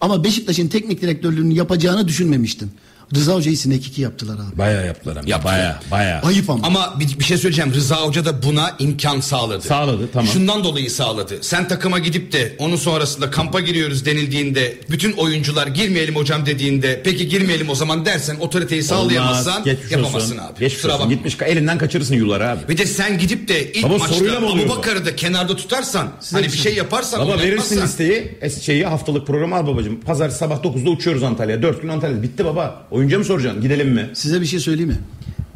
Ama 0.00 0.24
Beşiktaş'ın 0.24 0.68
teknik 0.68 1.02
direktörlüğünü 1.02 1.54
yapacağını 1.54 2.08
düşünmemiştim. 2.08 2.70
Rıza 3.14 3.34
Hoca'yı 3.34 3.56
sinek 3.58 3.86
iki 3.86 4.02
yaptılar 4.02 4.34
abi. 4.34 4.58
Bayağı 4.58 4.86
yaptılar 4.86 5.16
ama. 5.16 5.28
Yaptılar. 5.30 5.54
Bayağı 5.54 5.74
bayağı. 5.90 6.22
Ayıp 6.22 6.50
ama. 6.50 6.66
Ama 6.66 6.94
bir, 7.00 7.18
bir 7.18 7.24
şey 7.24 7.36
söyleyeceğim. 7.38 7.74
Rıza 7.74 7.96
Hoca 7.96 8.24
da 8.24 8.42
buna 8.42 8.76
imkan 8.78 9.20
sağladı. 9.20 9.62
Sağladı, 9.66 10.08
tamam. 10.12 10.28
Şundan 10.32 10.64
dolayı 10.64 10.90
sağladı. 10.90 11.38
Sen 11.40 11.68
takıma 11.68 11.98
gidip 11.98 12.32
de 12.32 12.56
onun 12.58 12.76
sonrasında 12.76 13.30
kampa 13.30 13.60
giriyoruz 13.60 14.04
denildiğinde 14.06 14.78
bütün 14.90 15.12
oyuncular 15.12 15.66
girmeyelim 15.66 16.16
hocam 16.16 16.46
dediğinde 16.46 17.00
peki 17.04 17.28
girmeyelim 17.28 17.68
o 17.70 17.74
zaman 17.74 18.04
dersen 18.06 18.36
otoriteyi 18.36 18.82
sağlayamazsan 18.82 19.52
Olmaz, 19.52 19.64
geçmiş 19.64 19.92
yapamazsın 19.92 20.18
olsun. 20.38 20.38
abi. 20.38 20.58
Geçmiş 20.60 20.74
Kusura 20.74 20.92
olsun. 20.92 21.04
bakma. 21.04 21.14
Gitmiş 21.14 21.36
elinden 21.46 21.78
kaçırırsın 21.78 22.14
yılları 22.14 22.48
abi. 22.48 22.60
Bir 22.68 22.78
de 22.78 22.86
sen 22.86 23.18
gidip 23.18 23.48
de 23.48 23.72
ilk 23.72 23.84
Baba, 23.84 23.98
maçta 23.98 24.14
soruyla 24.14 24.40
mı 24.40 24.46
oluyor 24.46 24.68
bu? 24.68 24.72
Abubakar'ı 24.72 25.06
da 25.06 25.16
kenarda 25.16 25.56
tutarsan 25.56 26.08
hani 26.32 26.46
bir 26.46 26.50
şey 26.58 26.74
yaparsan 26.74 27.20
Baba 27.20 27.38
verirsin 27.38 27.76
oynatmazsan- 27.76 27.84
listeyi 27.84 28.38
es- 28.42 28.60
şeyi 28.62 28.86
haftalık 28.86 29.26
programı 29.26 29.56
al 29.56 29.66
babacığım. 29.66 30.00
Pazar 30.00 30.28
sabah 30.28 30.62
9'da 30.62 30.90
uçuyoruz 30.90 31.22
Antalya'ya. 31.22 31.62
4 31.62 31.82
gün 31.82 31.88
Antalya'da. 31.88 32.22
Bitti 32.22 32.44
baba. 32.44 32.86
Oyuncuya 33.04 33.18
mı 33.18 33.24
soracaksın? 33.24 33.62
Gidelim 33.62 33.88
mi? 33.88 34.10
Size 34.14 34.40
bir 34.40 34.46
şey 34.46 34.60
söyleyeyim 34.60 34.90
mi? 34.90 34.98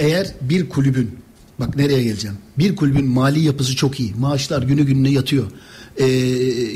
Eğer 0.00 0.26
bir 0.40 0.68
kulübün 0.68 1.10
bak 1.60 1.76
nereye 1.76 2.02
geleceğim. 2.02 2.36
Bir 2.58 2.76
kulübün 2.76 3.06
mali 3.06 3.40
yapısı 3.40 3.76
çok 3.76 4.00
iyi. 4.00 4.14
Maaşlar 4.18 4.62
günü 4.62 4.82
gününe 4.86 5.10
yatıyor. 5.10 5.44
Ee, 6.00 6.06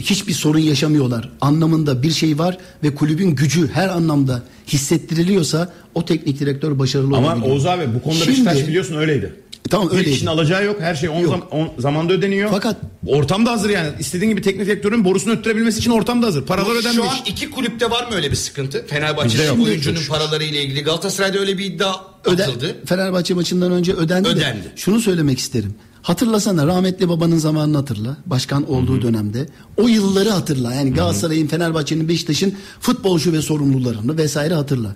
hiçbir 0.00 0.32
sorun 0.32 0.58
yaşamıyorlar. 0.58 1.32
Anlamında 1.40 2.02
bir 2.02 2.10
şey 2.10 2.38
var 2.38 2.58
ve 2.82 2.94
kulübün 2.94 3.30
gücü 3.30 3.68
her 3.72 3.88
anlamda 3.88 4.42
hissettiriliyorsa 4.68 5.72
o 5.94 6.04
teknik 6.04 6.40
direktör 6.40 6.78
başarılı 6.78 7.16
Ama 7.16 7.26
olabiliyor. 7.28 7.52
Oğuz 7.54 7.66
abi 7.66 7.82
bu 7.94 8.02
konuda 8.02 8.18
Şimdi- 8.18 8.30
Beşiktaş 8.30 8.68
biliyorsun 8.68 8.96
öyleydi. 8.96 9.32
Tamam 9.70 9.88
Bir 9.90 9.92
öyleydi. 9.92 10.10
kişinin 10.12 10.30
alacağı 10.30 10.64
yok. 10.64 10.80
Her 10.80 10.94
şey 10.94 11.08
10 11.08 11.20
Yok. 11.20 11.30
zam- 11.32 11.48
on 11.60 11.70
zamanda 11.78 12.12
ödeniyor. 12.12 12.50
Fakat- 12.50 12.76
ortam 13.06 13.46
da 13.46 13.50
hazır 13.52 13.70
yani. 13.70 13.88
İstediğin 14.00 14.30
gibi 14.30 14.42
teknik 14.42 14.66
direktörün 14.66 15.04
borusunu 15.04 15.32
öttürebilmesi 15.32 15.78
için 15.78 15.90
ortam 15.90 16.22
da 16.22 16.26
hazır. 16.26 16.46
Paralar 16.46 16.70
ödenmiş. 16.80 16.96
Şu 16.96 17.10
an 17.10 17.16
iki 17.26 17.50
kulüpte 17.50 17.90
var 17.90 18.08
mı 18.10 18.14
öyle 18.16 18.30
bir 18.30 18.36
sıkıntı? 18.36 18.86
Fenerbahçe 18.86 19.28
Bizde 19.28 19.42
yok. 19.42 19.58
oyuncunun 19.64 20.00
paraları 20.08 20.44
ile 20.44 20.62
ilgili 20.62 20.82
Galatasaray'da 20.82 21.38
öyle 21.38 21.58
bir 21.58 21.64
iddia 21.64 21.94
Öde- 22.24 22.44
atıldı. 22.44 22.76
Fenerbahçe 22.86 23.34
maçından 23.34 23.72
önce 23.72 23.92
ödendi, 23.92 24.28
de 24.28 24.32
Ödendi. 24.32 24.72
şunu 24.76 25.00
söylemek 25.00 25.38
isterim. 25.38 25.74
Hatırlasana 26.02 26.66
rahmetli 26.66 27.08
babanın 27.08 27.38
zamanını 27.38 27.76
hatırla. 27.76 28.16
Başkan 28.26 28.70
olduğu 28.70 29.02
dönemde. 29.02 29.46
O 29.76 29.88
yılları 29.88 30.30
hatırla. 30.30 30.74
Yani 30.74 30.92
Galatasaray'ın, 30.94 31.46
Fenerbahçe'nin, 31.46 32.08
Beşiktaş'ın 32.08 32.54
futbolcu 32.80 33.32
ve 33.32 33.42
sorumlularını 33.42 34.16
vesaire 34.18 34.54
hatırla. 34.54 34.94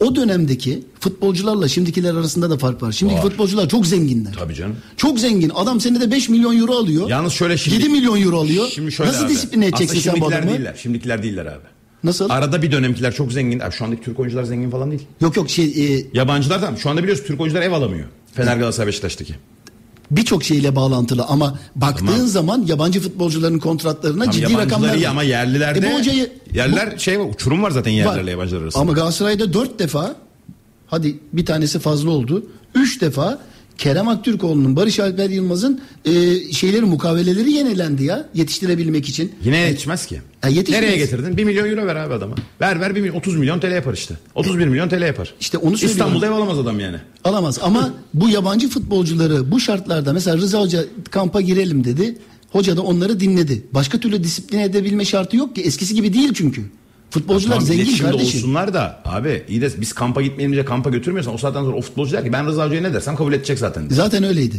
O 0.00 0.16
dönemdeki 0.16 0.82
futbolcularla 1.00 1.68
şimdikiler 1.68 2.14
arasında 2.14 2.50
da 2.50 2.58
fark 2.58 2.82
var. 2.82 2.92
Şimdiki 2.92 3.20
futbolcular 3.20 3.68
çok 3.68 3.86
zenginler. 3.86 4.32
Tabii 4.38 4.54
canım. 4.54 4.76
Çok 4.96 5.20
zengin. 5.20 5.50
Adam 5.54 5.80
senede 5.80 6.10
5 6.10 6.28
milyon 6.28 6.58
euro 6.60 6.72
alıyor. 6.76 7.08
Yalnız 7.10 7.32
şöyle 7.32 7.56
şimdi- 7.58 7.76
7 7.76 7.88
milyon 7.88 8.22
euro 8.22 8.38
alıyor. 8.40 8.68
Şimdi 8.74 8.92
şöyle 8.92 9.10
Nasıl 9.10 9.24
abi. 9.24 9.32
disipline 9.32 9.66
edeceksin 9.66 10.00
sen 10.00 10.20
bu 10.20 10.26
adamı? 10.26 10.48
değiller. 10.50 10.74
Şimdikiler 10.82 11.22
değiller 11.22 11.46
abi. 11.46 11.64
Nasıl? 12.04 12.30
Arada 12.30 12.62
bir 12.62 12.72
dönemkiler 12.72 13.14
çok 13.14 13.32
zengin. 13.32 13.60
Abi 13.60 13.72
şu 13.72 13.84
andaki 13.84 14.02
Türk 14.02 14.20
oyuncular 14.20 14.44
zengin 14.44 14.70
falan 14.70 14.90
değil. 14.90 15.02
Yok 15.20 15.36
yok 15.36 15.50
şey 15.50 15.96
e, 15.96 16.06
Yabancılar 16.14 16.62
da 16.62 16.76
şu 16.76 16.90
anda 16.90 17.02
biliyorsun 17.02 17.24
Türk 17.26 17.40
oyuncular 17.40 17.62
ev 17.62 17.72
alamıyor. 17.72 18.04
Fener 18.34 18.56
Galatasaray 18.56 18.86
Beşiktaş'taki. 18.86 19.34
Birçok 20.10 20.44
şeyle 20.44 20.76
bağlantılı 20.76 21.24
ama 21.24 21.58
baktığın 21.76 22.06
Tamam. 22.06 22.26
zaman 22.26 22.64
yabancı 22.66 23.00
futbolcuların 23.00 23.58
kontratlarına 23.58 24.24
Tam 24.24 24.32
ciddi 24.32 24.54
rakamlar 24.56 24.94
iyi 24.94 25.04
var. 25.04 25.10
ama 25.10 25.22
yerlilerde 25.22 25.78
E 25.78 25.92
bu 25.92 25.98
hocayı 25.98 26.32
yerler 26.54 26.98
şey 26.98 27.20
var, 27.20 27.26
uçurum 27.34 27.62
var 27.62 27.70
zaten 27.70 27.92
Var. 27.92 27.96
yerlerle 27.96 28.30
yabancılar 28.30 28.62
arasında. 28.62 28.82
Ama 28.82 28.92
Galatasaray'da 28.92 29.52
dört 29.52 29.78
defa 29.78 30.16
hadi 30.86 31.18
bir 31.32 31.46
tanesi 31.46 31.78
fazla 31.78 32.10
oldu. 32.10 32.46
Üç 32.74 33.00
defa 33.00 33.38
Kerem 33.78 34.08
Aktürkoğlu'nun 34.08 34.76
Barış 34.76 35.00
Alper 35.00 35.30
Yılmaz'ın 35.30 35.80
e, 36.04 36.12
şeyleri 36.52 36.82
mukaveleleri 36.82 37.52
yenilendi 37.52 38.04
ya 38.04 38.28
yetiştirebilmek 38.34 39.08
için. 39.08 39.32
Yine 39.44 39.56
yetişmez 39.58 40.06
ki. 40.06 40.20
E, 40.46 40.50
yetişmez. 40.50 40.82
Nereye 40.82 40.96
getirdin? 40.96 41.36
1 41.36 41.44
milyon 41.44 41.68
euro 41.68 41.86
ver 41.86 41.96
abi 41.96 42.14
adama. 42.14 42.34
Ver 42.60 42.80
ver 42.80 42.94
1 42.94 43.00
milyon, 43.00 43.14
30 43.14 43.36
milyon 43.36 43.60
TL 43.60 43.70
yapar 43.72 43.94
işte. 43.94 44.14
31 44.34 44.66
milyon 44.66 44.88
TL 44.88 45.02
yapar. 45.02 45.34
İşte 45.40 45.58
onu 45.58 45.76
söylüyorum. 45.76 45.90
İstanbul'da 45.90 46.26
ev 46.26 46.30
alamaz 46.30 46.58
adam 46.58 46.80
yani. 46.80 46.96
Alamaz 47.24 47.58
ama 47.62 47.94
bu 48.14 48.28
yabancı 48.28 48.68
futbolcuları 48.68 49.50
bu 49.50 49.60
şartlarda 49.60 50.12
mesela 50.12 50.36
Rıza 50.36 50.60
Hoca 50.60 50.84
kampa 51.10 51.40
girelim 51.40 51.84
dedi. 51.84 52.18
Hoca 52.50 52.76
da 52.76 52.82
onları 52.82 53.20
dinledi. 53.20 53.62
Başka 53.72 54.00
türlü 54.00 54.24
disipline 54.24 54.64
edebilme 54.64 55.04
şartı 55.04 55.36
yok 55.36 55.54
ki. 55.54 55.62
Eskisi 55.62 55.94
gibi 55.94 56.12
değil 56.12 56.34
çünkü. 56.34 56.62
Futbolcular 57.10 57.54
Tamam, 57.54 57.66
zengin 57.66 57.96
kardeşim. 57.98 58.38
olsunlar 58.38 58.74
da 58.74 59.02
abi 59.04 59.42
iyi 59.48 59.60
de 59.60 59.70
biz 59.80 59.92
kampa 59.92 60.22
gitmeyince 60.22 60.64
kampa 60.64 60.90
götürmüyorsan 60.90 61.34
o 61.34 61.38
saatten 61.38 61.62
sonra 61.62 61.76
o 61.76 61.80
futbolcu 61.80 62.12
der 62.12 62.24
ki 62.24 62.32
ben 62.32 62.46
Rıza 62.46 62.64
Hoca'ya 62.64 62.80
ne 62.82 62.94
dersem 62.94 63.16
kabul 63.16 63.32
edecek 63.32 63.58
zaten. 63.58 63.88
Zaten 63.90 64.24
öyleydi. 64.24 64.56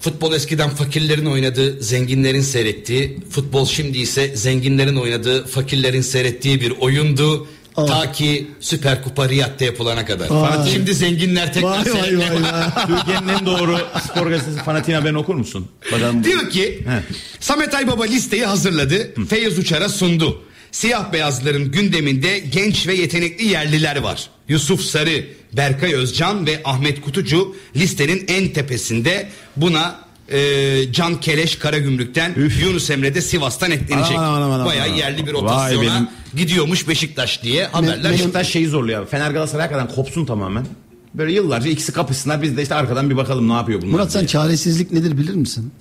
Futbol 0.00 0.32
eskiden 0.34 0.70
fakirlerin 0.70 1.26
oynadığı, 1.26 1.82
zenginlerin 1.82 2.40
seyrettiği, 2.40 3.18
futbol 3.30 3.66
şimdi 3.66 3.98
ise 3.98 4.36
zenginlerin 4.36 4.96
oynadığı, 4.96 5.46
fakirlerin 5.46 6.00
seyrettiği 6.00 6.60
bir 6.60 6.70
oyundu. 6.70 7.46
Aa. 7.76 7.86
Ta 7.86 8.12
ki 8.12 8.46
Süper 8.60 9.02
Kupa 9.04 9.28
Riyad'da 9.28 9.64
yapılana 9.64 10.06
kadar. 10.06 10.30
Vay. 10.30 10.70
Şimdi 10.72 10.94
zenginler 10.94 11.52
tekrar 11.52 11.70
Vay 11.70 11.94
vay 11.94 12.18
vay 12.18 12.42
vay. 12.42 12.86
Türkiye'nin 12.86 13.28
en 13.28 13.46
doğru 13.46 13.78
spor 14.04 14.26
gazetesi 14.26 14.58
fanatiğin 14.64 14.98
haberini 14.98 15.18
okur 15.18 15.34
musun? 15.34 15.66
Bakalım. 15.92 16.24
Diyor 16.24 16.50
ki 16.50 16.82
He. 16.88 17.02
Samet 17.40 17.74
Aybaba 17.74 18.04
listeyi 18.04 18.44
hazırladı. 18.46 19.14
Feyyaz 19.28 19.58
Uçar'a 19.58 19.88
sundu. 19.88 20.42
Siyah 20.72 21.12
beyazların 21.12 21.70
gündeminde 21.72 22.38
genç 22.38 22.86
ve 22.86 22.94
yetenekli 22.94 23.44
yerliler 23.44 23.96
var. 23.96 24.28
Yusuf 24.48 24.80
Sarı, 24.80 25.24
Berkay 25.52 25.94
Özcan 25.94 26.46
ve 26.46 26.60
Ahmet 26.64 27.00
Kutucu 27.00 27.56
listenin 27.76 28.24
en 28.28 28.48
tepesinde. 28.48 29.28
Buna 29.56 29.96
e, 30.32 30.92
Can 30.92 31.20
Keleş 31.20 31.56
Karagümrük'ten 31.56 32.34
Yunus 32.60 32.90
Emre 32.90 33.14
de 33.14 33.20
Sivas'tan 33.20 33.70
eklenecek. 33.70 34.16
Aman, 34.18 34.24
aman, 34.42 34.50
aman, 34.50 34.66
Bayağı 34.66 34.86
aman. 34.86 34.96
yerli 34.96 35.26
bir 35.26 35.32
Vay 35.32 35.42
rotasyona 35.42 35.82
benim- 35.82 36.08
gidiyormuş 36.36 36.88
Beşiktaş 36.88 37.42
diye 37.42 37.66
haberler. 37.66 38.12
Beşiktaş 38.12 38.48
şeyi 38.48 38.66
zorluyor 38.68 39.02
abi. 39.02 39.10
Fener 39.10 39.30
Galatasaray 39.30 39.66
hakikaten 39.66 39.94
kopsun 39.94 40.24
tamamen. 40.26 40.66
Böyle 41.14 41.32
yıllarca 41.32 41.70
ikisi 41.70 41.92
kapışsınlar 41.92 42.42
biz 42.42 42.56
de 42.56 42.62
işte 42.62 42.74
arkadan 42.74 43.10
bir 43.10 43.16
bakalım 43.16 43.48
ne 43.48 43.52
yapıyor 43.52 43.82
bunlar. 43.82 43.92
Murat 43.92 44.12
sen 44.12 44.20
diye. 44.20 44.28
çaresizlik 44.28 44.92
nedir 44.92 45.18
bilir 45.18 45.34
misin? 45.34 45.72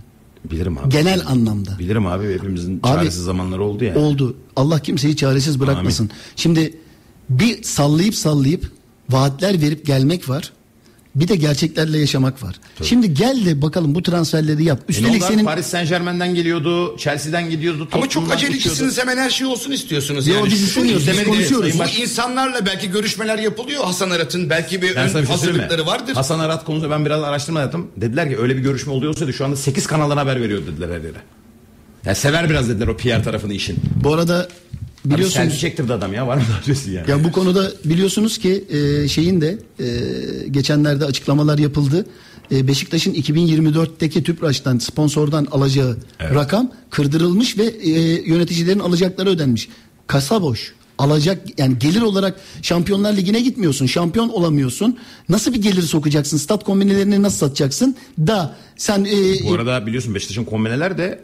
Bilirim 0.51 0.77
abi. 0.77 0.89
Genel 0.89 1.27
anlamda. 1.27 1.79
Bilirim 1.79 2.05
abi 2.07 2.33
hepimizin 2.33 2.79
Abi- 2.83 2.95
çaresiz 2.95 3.23
zamanları 3.23 3.63
oldu 3.63 3.83
ya. 3.83 3.95
Oldu. 3.95 4.37
Allah 4.55 4.79
kimseyi 4.79 5.15
çaresiz 5.15 5.59
bırakmasın. 5.59 6.09
Şimdi 6.35 6.77
bir 7.29 7.63
sallayıp 7.63 8.15
sallayıp 8.15 8.71
vaatler 9.09 9.61
verip 9.61 9.85
gelmek 9.85 10.29
var. 10.29 10.53
Bir 11.19 11.27
de 11.27 11.35
gerçeklerle 11.35 11.99
yaşamak 11.99 12.43
var. 12.43 12.55
Şimdi 12.83 13.13
gel 13.13 13.45
de 13.45 13.61
bakalım 13.61 13.95
bu 13.95 14.03
transferleri 14.03 14.63
yap. 14.63 14.79
E 14.79 14.91
Üstelik 14.91 15.23
senin 15.23 15.45
Paris 15.45 15.65
Saint 15.65 15.89
Germain'den 15.89 16.35
geliyordu, 16.35 16.97
Chelsea'den 16.97 17.49
gidiyordu. 17.49 17.87
Ama 17.91 18.09
çok 18.09 18.31
acelecisiniz 18.33 18.97
hemen 18.97 19.17
her 19.17 19.29
şey 19.29 19.47
olsun 19.47 19.71
istiyorsunuz. 19.71 20.27
Yo, 20.27 20.35
yani. 20.35 20.45
biz 20.45 20.59
Şu 20.59 20.65
istemiyoruz, 20.85 21.07
biz 21.07 21.23
konuşuyoruz. 21.25 21.73
Bu 21.75 21.79
Baş- 21.79 21.99
insanlarla 21.99 22.65
belki 22.65 22.91
görüşmeler 22.91 23.39
yapılıyor 23.39 23.83
Hasan 23.83 24.09
Arat'ın. 24.09 24.49
Belki 24.49 24.81
bir 24.81 24.95
Ben 24.95 25.03
ön 25.03 25.07
bir 25.07 25.13
şey 25.13 25.23
söyleyeyim 25.23 25.55
mi? 25.55 25.61
hazırlıkları 25.61 25.85
vardır. 25.85 26.13
Hasan 26.13 26.39
Arat 26.39 26.65
konusunda 26.65 26.89
ben 26.95 27.05
biraz 27.05 27.23
araştırma 27.23 27.59
yaptım. 27.59 27.87
Dediler 27.97 28.29
ki 28.29 28.37
öyle 28.37 28.57
bir 28.57 28.61
görüşme 28.61 28.93
oluyor 28.93 29.11
olsaydı 29.13 29.33
şu 29.33 29.45
anda 29.45 29.55
8 29.55 29.87
kanaldan 29.87 30.17
haber 30.17 30.41
veriyor 30.41 30.61
dediler 30.67 30.87
her 30.89 31.01
yere. 31.03 31.17
Ya 32.05 32.15
sever 32.15 32.49
biraz 32.49 32.69
dediler 32.69 32.87
o 32.87 32.97
PR 32.97 33.23
tarafını 33.23 33.53
işin. 33.53 33.77
bu 34.03 34.13
arada 34.13 34.47
Biliyorsunuz. 35.05 35.35
biliyorsunuz 35.35 35.51
Selfie 35.51 35.69
çektirdi 35.69 35.93
adam 35.93 36.13
ya 36.13 36.27
var 36.27 36.37
mı 36.37 36.43
daha 36.51 36.59
ötesi 36.59 36.91
yani. 36.91 37.11
Ya 37.11 37.23
bu 37.23 37.31
konuda 37.31 37.71
biliyorsunuz 37.85 38.37
ki 38.37 38.63
e, 38.69 39.07
şeyin 39.07 39.41
de 39.41 39.57
e, 39.79 39.87
geçenlerde 40.47 41.05
açıklamalar 41.05 41.57
yapıldı. 41.57 42.05
E, 42.51 42.67
Beşiktaş'ın 42.67 43.13
2024'teki 43.13 44.23
Tüpraş'tan 44.23 44.77
sponsordan 44.77 45.47
alacağı 45.51 45.97
rakam 46.21 46.71
kırdırılmış 46.89 47.57
ve 47.57 47.65
e, 47.65 47.89
yöneticilerin 48.29 48.79
alacakları 48.79 49.29
ödenmiş. 49.29 49.69
Kasa 50.07 50.41
boş. 50.41 50.73
Alacak 50.97 51.59
yani 51.59 51.79
gelir 51.79 52.01
olarak 52.01 52.39
Şampiyonlar 52.61 53.13
Ligi'ne 53.13 53.39
gitmiyorsun. 53.41 53.85
Şampiyon 53.85 54.29
olamıyorsun. 54.29 54.97
Nasıl 55.29 55.53
bir 55.53 55.61
gelir 55.61 55.81
sokacaksın? 55.81 56.37
Stat 56.37 56.63
kombinelerini 56.63 57.21
nasıl 57.21 57.37
satacaksın? 57.37 57.95
Da 58.19 58.55
sen 58.77 59.05
e, 59.05 59.49
Bu 59.49 59.53
arada 59.53 59.85
biliyorsun 59.85 60.15
Beşiktaş'ın 60.15 60.43
kombineler 60.43 60.97
de 60.97 61.19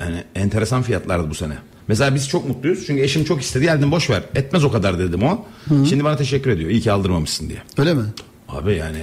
yani 0.00 0.24
enteresan 0.34 0.82
fiyatlardı 0.82 1.30
bu 1.30 1.34
sene. 1.34 1.54
Mesela 1.88 2.14
biz 2.14 2.28
çok 2.28 2.48
mutluyuz 2.48 2.86
çünkü 2.86 3.02
eşim 3.02 3.24
çok 3.24 3.40
istedi 3.42 3.64
geldim 3.64 3.90
boş 3.90 4.10
ver 4.10 4.22
etmez 4.34 4.64
o 4.64 4.72
kadar 4.72 4.98
dedim 4.98 5.22
o. 5.22 5.44
Şimdi 5.68 6.04
bana 6.04 6.16
teşekkür 6.16 6.50
ediyor 6.50 6.70
iyi 6.70 6.80
ki 6.80 6.92
aldırmamışsın 6.92 7.48
diye. 7.48 7.58
öyle 7.78 7.94
mi? 7.94 8.04
Abi 8.48 8.76
yani 8.76 8.98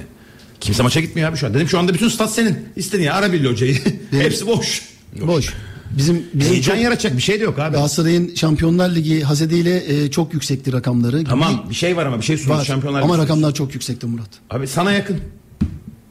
kimse 0.60 0.82
maça 0.82 1.00
gitmiyor 1.00 1.30
abi 1.30 1.36
şu 1.36 1.46
an. 1.46 1.54
Dedim 1.54 1.68
şu 1.68 1.78
anda 1.78 1.94
bütün 1.94 2.08
stat 2.08 2.32
senin. 2.32 2.58
İstediğin 2.76 3.06
ya 3.06 3.14
ara 3.14 3.32
Billy 3.32 3.48
hocayı. 3.48 3.76
Hepsi 4.10 4.46
boş. 4.46 4.82
Boş. 5.20 5.54
Bizim 5.98 6.22
bizim 6.34 6.52
Heyecan 6.52 6.74
çok- 6.74 6.82
yaratacak 6.82 7.16
bir 7.16 7.22
şey 7.22 7.40
de 7.40 7.44
yok 7.44 7.58
abi. 7.58 7.72
Galatasaray'ın 7.72 8.34
Şampiyonlar 8.34 8.90
Ligi 8.94 9.22
hasedeyle 9.22 10.04
e, 10.04 10.10
çok 10.10 10.34
yüksekti 10.34 10.72
rakamları. 10.72 11.24
Tamam 11.24 11.66
bir 11.70 11.74
şey 11.74 11.96
var 11.96 12.06
ama 12.06 12.18
bir 12.18 12.24
şey 12.24 12.38
sundu 12.38 12.54
Var. 12.54 12.64
şampiyonlar 12.64 13.02
Ama 13.02 13.18
rakamlar 13.18 13.54
çok 13.54 13.74
yüksekti 13.74 14.06
Murat. 14.06 14.28
Abi 14.50 14.66
sana 14.66 14.92
yakın. 14.92 15.20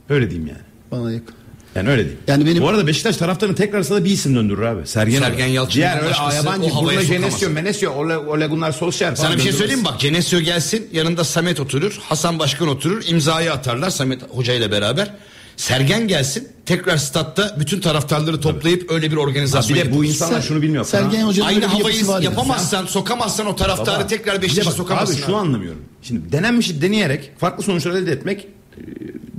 Öyle 0.09 0.29
diyeyim 0.29 0.47
yani. 0.47 0.61
Bana 0.91 1.11
yakın. 1.11 1.35
Yani 1.77 1.89
öyle 1.89 2.05
değil. 2.05 2.17
Yani 2.27 2.45
benim- 2.45 2.63
Bu 2.63 2.67
arada 2.69 2.87
Beşiktaş 2.87 3.17
taraftarını 3.17 3.55
tekrar 3.55 3.83
sana 3.83 4.05
bir 4.05 4.09
isim 4.09 4.35
döndürür 4.35 4.61
abi. 4.61 4.87
Sergen, 4.87 5.19
Sergen 5.19 5.45
abi. 5.45 5.51
Yalçın'ın 5.51 5.75
Diğer 5.75 5.97
öyle 6.03 6.35
yabancı 6.35 6.69
sokamaz. 6.69 7.07
Genesio, 7.09 7.49
Menesio, 7.49 7.91
Ole, 7.91 8.17
Ole 8.17 8.47
Gunnar 8.47 8.71
Solskjaer 8.71 9.15
Sana 9.15 9.35
bir 9.37 9.41
şey 9.41 9.51
söyleyeyim 9.51 9.79
mi? 9.79 9.85
Bak 9.85 9.99
Genesio 9.99 10.39
gelsin 10.39 10.87
yanında 10.93 11.23
Samet 11.23 11.59
oturur. 11.59 11.99
Hasan 12.09 12.39
Başkan 12.39 12.67
oturur. 12.67 13.03
imzayı 13.07 13.53
atarlar 13.53 13.89
Samet 13.89 14.21
Hoca 14.29 14.53
ile 14.53 14.71
beraber. 14.71 15.13
Sergen 15.57 16.07
gelsin. 16.07 16.47
Tekrar 16.65 16.97
statta 16.97 17.55
bütün 17.59 17.79
taraftarları 17.79 18.41
toplayıp 18.41 18.91
öyle 18.91 19.11
bir 19.11 19.15
organizasyon 19.15 19.79
bir 19.79 19.85
de 19.85 19.95
bu 19.95 20.05
insanlar 20.05 20.41
şunu 20.41 20.61
bilmiyor. 20.61 20.85
Sergen? 20.85 21.21
Hoca'nın 21.21 21.47
Aynı 21.47 21.65
havayı 21.65 22.03
yapamazsan, 22.21 22.85
sokamazsan 22.85 23.47
o 23.47 23.55
taraftarı 23.55 23.99
Baba, 23.99 24.07
tekrar 24.07 24.41
Beşiktaş'a 24.41 24.71
sokamazsın. 24.71 25.15
Abi 25.15 25.21
şu 25.25 25.35
anlamıyorum. 25.35 25.81
Şimdi 26.01 26.31
denenmişi 26.31 26.81
deneyerek 26.81 27.31
farklı 27.37 27.63
sonuçlar 27.63 27.91
elde 27.91 28.11
etmek 28.11 28.41
e, 28.41 28.81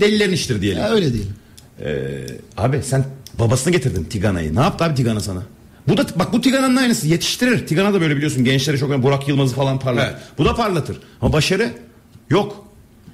delilerin 0.00 0.32
iştir 0.32 0.60
diyelim. 0.62 0.82
Ya 0.82 0.90
öyle 0.90 1.12
değil. 1.12 1.26
Abi 2.56 2.82
sen 2.82 3.04
babasını 3.38 3.72
getirdin 3.72 4.04
Tigana'yı. 4.04 4.54
Ne 4.54 4.60
yaptı 4.60 4.84
abi 4.84 4.94
Tigana 4.94 5.20
sana? 5.20 5.42
Bu 5.88 5.96
da 5.96 6.06
bak 6.16 6.32
bu 6.32 6.40
Tigana'nın 6.40 6.76
aynısı 6.76 7.08
yetiştirir. 7.08 7.66
Tigana 7.66 7.94
da 7.94 8.00
böyle 8.00 8.16
biliyorsun 8.16 8.44
gençleri 8.44 8.78
çok 8.78 8.90
önemli. 8.90 9.02
Burak 9.02 9.28
Yılmaz'ı 9.28 9.54
falan 9.54 9.78
parlar. 9.78 10.06
Evet. 10.06 10.16
Bu 10.38 10.44
da 10.44 10.54
parlatır. 10.54 10.98
Ama 11.20 11.32
başarı 11.32 11.72
yok. 12.30 12.64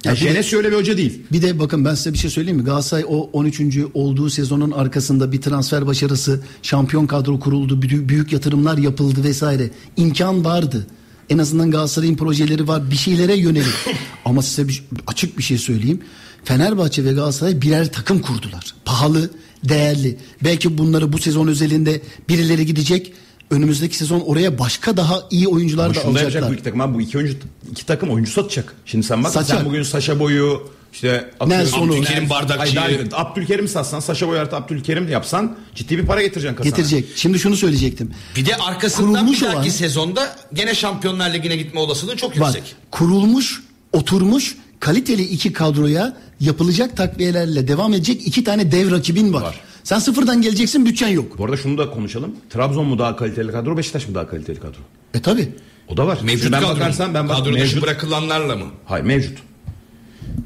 Ya 0.03 0.11
Yani 0.11 0.19
Genesio 0.19 0.57
öyle 0.57 0.71
bir 0.71 0.75
hoca 0.75 0.97
değil. 0.97 1.21
Bir 1.31 1.41
de 1.41 1.59
bakın 1.59 1.85
ben 1.85 1.95
size 1.95 2.13
bir 2.13 2.17
şey 2.17 2.29
söyleyeyim 2.29 2.57
mi? 2.57 2.63
Galatasaray 2.63 3.05
o 3.07 3.29
13. 3.33 3.61
olduğu 3.93 4.29
sezonun 4.29 4.71
arkasında 4.71 5.31
bir 5.31 5.41
transfer 5.41 5.87
başarısı, 5.87 6.43
şampiyon 6.61 7.07
kadro 7.07 7.39
kuruldu, 7.39 7.81
büyük, 7.81 8.09
büyük 8.09 8.33
yatırımlar 8.33 8.77
yapıldı 8.77 9.23
vesaire. 9.23 9.69
İmkan 9.97 10.45
vardı. 10.45 10.87
En 11.29 11.37
azından 11.37 11.71
Galatasaray'ın 11.71 12.15
projeleri 12.15 12.67
var 12.67 12.91
bir 12.91 12.95
şeylere 12.95 13.35
yönelik. 13.35 13.73
Ama 14.25 14.41
size 14.41 14.67
bir, 14.67 14.83
açık 15.07 15.37
bir 15.37 15.43
şey 15.43 15.57
söyleyeyim. 15.57 16.01
Fenerbahçe 16.43 17.05
ve 17.05 17.13
Galatasaray 17.13 17.61
birer 17.61 17.91
takım 17.91 18.19
kurdular. 18.21 18.75
Pahalı, 18.85 19.29
değerli. 19.63 20.17
Belki 20.43 20.77
bunları 20.77 21.13
bu 21.13 21.17
sezon 21.17 21.47
özelinde 21.47 22.01
birileri 22.29 22.65
gidecek. 22.65 23.13
Önümüzdeki 23.51 23.97
sezon 23.97 24.19
oraya 24.19 24.59
başka 24.59 24.97
daha 24.97 25.23
iyi 25.31 25.47
oyuncular 25.47 25.85
Ama 25.85 25.95
da 25.95 26.03
alacaklar. 26.05 26.49
bu 26.49 26.53
iki 26.53 26.63
takım. 26.63 26.81
Abi 26.81 26.93
bu 26.93 27.01
iki 27.01 27.17
oyuncu 27.17 27.33
iki 27.71 27.85
takım 27.85 28.09
oyuncu 28.09 28.31
satacak. 28.31 28.73
Şimdi 28.85 29.05
sen 29.05 29.23
bak 29.23 29.31
Saçar. 29.31 29.57
sen 29.57 29.65
bugün 29.65 29.83
Saşa 29.83 30.19
Boyu 30.19 30.67
işte 30.95 31.29
Nelson'u. 31.47 31.93
Abdülkerim 31.93 32.29
Bardakçı'yı. 32.29 32.79
Hayır, 32.79 33.11
daha- 33.11 33.21
Abdülkerim 33.21 33.67
satsan 33.67 33.99
Saşa 33.99 34.27
Boyu 34.27 34.39
artı 34.39 34.55
Abdülkerim 34.55 35.09
yapsan 35.09 35.55
ciddi 35.75 35.97
bir 35.97 36.05
para 36.05 36.21
getireceksin 36.21 36.55
kasana. 36.57 36.69
Getirecek. 36.69 37.05
Şimdi 37.15 37.39
şunu 37.39 37.55
söyleyecektim. 37.55 38.11
Bir 38.35 38.45
de 38.45 38.55
arkasından 38.55 39.13
Kurulmuş 39.13 39.41
bir 39.41 39.45
dahaki 39.45 39.57
olan- 39.59 39.69
sezonda 39.69 40.35
gene 40.53 40.75
Şampiyonlar 40.75 41.33
Ligi'ne 41.33 41.55
gitme 41.57 41.79
olasılığı 41.79 42.15
çok 42.17 42.39
Bak 42.39 42.55
yüksek. 42.55 42.75
kurulmuş, 42.91 43.63
oturmuş, 43.93 44.55
kaliteli 44.79 45.21
iki 45.23 45.53
kadroya 45.53 46.17
yapılacak 46.39 46.97
takviyelerle 46.97 47.67
devam 47.67 47.93
edecek 47.93 48.27
iki 48.27 48.43
tane 48.43 48.71
dev 48.71 48.91
rakibin 48.91 49.33
var. 49.33 49.41
Var. 49.41 49.59
Sen 49.83 49.99
sıfırdan 49.99 50.41
geleceksin 50.41 50.85
bütçen 50.85 51.07
yok. 51.07 51.37
Bu 51.37 51.45
arada 51.45 51.57
şunu 51.57 51.77
da 51.77 51.91
konuşalım. 51.91 52.35
Trabzon 52.49 52.85
mu 52.85 52.99
daha 52.99 53.15
kaliteli 53.15 53.51
kadro, 53.51 53.77
Beşiktaş 53.77 54.07
mı 54.07 54.15
daha 54.15 54.27
kaliteli 54.27 54.59
kadro? 54.59 54.79
E 55.13 55.21
tabi. 55.21 55.49
O 55.87 55.97
da 55.97 56.07
var. 56.07 56.17
Mevcut 56.23 56.41
Şimdi 56.43 56.53
ben 56.53 56.61
kadro. 56.61 56.75
bakarsan 56.75 57.13
ben 57.13 57.29
bak 57.29 57.37
kadro 57.37 57.45
dışı 57.53 57.59
mevcut. 57.59 57.83
bırakılanlarla 57.83 58.55
mı? 58.55 58.65
Hayır 58.85 59.05
mevcut. 59.05 59.37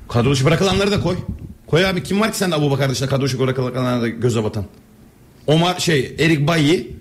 Kadro 0.10 0.32
dışı 0.32 0.46
bırakılanları 0.46 0.92
da 0.92 1.02
koy. 1.02 1.16
Koy 1.68 1.86
abi 1.86 2.04
kim 2.04 2.22
var 2.22 2.32
ki 2.32 2.38
sen 2.38 2.52
de 2.52 2.56
Abu 2.56 2.72
Bakar 2.72 2.90
dışında 2.90 3.10
kadro 3.10 3.26
dışı 3.26 3.40
bırakılanlara 3.40 4.02
da 4.02 4.08
göze 4.08 4.44
batan? 4.44 4.66
Omar 5.48 5.80
şey 5.80 6.16
Erik 6.20 6.48
Bayi 6.48 6.96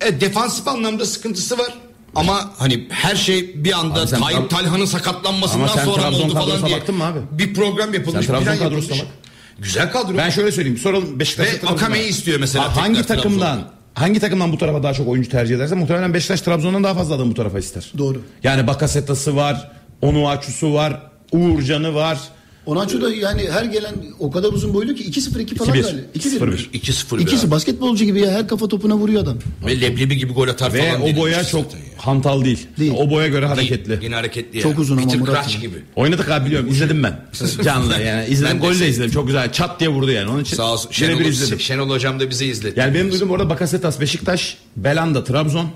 Evet 0.00 0.20
defansif 0.20 0.68
anlamda 0.68 1.06
sıkıntısı 1.06 1.58
var. 1.58 1.74
Ama 2.14 2.50
hani 2.58 2.86
her 2.90 3.16
şey 3.16 3.64
bir 3.64 3.72
anda 3.78 4.00
Abi 4.00 4.08
sen 4.08 4.20
Tayyip 4.20 4.50
Talhan'ın 4.50 4.84
sakatlanmasından 4.84 5.66
sonra 5.66 6.10
mı 6.10 6.16
oldu 6.16 6.32
falan 6.32 6.66
diye. 6.66 6.76
baktın 6.76 6.94
mı 6.96 7.04
abi? 7.04 7.18
Bir 7.30 7.54
program 7.54 7.94
yapılmış. 7.94 8.26
Sen 8.26 8.34
Trabzon 8.34 8.56
kadrosuna 8.64 8.96
yapılmış. 8.96 9.16
Güzel 9.58 9.92
kadro. 9.92 10.16
Ben 10.16 10.30
şöyle 10.30 10.52
söyleyeyim 10.52 10.78
soralım 10.78 11.20
Beşiktaş 11.20 11.48
Ve 11.64 11.68
Akame'yi 11.68 12.08
istiyor 12.08 12.40
mesela 12.40 12.76
Ha, 12.76 12.82
hangi 12.82 13.02
takımdan 13.02 13.38
Trabzon'da. 13.56 13.70
hangi 13.94 14.20
takımdan 14.20 14.52
bu 14.52 14.58
tarafa 14.58 14.82
daha 14.82 14.94
çok 14.94 15.08
oyuncu 15.08 15.30
tercih 15.30 15.56
ederse 15.56 15.74
muhtemelen 15.74 16.14
Beşiktaş 16.14 16.40
Trabzon'dan 16.40 16.84
daha 16.84 16.94
fazla 16.94 17.14
adam 17.14 17.30
bu 17.30 17.34
tarafa 17.34 17.58
ister. 17.58 17.92
Doğru. 17.98 18.22
Yani 18.42 18.66
Bakasetas'ı 18.66 19.36
var, 19.36 19.70
Onuaçu'su 20.02 20.74
var, 20.74 21.02
Uğurcan'ı 21.32 21.94
var. 21.94 22.18
Onaçu 22.66 23.02
da 23.02 23.14
yani 23.14 23.42
her 23.50 23.64
gelen 23.64 23.94
o 24.18 24.30
kadar 24.30 24.52
uzun 24.52 24.74
boylu 24.74 24.94
ki 24.94 25.10
2-0-2 25.10 25.54
falan 25.54 25.76
2-1. 25.76 25.82
galiba. 25.82 26.00
0-1. 26.16 26.70
2-0 26.74 27.20
İkisi 27.22 27.50
basketbolcu 27.50 28.04
gibi 28.04 28.20
ya 28.20 28.30
her 28.30 28.48
kafa 28.48 28.68
topuna 28.68 28.94
vuruyor 28.96 29.22
adam. 29.22 29.38
Ve 29.66 29.80
leblebi 29.80 30.16
gibi 30.16 30.32
gol 30.32 30.48
atar 30.48 30.72
Ve 30.72 30.90
falan. 30.90 31.02
o 31.02 31.16
boya 31.16 31.44
çok 31.44 31.66
hantal 31.96 32.44
değil. 32.44 32.66
Değil. 32.78 32.92
O 32.96 33.10
boya 33.10 33.26
göre 33.28 33.40
Değil, 33.42 33.48
hareketli. 33.54 33.98
Yine 34.02 34.14
hareketli 34.14 34.60
Çok 34.60 34.72
ya. 34.74 34.78
uzun 34.80 34.96
ama 34.96 35.04
Peter 35.06 35.20
Murat 35.20 35.34
Crouch 35.34 35.54
ya. 35.54 35.60
gibi. 35.60 35.82
Oynadık 35.96 36.30
abi 36.30 36.46
biliyorum 36.46 36.68
izledim 36.70 37.02
ben. 37.02 37.20
Canlı 37.64 38.00
yani 38.02 38.26
izledim 38.28 38.54
Ben 38.54 38.62
de 38.62 38.66
golü 38.66 38.70
de 38.70 38.74
izledim. 38.76 38.92
izledim 38.92 39.10
çok 39.10 39.26
güzel 39.26 39.52
çat 39.52 39.80
diye 39.80 39.90
vurdu 39.90 40.10
yani 40.10 40.30
onun 40.30 40.42
için. 40.42 40.56
Sağ 40.56 40.72
olsun. 40.72 40.90
birebir 40.90 41.14
Şenol, 41.16 41.28
izledim. 41.30 41.60
Şenol 41.60 41.90
hocam 41.90 42.20
da 42.20 42.30
bize 42.30 42.46
izledi. 42.46 42.80
Yani 42.80 42.94
benim 42.94 43.12
duyduğum 43.12 43.30
orada 43.30 43.50
Bakasetas 43.50 44.00
Beşiktaş, 44.00 44.56
Belanda 44.76 45.24
Trabzon. 45.24 45.70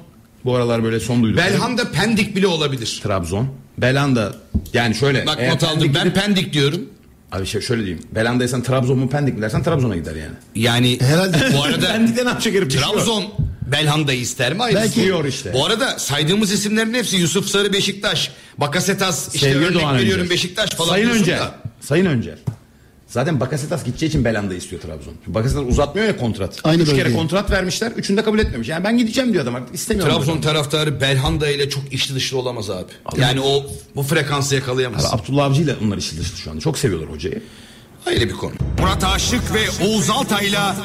Bu 0.44 0.56
aralar 0.56 0.84
böyle 0.84 1.00
son 1.00 1.22
duydum. 1.22 1.36
Belhanda 1.36 1.90
Pendik 1.92 2.36
bile 2.36 2.46
olabilir. 2.46 3.00
Trabzon. 3.02 3.48
Belanda 3.78 4.32
yani 4.72 4.94
şöyle. 4.94 5.26
Bak 5.26 5.36
eğer 5.40 5.50
not 5.50 5.64
aldım. 5.64 5.78
Pendik 5.78 5.94
Ben 5.94 6.04
gidip- 6.04 6.14
Pendik 6.22 6.52
diyorum. 6.52 6.80
Abi 7.32 7.46
şey 7.46 7.60
şöyle 7.60 7.84
diyeyim. 7.86 8.04
Belanda'ysan 8.14 8.62
Trabzon 8.62 8.98
mu 8.98 9.10
Pendik 9.10 9.34
mi 9.36 9.42
dersen 9.42 9.62
Trabzon'a 9.62 9.96
gider 9.96 10.14
yani. 10.16 10.34
Yani 10.54 11.00
Herhalde. 11.00 11.36
bu 11.58 11.62
arada 11.64 11.86
Pendik'te 11.92 12.24
ne 12.24 12.28
yapacak 12.28 12.54
herif? 12.54 12.70
Trabzon 12.80 13.24
Belhanda'yı 13.72 14.20
ister 14.20 14.52
mi? 14.52 14.58
Hayır. 14.58 14.76
Belki- 14.76 14.88
İstiyor 14.88 15.24
işte. 15.24 15.52
Bu 15.52 15.66
arada 15.66 15.98
saydığımız 15.98 16.52
isimlerin 16.52 16.94
hepsi 16.94 17.16
Yusuf 17.16 17.46
Sarı 17.46 17.72
Beşiktaş, 17.72 18.30
Bakasetas 18.58 19.34
işte 19.34 19.46
Sevgili 19.52 19.64
örnek 19.66 19.82
Doğan 19.82 19.96
veriyorum 19.98 20.20
Öncel. 20.22 20.34
Beşiktaş 20.34 20.70
falan 20.70 20.88
Sayın 20.88 21.04
diyorsun 21.04 21.22
Öncel. 21.22 21.38
da. 21.38 21.54
Sayın 21.80 22.06
Öncel. 22.06 22.36
Zaten 23.10 23.40
Bakasetas 23.40 23.84
gideceği 23.84 24.08
için 24.08 24.24
Belanda 24.24 24.54
istiyor 24.54 24.82
Trabzon. 24.82 25.14
Bakasetas 25.26 25.64
uzatmıyor 25.68 26.06
ya 26.06 26.16
kontrat. 26.16 26.60
Aynı 26.64 26.82
Üç 26.82 26.88
kere 26.90 26.98
bölgeye. 27.04 27.16
kontrat 27.16 27.50
vermişler. 27.50 27.92
Üçünde 27.92 28.24
kabul 28.24 28.38
etmemiş. 28.38 28.68
Yani 28.68 28.84
ben 28.84 28.98
gideceğim 28.98 29.32
diyor 29.32 29.44
adam 29.44 29.54
artık. 29.54 29.74
İstemiyorum. 29.74 30.14
Trabzon 30.14 30.32
diyor. 30.32 30.42
taraftarı 30.42 31.00
Belhanda 31.00 31.48
ile 31.50 31.68
çok 31.70 31.92
içli 31.92 32.14
dışlı 32.14 32.38
olamaz 32.38 32.70
abi. 32.70 32.92
Yani 33.18 33.40
o 33.40 33.66
bu 33.96 34.02
frekansı 34.02 34.54
yakalayamaz. 34.54 35.06
Abi 35.06 35.22
Abdullah 35.22 35.44
Avcı 35.44 35.62
ile 35.62 35.74
onlar 35.84 35.96
işi 35.98 36.18
dışlı 36.18 36.36
şu 36.36 36.50
anda. 36.50 36.60
Çok 36.60 36.78
seviyorlar 36.78 37.10
hocayı. 37.10 37.42
Ayrı 38.06 38.28
bir 38.28 38.32
konu. 38.34 38.52
Murat 38.80 39.04
Aşık 39.04 39.54
ve 39.54 39.84
Oğuz 39.86 40.10
Altay'la 40.10 40.76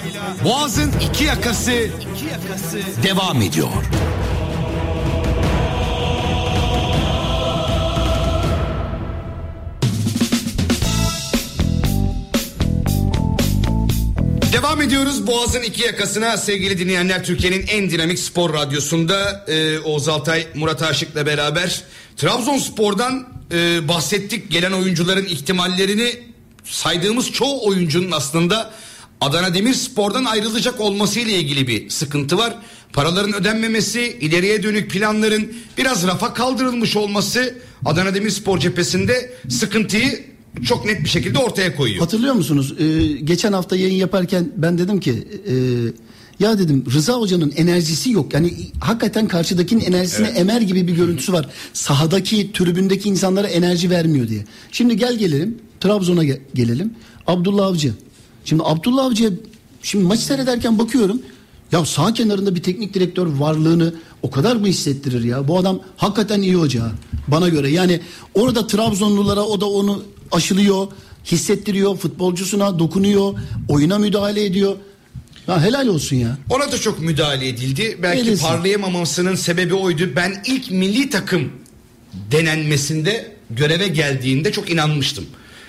Boğaz'ın 0.43 0.91
iki 1.11 1.23
yakası, 1.23 1.71
devam 3.03 3.41
ediyor. 3.41 3.67
Devam 14.65 14.81
ediyoruz 14.81 15.27
Boğaz'ın 15.27 15.61
iki 15.61 15.83
yakasına 15.83 16.37
sevgili 16.37 16.77
dinleyenler 16.77 17.23
Türkiye'nin 17.23 17.67
en 17.67 17.89
dinamik 17.89 18.19
spor 18.19 18.53
radyosunda 18.53 19.45
e, 19.47 19.79
Oğuz 19.79 20.07
Altay 20.07 20.47
Murat 20.55 20.81
Aşık'la 20.81 21.25
beraber 21.25 21.83
Trabzonspor'dan 22.17 23.27
e, 23.51 23.87
bahsettik 23.87 24.51
gelen 24.51 24.71
oyuncuların 24.71 25.25
ihtimallerini 25.25 26.19
saydığımız 26.63 27.31
çoğu 27.31 27.67
oyuncunun 27.67 28.11
aslında 28.11 28.71
Adana 29.21 29.53
Demirspor'dan 29.53 30.25
ayrılacak 30.25 30.79
olması 30.79 31.19
ile 31.19 31.31
ilgili 31.31 31.67
bir 31.67 31.89
sıkıntı 31.89 32.37
var. 32.37 32.55
Paraların 32.93 33.33
ödenmemesi, 33.33 34.17
ileriye 34.21 34.63
dönük 34.63 34.91
planların 34.91 35.53
biraz 35.77 36.07
rafa 36.07 36.33
kaldırılmış 36.33 36.95
olması 36.95 37.55
Adana 37.85 38.15
Demirspor 38.15 38.59
cephesinde 38.59 39.33
sıkıntıyı 39.49 40.34
çok 40.63 40.85
net 40.85 41.03
bir 41.03 41.09
şekilde 41.09 41.37
ortaya 41.37 41.75
koyuyor. 41.75 41.99
Hatırlıyor 41.99 42.33
musunuz? 42.33 42.73
Ee, 42.79 43.07
geçen 43.07 43.53
hafta 43.53 43.75
yayın 43.75 43.95
yaparken 43.95 44.51
ben 44.57 44.77
dedim 44.77 44.99
ki 44.99 45.27
e, 45.47 45.53
ya 46.39 46.59
dedim 46.59 46.83
Rıza 46.93 47.13
Hoca'nın 47.13 47.53
enerjisi 47.55 48.11
yok. 48.11 48.33
Yani 48.33 48.53
hakikaten 48.79 49.27
karşıdakinin 49.27 49.81
enerjisini 49.81 50.27
emer 50.27 50.61
gibi 50.61 50.87
bir 50.87 50.95
görüntüsü 50.95 51.33
var. 51.33 51.49
Sahadaki, 51.73 52.51
tribündeki 52.53 53.09
insanlara 53.09 53.47
enerji 53.47 53.89
vermiyor 53.89 54.27
diye. 54.27 54.45
Şimdi 54.71 54.97
gel 54.97 55.15
gelelim 55.17 55.57
Trabzon'a 55.79 56.25
ge- 56.25 56.39
gelelim. 56.53 56.93
Abdullah 57.27 57.65
Avcı. 57.65 57.93
Şimdi 58.45 58.63
Abdullah 58.65 59.05
Avcı'ya 59.05 59.29
şimdi 59.81 60.03
maç 60.03 60.19
seyrederken 60.19 60.79
bakıyorum. 60.79 61.21
Ya 61.71 61.85
sağ 61.85 62.13
kenarında 62.13 62.55
bir 62.55 62.63
teknik 62.63 62.93
direktör 62.93 63.27
varlığını 63.27 63.93
o 64.21 64.31
kadar 64.31 64.55
mı 64.55 64.67
hissettirir 64.67 65.23
ya? 65.23 65.47
Bu 65.47 65.57
adam 65.57 65.79
hakikaten 65.97 66.41
iyi 66.41 66.55
hoca 66.55 66.91
bana 67.27 67.49
göre. 67.49 67.71
Yani 67.71 67.99
orada 68.33 68.67
Trabzonlulara 68.67 69.43
o 69.43 69.61
da 69.61 69.65
onu 69.65 70.03
aşılıyor, 70.31 70.87
hissettiriyor, 71.25 71.97
futbolcusuna 71.97 72.79
dokunuyor, 72.79 73.33
oyuna 73.69 73.97
müdahale 73.97 74.45
ediyor. 74.45 74.75
Ya 75.47 75.61
helal 75.63 75.87
olsun 75.87 76.15
ya. 76.15 76.37
Ona 76.49 76.71
da 76.71 76.77
çok 76.77 76.99
müdahale 76.99 77.47
edildi. 77.47 77.97
Belki 78.03 78.21
Edilsin. 78.21 78.45
parlayamamasının 78.45 79.35
sebebi 79.35 79.73
oydu. 79.73 80.09
Ben 80.15 80.43
ilk 80.45 80.71
milli 80.71 81.09
takım 81.09 81.51
denenmesinde 82.31 83.35
göreve 83.49 83.87
geldiğinde 83.87 84.51
çok 84.51 84.69
inanmıştım. 84.69 85.25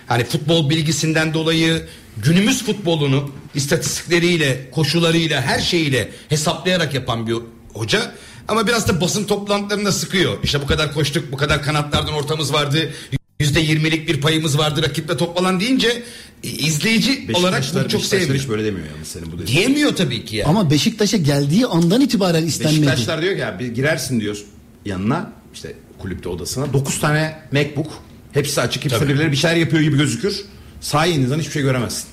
Hani 0.07 0.25
futbol 0.25 0.71
bilgisinden 0.71 1.35
dolayı 1.35 1.87
günümüz 2.17 2.65
futbolunu 2.65 3.31
istatistikleriyle, 3.55 4.71
koşularıyla, 4.71 5.43
her 5.43 5.61
şeyiyle 5.61 6.11
hesaplayarak 6.29 6.95
yapan 6.95 7.27
bir 7.27 7.37
hoca. 7.75 8.13
Ama 8.49 8.67
biraz 8.67 8.89
da 8.89 9.01
basın 9.01 9.25
toplantılarında 9.25 9.93
sıkıyor. 9.93 10.39
İşte 10.43 10.63
bu 10.63 10.67
kadar 10.67 10.93
koştuk, 10.95 11.33
bu 11.33 11.37
kadar 11.37 11.63
kanatlardan 11.63 12.15
ortamız 12.15 12.53
vardı. 12.53 12.93
Yüzde 13.41 13.61
yirmilik 13.61 14.09
bir 14.09 14.21
payımız 14.21 14.59
vardı 14.59 14.83
rakiple 14.83 15.17
top 15.17 15.39
falan 15.39 15.61
deyince 15.61 16.03
e, 16.45 16.49
izleyici 16.49 17.27
olarak 17.35 17.61
Beşiktaşlar, 17.61 17.83
bunu 17.83 17.91
çok 17.91 18.01
Beşiktaşlar 18.01 18.19
sevmiyor. 18.21 18.43
hiç 18.45 18.49
böyle 18.51 18.65
demiyor 18.65 18.87
yalnız 18.95 19.09
senin 19.09 19.33
bu 19.33 19.39
dediğin. 19.39 19.47
Diyemiyor 19.59 19.97
tabii 19.97 20.25
ki 20.25 20.37
ya. 20.37 20.47
Ama 20.47 20.71
Beşiktaş'a 20.71 21.17
geldiği 21.17 21.67
andan 21.67 22.01
itibaren 22.01 22.47
istenmedi. 22.47 22.77
Beşiktaşlar 22.81 23.23
diyor 23.23 23.35
ki 23.35 23.41
ya 23.41 23.59
bir 23.59 23.67
girersin 23.67 24.21
diyor 24.21 24.39
yanına 24.85 25.33
işte 25.55 25.75
kulüpte 25.99 26.29
odasına 26.29 26.73
9 26.73 27.01
tane 27.01 27.39
MacBook 27.53 27.93
hepsi 28.33 28.61
açık 28.61 28.85
hepsi 28.85 28.99
Tabii. 28.99 29.09
birileri 29.09 29.33
bir 29.33 29.37
şeyler 29.37 29.57
yapıyor 29.57 29.83
gibi 29.83 29.97
gözükür. 29.97 30.45
Sağ 30.81 31.07
yayınızdan 31.07 31.39
hiçbir 31.41 31.53
şey 31.53 31.63
göremezsin. 31.63 32.05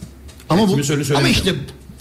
Ama 0.49 0.59
Yani 0.61 0.67
bu- 0.69 0.71
kimi 0.73 0.83
söyle 0.83 0.99
Ama 0.99 1.05
söylemiyor. 1.05 1.35
işte 1.35 1.53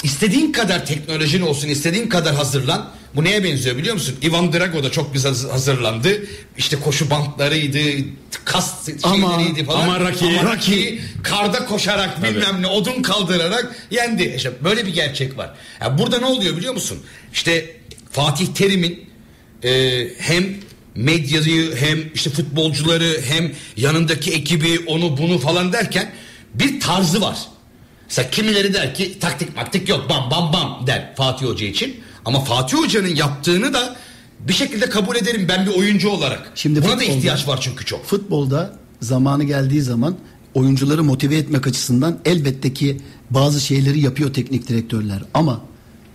istediğin 0.02 0.52
kadar 0.52 0.86
teknolojin 0.86 1.40
olsun, 1.42 1.68
istediğin 1.68 2.08
kadar 2.08 2.34
hazırlan. 2.34 2.90
Bu 3.16 3.24
neye 3.24 3.44
benziyor 3.44 3.76
biliyor 3.76 3.94
musun? 3.94 4.16
Ivan 4.22 4.52
Drago 4.52 4.84
da 4.84 4.90
çok 4.90 5.14
güzel 5.14 5.34
hazırlandı. 5.50 6.22
İşte 6.58 6.80
koşu 6.80 7.10
bantlarıydı, 7.10 7.78
kas 8.44 8.88
Ama- 9.02 9.36
şeyleriydi 9.38 9.64
falan. 9.64 9.82
ama 9.82 9.96
Rocky- 10.10 10.52
Rocky 10.54 10.98
karda 11.22 11.64
koşarak 11.66 12.22
bilmem 12.22 12.62
ne 12.62 12.66
odun 12.66 13.02
kaldırarak 13.02 13.76
yendi. 13.90 14.32
İşte 14.36 14.52
böyle 14.64 14.86
bir 14.86 14.92
gerçek 14.94 15.38
var. 15.38 15.50
Ya 15.80 15.98
burada 15.98 16.18
ne 16.18 16.26
oluyor 16.26 16.56
biliyor 16.56 16.74
musun? 16.74 16.98
İşte 17.32 17.76
Fatih 18.10 18.46
Terim'in 18.46 19.04
e, 19.64 20.02
hem 20.18 20.54
medyayı 20.94 21.76
hem 21.76 21.98
işte 22.14 22.30
futbolcuları 22.30 23.20
hem 23.28 23.52
yanındaki 23.76 24.32
ekibi 24.32 24.80
onu 24.86 25.16
bunu 25.18 25.38
falan 25.38 25.72
derken 25.72 26.12
bir 26.54 26.80
tarzı 26.80 27.20
var. 27.20 27.38
Mesela 28.08 28.30
kimileri 28.30 28.74
der 28.74 28.94
ki 28.94 29.18
taktik 29.18 29.56
maktik 29.56 29.88
yok 29.88 30.08
bam 30.10 30.30
bam 30.30 30.52
bam 30.52 30.86
der 30.86 31.14
Fatih 31.16 31.46
Hoca 31.46 31.66
için. 31.66 32.00
Ama 32.24 32.40
Fatih 32.44 32.76
Hoca'nın 32.78 33.14
yaptığını 33.14 33.72
da 33.74 33.96
bir 34.48 34.52
şekilde 34.52 34.88
kabul 34.90 35.16
ederim 35.16 35.46
ben 35.48 35.66
bir 35.66 35.70
oyuncu 35.74 36.08
olarak. 36.08 36.52
Şimdi 36.54 36.82
Buna 36.82 36.90
da 36.90 36.96
futbolda- 36.96 37.04
ihtiyaç 37.18 37.48
var 37.48 37.58
çünkü 37.60 37.84
çok. 37.84 38.04
Futbolda 38.04 38.76
zamanı 39.00 39.44
geldiği 39.44 39.82
zaman 39.82 40.16
oyuncuları 40.54 41.04
motive 41.04 41.36
etmek 41.36 41.66
açısından 41.66 42.18
elbette 42.24 42.72
ki 42.74 43.00
bazı 43.30 43.60
şeyleri 43.60 44.00
yapıyor 44.00 44.32
teknik 44.34 44.68
direktörler. 44.68 45.22
Ama 45.34 45.60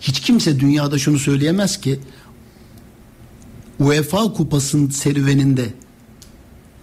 hiç 0.02 0.20
kimse 0.20 0.60
dünyada 0.60 0.98
şunu 0.98 1.20
söyleyemez 1.20 1.82
ki 1.82 2.00
UEFA 3.80 4.34
kupasının 4.34 4.90
serüveninde 4.90 5.66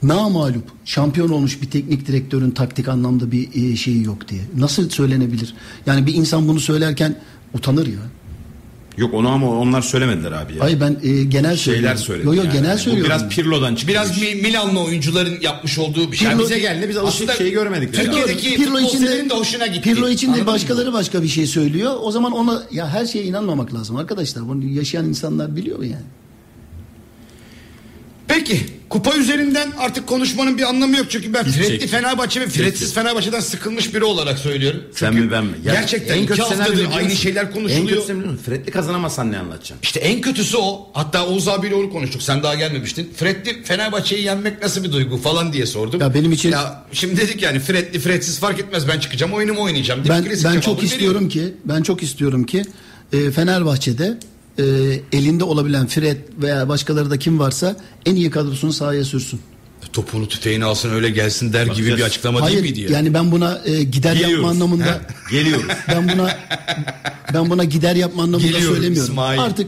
namalup 0.03 0.65
şampiyon 0.85 1.29
olmuş 1.29 1.63
bir 1.63 1.71
teknik 1.71 2.07
direktörün 2.07 2.51
taktik 2.51 2.89
anlamda 2.89 3.33
bir 3.33 3.73
e, 3.73 3.77
şeyi 3.77 4.05
yok 4.05 4.29
diye. 4.29 4.41
Nasıl 4.57 4.91
söylenebilir? 4.91 5.55
Yani 5.87 6.07
bir 6.07 6.15
insan 6.15 6.49
bunu 6.49 6.61
söylerken 6.61 7.19
utanır 7.55 7.87
ya. 7.87 7.99
Yok 8.97 9.15
onu 9.15 9.29
ama 9.29 9.51
onlar 9.59 9.83
söylemediler 9.83 10.33
abi 10.33 10.53
ya. 10.57 10.61
Hayır 10.61 10.81
ben 10.81 10.97
e, 11.03 11.25
genel 11.25 11.57
Şeyler 11.57 11.57
söylüyorum. 11.57 11.99
söyledi. 11.99 12.27
Yok 12.27 12.37
yok 12.37 12.45
yani. 12.45 12.55
genel 12.55 12.75
Bu 12.77 12.81
söylüyorum. 12.81 13.07
biraz 13.11 13.29
Pirlo'dan 13.29 13.75
çıkmış. 13.75 13.95
Biraz 13.95 14.21
Mi- 14.23 14.35
Milanlı 14.35 14.81
oyuncuların 14.81 15.41
yapmış 15.41 15.79
olduğu 15.79 16.13
bir 16.13 16.17
şey. 16.17 16.29
Yani 16.29 16.41
Pirlo- 16.41 16.45
bize 16.45 16.59
geldi, 16.59 16.87
biz 16.89 16.97
alışık 16.97 17.33
şeyi 17.33 17.51
görmedik 17.53 17.95
yani. 17.99 18.05
Türkiye'deki 18.07 18.55
Pirlo 18.57 18.77
futbol 18.79 18.89
için 18.89 19.31
de, 19.31 19.35
hoşuna 19.35 19.67
gitti. 19.67 19.81
Pirlo 19.83 20.09
için 20.09 20.27
de 20.27 20.31
Anladın 20.33 20.47
mı? 20.49 20.53
başkaları 20.55 20.93
başka 20.93 21.23
bir 21.23 21.29
şey 21.29 21.47
söylüyor. 21.47 21.95
O 22.03 22.11
zaman 22.11 22.33
ona 22.33 22.63
ya 22.71 22.89
her 22.89 23.07
şeye 23.07 23.25
inanmamak 23.25 23.75
lazım 23.75 23.97
arkadaşlar. 23.97 24.49
Bunu 24.49 24.65
yaşayan 24.65 25.05
insanlar 25.09 25.57
biliyor 25.57 25.83
yani. 25.83 25.97
Peki 28.35 28.61
kupa 28.89 29.17
üzerinden 29.17 29.73
artık 29.79 30.07
konuşmanın 30.07 30.59
bir 30.59 30.63
anlamı 30.63 30.97
yok 30.97 31.07
çünkü 31.09 31.35
ben 31.35 31.45
Fred'li 31.45 31.79
şey. 31.81 31.89
Fenerbahçe 31.89 32.41
ve 32.41 32.47
Fred'siz 32.49 32.95
Fenerbahçe'den 32.95 33.41
sıkılmış 33.41 33.95
biri 33.95 34.05
olarak 34.05 34.39
söylüyorum. 34.39 34.81
Sen 34.95 35.11
Çünkü 35.13 35.25
mi 35.25 35.31
ben 35.31 35.45
mi? 35.45 35.53
Ya 35.65 35.75
gerçekten 35.75 36.23
iki 36.23 36.35
senaryo 36.35 36.59
haftadır 36.59 36.89
aynı 36.97 37.17
şeyler 37.17 37.45
En 37.45 37.53
konuşuluyor. 37.53 37.89
kötüsü 37.89 38.13
ne 38.13 38.17
biliyor 38.19 38.33
musun? 38.33 38.45
Fred'li 38.47 38.71
kazanamazsan 38.71 39.33
ne 39.33 39.39
anlatacaksın? 39.39 39.77
İşte 39.83 40.01
en 40.01 40.21
kötüsü 40.21 40.57
o. 40.57 40.89
Hatta 40.93 41.27
Oğuz 41.27 41.49
abiyle 41.49 41.75
onu 41.75 41.91
konuştuk. 41.91 42.23
Sen 42.23 42.43
daha 42.43 42.55
gelmemiştin. 42.55 43.13
Fred'li 43.17 43.63
Fenerbahçe'yi 43.65 44.25
yenmek 44.25 44.63
nasıl 44.63 44.85
bir 44.85 44.93
duygu 44.93 45.17
falan 45.17 45.53
diye 45.53 45.67
sordum. 45.67 46.01
Ya 46.01 46.15
benim 46.15 46.33
için- 46.33 46.51
Ya 46.51 46.85
şimdi 46.93 47.17
dedik 47.21 47.43
yani 47.43 47.61
Fred'li 47.61 48.01
Fred'siz 48.01 48.39
fark 48.39 48.61
etmez. 48.61 48.89
Ben 48.89 49.01
çıkacağım 49.01 49.33
oyunumu 49.33 49.63
oynayacağım. 49.63 50.01
Ben 50.09 50.25
ben 50.45 50.61
çok 50.61 50.83
istiyorum 50.83 51.29
veriyorum. 51.29 51.29
ki 51.29 51.55
ben 51.65 51.83
çok 51.83 52.03
istiyorum 52.03 52.45
ki 52.45 52.65
e, 53.13 53.31
Fenerbahçe'de 53.31 54.19
e, 54.59 54.65
elinde 55.13 55.45
olabilen 55.45 55.87
Fred 55.87 56.17
veya 56.43 56.69
başkaları 56.69 57.11
da 57.11 57.19
kim 57.19 57.39
varsa 57.39 57.77
en 58.07 58.15
iyi 58.17 58.31
kadrosunu 58.31 58.73
sahaya 58.73 59.05
sürsün. 59.05 59.41
Topunu 59.93 60.29
tüfeğini 60.29 60.65
alsın 60.65 60.91
öyle 60.91 61.11
gelsin 61.11 61.53
der 61.53 61.67
gibi 61.67 61.87
bir 61.87 61.91
Bakacağız. 61.91 62.11
açıklama 62.11 62.41
Hayır 62.43 62.53
değil 62.63 62.65
miydi 62.75 62.81
ya? 62.81 62.99
yani 62.99 63.15
ben 63.15 63.33
buna 63.33 63.61
e, 63.65 63.83
gider 63.83 64.13
Geliyoruz. 64.13 64.35
yapma 64.35 64.51
anlamında 64.51 65.01
Geliyoruz. 65.31 65.65
ben 65.89 66.09
buna 66.09 66.37
ben 67.35 67.51
buna 67.51 67.65
gider 67.65 67.97
yapma 67.97 68.23
anlamında 68.23 68.47
Geliyorum 68.47 68.75
söylemiyorum. 68.77 69.11
İsmail 69.11 69.41
Artık 69.41 69.67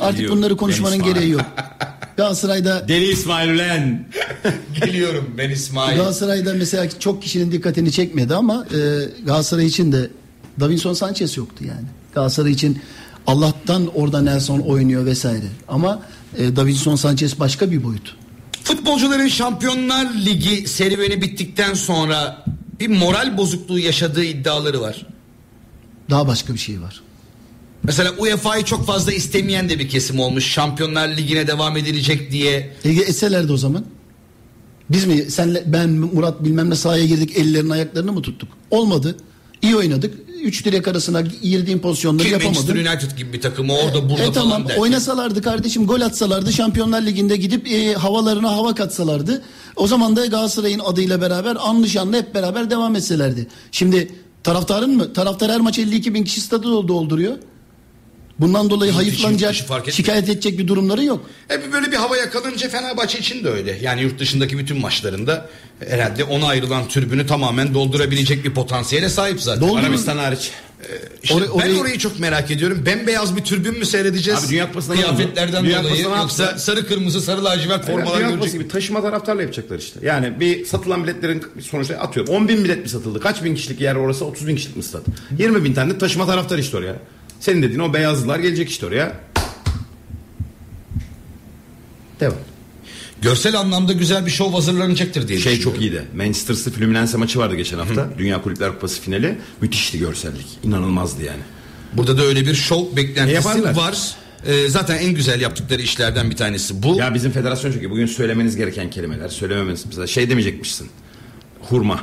artık 0.00 0.16
Geliyorum. 0.16 0.36
bunları 0.38 0.56
konuşmanın 0.56 0.94
Ben 0.94 0.98
İsmail. 1.00 1.14
gereği 1.14 1.30
yok. 1.30 1.42
Galatasaray'da 2.16 2.88
Deli 2.88 3.04
İsmail 3.12 3.50
Ulen. 3.50 4.08
Geliyorum 4.80 5.30
ben 5.38 5.50
İsmail. 5.50 5.96
Galatasaray'da 5.96 6.54
mesela 6.54 6.88
çok 6.98 7.22
kişinin 7.22 7.52
dikkatini 7.52 7.92
çekmedi 7.92 8.34
ama 8.34 8.66
e, 8.70 8.78
Galatasaray 9.26 9.66
için 9.66 9.92
de 9.92 10.10
Davinson 10.60 10.92
Sanchez 10.94 11.36
yoktu 11.36 11.64
yani. 11.68 11.86
Galatasaray 12.14 12.52
için 12.52 12.78
Allah'tan 13.26 13.86
orada 13.94 14.22
Nelson 14.22 14.58
oynuyor 14.58 15.06
vesaire. 15.06 15.46
Ama 15.68 16.02
e, 16.38 16.56
Davinson 16.56 16.96
Sanchez 16.96 17.40
başka 17.40 17.70
bir 17.70 17.84
boyut. 17.84 18.16
Futbolcuların 18.64 19.28
Şampiyonlar 19.28 20.14
Ligi 20.14 20.68
serüveni 20.68 21.22
bittikten 21.22 21.74
sonra 21.74 22.44
bir 22.80 22.88
moral 22.88 23.38
bozukluğu 23.38 23.78
yaşadığı 23.78 24.24
iddiaları 24.24 24.80
var. 24.80 25.06
Daha 26.10 26.26
başka 26.26 26.54
bir 26.54 26.58
şey 26.58 26.80
var. 26.80 27.02
Mesela 27.82 28.12
UEFA'yı 28.18 28.64
çok 28.64 28.86
fazla 28.86 29.12
istemeyen 29.12 29.68
de 29.68 29.78
bir 29.78 29.88
kesim 29.88 30.20
olmuş. 30.20 30.46
Şampiyonlar 30.46 31.08
Ligi'ne 31.08 31.46
devam 31.46 31.76
edilecek 31.76 32.32
diye. 32.32 32.76
Ege 32.84 33.00
etselerdi 33.00 33.52
o 33.52 33.56
zaman. 33.56 33.84
Biz 34.90 35.04
mi 35.04 35.30
senle 35.30 35.62
ben 35.66 35.90
Murat 35.90 36.44
bilmem 36.44 36.70
ne 36.70 36.74
sahaya 36.74 37.06
girdik 37.06 37.36
ellerini 37.36 37.72
ayaklarını 37.72 38.12
mı 38.12 38.22
tuttuk? 38.22 38.48
Olmadı. 38.70 39.16
İyi 39.62 39.76
oynadık. 39.76 40.14
Üç 40.42 40.64
direk 40.64 40.88
arasına 40.88 41.20
girdiğim 41.20 41.80
pozisyonları 41.80 42.26
Ki 42.26 42.32
Manchester 42.32 42.74
yapamadım. 42.74 42.92
United 42.92 43.18
gibi 43.18 43.32
bir 43.32 43.40
takımı 43.40 43.72
orada 43.72 44.10
burada 44.10 44.22
e, 44.22 44.32
tamam 44.32 44.50
falan 44.50 44.68
derken. 44.68 44.82
oynasalardı 44.82 45.42
kardeşim 45.42 45.86
gol 45.86 46.00
atsalardı 46.00 46.52
Şampiyonlar 46.52 47.02
Ligi'nde 47.02 47.36
gidip 47.36 47.68
e, 47.72 47.94
havalarına 47.94 48.52
hava 48.52 48.74
katsalardı. 48.74 49.42
O 49.76 49.86
zaman 49.86 50.16
da 50.16 50.26
Galatasaray'ın 50.26 50.78
adıyla 50.78 51.20
beraber 51.20 51.56
anlı 51.60 51.88
şanlı 51.88 52.16
hep 52.16 52.34
beraber 52.34 52.70
devam 52.70 52.96
etselerdi. 52.96 53.46
Şimdi 53.72 54.14
taraftarın 54.44 54.96
mı? 54.96 55.12
Taraftar 55.12 55.50
her 55.50 55.60
maç 55.60 55.78
52 55.78 56.14
bin 56.14 56.24
kişi 56.24 56.40
stadı 56.40 56.88
dolduruyor. 56.88 57.36
Bundan 58.42 58.70
dolayı 58.70 58.92
hayıflanacak, 58.92 59.54
etmiyor. 59.54 59.90
şikayet 59.90 60.28
edecek 60.28 60.58
bir 60.58 60.68
durumları 60.68 61.04
yok. 61.04 61.30
Hep 61.48 61.72
böyle 61.72 61.92
bir 61.92 61.96
hava 61.96 62.16
yakalanınca 62.16 62.68
Fenerbahçe 62.68 63.18
için 63.18 63.44
de 63.44 63.48
öyle. 63.48 63.78
Yani 63.82 64.02
yurt 64.02 64.18
dışındaki 64.18 64.58
bütün 64.58 64.78
maçlarında 64.80 65.48
herhalde 65.88 66.24
ona 66.24 66.46
ayrılan 66.46 66.88
tribünü 66.88 67.26
tamamen 67.26 67.74
doldurabilecek 67.74 68.44
bir 68.44 68.54
potansiyele 68.54 69.08
sahip 69.08 69.40
zaten. 69.40 69.62
Doldurur. 69.68 69.84
Arabistan 69.84 70.18
hariç. 70.18 70.50
İşte 71.22 71.34
Orayı- 71.34 71.50
ben 71.76 71.80
orayı- 71.80 71.98
çok 71.98 72.18
merak 72.20 72.50
ediyorum. 72.50 72.82
Bembeyaz 72.86 73.36
bir 73.36 73.44
türbün 73.44 73.78
mü 73.78 73.86
seyredeceğiz? 73.86 74.44
Abi 74.44 74.52
Dünya 74.52 74.66
Kupası'nda 74.66 74.94
Kıyafetlerden? 74.94 75.64
Dünya 75.64 75.84
dolayı 75.84 76.02
yoksa 76.02 76.16
yaptılar? 76.18 76.56
sarı 76.56 76.86
kırmızı 76.86 77.20
sarı 77.20 77.44
lacivert 77.44 77.86
Formalar 77.86 78.18
Dünya 78.18 78.30
görecek. 78.30 78.52
gibi 78.52 78.68
taşıma 78.68 79.02
taraftarla 79.02 79.42
yapacaklar 79.42 79.78
işte. 79.78 80.00
Yani 80.02 80.40
bir 80.40 80.64
satılan 80.64 81.04
biletlerin 81.04 81.42
sonuçta 81.70 81.94
atıyorum 81.94 82.34
10 82.34 82.48
bin 82.48 82.64
bilet 82.64 82.82
mi 82.82 82.88
satıldı? 82.88 83.20
Kaç 83.20 83.44
bin 83.44 83.54
kişilik 83.54 83.80
yer 83.80 83.94
orası 83.94 84.24
30 84.24 84.46
bin 84.46 84.56
kişilik 84.56 84.76
mi 84.76 84.82
stat? 84.82 85.02
20 85.38 85.64
bin 85.64 85.74
tane 85.74 85.94
de 85.94 85.98
taşıma 85.98 86.26
taraftar 86.26 86.58
işte 86.58 86.76
oraya. 86.76 86.96
Senin 87.42 87.62
dediğin 87.62 87.80
o 87.80 87.94
beyazlılar 87.94 88.38
gelecek 88.38 88.70
işte 88.70 88.86
oraya. 88.86 89.20
Devam. 92.20 92.34
Görsel 93.22 93.58
anlamda 93.58 93.92
güzel 93.92 94.26
bir 94.26 94.30
şov 94.30 94.52
hazırlanacaktır 94.52 95.28
diye 95.28 95.38
Şey 95.38 95.60
çok 95.60 95.80
iyiydi. 95.80 96.04
Manchester 96.16 96.54
City 96.54 96.70
Fluminense 96.70 97.16
maçı 97.16 97.38
vardı 97.38 97.54
geçen 97.54 97.78
hafta. 97.78 98.08
Dünya 98.18 98.42
Kulüpler 98.42 98.72
Kupası 98.72 99.00
finali. 99.00 99.38
Müthişti 99.60 99.98
görsellik. 99.98 100.46
İnanılmazdı 100.62 101.22
yani. 101.22 101.40
Burada 101.92 102.18
da 102.18 102.22
öyle 102.22 102.46
bir 102.46 102.54
şov 102.54 102.96
beklentisi 102.96 103.34
Yaparlar. 103.34 103.76
var. 103.76 104.14
Ee, 104.46 104.68
zaten 104.68 104.98
en 104.98 105.14
güzel 105.14 105.40
yaptıkları 105.40 105.82
işlerden 105.82 106.30
bir 106.30 106.36
tanesi 106.36 106.82
bu. 106.82 106.96
Ya 106.98 107.14
bizim 107.14 107.32
federasyon 107.32 107.72
iyi. 107.72 107.90
Bugün 107.90 108.06
söylemeniz 108.06 108.56
gereken 108.56 108.90
kelimeler. 108.90 109.28
Söylememeniz. 109.28 109.86
Mesela 109.86 110.06
şey 110.06 110.30
demeyecekmişsin. 110.30 110.88
Hurma. 111.60 112.00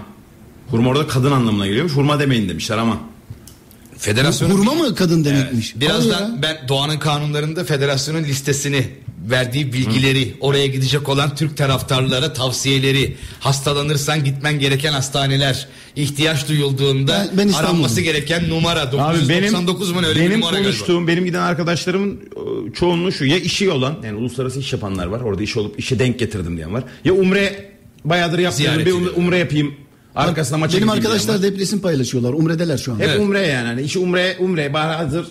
Hurma 0.68 0.90
orada 0.90 1.08
kadın 1.08 1.32
anlamına 1.32 1.68
geliyormuş. 1.68 1.94
Hurma 1.94 2.20
demeyin 2.20 2.50
demişler 2.50 2.78
ama. 2.78 2.98
Federasyonun 4.00 4.54
Hurma 4.56 4.74
mı 4.74 4.96
kadın 4.96 5.26
demekmiş? 5.26 5.76
Birazdan 5.76 6.14
Hadi 6.22 6.32
ya. 6.32 6.42
ben 6.42 6.68
Doğan'ın 6.68 7.00
kanunlarında 7.00 7.64
federasyonun 7.64 8.24
listesini 8.24 8.88
verdiği 9.30 9.74
bilgileri, 9.74 10.34
oraya 10.40 10.68
gidecek 10.68 11.10
olan 11.10 11.36
Türk 11.36 11.58
taraftarlara 11.58 12.34
tavsiyeleri, 12.34 13.16
hastalanırsan 13.40 14.24
gitmen 14.24 14.60
gereken 14.60 14.92
hastaneler, 14.94 15.68
ihtiyaç 15.96 16.50
duyulduğunda 16.50 17.28
Ben- 17.32 17.38
ben 17.48 17.54
aranması 17.54 18.02
gereken 18.02 18.50
numara 18.50 18.82
Abi 18.82 18.92
999 18.92 19.90
benim 19.90 20.02
mu 20.02 20.08
öyle 20.08 20.20
bir 20.20 20.26
benim 20.26 20.40
numara 20.40 20.52
galiba. 20.52 20.70
konuştuğum, 20.70 21.08
benim 21.08 21.26
giden 21.26 21.42
arkadaşlarımın 21.42 22.16
e, 22.16 22.74
çoğunluğu 22.74 23.12
şu. 23.12 23.26
Ya 23.26 23.38
işi 23.38 23.70
olan, 23.70 23.96
yani 24.06 24.18
uluslararası 24.18 24.60
iş 24.60 24.74
yapanlar 24.74 25.08
var. 25.08 25.22
Orada 25.22 25.44
iş 25.44 25.58
olup 25.58 25.80
işe 25.80 26.00
denk 26.00 26.20
getirdim 26.20 26.58
diyen 26.58 26.74
var. 26.74 26.84
Ya 27.06 27.14
umre 27.14 27.72
bayağıdır 28.06 28.40
yapmıyorum. 28.40 28.86
Bir 28.86 28.92
umre 29.22 29.38
yapayım. 29.38 29.74
Arkasına 30.16 30.58
maça 30.58 30.78
Benim 30.78 30.90
arkadaşlar 30.90 31.42
da 31.44 31.46
hep 31.48 31.60
resim 31.60 31.80
paylaşıyorlar. 31.82 32.34
Umredeler 32.34 32.78
şu 32.78 32.94
an. 32.94 33.00
Hep 33.00 33.10
Evet. 33.10 33.20
umre 33.20 33.48
yani. 33.48 33.68
Hani 33.68 33.82
işi 33.82 34.00
umre, 34.00 34.36
umre. 34.40 34.74
Bari 34.74 34.94
hazır 34.94 35.26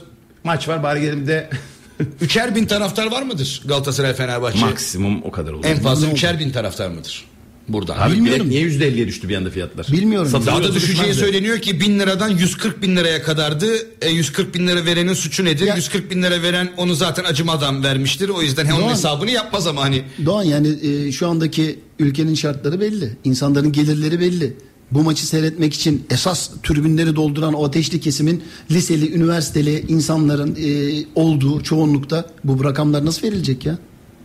maç 0.44 0.68
var. 0.68 0.82
Bari 0.82 1.00
gelin 1.00 1.26
de 1.26 1.50
Üçer 2.20 2.54
bin 2.54 2.66
taraftar 2.66 3.10
var 3.10 3.22
mıdır 3.22 3.62
Galatasaray 3.64 4.14
Fenerbahçe? 4.14 4.58
maksimum 4.60 5.22
o 5.22 5.30
kadar 5.30 5.52
olur. 5.52 5.64
En 5.64 5.78
fazla 5.80 6.02
Ne 6.06 6.06
oldu? 6.10 6.16
üçer 6.16 6.38
bin 6.38 6.50
taraftar 6.50 6.88
mıdır? 6.88 7.24
Burada. 7.68 8.00
Abi 8.02 8.12
Bilmiyorum. 8.14 8.48
niye 8.48 8.62
%50'ye 8.68 9.06
düştü 9.08 9.28
bir 9.28 9.36
anda 9.36 9.50
fiyatlar? 9.50 9.86
Bilmiyorum. 9.92 10.42
Daha 10.46 10.62
da 10.62 10.74
düşeceği 10.74 11.14
söyleniyor 11.14 11.58
ki 11.58 11.80
1000 11.80 11.98
liradan 11.98 12.28
140 12.28 12.82
bin 12.82 12.96
liraya 12.96 13.22
kadardı. 13.22 13.66
E, 14.02 14.08
140 14.10 14.54
bin 14.54 14.68
lira 14.68 14.84
verenin 14.84 15.14
suçu 15.14 15.44
nedir? 15.44 15.66
Ya- 15.66 15.76
140 15.76 16.10
bin 16.10 16.22
lira 16.22 16.42
veren 16.42 16.70
onu 16.76 16.94
zaten 16.94 17.24
acımadan 17.24 17.84
vermiştir. 17.84 18.28
O 18.28 18.42
yüzden 18.42 18.70
onun 18.70 18.80
Doğan- 18.82 18.90
hesabını 18.90 19.30
yapmaz 19.30 19.66
ama 19.66 19.82
hani 19.82 20.02
Doğan 20.26 20.42
yani 20.42 20.68
e, 20.82 21.12
şu 21.12 21.28
andaki 21.28 21.78
ülkenin 21.98 22.34
şartları 22.34 22.80
belli. 22.80 23.16
İnsanların 23.24 23.72
gelirleri 23.72 24.20
belli. 24.20 24.56
Bu 24.90 25.02
maçı 25.02 25.26
seyretmek 25.26 25.74
için 25.74 26.06
esas 26.10 26.50
tribünleri 26.62 27.16
dolduran 27.16 27.54
o 27.54 27.64
ateşli 27.64 28.00
kesimin 28.00 28.42
liseli, 28.70 29.14
üniversiteli 29.14 29.84
insanların 29.88 30.56
e, 30.60 31.04
olduğu 31.14 31.62
çoğunlukta 31.62 32.26
bu 32.44 32.64
rakamlar 32.64 33.04
nasıl 33.04 33.26
verilecek 33.26 33.66
ya? 33.66 33.78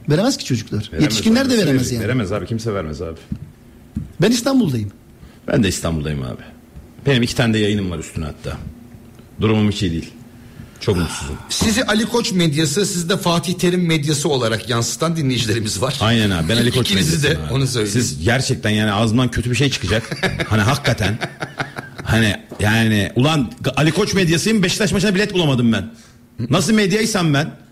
Veremez 0.10 0.38
ki 0.38 0.46
çocuklar. 0.46 0.90
Veremez 0.92 1.04
Yetişkinler 1.04 1.42
abi, 1.42 1.50
de 1.50 1.54
veremez 1.58 1.76
verecek? 1.76 1.94
yani. 1.94 2.04
Veremez 2.04 2.32
abi 2.32 2.46
kimse 2.46 2.74
vermez 2.74 3.02
abi. 3.02 3.20
Ben 4.22 4.32
İstanbul'dayım. 4.32 4.92
Ben 5.48 5.64
de 5.64 5.68
İstanbul'dayım 5.68 6.24
abi. 6.24 6.42
Benim 7.06 7.24
iki 7.24 7.36
tane 7.36 7.54
de 7.54 7.58
yayınım 7.58 7.92
var 7.92 8.00
üstüne 8.00 8.26
hatta. 8.26 8.58
Durumum 9.42 9.72
hiç 9.72 9.82
iyi 9.84 9.92
değil. 9.92 10.12
Çok 10.86 10.98
mutsuzum. 10.98 11.36
sizi 11.50 11.84
Ali 11.84 12.06
Koç 12.06 12.32
medyası, 12.32 12.86
siz 12.86 13.10
de 13.10 13.18
Fatih 13.18 13.54
Terim 13.54 13.88
medyası 13.88 14.30
olarak 14.30 14.70
yansıtan 14.70 15.16
dinleyicilerimiz 15.16 15.82
var. 15.82 15.98
Aynen 16.02 16.30
abi 16.30 16.50
ben 16.50 16.58
Ali 16.58 16.72
Koç 16.72 16.88
İkinizi 16.92 17.24
de 17.24 17.30
abi. 17.30 17.54
onu 17.54 17.68
söyleyeyim. 17.68 17.94
Siz 18.02 18.24
gerçekten 18.24 18.70
yani 18.70 18.92
ağzımdan 18.92 19.32
kötü 19.32 19.50
bir 19.52 19.56
şey 19.56 19.70
çıkacak. 19.70 20.18
hani 20.50 20.62
hakikaten. 20.62 21.18
Hani 22.04 22.36
yani 22.60 23.12
ulan 23.16 23.52
Ali 23.76 23.92
Koç 23.92 24.14
medyasıyım 24.14 24.64
Beşiktaş 24.64 24.92
maçına 24.92 25.16
bilet 25.16 25.34
bulamadım 25.34 25.74
ben. 25.74 25.92
Nasıl 26.50 26.74
medyaysam 26.74 27.34
ben. 27.34 27.63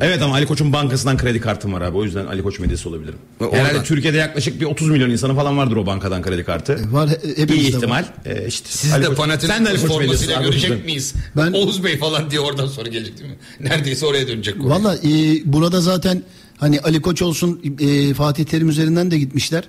Evet 0.00 0.22
ama 0.22 0.34
Ali 0.34 0.46
Koç'un 0.46 0.72
bankasından 0.72 1.16
kredi 1.16 1.40
kartım 1.40 1.72
var 1.72 1.80
abi. 1.80 1.96
O 1.96 2.04
yüzden 2.04 2.26
Ali 2.26 2.42
Koç 2.42 2.58
medyası 2.58 2.88
olabilirim. 2.88 3.18
Ve 3.40 3.52
Herhalde 3.52 3.68
oradan- 3.70 3.84
Türkiye'de 3.84 4.16
yaklaşık 4.16 4.60
bir 4.60 4.66
30 4.66 4.88
milyon 4.88 5.10
insanı 5.10 5.34
falan 5.34 5.58
vardır 5.58 5.76
o 5.76 5.86
bankadan 5.86 6.22
kredi 6.22 6.44
kartı. 6.44 6.78
Var, 6.92 7.08
he- 7.08 7.28
hepimizde 7.36 7.54
İyi 7.54 7.72
var. 7.72 7.76
ihtimal. 7.78 8.04
Ee, 8.24 8.46
işte 8.48 8.68
Siz 8.70 8.92
Ali 8.92 9.02
de 9.04 9.06
Koç- 9.08 9.16
fanatik 9.16 9.50
Sen 9.50 9.64
de 9.66 9.68
Ali 9.68 9.80
Koç 9.80 9.88
medyası 9.90 10.04
formasıyla 10.04 10.38
abi, 10.38 10.46
o 10.46 10.50
görecek 10.50 10.84
miyiz? 10.84 11.14
Ben- 11.36 11.52
Oğuz 11.52 11.84
Bey 11.84 11.98
falan 11.98 12.30
diye 12.30 12.40
oradan 12.40 12.66
sonra 12.66 12.88
gelecek 12.88 13.18
değil 13.18 13.30
mi? 13.30 13.36
Neredeyse 13.60 14.06
oraya 14.06 14.28
dönecek. 14.28 14.58
konu. 14.58 14.70
Valla 14.70 14.96
e, 14.96 15.08
burada 15.44 15.80
zaten 15.80 16.22
hani 16.56 16.80
Ali 16.80 17.00
Koç 17.02 17.22
olsun 17.22 17.60
e, 17.80 18.14
Fatih 18.14 18.44
Terim 18.44 18.68
üzerinden 18.68 19.10
de 19.10 19.18
gitmişler. 19.18 19.64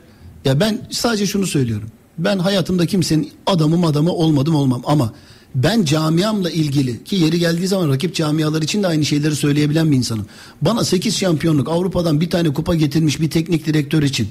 Ya 0.45 0.59
ben 0.59 0.87
sadece 0.91 1.25
şunu 1.25 1.47
söylüyorum. 1.47 1.89
Ben 2.17 2.39
hayatımda 2.39 2.85
kimsenin 2.85 3.31
adamım 3.45 3.85
adamı 3.85 4.11
olmadım 4.11 4.55
olmam 4.55 4.81
ama 4.85 5.13
ben 5.55 5.85
camiamla 5.85 6.49
ilgili 6.51 7.03
ki 7.03 7.15
yeri 7.15 7.39
geldiği 7.39 7.67
zaman 7.67 7.89
rakip 7.89 8.15
camialar 8.15 8.61
için 8.61 8.83
de 8.83 8.87
aynı 8.87 9.05
şeyleri 9.05 9.35
söyleyebilen 9.35 9.91
bir 9.91 9.97
insanım. 9.97 10.25
Bana 10.61 10.83
8 10.85 11.17
şampiyonluk 11.17 11.69
Avrupa'dan 11.69 12.21
bir 12.21 12.29
tane 12.29 12.53
kupa 12.53 12.75
getirmiş 12.75 13.21
bir 13.21 13.29
teknik 13.29 13.65
direktör 13.65 14.03
için 14.03 14.27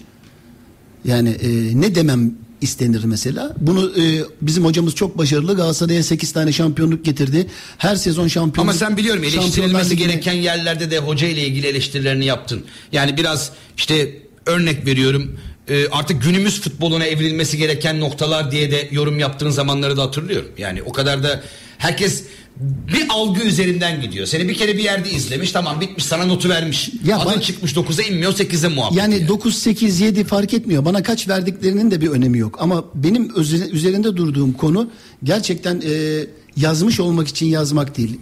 yani 1.04 1.28
e, 1.28 1.80
ne 1.80 1.94
demem 1.94 2.34
istenir 2.60 3.04
mesela. 3.04 3.54
Bunu 3.60 3.92
e, 4.00 4.24
bizim 4.42 4.64
hocamız 4.64 4.94
çok 4.94 5.18
başarılı. 5.18 5.56
Galatasaray'a 5.56 6.02
8 6.02 6.32
tane 6.32 6.52
şampiyonluk 6.52 7.04
getirdi. 7.04 7.46
Her 7.78 7.96
sezon 7.96 8.28
şampiyonluk. 8.28 8.58
Ama 8.58 8.72
sen 8.72 8.96
biliyorum 8.96 9.24
eleştirilmesi 9.24 9.90
Ligi'ne- 9.90 10.06
gereken 10.06 10.32
yerlerde 10.32 10.90
de 10.90 10.98
hoca 10.98 11.26
ile 11.28 11.46
ilgili 11.46 11.66
eleştirilerini 11.66 12.24
yaptın. 12.24 12.64
Yani 12.92 13.16
biraz 13.16 13.50
işte 13.76 14.18
örnek 14.46 14.86
veriyorum 14.86 15.38
e, 15.68 15.88
artık 15.88 16.22
günümüz 16.22 16.60
futboluna 16.60 17.04
evrilmesi 17.04 17.58
gereken 17.58 18.00
noktalar 18.00 18.50
diye 18.50 18.70
de 18.70 18.88
yorum 18.90 19.18
yaptığın 19.18 19.50
zamanları 19.50 19.96
da 19.96 20.02
hatırlıyorum. 20.02 20.48
Yani 20.58 20.82
o 20.82 20.92
kadar 20.92 21.22
da 21.22 21.42
herkes 21.78 22.24
bir 22.94 23.06
algı 23.10 23.42
üzerinden 23.42 24.00
gidiyor. 24.00 24.26
Seni 24.26 24.48
bir 24.48 24.54
kere 24.54 24.76
bir 24.76 24.82
yerde 24.82 25.10
izlemiş 25.10 25.52
tamam 25.52 25.80
bitmiş 25.80 26.04
sana 26.04 26.24
notu 26.24 26.48
vermiş. 26.48 26.90
Ya 27.04 27.18
Adın 27.18 27.32
bak- 27.36 27.42
çıkmış 27.42 27.72
9'a 27.72 28.02
inmiyor 28.02 28.32
8'e 28.32 28.68
muhabbet. 28.68 28.98
Yani 28.98 29.28
9 29.28 29.58
8 29.58 30.00
7 30.00 30.24
fark 30.24 30.54
etmiyor. 30.54 30.84
Bana 30.84 31.02
kaç 31.02 31.28
verdiklerinin 31.28 31.90
de 31.90 32.00
bir 32.00 32.08
önemi 32.08 32.38
yok. 32.38 32.56
Ama 32.60 32.84
benim 32.94 33.32
üzerinde 33.72 34.16
durduğum 34.16 34.52
konu 34.52 34.90
gerçekten 35.24 35.82
e, 35.86 36.24
yazmış 36.56 37.00
olmak 37.00 37.28
için 37.28 37.46
yazmak 37.46 37.96
değil. 37.96 38.18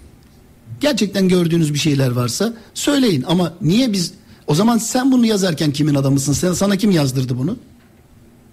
Gerçekten 0.80 1.28
gördüğünüz 1.28 1.74
bir 1.74 1.78
şeyler 1.78 2.10
varsa 2.10 2.54
söyleyin 2.74 3.24
ama 3.28 3.54
niye 3.60 3.92
biz 3.92 4.12
o 4.46 4.54
zaman 4.54 4.78
sen 4.78 5.12
bunu 5.12 5.26
yazarken 5.26 5.72
kimin 5.72 5.94
adamısın? 5.94 6.32
Sen 6.32 6.52
sana 6.52 6.76
kim 6.76 6.90
yazdırdı 6.90 7.38
bunu? 7.38 7.56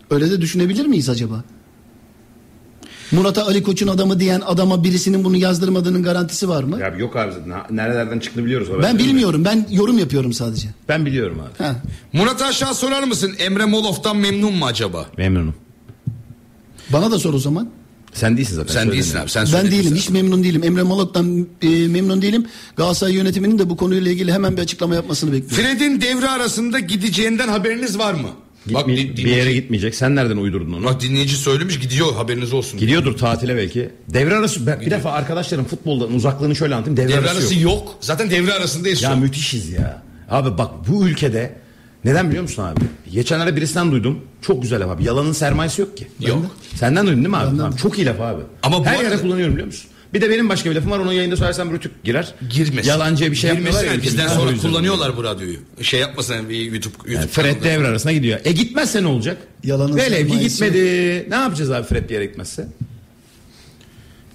Öyle 0.09 0.31
de 0.31 0.41
düşünebilir 0.41 0.85
miyiz 0.85 1.09
acaba? 1.09 1.43
Murat'a 3.11 3.45
Ali 3.45 3.63
Koç'un 3.63 3.87
adamı 3.87 4.19
diyen 4.19 4.41
adama 4.45 4.83
birisinin 4.83 5.23
bunu 5.23 5.37
yazdırmadığının 5.37 6.03
garantisi 6.03 6.49
var 6.49 6.63
mı? 6.63 6.79
Ya 6.79 6.87
yok 6.87 7.15
abi 7.15 7.31
zaten. 7.33 7.77
Nerelerden 7.77 8.19
çıktığını 8.19 8.45
biliyoruz. 8.45 8.69
o 8.69 8.83
ben 8.83 8.97
bilmiyorum. 8.99 9.45
Ben 9.45 9.67
yorum 9.71 9.97
yapıyorum 9.99 10.33
sadece. 10.33 10.67
Ben 10.89 11.05
biliyorum 11.05 11.39
abi. 11.39 11.63
Ha. 11.63 11.75
Murat 12.13 12.41
Aşağı 12.41 12.75
sorar 12.75 13.03
mısın 13.03 13.31
Emre 13.39 13.65
Molof'tan 13.65 14.17
memnun 14.17 14.53
mu 14.53 14.65
acaba? 14.65 15.05
Memnunum. 15.17 15.55
Bana 16.89 17.11
da 17.11 17.19
sor 17.19 17.33
o 17.33 17.39
zaman. 17.39 17.69
Sen 18.13 18.37
değilsin 18.37 18.55
zaten. 18.55 18.73
Sen 18.73 18.91
değilsin 18.91 19.17
abi 19.17 19.29
sen 19.29 19.47
Ben 19.53 19.65
değilim. 19.71 19.83
zaten. 19.83 19.95
Hiç 19.95 20.09
memnun 20.09 20.43
değilim. 20.43 20.63
Emre 20.63 20.83
Molok'tan 20.83 21.47
e, 21.61 21.67
memnun 21.87 22.21
değilim. 22.21 22.45
Galatasaray 22.75 23.13
yönetiminin 23.13 23.59
de 23.59 23.69
bu 23.69 23.77
konuyla 23.77 24.11
ilgili 24.11 24.33
hemen 24.33 24.57
bir 24.57 24.61
açıklama 24.61 24.95
yapmasını 24.95 25.31
bekliyorum. 25.33 25.57
Fred'in 25.77 26.01
devre 26.01 26.29
arasında 26.29 26.79
gideceğinden 26.79 27.47
haberiniz 27.47 27.97
var 27.99 28.13
mı? 28.13 28.27
Bak, 28.65 28.87
Gitme- 28.87 29.17
di- 29.17 29.25
bir 29.25 29.35
yere 29.35 29.53
gitmeyecek. 29.53 29.95
Sen 29.95 30.15
nereden 30.15 30.37
uydurdun 30.37 30.73
onu? 30.73 30.85
Bak 30.85 31.01
dinleyici 31.01 31.35
söylemiş 31.35 31.79
gidiyor 31.79 32.13
haberiniz 32.13 32.53
olsun. 32.53 32.79
Gidiyordur 32.79 33.17
tatile 33.17 33.55
belki. 33.57 33.89
Devre 34.09 34.35
arası 34.35 34.67
ben 34.67 34.81
bir 34.81 34.91
defa 34.91 35.11
arkadaşlarım 35.11 35.65
futboldan 35.65 36.13
uzaklığını 36.15 36.55
şöyle 36.55 36.75
anlatayım. 36.75 36.97
Devre, 36.97 37.07
Devre 37.09 37.19
arası, 37.19 37.37
arası 37.37 37.53
yok. 37.53 37.63
yok. 37.63 37.95
Zaten 38.01 38.29
devre 38.31 38.53
arasındayız 38.53 39.01
Ya 39.01 39.09
an. 39.11 39.19
müthişiz 39.19 39.69
ya. 39.69 40.03
Abi 40.29 40.57
bak 40.57 40.71
bu 40.87 41.07
ülkede 41.07 41.55
neden 42.05 42.27
biliyor 42.27 42.43
musun 42.43 42.63
abi? 42.63 42.79
Geçenlerde 43.11 43.55
birisinden 43.55 43.91
duydum. 43.91 44.19
Çok 44.43 44.61
güzel 44.61 44.79
laf 44.83 44.89
abi. 44.89 45.03
Yalanın 45.03 45.31
sermayesi 45.31 45.81
yok 45.81 45.97
ki. 45.97 46.07
Yok. 46.19 46.45
Senden 46.75 47.05
duydun 47.07 47.19
değil 47.19 47.29
mi 47.29 47.37
abi? 47.37 47.57
Tamam, 47.57 47.75
çok 47.75 47.97
iyi 47.97 48.05
laf 48.05 48.21
abi. 48.21 48.41
Ama 48.63 48.79
bu 48.79 48.85
Her 48.85 48.91
arada- 48.95 49.03
yerde 49.03 49.17
kullanıyorum 49.21 49.53
biliyor 49.53 49.67
musun? 49.67 49.89
Bir 50.13 50.21
de 50.21 50.29
benim 50.29 50.49
başka 50.49 50.69
bir 50.71 50.75
lafım 50.75 50.91
var. 50.91 50.99
Onu 50.99 51.13
yayında 51.13 51.35
söylersem 51.37 51.73
rütük 51.73 52.03
girer. 52.03 52.33
Girmesin. 52.49 52.89
Yalancıya 52.89 53.31
bir 53.31 53.35
şey 53.35 53.49
Girmesin. 53.51 53.65
yapmıyorlar 53.77 53.97
ya. 53.97 54.03
Bizden 54.03 54.27
sonra 54.27 54.51
yüzden. 54.51 54.69
kullanıyorlar 54.69 55.17
bu 55.17 55.23
radyoyu. 55.23 55.57
Şey 55.81 55.99
yapmasın 55.99 56.49
bir 56.49 56.55
YouTube. 56.71 56.93
YouTube 56.97 57.13
Yani 57.13 57.27
Fred 57.27 57.63
devre 57.63 57.87
arasına 57.87 58.11
gidiyor. 58.11 58.39
E 58.45 58.51
gitmezse 58.51 59.03
ne 59.03 59.07
olacak? 59.07 59.37
Yalanın 59.63 59.95
Velev 59.95 60.27
ki 60.27 60.39
gitmedi. 60.39 61.25
Ne 61.29 61.35
yapacağız 61.35 61.71
abi 61.71 61.87
Fred 61.87 62.09
bir 62.09 62.13
yere 62.13 62.25
gitmezse? 62.25 62.67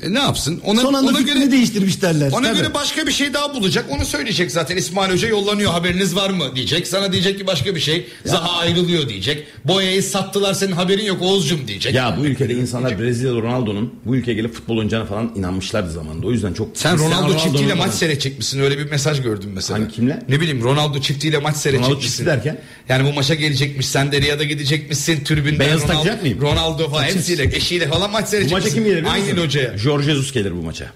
E 0.02 0.14
ne 0.14 0.18
yapsın? 0.18 0.60
Ona, 0.64 0.80
Son 0.80 0.94
anda 0.94 1.10
ona 1.10 1.20
göre 1.20 1.50
değiştirmiş 1.50 2.02
derler. 2.02 2.32
ona 2.32 2.46
Tabii. 2.46 2.58
göre 2.58 2.74
başka 2.74 3.06
bir 3.06 3.12
şey 3.12 3.34
daha 3.34 3.54
bulacak. 3.54 3.84
Onu 3.90 4.04
söyleyecek 4.04 4.50
zaten. 4.50 4.76
İsmail 4.76 5.12
Hoca 5.12 5.28
yollanıyor 5.28 5.70
haberiniz 5.72 6.16
var 6.16 6.30
mı 6.30 6.56
diyecek. 6.56 6.86
Sana 6.88 7.12
diyecek 7.12 7.38
ki 7.38 7.46
başka 7.46 7.74
bir 7.74 7.80
şey. 7.80 8.06
Zaha 8.24 8.58
ayrılıyor 8.58 9.08
diyecek. 9.08 9.46
Boya'yı 9.64 10.02
sattılar 10.02 10.54
senin 10.54 10.72
haberin 10.72 11.04
yok 11.04 11.22
Oğuzcum 11.22 11.68
diyecek. 11.68 11.94
Ya 11.94 12.16
bu 12.18 12.26
ülkede 12.26 12.54
insanlar 12.54 12.98
Brezilyalı 12.98 13.42
Ronaldo'nun 13.42 13.94
bu 14.04 14.16
ülkeye 14.16 14.34
gelip 14.34 14.54
futbol 14.54 14.76
oynayacağına 14.76 15.04
falan 15.06 15.32
inanmışlardı 15.36 15.90
zamanında. 15.92 16.26
O 16.26 16.32
yüzden 16.32 16.52
çok... 16.52 16.68
Sen 16.74 16.96
Cristiano 16.96 17.22
Ronaldo 17.24 17.38
çiftiyle 17.38 17.74
maç 17.74 17.86
falan- 17.86 17.96
seyredecek 17.98 18.38
misin? 18.38 18.60
Öyle 18.60 18.78
bir 18.78 18.90
mesaj 18.90 19.22
gördüm 19.22 19.50
mesela. 19.54 19.78
Hangi 19.80 19.92
kimle? 19.92 20.22
Ne 20.28 20.40
bileyim 20.40 20.62
Ronaldo 20.62 21.00
çiftiyle 21.00 21.38
maç 21.38 21.56
seyredecek 21.56 21.90
Ronaldo 21.90 22.26
derken? 22.26 22.58
Yani 22.88 23.08
bu 23.08 23.12
maça 23.12 23.34
gelecekmiş. 23.34 23.86
Sen 23.88 24.12
de 24.12 24.20
Riyad'a 24.20 24.44
gidecekmişsin. 24.44 25.24
Tribünden 25.24 25.58
Beyaz 25.58 25.80
Ronaldo, 25.82 25.92
takacak 25.92 26.22
mıyım? 26.22 26.40
Ronaldo 26.40 26.90
falan 26.90 27.02
hepsiyle 27.02 27.56
eşiyle 27.56 27.88
falan 27.88 28.10
maç 28.10 28.24
Bu 28.24 28.28
seyredecek 28.30 28.58
maça 28.58 28.68
kim 28.74 28.84
gelir 28.84 29.04
Aynen 29.12 29.36
hocaya. 29.36 29.78
Jorge 29.88 30.04
Jesus 30.10 30.32
gelir 30.32 30.52
bu 30.52 30.62
maça. 30.62 30.86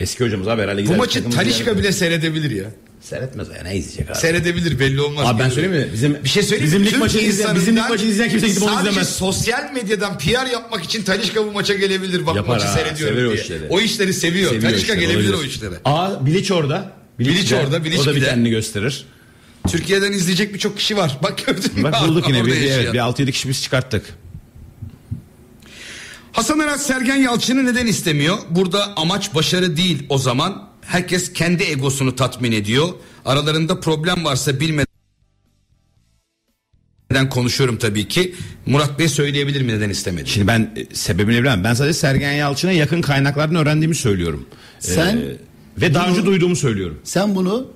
Eski 0.00 0.24
hocamız 0.24 0.48
abi 0.48 0.62
herhalde 0.62 0.80
Bu 0.80 0.84
gider. 0.86 0.96
maçı 0.98 1.14
takımı 1.14 1.34
Talişka 1.34 1.78
bile 1.78 1.92
seyredebilir 1.92 2.50
ya. 2.50 2.64
Seyretmez 3.00 3.48
ya 3.48 3.62
ne 3.62 3.76
izleyecek 3.76 4.10
abi. 4.10 4.18
Seyredebilir 4.18 4.78
belli 4.78 5.00
olmaz. 5.00 5.26
Abi 5.28 5.38
ben 5.42 5.48
söyleyeyim 5.48 5.86
mi? 5.86 5.92
Bizim, 5.92 6.18
bir 6.24 6.28
şey 6.28 6.42
söyleyeyim 6.42 6.66
bizim 6.66 6.84
lig 6.86 6.98
maçını 6.98 7.20
izleyen, 7.22 7.54
bizim 7.56 7.76
lig 7.76 7.82
maçını 7.88 8.08
izleyen 8.10 8.30
kimse 8.30 8.48
gidip 8.48 8.62
onu 8.62 8.70
Sadece 8.74 8.90
izlemez. 8.90 9.08
sosyal 9.16 9.72
medyadan 9.74 10.18
PR 10.18 10.50
yapmak 10.52 10.84
için 10.84 11.02
Talişka 11.02 11.46
bu 11.46 11.52
maça 11.52 11.74
gelebilir. 11.74 12.26
Bak 12.26 12.36
Yapar 12.36 12.54
maçı 12.54 12.66
ha, 12.66 12.72
seyrediyorum 12.74 13.16
sever 13.16 13.26
o 13.28 13.32
diye. 13.32 13.42
işleri. 13.42 13.60
O 13.70 13.80
işleri 13.80 14.14
seviyor. 14.14 14.50
Seviyor 14.50 14.70
Talişka 14.72 14.94
işte, 14.94 15.06
gelebilir 15.06 15.32
o 15.34 15.42
işlere. 15.44 15.74
Aa 15.84 16.26
Bilic 16.26 16.54
orada. 16.54 16.92
Bilic 17.18 17.50
de- 17.50 17.56
orada, 17.60 17.84
Bilic 17.84 18.00
O 18.02 18.06
da 18.06 18.14
bir 18.16 18.24
kendini 18.24 18.50
gösterir. 18.50 19.04
Türkiye'den 19.68 20.12
izleyecek 20.12 20.54
birçok 20.54 20.76
kişi 20.78 20.96
var. 20.96 21.18
Bak 21.22 21.42
gördün 21.46 21.74
mü? 21.76 21.82
Bak 21.82 21.94
bulduk 22.08 22.28
yine 22.28 22.46
bir, 22.46 22.56
evet, 22.70 22.92
bir 22.92 22.98
6-7 22.98 23.30
kişi 23.32 23.48
biz 23.48 23.62
çıkarttık. 23.62 24.04
Hasan 26.32 26.58
Arat 26.58 26.82
Sergen 26.82 27.16
Yalçın'ı 27.16 27.66
neden 27.66 27.86
istemiyor? 27.86 28.38
Burada 28.50 28.96
amaç 28.96 29.34
başarı 29.34 29.76
değil 29.76 30.06
o 30.08 30.18
zaman. 30.18 30.68
Herkes 30.80 31.32
kendi 31.32 31.62
egosunu 31.62 32.16
tatmin 32.16 32.52
ediyor. 32.52 32.88
Aralarında 33.24 33.80
problem 33.80 34.24
varsa 34.24 34.60
bilmeden 34.60 34.86
konuşuyorum 37.30 37.76
tabii 37.78 38.08
ki. 38.08 38.34
Murat 38.66 38.98
Bey 38.98 39.08
söyleyebilir 39.08 39.62
mi 39.62 39.68
neden 39.72 39.90
istemedi? 39.90 40.30
Şimdi 40.30 40.46
ben 40.46 40.74
e, 40.76 40.94
sebebini 40.94 41.40
bilemem. 41.40 41.64
Ben 41.64 41.74
sadece 41.74 41.94
Sergen 41.94 42.32
Yalçın'a 42.32 42.72
yakın 42.72 43.02
kaynaklardan 43.02 43.56
öğrendiğimi 43.56 43.94
söylüyorum. 43.94 44.46
Sen 44.78 45.16
Ee, 45.16 45.36
ve 45.80 45.94
daha 45.94 46.08
önce 46.08 46.26
duyduğumu 46.26 46.56
söylüyorum. 46.56 47.00
Sen 47.04 47.34
bunu 47.34 47.66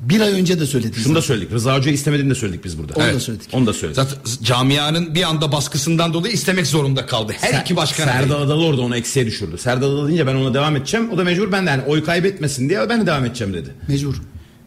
bir 0.00 0.20
ay 0.20 0.32
önce 0.40 0.60
de 0.60 0.66
söyledin. 0.66 1.00
Şunu 1.02 1.14
da 1.14 1.22
söyledik. 1.22 1.52
Rıza 1.52 1.76
Hoca'yı 1.76 1.94
istemediğini 1.94 2.30
de 2.30 2.34
söyledik 2.34 2.64
biz 2.64 2.78
burada. 2.78 2.92
Onu 2.94 3.04
da 3.04 3.08
Evet. 3.10 3.22
söyledik. 3.22 3.48
Onu 3.52 3.66
da 3.66 3.72
söyledik. 3.72 3.96
Zaten 3.96 4.18
camianın 4.42 5.14
bir 5.14 5.22
anda 5.22 5.52
baskısından 5.52 6.12
dolayı 6.14 6.34
istemek 6.34 6.66
zorunda 6.66 7.06
kaldı. 7.06 7.32
Her 7.40 7.52
Ser- 7.52 7.60
iki 7.60 7.76
başkan. 7.76 8.04
Serdal 8.04 8.42
Adalı 8.42 8.64
orada 8.64 8.80
onu 8.82 8.96
eksiye 8.96 9.26
düşürdü. 9.26 9.58
Serdal 9.58 9.86
Adalı 9.90 10.06
deyince 10.08 10.26
ben 10.26 10.34
ona 10.34 10.54
devam 10.54 10.76
edeceğim. 10.76 11.10
O 11.10 11.18
da 11.18 11.24
mecbur 11.24 11.52
ben 11.52 11.66
de 11.66 11.70
yani 11.70 11.82
oy 11.86 12.04
kaybetmesin 12.04 12.68
diye 12.68 12.88
ben 12.88 13.00
de 13.00 13.06
devam 13.06 13.24
edeceğim 13.24 13.54
dedi. 13.54 13.74
Mecbur. 13.88 14.14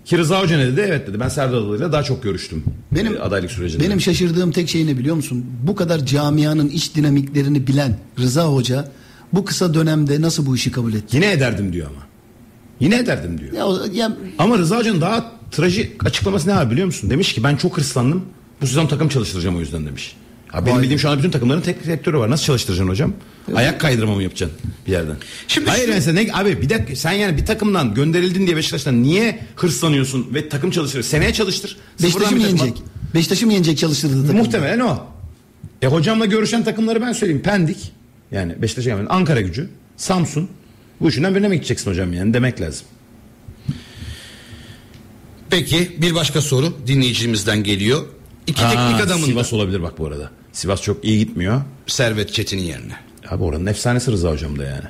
Ki 0.06 0.18
Rıza 0.18 0.42
Hoca 0.42 0.58
ne 0.58 0.68
dedi? 0.68 0.86
Evet 0.88 1.08
dedi. 1.08 1.20
Ben 1.20 1.30
Serdal 1.30 1.58
Adalı'yla 1.58 1.92
daha 1.92 2.04
çok 2.04 2.24
görüştüm. 2.24 2.64
Benim 2.92 3.16
e, 3.16 3.20
adaylık 3.20 3.52
sürecinde. 3.52 3.84
Benim 3.84 4.02
şaşırdığım 4.02 4.52
tek 4.52 4.70
şey 4.70 4.88
ne 4.88 4.98
biliyor 4.98 5.16
musun? 5.16 5.46
Bu 5.64 5.76
kadar 5.76 6.06
camianın 6.06 6.70
iç 6.70 6.96
dinamiklerini 6.96 7.68
bilen 7.68 8.00
Rıza 8.20 8.46
Hoca 8.46 8.92
bu 9.34 9.46
kısa 9.46 9.74
dönemde 9.74 10.22
nasıl 10.22 10.46
bu 10.46 10.56
işi 10.56 10.72
kabul 10.72 10.94
etti? 10.94 11.16
Yine 11.16 11.32
ederdim 11.32 11.74
diyor 11.74 11.88
ama. 11.88 12.11
Yine 12.82 12.96
ederdim 12.98 13.40
diyor. 13.40 13.54
Ya, 13.54 13.66
o- 13.68 13.86
ya 13.94 14.18
Ama 14.38 14.58
Rıza 14.58 14.78
Hoca'nın 14.78 15.02
daha 15.02 15.32
trajik 15.52 16.06
açıklaması 16.06 16.50
ne 16.50 16.54
abi 16.54 16.72
biliyor 16.72 16.86
musun? 16.86 17.10
Demiş 17.10 17.34
ki 17.34 17.44
ben 17.44 17.56
çok 17.56 17.78
hırslandım. 17.78 18.26
Bu 18.62 18.68
sezon 18.68 18.88
takım 18.88 19.10
çalıştıracağım 19.10 19.56
o 19.56 19.60
yüzden 19.60 19.86
demiş. 19.86 20.16
Abi 20.54 20.66
benim 20.70 20.82
bildiğim 20.82 21.00
şu 21.00 21.10
anda 21.10 21.20
bütün 21.20 21.32
takımların 21.32 21.62
tek 21.62 21.84
direktörü 21.84 22.18
var. 22.18 22.30
Nasıl 22.30 22.44
çalıştıracaksın 22.46 22.90
hocam? 22.92 23.14
Ayak 23.56 23.80
kaydırma 23.82 24.16
mı 24.16 24.24
yapacaksın 24.24 24.58
bir 24.88 24.92
yerden? 24.92 25.16
Şimdi 25.48 25.70
Hayır 25.70 25.86
şu- 25.88 25.92
mesela 25.94 26.22
ne, 26.22 26.34
abi 26.34 26.62
bir 26.62 26.70
dakika 26.70 26.96
sen 26.96 27.12
yani 27.12 27.38
bir 27.38 27.46
takımdan 27.46 27.94
gönderildin 27.94 28.46
diye 28.46 28.58
Beşiktaş'tan 28.58 29.04
niye 29.04 29.40
hırslanıyorsun 29.56 30.28
ve 30.34 30.50
takım 30.50 30.72
çalıştır? 30.72 31.04
Seneye 31.04 31.34
çalıştır. 31.34 31.78
Beşiktaş'ı 32.04 32.12
Sıfırdan 32.30 32.34
mı 32.34 32.40
bir 32.40 32.58
takıma- 32.58 32.66
yenecek? 32.66 32.84
Beşiktaş'ı 33.16 33.46
mı 33.46 33.54
yenecek 33.54 33.78
çalıştırdığı 33.78 34.22
takım? 34.22 34.38
Muhtemelen 34.38 34.80
o. 34.80 34.98
E 35.82 35.88
hocamla 35.88 36.26
görüşen 36.26 36.64
takımları 36.64 37.02
ben 37.02 37.14
söyleyeyim. 37.14 37.42
Pendik 37.42 37.92
yani 38.32 38.62
Beşiktaş'a 38.62 38.90
gelmeden 38.90 39.10
Ankara 39.10 39.42
gücü, 39.42 39.70
Samsun. 39.98 40.50
Bu 41.02 41.10
üçünden 41.10 41.36
birine 41.36 41.48
mi 41.48 41.56
gideceksin 41.56 41.92
hocam 41.92 42.14
yani 42.14 42.34
demek 42.34 42.62
lazım. 42.62 42.86
Peki 45.50 45.92
bir 46.02 46.16
başka 46.16 46.42
soru 46.42 46.78
dinleyicimizden 46.88 47.64
geliyor. 47.64 48.06
İki 48.48 48.62
Aa, 48.66 48.70
teknik 48.70 49.06
adamın 49.08 49.24
da 49.24 49.28
Sivas 49.28 49.54
olabilir 49.54 49.82
bak 49.82 50.00
bu 50.00 50.08
arada. 50.08 50.32
Sivas 50.54 50.82
çok 50.82 51.06
iyi 51.06 51.20
gitmiyor. 51.20 51.62
Servet 51.88 52.34
Çetin'in 52.34 52.62
yerine. 52.62 52.96
Abi 53.30 53.44
oranın 53.44 53.66
efsanesi 53.66 54.12
Rıza 54.12 54.32
hocam 54.32 54.60
da 54.60 54.64
yani. 54.64 54.84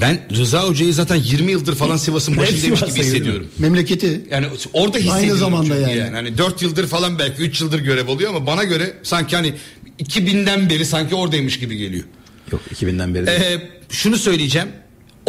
Ben 0.00 0.20
Rıza 0.36 0.68
Hoca'yı 0.68 0.94
zaten 0.94 1.16
20 1.16 1.52
yıldır 1.52 1.74
falan 1.74 1.96
Sivas'ın 1.96 2.36
başındaymış 2.36 2.80
gibi 2.80 3.00
hissediyorum. 3.02 3.48
Memleketi. 3.58 4.24
Yani 4.30 4.46
orada 4.72 4.98
hissediyorum. 4.98 5.22
Aynı 5.28 5.36
zamanda 5.36 5.74
çünkü 5.76 5.98
yani. 5.98 6.14
Hani 6.14 6.38
4 6.38 6.62
yıldır 6.62 6.86
falan 6.86 7.18
belki 7.18 7.42
3 7.42 7.60
yıldır 7.60 7.78
görev 7.80 8.08
alıyor 8.08 8.30
ama 8.30 8.46
bana 8.46 8.64
göre 8.64 8.92
sanki 9.02 9.36
hani 9.36 9.54
2000'den 10.00 10.70
beri 10.70 10.84
sanki 10.84 11.14
oradaymış 11.14 11.58
gibi 11.58 11.76
geliyor. 11.76 12.04
Yok 12.52 12.60
2000'den 12.74 13.14
beri. 13.14 13.30
Ee, 13.30 13.68
şunu 13.90 14.16
söyleyeceğim. 14.16 14.68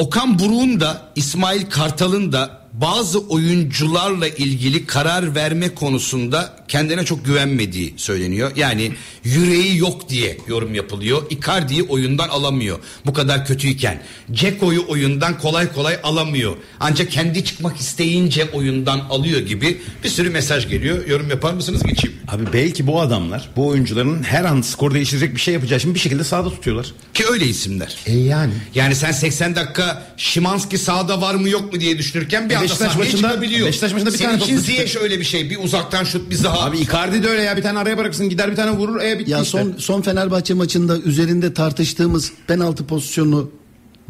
Okan 0.02 0.40
Buruk'un 0.40 0.80
da 0.80 1.02
İsmail 1.16 1.70
Kartal'ın 1.70 2.32
da 2.32 2.61
bazı 2.74 3.20
oyuncularla 3.20 4.28
ilgili 4.28 4.86
karar 4.86 5.36
verme 5.36 5.76
konusunda 5.76 6.56
kendine 6.68 7.06
çok 7.06 7.26
güvenmediği 7.26 7.94
söyleniyor. 7.98 8.52
Yani 8.56 8.92
yüreği 9.24 9.78
yok 9.78 10.10
diye 10.10 10.38
yorum 10.48 10.76
yapılıyor. 10.76 11.24
Icardi'yi 11.30 11.84
oyundan 11.84 12.30
alamıyor. 12.30 12.80
Bu 13.06 13.14
kadar 13.14 13.46
kötüyken. 13.46 14.02
Ceko'yu 14.32 14.86
oyundan 14.88 15.40
kolay 15.40 15.74
kolay 15.74 16.00
alamıyor. 16.04 16.58
Ancak 16.80 17.12
kendi 17.12 17.46
çıkmak 17.46 17.78
isteyince 17.78 18.50
oyundan 18.54 19.00
alıyor 19.00 19.40
gibi 19.40 19.82
bir 20.04 20.10
sürü 20.10 20.30
mesaj 20.30 20.70
geliyor. 20.70 21.08
Yorum 21.08 21.30
yapar 21.30 21.54
mısınız 21.54 21.84
geçeyim. 21.84 22.18
Abi 22.28 22.44
belki 22.54 22.88
bu 22.88 23.02
adamlar 23.02 23.50
bu 23.56 23.68
oyuncuların 23.68 24.24
her 24.24 24.46
an 24.46 24.62
skor 24.62 24.94
değiştirecek 24.94 25.36
bir 25.36 25.42
şey 25.42 25.54
yapacağı 25.54 25.78
için 25.80 25.94
bir 25.96 26.00
şekilde 26.00 26.24
sahada 26.24 26.50
tutuyorlar. 26.50 26.92
Ki 27.14 27.24
öyle 27.32 27.46
isimler. 27.46 27.96
E 28.06 28.18
yani. 28.18 28.54
Yani 28.76 28.96
sen 28.96 29.12
80 29.12 29.56
dakika 29.56 30.04
Şimanski 30.18 30.78
sağda 30.78 31.22
var 31.22 31.36
mı 31.36 31.50
yok 31.50 31.74
mu 31.74 31.80
diye 31.80 31.98
düşünürken 31.98 32.50
bir 32.50 32.61
anda 32.62 32.70
Beşiktaş 32.70 32.96
maçında-. 32.96 33.42
Beşiktaş 33.42 33.94
maçında 33.94 34.12
bir 34.12 34.18
Senin 34.18 34.30
tane 34.30 34.40
top 34.40 34.48
için 34.48 34.58
düştü. 34.58 34.72
Ziyech 34.72 34.98
öyle 35.02 35.20
bir 35.20 35.24
şey. 35.24 35.50
Bir 35.50 35.58
uzaktan 35.64 36.04
şut 36.04 36.30
bir 36.30 36.36
zaha. 36.36 36.66
Abi 36.66 36.78
Icardi 36.78 37.24
de 37.24 37.28
öyle 37.28 37.42
ya 37.42 37.58
bir 37.58 37.62
tane 37.62 37.80
araya 37.80 37.98
bırakırsın 37.98 38.30
gider 38.30 38.52
bir 38.52 38.56
tane 38.56 38.72
vurur 38.72 39.02
e 39.02 39.20
bitti 39.20 39.32
Ya 39.32 39.42
işte. 39.42 39.58
son 39.60 39.74
son 39.78 40.02
Fenerbahçe 40.02 40.54
maçında 40.54 41.00
üzerinde 41.00 41.54
tartıştığımız 41.54 42.32
penaltı 42.48 42.86
pozisyonu 42.86 43.52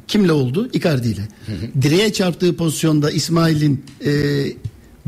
kimle 0.07 0.31
oldu? 0.31 0.69
Icardi 0.73 1.07
ile. 1.07 1.27
Direğe 1.81 2.13
çarptığı 2.13 2.55
pozisyonda 2.55 3.11
İsmail'in 3.11 3.85
e, 4.05 4.11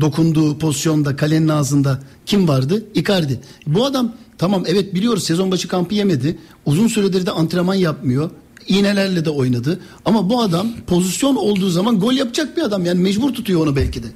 dokunduğu 0.00 0.58
pozisyonda 0.58 1.16
kalenin 1.16 1.48
ağzında 1.48 2.00
kim 2.26 2.48
vardı? 2.48 2.84
Icardi. 2.94 3.40
Bu 3.66 3.84
adam 3.84 4.12
tamam 4.38 4.64
evet 4.66 4.94
biliyoruz 4.94 5.24
sezon 5.24 5.50
başı 5.50 5.68
kampı 5.68 5.94
yemedi. 5.94 6.38
Uzun 6.66 6.88
süredir 6.88 7.26
de 7.26 7.30
antrenman 7.30 7.74
yapmıyor. 7.74 8.30
İğnelerle 8.68 9.24
de 9.24 9.30
oynadı. 9.30 9.80
Ama 10.04 10.30
bu 10.30 10.40
adam 10.42 10.68
pozisyon 10.86 11.36
olduğu 11.36 11.70
zaman 11.70 12.00
gol 12.00 12.12
yapacak 12.12 12.56
bir 12.56 12.62
adam. 12.62 12.84
Yani 12.84 13.00
mecbur 13.00 13.34
tutuyor 13.34 13.60
onu 13.60 13.76
belki 13.76 14.02
de. 14.02 14.06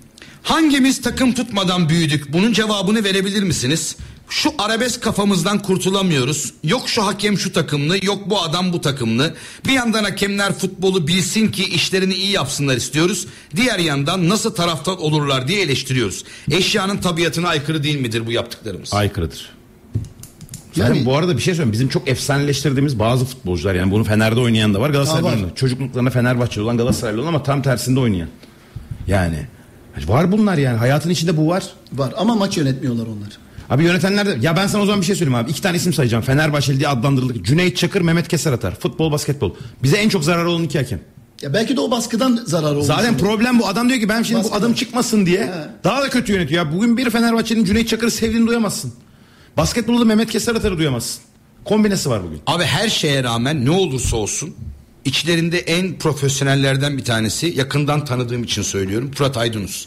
Hangimiz 0.43 1.01
takım 1.01 1.35
tutmadan 1.35 1.89
büyüdük? 1.89 2.33
Bunun 2.33 2.53
cevabını 2.53 3.05
verebilir 3.05 3.43
misiniz? 3.43 3.97
Şu 4.31 4.51
arabesk 4.59 5.03
kafamızdan 5.03 5.63
kurtulamıyoruz. 5.63 6.53
Yok 6.65 6.89
şu 6.89 7.07
hakem 7.07 7.39
şu 7.39 7.53
takımlı, 7.53 8.05
yok 8.05 8.31
bu 8.31 8.43
adam 8.43 8.73
bu 8.73 8.81
takımlı. 8.81 9.35
Bir 9.67 9.73
yandan 9.73 10.05
hakemler 10.05 10.53
futbolu 10.53 11.07
bilsin 11.07 11.49
ki 11.49 11.65
işlerini 11.65 12.15
iyi 12.15 12.31
yapsınlar 12.31 12.77
istiyoruz. 12.77 13.27
Diğer 13.57 13.79
yandan 13.79 14.29
nasıl 14.29 14.55
taraftar 14.55 14.93
olurlar 14.93 15.49
diye 15.49 15.61
eleştiriyoruz. 15.63 16.25
Eşyanın 16.51 16.97
tabiatına 16.97 17.49
aykırı 17.49 17.83
değil 17.83 18.01
midir 18.01 18.27
bu 18.27 18.33
yaptıklarımız? 18.33 18.95
Aykırıdır. 18.95 19.58
Zaten 20.79 20.95
Yani- 20.95 21.07
bu 21.07 21.17
arada 21.17 21.37
bir 21.37 21.43
şey 21.43 21.55
söyleyeyim. 21.55 21.73
Bizim 21.73 21.89
çok 21.89 22.09
efsaneleştirdiğimiz 22.09 22.99
bazı 22.99 23.25
futbolcular 23.25 23.75
yani 23.75 23.91
bunu 23.93 24.05
Fener'de 24.05 24.41
oynayan 24.41 24.75
da 24.75 24.81
var. 24.81 24.91
Galatasaray'da 24.91 25.27
var. 25.27 25.33
oynayan. 25.33 25.51
Çocukluklarında 25.55 26.11
Fenerbahçeli 26.11 26.65
olan 26.65 26.77
Galatasaraylı 26.77 27.21
olan 27.21 27.29
ama 27.29 27.43
tam 27.43 27.63
tersinde 27.63 28.01
oynayan. 28.01 28.29
Yani 29.07 29.47
var 30.07 30.33
bunlar 30.33 30.59
yani 30.59 30.79
hayatın 30.79 31.11
içinde 31.11 31.37
bu 31.37 31.49
var. 31.49 31.65
Var 31.93 32.15
ama 32.17 32.35
maç 32.35 32.57
yönetmiyorlar 32.57 33.07
onlar. 33.07 33.29
Abi 33.71 33.85
yönetenler 33.85 34.27
de 34.27 34.37
ya 34.41 34.57
ben 34.57 34.67
sana 34.67 34.83
o 34.83 34.87
zaman 34.87 35.01
bir 35.01 35.07
şey 35.07 35.17
söyleyeyim 35.17 35.39
abi. 35.45 35.51
İki 35.51 35.63
tane 35.63 35.77
isim 35.77 35.93
sayacağım. 35.93 36.25
Fenerbahçeli 36.25 36.79
diye 36.79 36.89
adlandırıldık. 36.89 37.45
Cüneyt 37.47 37.77
Çakır, 37.77 38.01
Mehmet 38.01 38.29
Keser 38.29 38.53
atar. 38.53 38.75
Futbol, 38.75 39.13
basketbol. 39.13 39.55
Bize 39.83 39.97
en 39.97 40.09
çok 40.09 40.25
zarar 40.25 40.45
olan 40.45 40.63
iki 40.63 40.79
hakem. 40.79 41.01
Ya 41.43 41.55
belki 41.55 41.77
de 41.77 41.81
o 41.81 41.91
baskıdan 41.91 42.41
zarar 42.47 42.73
olmuş. 42.73 42.87
Zaten 42.87 43.11
olur. 43.11 43.19
problem 43.19 43.59
bu. 43.59 43.69
Adam 43.69 43.89
diyor 43.89 44.01
ki 44.01 44.09
ben 44.09 44.23
şimdi 44.23 44.41
bu 44.41 44.45
Baskıdan. 44.45 44.61
adam 44.61 44.73
çıkmasın 44.75 45.27
diye 45.27 45.41
He. 45.45 45.51
daha 45.85 46.03
da 46.03 46.09
kötü 46.11 46.33
yönetiyor. 46.33 46.67
Ya 46.67 46.73
bugün 46.73 46.97
bir 46.97 47.11
Fenerbahçe'nin 47.11 47.65
Cüneyt 47.65 47.89
Çakır'ı 47.89 48.11
sevdiğini 48.11 48.47
duyamazsın. 48.47 48.93
Basketbolda 49.59 50.05
Mehmet 50.05 50.31
Keser 50.31 50.55
atarı 50.55 50.79
duyamazsın. 50.79 51.23
Kombinesi 51.65 52.11
var 52.11 52.23
bugün. 52.25 52.41
Abi 52.47 52.65
her 52.65 52.89
şeye 52.89 53.25
rağmen 53.25 53.65
ne 53.65 53.71
olursa 53.71 54.17
olsun 54.17 54.55
içlerinde 55.05 55.59
en 55.59 55.99
profesyonellerden 55.99 56.99
bir 56.99 57.05
tanesi 57.05 57.47
yakından 57.57 58.05
tanıdığım 58.05 58.45
için 58.45 58.63
söylüyorum 58.63 59.11
Fırat 59.15 59.37
Aydınus. 59.37 59.87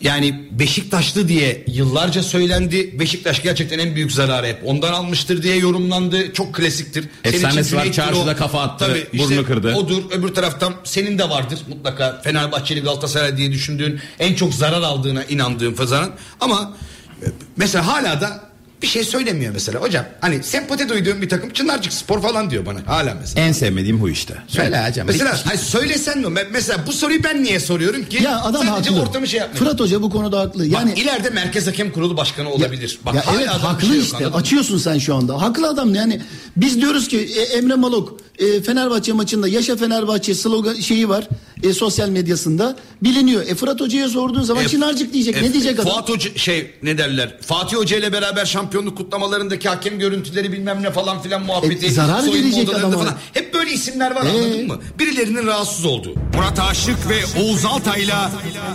Yani 0.00 0.48
Beşiktaşlı 0.50 1.28
diye 1.28 1.64
yıllarca 1.66 2.22
söylendi. 2.22 3.00
Beşiktaş 3.00 3.42
gerçekten 3.42 3.78
en 3.78 3.94
büyük 3.94 4.12
zararı 4.12 4.46
hep 4.46 4.60
ondan 4.64 4.92
almıştır 4.92 5.42
diye 5.42 5.56
yorumlandı. 5.56 6.32
Çok 6.32 6.54
klasiktir. 6.54 7.08
Senin 7.24 7.34
Efsanesi 7.34 7.76
var, 7.76 7.92
çarşıda 7.92 8.36
kafa 8.36 8.60
attı, 8.60 9.08
burnunu 9.18 9.44
kırdı. 9.44 9.74
Odur. 9.74 10.02
Öbür 10.10 10.28
taraftan 10.28 10.74
senin 10.84 11.18
de 11.18 11.28
vardır 11.28 11.58
mutlaka 11.68 12.20
Fenerbahçeli 12.24 12.80
Galatasaray 12.80 13.36
diye 13.36 13.52
düşündüğün 13.52 14.00
en 14.18 14.34
çok 14.34 14.54
zarar 14.54 14.82
aldığına 14.82 15.24
inandığın 15.24 15.74
Fazan'ın. 15.74 16.10
Ama 16.40 16.76
e, 17.22 17.26
mesela 17.56 17.86
hala 17.86 18.20
da 18.20 18.49
bir 18.82 18.86
şey 18.86 19.04
söylemiyor 19.04 19.52
mesela. 19.52 19.80
Hocam 19.80 20.04
hani 20.20 20.42
sempati 20.42 20.88
duyduğum 20.88 21.22
bir 21.22 21.28
takım 21.28 21.50
Çınarcık 21.52 21.92
Spor 21.92 22.22
falan 22.22 22.50
diyor 22.50 22.66
bana 22.66 22.78
hala 22.86 23.14
mesela. 23.20 23.46
En 23.46 23.52
sevmediğim 23.52 24.00
bu 24.00 24.10
işte. 24.10 24.34
Söyle 24.48 24.88
hocam. 24.88 25.06
Mesela 25.06 25.40
hani 25.44 25.58
söylesen 25.58 26.18
mi? 26.18 26.40
Mesela 26.52 26.86
bu 26.86 26.92
soruyu 26.92 27.24
ben 27.24 27.44
niye 27.44 27.60
soruyorum 27.60 28.04
ki? 28.04 28.22
Ya 28.22 28.40
adam 28.42 28.66
Sadece 28.66 28.90
haklı. 28.90 29.02
ortamı 29.02 29.26
şey 29.28 29.40
yapmıyor. 29.40 29.64
Fırat 29.64 29.80
Hoca 29.80 30.02
bu 30.02 30.10
konuda 30.10 30.40
haklı. 30.40 30.66
Yani 30.66 30.74
Yani 30.80 30.90
Bak, 30.90 30.98
ileride 30.98 31.30
Merkez 31.30 31.66
Hakem 31.66 31.92
Kurulu 31.92 32.16
Başkanı 32.16 32.50
olabilir. 32.50 32.98
Bak 33.06 33.14
ya 33.14 33.26
hala 33.26 33.36
evet 33.40 33.48
haklı 33.48 33.86
şey 33.86 33.96
yok, 33.96 34.04
işte. 34.04 34.16
anladın? 34.16 34.38
Açıyorsun 34.38 34.78
sen 34.78 34.98
şu 34.98 35.14
anda. 35.14 35.42
Haklı 35.42 35.68
adam 35.68 35.94
yani. 35.94 36.20
Biz 36.56 36.80
diyoruz 36.80 37.08
ki 37.08 37.18
e, 37.18 37.40
Emre 37.42 37.74
Malok 37.74 38.20
e, 38.38 38.62
Fenerbahçe 38.62 39.12
maçında 39.12 39.48
Yaşa 39.48 39.76
Fenerbahçe 39.76 40.34
slogan 40.34 40.74
şeyi 40.74 41.08
var. 41.08 41.28
E, 41.62 41.72
sosyal 41.72 42.08
medyasında 42.08 42.76
biliniyor. 43.02 43.42
E 43.48 43.54
Fırat 43.54 43.80
Hoca'ya 43.80 44.08
sorduğun 44.08 44.42
zaman 44.42 44.64
E, 44.64 44.68
Çınarcık 44.68 45.12
diyecek. 45.12 45.36
e, 45.36 45.42
ne 45.42 45.52
diyecek 45.52 45.80
adam? 45.80 45.92
Fuat 45.92 46.08
Hoca 46.08 46.30
şey 46.36 46.70
ne 46.82 46.98
derler? 46.98 47.36
Fatih 47.40 47.76
Hoca 47.76 47.96
ile 47.96 48.12
beraber 48.12 48.44
şampiyonluk 48.70 48.96
kutlamalarındaki 48.96 49.68
hakem 49.68 49.98
görüntüleri 49.98 50.52
bilmem 50.52 50.82
ne 50.82 50.90
falan 50.90 51.22
filan 51.22 51.42
muhabbeti. 51.42 51.86
E, 51.86 51.90
zarar 51.90 52.20
soyunma 52.20 52.34
verecek 52.56 52.74
adama. 52.74 52.98
falan. 52.98 53.14
Hep 53.34 53.54
böyle 53.54 53.70
isimler 53.70 54.10
var 54.14 54.24
E? 54.26 54.28
anladın 54.28 54.66
mı? 54.66 54.78
Birilerinin 54.98 55.46
rahatsız 55.46 55.84
olduğu. 55.84 56.14
Murat 56.34 56.60
Aşık 56.60 56.96
ve 57.08 57.40
Oğuz 57.42 57.64
Altay'la 57.64 58.30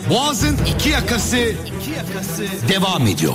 Boğaz'ın 0.09 0.57
iki 0.75 0.89
yakası, 0.89 1.37
devam 2.69 3.07
ediyor. 3.07 3.33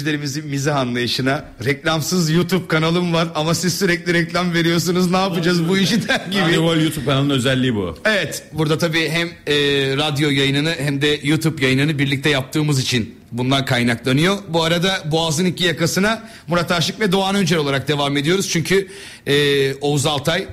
Dinleyicilerimizin 0.00 0.46
mizah 0.46 0.76
anlayışına. 0.76 1.44
Reklamsız 1.64 2.30
YouTube 2.30 2.66
kanalım 2.68 3.12
var 3.12 3.28
ama 3.34 3.54
siz 3.54 3.78
sürekli 3.78 4.14
reklam 4.14 4.54
veriyorsunuz. 4.54 5.10
Ne 5.10 5.16
yapacağız 5.16 5.68
bu 5.68 5.78
işi 5.78 6.08
der 6.08 6.20
gibi. 6.30 6.56
Gol 6.56 6.76
YouTube 6.76 7.04
kanalının 7.04 7.34
özelliği 7.34 7.74
bu. 7.74 7.98
Evet 8.04 8.42
burada 8.52 8.78
tabii 8.78 9.08
hem 9.08 9.28
eee, 9.28 9.96
radyo 9.96 10.30
yayınını 10.30 10.74
hem 10.78 11.02
de 11.02 11.20
YouTube 11.22 11.64
yayınını 11.64 11.98
birlikte 11.98 12.30
yaptığımız 12.30 12.80
için 12.80 13.14
bundan 13.32 13.64
kaynaklanıyor. 13.64 14.38
Bu 14.48 14.64
arada 14.64 15.02
Boğaz'ın 15.12 15.44
iki 15.44 15.64
yakasına 15.64 16.22
Murat 16.48 16.72
Aşık 16.72 17.00
ve 17.00 17.12
Doğan 17.12 17.34
Öncel 17.34 17.58
olarak 17.58 17.88
devam 17.88 18.16
ediyoruz. 18.16 18.48
Çünkü 18.48 18.88
eee, 19.26 19.74
Oğuz 19.80 20.06
Altay 20.06 20.46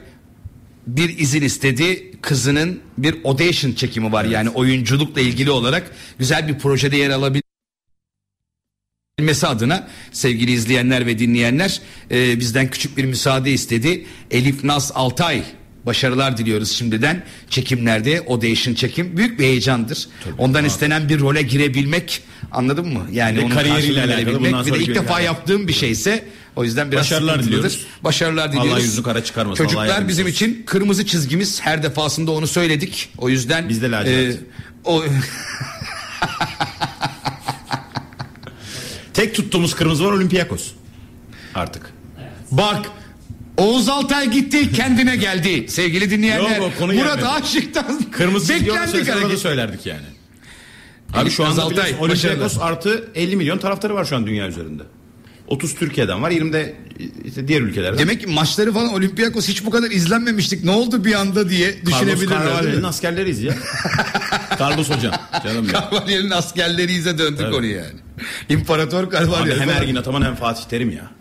bir 0.87 1.19
izin 1.19 1.41
istedi. 1.41 2.11
Kızının 2.21 2.79
bir 2.97 3.15
audition 3.25 3.71
çekimi 3.71 4.11
var. 4.11 4.25
Yani 4.25 4.49
oyunculukla 4.49 5.21
ilgili 5.21 5.51
olarak 5.51 5.91
güzel 6.19 6.47
bir 6.47 6.59
projede 6.59 6.97
yer 6.97 7.09
alabilir 7.09 7.46
bilmesi 9.19 9.47
adına 9.47 9.87
sevgili 10.11 10.51
izleyenler 10.51 11.05
ve 11.05 11.19
dinleyenler 11.19 11.81
e, 12.11 12.39
bizden 12.39 12.69
küçük 12.69 12.97
bir 12.97 13.05
müsaade 13.05 13.51
istedi. 13.51 14.05
Elif 14.31 14.63
Naz 14.63 14.91
Altay 14.95 15.43
başarılar 15.85 16.37
diliyoruz 16.37 16.71
şimdiden 16.71 17.23
çekimlerde 17.49 18.23
audition 18.29 18.73
çekim 18.75 19.17
büyük 19.17 19.39
bir 19.39 19.43
heyecandır. 19.43 20.07
Ondan 20.37 20.65
istenen 20.65 21.09
bir 21.09 21.19
role 21.19 21.41
girebilmek 21.41 22.21
anladın 22.51 22.87
mı? 22.87 23.07
Yani 23.11 23.39
onun 23.39 23.49
kariyeriyle 23.49 24.03
alakalı 24.03 24.39
bundan 24.39 24.65
bir 24.65 24.73
de 24.73 24.79
ilk 24.79 24.95
defa 24.95 25.13
yani. 25.13 25.25
yaptığım 25.25 25.67
bir 25.67 25.73
şeyse 25.73 26.25
o 26.55 26.63
yüzden 26.63 26.91
biraz 26.91 27.01
Başarılar 27.01 27.43
diliyoruz. 27.43 27.85
Başarılar 28.03 28.47
Allah 28.47 28.61
diliyoruz. 28.61 28.83
yüzünü 28.83 29.03
kara 29.03 29.23
çıkarmasın, 29.23 29.63
Allah 29.63 29.69
Çocuklar 29.73 30.07
bizim 30.07 30.25
olsun. 30.25 30.35
için 30.35 30.63
kırmızı 30.65 31.05
çizgimiz 31.05 31.61
her 31.61 31.83
defasında 31.83 32.31
onu 32.31 32.47
söyledik. 32.47 33.09
O 33.17 33.29
yüzden 33.29 33.69
Biz 33.69 33.81
de 33.81 33.91
lacivert. 33.91 34.35
e, 34.35 34.39
o 34.83 35.03
Tek 39.17 39.35
tuttuğumuz 39.35 39.75
kırmızı 39.75 40.05
var 40.05 40.11
Olympiakos. 40.11 40.71
Artık. 41.55 41.93
Bak 42.51 42.91
Oğuz 43.57 43.89
Altay 43.89 44.31
gitti 44.31 44.71
kendine 44.71 45.15
geldi 45.15 45.69
sevgili 45.69 46.09
dinleyenler. 46.09 46.57
Yok, 46.57 46.71
o 46.75 46.79
konu 46.79 46.93
Murat 46.93 47.19
gelmedi. 47.19 47.27
Aşık'tan 47.27 48.11
Kırmızı 48.11 48.53
beklendik 48.53 49.09
hareket. 49.09 49.39
söylerdik 49.39 49.85
yani. 49.85 50.05
Abi 51.13 51.29
şu 51.29 51.45
anda 51.45 51.63
Altay, 51.63 51.95
Olympiakos 51.99 52.57
artı 52.61 53.11
50 53.15 53.35
milyon 53.35 53.57
taraftarı 53.57 53.95
var 53.95 54.05
şu 54.05 54.15
an 54.15 54.27
dünya 54.27 54.47
üzerinde. 54.47 54.83
30 55.47 55.75
Türkiye'den 55.75 56.21
var 56.21 56.31
20 56.31 56.53
de 56.53 56.75
işte 57.25 57.47
diğer 57.47 57.61
ülkelerden. 57.61 57.97
Demek 57.99 58.21
ki 58.21 58.27
maçları 58.27 58.73
falan 58.73 58.93
Olympiakos 58.93 59.47
hiç 59.47 59.65
bu 59.65 59.69
kadar 59.69 59.91
izlenmemiştik. 59.91 60.63
Ne 60.63 60.71
oldu 60.71 61.05
bir 61.05 61.13
anda 61.13 61.49
diye 61.49 61.67
Carlos 61.67 61.85
düşünebilirler. 61.85 62.39
değil 62.39 62.55
Carvalho'nun 62.55 62.83
askerleriyiz 62.83 63.41
ya. 63.41 63.53
Carlos 64.59 64.89
hocam. 64.89 65.13
Canım 65.43 65.65
ya. 65.65 65.71
Carvalho'nun 65.71 66.29
askerleriyize 66.29 67.17
döndük 67.17 67.41
Evet. 67.41 67.53
onu 67.55 67.65
yani. 67.65 67.99
İmparator 68.49 69.11
Carvalho. 69.11 69.59
Hem 69.59 69.69
Ergin 69.69 69.95
Ataman 69.95 70.21
hem 70.21 70.35
Fatih 70.35 70.63
Terim 70.63 70.89
ya. 70.91 71.11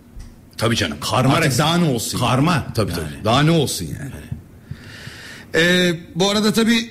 Tabii 0.57 0.77
canım. 0.77 0.97
Karma 1.11 1.35
Artık 1.35 1.59
daha 1.59 1.77
ne 1.78 1.85
olsun? 1.85 2.19
Karma. 2.19 2.66
Tabii 2.74 2.93
Yani. 2.93 3.01
tabii. 3.03 3.24
Daha 3.24 3.43
ne 3.43 3.51
olsun 3.51 3.86
yani. 4.01 4.11
Ee, 5.55 5.94
bu 6.15 6.31
arada 6.31 6.53
tabii 6.53 6.90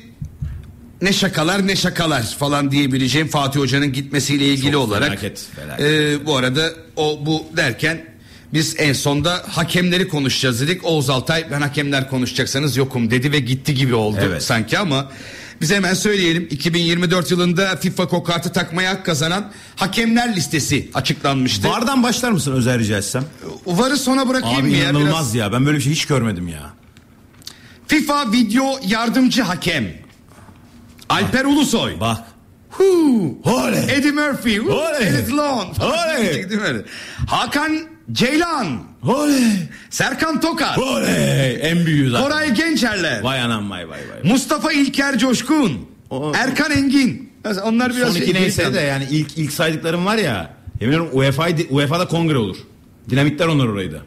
ne 1.06 1.14
şakalar 1.14 1.68
ne 1.68 1.76
şakalar 1.76 2.24
falan 2.24 2.72
diyebileceğim 2.72 3.28
Fatih 3.28 3.60
Hoca'nın 3.60 3.94
gitmesiyle 3.94 4.46
ilgili 4.48 4.72
Çok 4.72 4.88
olarak. 4.88 5.08
felaket, 5.08 5.46
felaket. 5.56 5.86
Ee, 5.86 6.26
bu 6.26 6.38
arada 6.38 6.70
o 6.96 7.20
bu 7.26 7.44
derken 7.58 8.06
biz 8.54 8.76
en 8.80 8.94
sonda 8.94 9.44
hakemleri 9.50 10.08
konuşacağız 10.08 10.62
dedik. 10.62 10.86
Oğuz 10.86 11.10
Altay 11.10 11.52
ben 11.52 11.62
hakemler 11.62 12.10
konuşacaksanız 12.10 12.78
yokum 12.78 13.12
dedi 13.12 13.32
ve 13.32 13.40
gitti 13.40 13.74
gibi 13.76 13.96
oldu 13.96 14.18
Evet. 14.22 14.44
sanki 14.44 14.78
ama 14.80 15.12
biz 15.62 15.72
hemen 15.72 15.94
söyleyelim 15.94 16.48
2024 16.52 17.32
yılında 17.32 17.76
FIFA 17.76 18.08
kokartı 18.08 18.52
takmaya 18.54 18.92
hak 18.92 19.06
kazanan 19.06 19.52
hakemler 19.76 20.36
listesi 20.36 20.90
açıklanmıştı. 20.94 21.68
Vardan 21.70 22.04
başlar 22.04 22.32
mısın 22.32 22.52
özel 22.52 22.80
rica 22.80 22.98
etsem? 22.98 23.24
Varı 23.66 23.98
sona 23.98 24.30
bırakayım 24.30 24.60
Abi 24.62 24.70
mı 24.70 24.76
ya? 24.78 24.84
inanılmaz 24.84 25.12
Biraz- 25.12 25.36
ya. 25.36 25.52
Ben 25.54 25.66
böyle 25.66 25.78
bir 25.78 25.84
şey 25.84 25.92
hiç 25.92 26.06
görmedim 26.06 26.48
ya. 26.48 26.74
FIFA 27.88 28.32
video 28.32 28.80
yardımcı 28.88 29.42
hakem. 29.42 30.05
Alper 31.10 31.46
Ulusoy. 31.46 32.00
Bak. 32.00 32.18
Huu. 32.70 33.38
Oley. 33.44 33.84
Eddie 33.90 34.12
Murphy. 34.12 34.58
Huu. 34.58 34.72
Oley. 34.74 35.08
Edith 35.08 35.32
Lon. 35.32 35.68
Oley. 35.82 36.46
Hakan 37.28 37.80
Ceylan. 38.12 38.80
Oley. 39.04 39.52
Serkan 39.90 40.40
Tokat. 40.42 40.78
Oley. 40.78 41.58
En 41.62 41.86
büyüğü 41.86 42.10
zaten. 42.10 42.26
Koray 42.26 42.54
Gençerler. 42.54 43.22
Vay 43.24 43.42
anam 43.42 43.70
vay 43.72 43.90
vay 43.90 44.00
vay. 44.00 44.32
Mustafa 44.32 44.72
İlker 44.72 45.18
Coşkun. 45.18 45.90
O- 46.10 46.32
Erkan 46.36 46.72
Engin. 46.72 47.32
Onlar 47.64 47.96
biraz 47.96 48.10
Son 48.14 48.16
iki 48.22 48.26
şey- 48.32 48.42
neyse 48.42 48.74
de 48.74 48.80
yani 48.80 49.08
ilk 49.12 49.38
ilk 49.38 49.52
saydıklarım 49.54 50.06
var 50.06 50.18
ya. 50.18 50.54
Yemin 50.82 50.94
ediyorum 50.94 51.10
UEFA 51.14 51.48
UEFA'da 51.70 52.08
kongre 52.08 52.38
olur. 52.38 52.58
Dinamitler 53.10 53.48
onlar 53.48 53.66
orayı 53.68 53.92
da. 53.92 53.98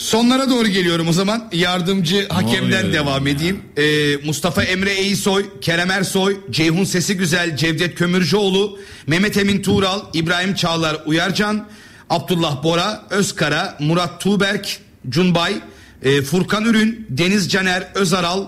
Sonlara 0.00 0.50
doğru 0.50 0.68
geliyorum 0.68 1.08
o 1.08 1.12
zaman. 1.12 1.48
Yardımcı 1.52 2.28
hakemden 2.28 2.78
oluyor 2.78 2.92
devam 2.92 3.26
edeyim. 3.26 3.62
Ee, 3.78 4.16
Mustafa 4.16 4.62
Emre 4.62 4.92
Eysoy, 4.92 5.46
Kerem 5.60 5.90
Ersoy, 5.90 6.40
Ceyhun 6.50 6.84
Sesi 6.84 7.16
Güzel, 7.16 7.56
Cevdet 7.56 7.94
Kömürcüoğlu, 7.94 8.78
Mehmet 9.06 9.36
Emin 9.36 9.62
Tuğral, 9.62 10.00
İbrahim 10.14 10.54
Çağlar 10.54 10.96
Uyarcan, 11.06 11.66
Abdullah 12.10 12.62
Bora, 12.62 13.06
Özkara, 13.10 13.76
Murat 13.80 14.20
Tuğberk, 14.20 14.78
Cunbay, 15.08 15.54
e, 16.02 16.22
Furkan 16.22 16.64
Ürün, 16.64 17.06
Deniz 17.10 17.48
Caner 17.48 17.88
Özaral, 17.94 18.46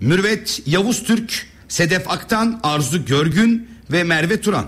Mürvet 0.00 0.62
Yavuz 0.66 1.02
Türk, 1.04 1.46
Sedef 1.68 2.10
Aktan, 2.10 2.60
Arzu 2.62 3.04
Görgün 3.04 3.68
ve 3.92 4.04
Merve 4.04 4.40
Turan. 4.40 4.66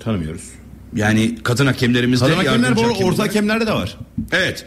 Tanımıyoruz. 0.00 0.55
Yani 0.96 1.34
kadın 1.42 1.66
hakemlerimiz 1.66 2.20
de 2.20 2.24
Kadın 2.24 2.36
hakemler 2.36 2.58
yardımcı 2.68 2.84
bu 2.84 2.88
hakemler. 2.88 3.08
orta 3.12 3.22
hakemlerde 3.22 3.66
de 3.66 3.72
var. 3.72 3.96
Evet. 4.32 4.66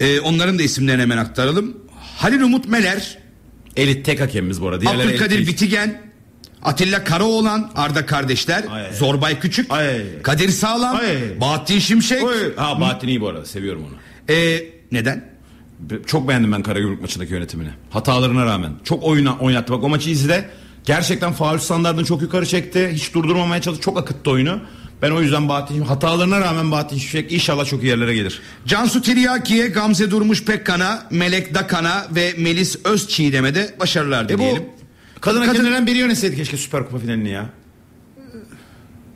Ee, 0.00 0.20
onların 0.20 0.58
da 0.58 0.62
isimlerini 0.62 1.02
hemen 1.02 1.16
aktaralım. 1.18 1.76
Halil 2.16 2.40
Umut 2.40 2.68
Meler, 2.68 3.18
Elit 3.76 4.04
tek 4.06 4.20
hakemimiz 4.20 4.62
bu 4.62 4.68
arada. 4.68 4.80
Diğerleri 4.80 5.08
Abdülkadir. 5.08 5.46
Bitigen, 5.46 6.02
Atilla 6.62 7.04
Karaoğlan, 7.04 7.70
Arda 7.76 8.06
Kardeşler, 8.06 8.64
Ay. 8.70 8.92
Zorbay 8.92 9.40
Küçük, 9.40 9.70
Ay. 9.72 10.02
Kadir 10.22 10.48
Sağlam, 10.48 10.96
Ay. 10.96 11.40
Bahattin 11.40 11.78
Şimşek. 11.78 12.24
Oy. 12.24 12.56
Ha 12.56 12.80
Bahattin 12.80 13.08
iyi 13.08 13.20
bu 13.20 13.28
arada. 13.28 13.44
Seviyorum 13.44 13.82
onu. 13.88 13.94
Ee, 14.36 14.62
neden? 14.92 15.34
Çok 16.06 16.28
beğendim 16.28 16.52
ben 16.52 16.62
Karagümrük 16.62 17.00
maçındaki 17.00 17.32
yönetimini. 17.32 17.68
Hatalarına 17.90 18.46
rağmen. 18.46 18.72
Çok 18.84 19.04
oyuna 19.04 19.36
oynattı. 19.38 19.72
Bak 19.72 19.82
o 19.82 19.88
maçı 19.88 20.10
izle. 20.10 20.50
Gerçekten 20.84 21.32
faul 21.32 21.58
standartını 21.58 22.04
çok 22.04 22.22
yukarı 22.22 22.46
çekti. 22.46 22.90
Hiç 22.92 23.14
durdurmamaya 23.14 23.62
çalıştı. 23.62 23.84
Çok 23.84 23.98
akıttı 23.98 24.30
oyunu. 24.30 24.60
Ben 25.02 25.10
o 25.10 25.20
yüzden 25.22 25.48
Bahattin 25.48 25.80
hatalarına 25.82 26.40
rağmen 26.40 26.70
Bahattin 26.70 26.98
Şimşek 26.98 27.32
inşallah 27.32 27.64
çok 27.66 27.82
iyi 27.82 27.86
yerlere 27.86 28.14
gelir. 28.14 28.40
Cansu 28.66 29.02
Tiryaki'ye, 29.02 29.66
Gamze 29.66 30.10
Durmuş 30.10 30.44
Pekkan'a, 30.44 31.06
Melek 31.10 31.54
Dakan'a 31.54 32.06
ve 32.10 32.34
Melis 32.38 32.76
Özçiğdem'e 32.86 33.54
de 33.54 33.74
başarılar 33.80 34.24
E 34.24 34.34
bu 34.34 34.38
dileyelim. 34.38 34.62
kadın 35.20 35.44
Kadın- 35.46 35.86
biri 35.86 35.98
yönetseydi 35.98 36.36
keşke 36.36 36.56
Süper 36.56 36.84
Kupa 36.84 36.98
finalini 36.98 37.28
ya. 37.30 37.50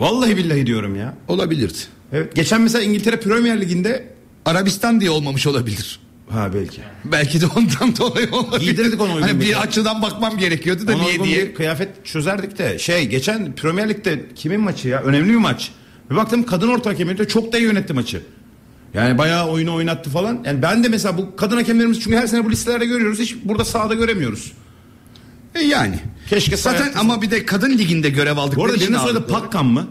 Vallahi 0.00 0.36
billahi 0.36 0.66
diyorum 0.66 0.96
ya. 0.96 1.14
Olabilirdi. 1.28 1.78
Evet. 2.12 2.34
Geçen 2.36 2.60
mesela 2.60 2.84
İngiltere 2.84 3.20
Premier 3.20 3.60
Ligi'nde 3.60 4.12
Arabistan 4.44 5.00
diye 5.00 5.10
olmamış 5.10 5.46
olabilir. 5.46 6.00
Ha 6.30 6.50
belki. 6.54 6.80
Belki 7.04 7.40
de 7.40 7.46
ondan 7.46 7.96
dolayı 7.96 8.28
olabilir. 8.32 8.60
Giydirdik 8.60 9.00
onu 9.00 9.14
uygun 9.14 9.28
Hani 9.28 9.40
bir 9.40 9.46
bir 9.46 9.60
açıdan 9.60 10.02
bakmam 10.02 10.38
gerekiyordu 10.38 10.86
da 10.86 10.96
Ona 10.96 11.02
niye 11.02 11.24
diye. 11.24 11.54
kıyafet 11.54 12.06
çözerdik 12.06 12.58
de 12.58 12.78
şey 12.78 13.06
geçen 13.06 13.52
Premier 13.54 13.88
Lig'de 13.88 14.24
kimin 14.34 14.60
maçı 14.60 14.88
ya 14.88 15.02
önemli 15.02 15.28
bir 15.28 15.36
maç. 15.36 15.70
Bir 16.10 16.16
baktım 16.16 16.42
kadın 16.42 16.68
orta 16.68 16.90
hakemi 16.90 17.18
de 17.18 17.28
çok 17.28 17.52
da 17.52 17.58
iyi 17.58 17.64
yönetti 17.64 17.92
maçı. 17.92 18.22
Yani 18.94 19.18
bayağı 19.18 19.48
oyunu 19.48 19.74
oynattı 19.74 20.10
falan. 20.10 20.42
Yani 20.44 20.62
ben 20.62 20.84
de 20.84 20.88
mesela 20.88 21.18
bu 21.18 21.36
kadın 21.36 21.56
hakemlerimiz 21.56 22.00
çünkü 22.00 22.16
her 22.16 22.26
sene 22.26 22.44
bu 22.44 22.50
listelerde 22.50 22.86
görüyoruz. 22.86 23.18
Hiç 23.18 23.36
burada 23.44 23.64
sahada 23.64 23.94
göremiyoruz. 23.94 24.52
E 25.54 25.60
yani. 25.60 25.98
Keşke 26.30 26.56
Zaten 26.56 26.92
ama 26.96 27.22
bir 27.22 27.30
de 27.30 27.46
kadın 27.46 27.78
liginde 27.78 28.10
görev 28.10 28.36
aldık. 28.36 28.56
Bu 28.58 28.64
arada 28.64 28.76
birinin 28.76 28.98
soyadı 28.98 29.26
Pakkan 29.26 29.66
mı? 29.66 29.86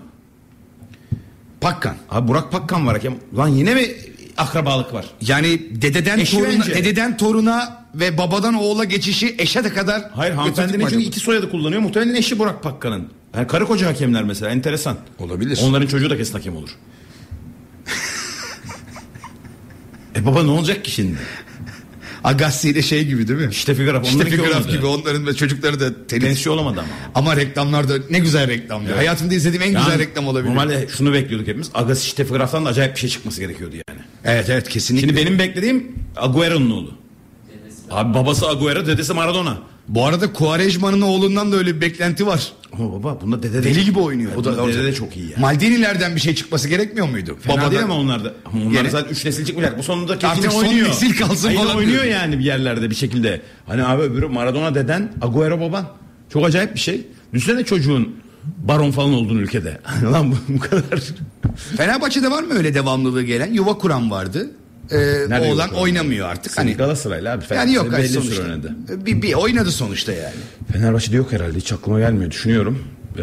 Pakkan. 1.62 1.96
Abi 2.10 2.28
Burak 2.28 2.52
Pakkan 2.52 2.88
var 2.88 2.96
hakem. 2.96 3.16
Lan 3.38 3.48
yine 3.48 3.76
mi 3.76 3.88
akrabalık 4.38 4.94
var? 4.94 5.06
Yani 5.22 5.62
dededen 5.82 6.20
Eşi 6.20 6.38
toruna, 6.38 6.50
bence. 6.50 6.76
dededen 6.76 7.18
toruna 7.18 7.86
ve 7.96 8.18
babadan 8.18 8.54
oğula 8.54 8.84
geçişi 8.84 9.36
eşe 9.38 9.64
de 9.64 9.74
kadar 9.74 10.04
Hayır 10.14 10.34
hanımefendinin 10.34 10.74
çünkü 10.80 10.86
acaba? 10.86 11.02
iki 11.02 11.20
soyadı 11.20 11.52
kullanıyor. 11.52 11.82
Muhtemelen 11.82 12.16
eşi 12.16 12.40
Burak 12.40 12.64
Pakkan'ın. 12.64 13.08
Yani 13.36 13.48
karı 13.48 13.66
koca 13.66 13.88
hakemler 13.88 14.24
mesela 14.24 14.52
enteresan. 14.52 14.98
Olabilir. 15.20 15.60
Onların 15.64 15.88
çocuğu 15.88 16.10
da 16.10 16.18
kesin 16.18 16.34
hakem 16.34 16.56
olur. 16.56 16.70
e 20.16 20.26
baba 20.26 20.44
ne 20.44 20.52
olacak 20.52 20.86
ki 20.86 20.92
şimdi? 20.92 21.18
Agassi 22.24 22.70
ile 22.70 22.82
şey 22.82 23.06
gibi 23.06 23.28
değil 23.28 23.40
mi? 23.40 23.48
İşte 23.52 23.76
Figraf. 23.76 24.04
İşte 24.06 24.16
onlarınki 24.16 24.38
Figraf 24.38 24.62
olmadı. 24.62 24.72
gibi 24.78 24.86
onların 24.86 25.28
ve 25.28 25.34
çocukları 25.34 25.80
da 25.80 26.08
tenis. 26.08 26.24
Tenisçi 26.24 26.50
olamadı 26.50 26.80
ama. 26.80 26.90
Ama 27.16 27.36
reklamlarda 27.36 27.94
ne 28.10 28.20
güzel 28.20 28.48
reklamlar. 28.48 28.96
Hayatımda 28.96 29.34
izlediğim 29.34 29.64
en 29.64 29.74
güzel 29.74 29.92
Yani 29.92 30.00
reklam 30.00 30.28
olabilir. 30.28 30.50
Normalde 30.50 30.88
şunu 30.98 31.14
bekliyorduk 31.14 31.48
hepimiz. 31.48 31.70
Agassi 31.74 32.10
Stefgraf'tan 32.10 32.66
da 32.66 32.70
acayip 32.70 32.96
bir 32.96 33.00
şey 33.00 33.10
çıkması 33.10 33.42
gerekiyordu 33.42 33.76
yani. 33.90 34.00
Evet 34.26 34.50
evet 34.50 34.70
kesinlikle. 34.70 35.08
Şimdi 35.08 35.22
benim 35.22 35.40
beklediğim 35.40 35.96
Agüero'nun 36.16 36.72
oğlu. 36.72 36.92
Abi 37.92 38.14
babası 38.14 38.48
Agüero, 38.48 38.86
dedesi 38.86 39.14
Maradona. 39.14 39.58
Bu 39.88 40.06
arada 40.06 40.34
Quaresma'nın 40.34 41.02
oğlundan 41.02 41.52
da 41.52 41.56
öyle 41.56 41.76
bir 41.76 41.82
beklenti 41.82 42.28
var. 42.28 42.52
Ama 42.74 42.94
baba 42.94 43.22
bunda 43.22 43.44
dede 43.44 43.54
de 43.54 43.64
Deli 43.64 43.86
gibi 43.86 44.00
oynuyor. 44.00 44.32
O 44.36 44.44
da 44.44 44.68
dede 44.68 44.84
de 44.84 44.94
çok 44.94 45.18
iyi 45.18 45.30
ya. 45.32 45.38
Maldini'lerden 45.40 46.16
bir 46.16 46.20
şey 46.22 46.36
çıkması 46.36 46.70
gerekmiyor 46.70 47.10
muydu? 47.10 47.38
Fena 47.42 47.56
Babadan- 47.56 47.72
değil 47.72 47.84
ama 47.84 47.94
onlar 47.98 48.24
da. 48.26 48.34
Ama 48.46 48.62
onlar 48.64 48.72
Gene- 48.72 48.90
zaten 48.90 49.10
3 49.12 49.26
nesil 49.26 49.46
çıkmayacak. 49.46 49.78
Bu 49.80 49.84
sonunda 49.84 50.14
Artık 50.14 50.38
yine 50.38 50.50
son 50.52 50.64
oynuyor. 50.66 50.88
nesil 50.90 51.18
kalsın 51.18 51.46
Hayır, 51.48 51.60
falan 51.60 51.76
oynuyor 51.78 52.04
diyor. 52.04 52.14
yani 52.14 52.40
bir 52.40 52.44
yerlerde 52.44 52.90
bir 52.90 52.96
şekilde. 52.96 53.42
Hani 53.66 53.84
abi 53.86 54.02
öbürü 54.02 54.28
Maradona 54.28 54.76
deden, 54.76 55.12
Agüero 55.22 55.60
baban. 55.62 55.86
Çok 56.34 56.46
acayip 56.46 56.76
bir 56.76 56.80
şey. 56.80 57.08
Düşünsene 57.34 57.64
çocuğun 57.66 58.16
baron 58.44 58.92
falan 58.92 59.14
olduğunu 59.14 59.40
ülkede. 59.42 59.78
Lan 60.04 60.32
bu, 60.32 60.36
bu 60.54 60.60
kadar. 60.60 61.00
Fenerbahçe'de 61.78 62.32
var 62.32 62.44
mı 62.44 62.54
öyle 62.54 62.74
devamlılığı 62.74 63.24
gelen? 63.24 63.54
Yuva 63.54 63.78
kuran 63.78 64.12
vardı. 64.12 64.52
Yuva 64.92 65.42
oğlan 65.54 65.70
oynamıyor 65.74 66.30
artık. 66.30 66.58
Hani 66.58 66.68
Hani 66.70 66.78
Galatasaray'la 66.78 67.34
abi. 67.34 67.44
yani 67.56 67.74
yok 67.74 67.92
belli 67.92 68.08
sonuçta. 68.10 68.36
süre 68.36 68.46
oynadı. 68.46 68.76
Bir, 69.06 69.22
bir 69.22 69.34
oynadı 69.34 69.72
sonuçta 69.72 70.12
yani. 70.12 70.34
Fenerbahçe'de 70.74 71.16
yok 71.16 71.32
herhalde. 71.32 71.58
Hiç 71.58 71.74
aklıma 71.74 72.00
gelmiyor. 72.00 72.32
Düşünüyorum. 72.32 72.84
Ee, 73.18 73.22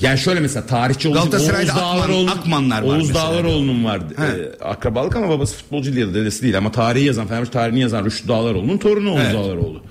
yani 0.00 0.18
şöyle 0.18 0.40
mesela 0.40 0.66
tarihçi 0.66 1.08
Oğuz 1.08 1.18
Akman- 1.18 1.66
Dağlaroğlu- 1.66 2.30
Akmanlar 2.30 2.82
var 2.82 2.96
Oğuz. 2.98 3.14
Dağlaroğlu'nun 3.14 3.84
vardı. 3.84 4.14
He. 4.16 4.22
Ee, 4.24 4.64
akrabalık 4.64 5.16
ama 5.16 5.28
babası 5.28 5.56
futbolcu 5.56 5.96
değil, 5.96 6.14
dedesi 6.14 6.42
değil. 6.42 6.58
Ama 6.58 6.72
tarihi 6.72 7.04
yazan, 7.04 7.26
Fenerbahçe 7.26 7.52
tarihini 7.52 7.80
yazan 7.80 8.04
Rüştü 8.04 8.28
Dağlaroğlu'nun 8.28 8.78
torunu 8.78 9.10
Oğuz 9.12 9.20
Evet. 9.24 9.34
Dağlaroğlu. 9.34 9.82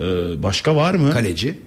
Ee, 0.00 0.42
başka 0.42 0.76
var 0.76 0.94
mı? 0.94 1.10
Kaleci. 1.12 1.58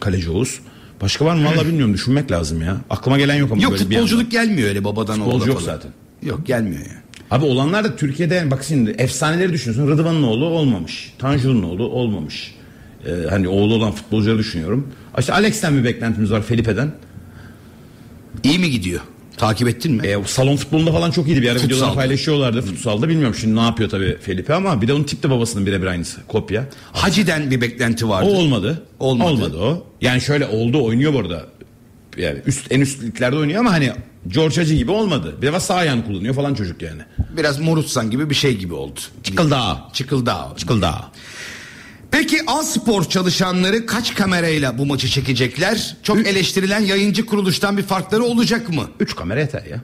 Kaleci 0.00 0.30
Oğuz. 0.30 0.60
Başka 1.00 1.24
var 1.24 1.34
mı? 1.34 1.44
Valla 1.44 1.66
bilmiyorum. 1.66 1.94
Düşünmek 1.94 2.30
lazım 2.30 2.62
ya. 2.62 2.76
Aklıma 2.90 3.18
gelen 3.18 3.34
yok 3.34 3.52
ama 3.52 3.62
Yok 3.62 3.72
böyle 3.72 3.84
futbolculuk 3.84 4.30
gelmiyor 4.30 4.68
öyle 4.68 4.84
babadan 4.84 5.14
Futbolcu 5.16 5.36
oğula 5.36 5.46
yok 5.46 5.60
falan. 5.60 5.74
zaten. 5.76 5.90
Yok 6.22 6.46
gelmiyor 6.46 6.80
yani. 6.80 6.98
Abi 7.30 7.44
olanlar 7.44 7.84
da 7.84 7.96
Türkiye'de 7.96 8.50
bak 8.50 8.64
şimdi 8.68 8.90
efsaneleri 8.90 9.52
düşünüyorsun. 9.52 9.92
Rıdvan'ın 9.92 10.22
oğlu 10.22 10.44
olmamış. 10.46 11.12
Tanju'nun 11.18 11.62
oğlu 11.62 11.88
olmamış. 11.88 12.54
Ee, 13.06 13.10
hani 13.30 13.48
oğlu 13.48 13.74
olan 13.74 13.92
futbolcuları 13.92 14.38
düşünüyorum. 14.38 14.88
İşte 15.18 15.32
Alex'ten 15.32 15.78
bir 15.78 15.84
beklentimiz 15.84 16.32
var 16.32 16.42
Felipe'den. 16.42 16.90
İyi 18.42 18.58
mi 18.58 18.70
gidiyor? 18.70 19.00
Takip 19.36 19.68
ettin 19.68 19.92
mi? 19.94 20.06
E, 20.06 20.16
salon 20.26 20.56
futbolunda 20.56 20.92
falan 20.92 21.10
çok 21.10 21.26
iyiydi. 21.26 21.42
Bir 21.42 21.48
ara 21.48 21.58
videolar 21.62 21.94
paylaşıyorlardı 21.94 22.62
futsalda. 22.62 23.08
Bilmiyorum 23.08 23.36
şimdi 23.40 23.56
ne 23.56 23.60
yapıyor 23.60 23.90
tabii 23.90 24.16
Felipe 24.20 24.54
ama 24.54 24.82
bir 24.82 24.88
de 24.88 24.92
onun 24.92 25.04
tip 25.04 25.22
de 25.22 25.30
babasının 25.30 25.66
birebir 25.66 25.86
aynısı. 25.86 26.20
Kopya. 26.28 26.64
Hacı'den 26.92 27.50
bir 27.50 27.60
beklenti 27.60 28.08
vardı. 28.08 28.28
O 28.30 28.34
olmadı. 28.34 28.82
Olmadı. 28.98 29.30
Olmadı 29.30 29.56
o. 29.58 29.86
Yani 30.00 30.20
şöyle 30.20 30.46
oldu 30.46 30.84
oynuyor 30.84 31.14
bu 31.14 31.18
arada. 31.18 31.46
Yani 32.16 32.38
üst 32.46 32.72
en 32.72 32.80
üst 32.80 33.02
liglerde 33.02 33.36
oynuyor 33.36 33.60
ama 33.60 33.72
hani 33.72 33.92
George 34.28 34.56
Hacı 34.56 34.74
gibi 34.74 34.90
olmadı. 34.90 35.36
Bir 35.42 35.46
defa 35.46 35.60
sağ 35.60 35.74
ayağını 35.74 36.06
kullanıyor 36.06 36.34
falan 36.34 36.54
çocuk 36.54 36.82
yani. 36.82 37.02
Biraz 37.36 37.58
Morutsan 37.60 38.10
gibi 38.10 38.30
bir 38.30 38.34
şey 38.34 38.56
gibi 38.56 38.74
oldu. 38.74 39.00
Çıkıldağ. 39.22 39.88
Çıkıldağ. 39.92 40.52
Çıkıldağ. 40.56 41.10
Peki 42.10 42.38
A-Spor 42.46 43.04
çalışanları 43.04 43.86
kaç 43.86 44.14
kamerayla 44.14 44.78
bu 44.78 44.86
maçı 44.86 45.08
çekecekler? 45.08 45.96
Çok 46.02 46.26
eleştirilen 46.26 46.80
yayıncı 46.80 47.26
kuruluştan 47.26 47.76
bir 47.76 47.82
farkları 47.82 48.24
olacak 48.24 48.68
mı? 48.68 48.90
Üç 49.00 49.16
kamera 49.16 49.40
yeter 49.40 49.64
ya. 49.64 49.80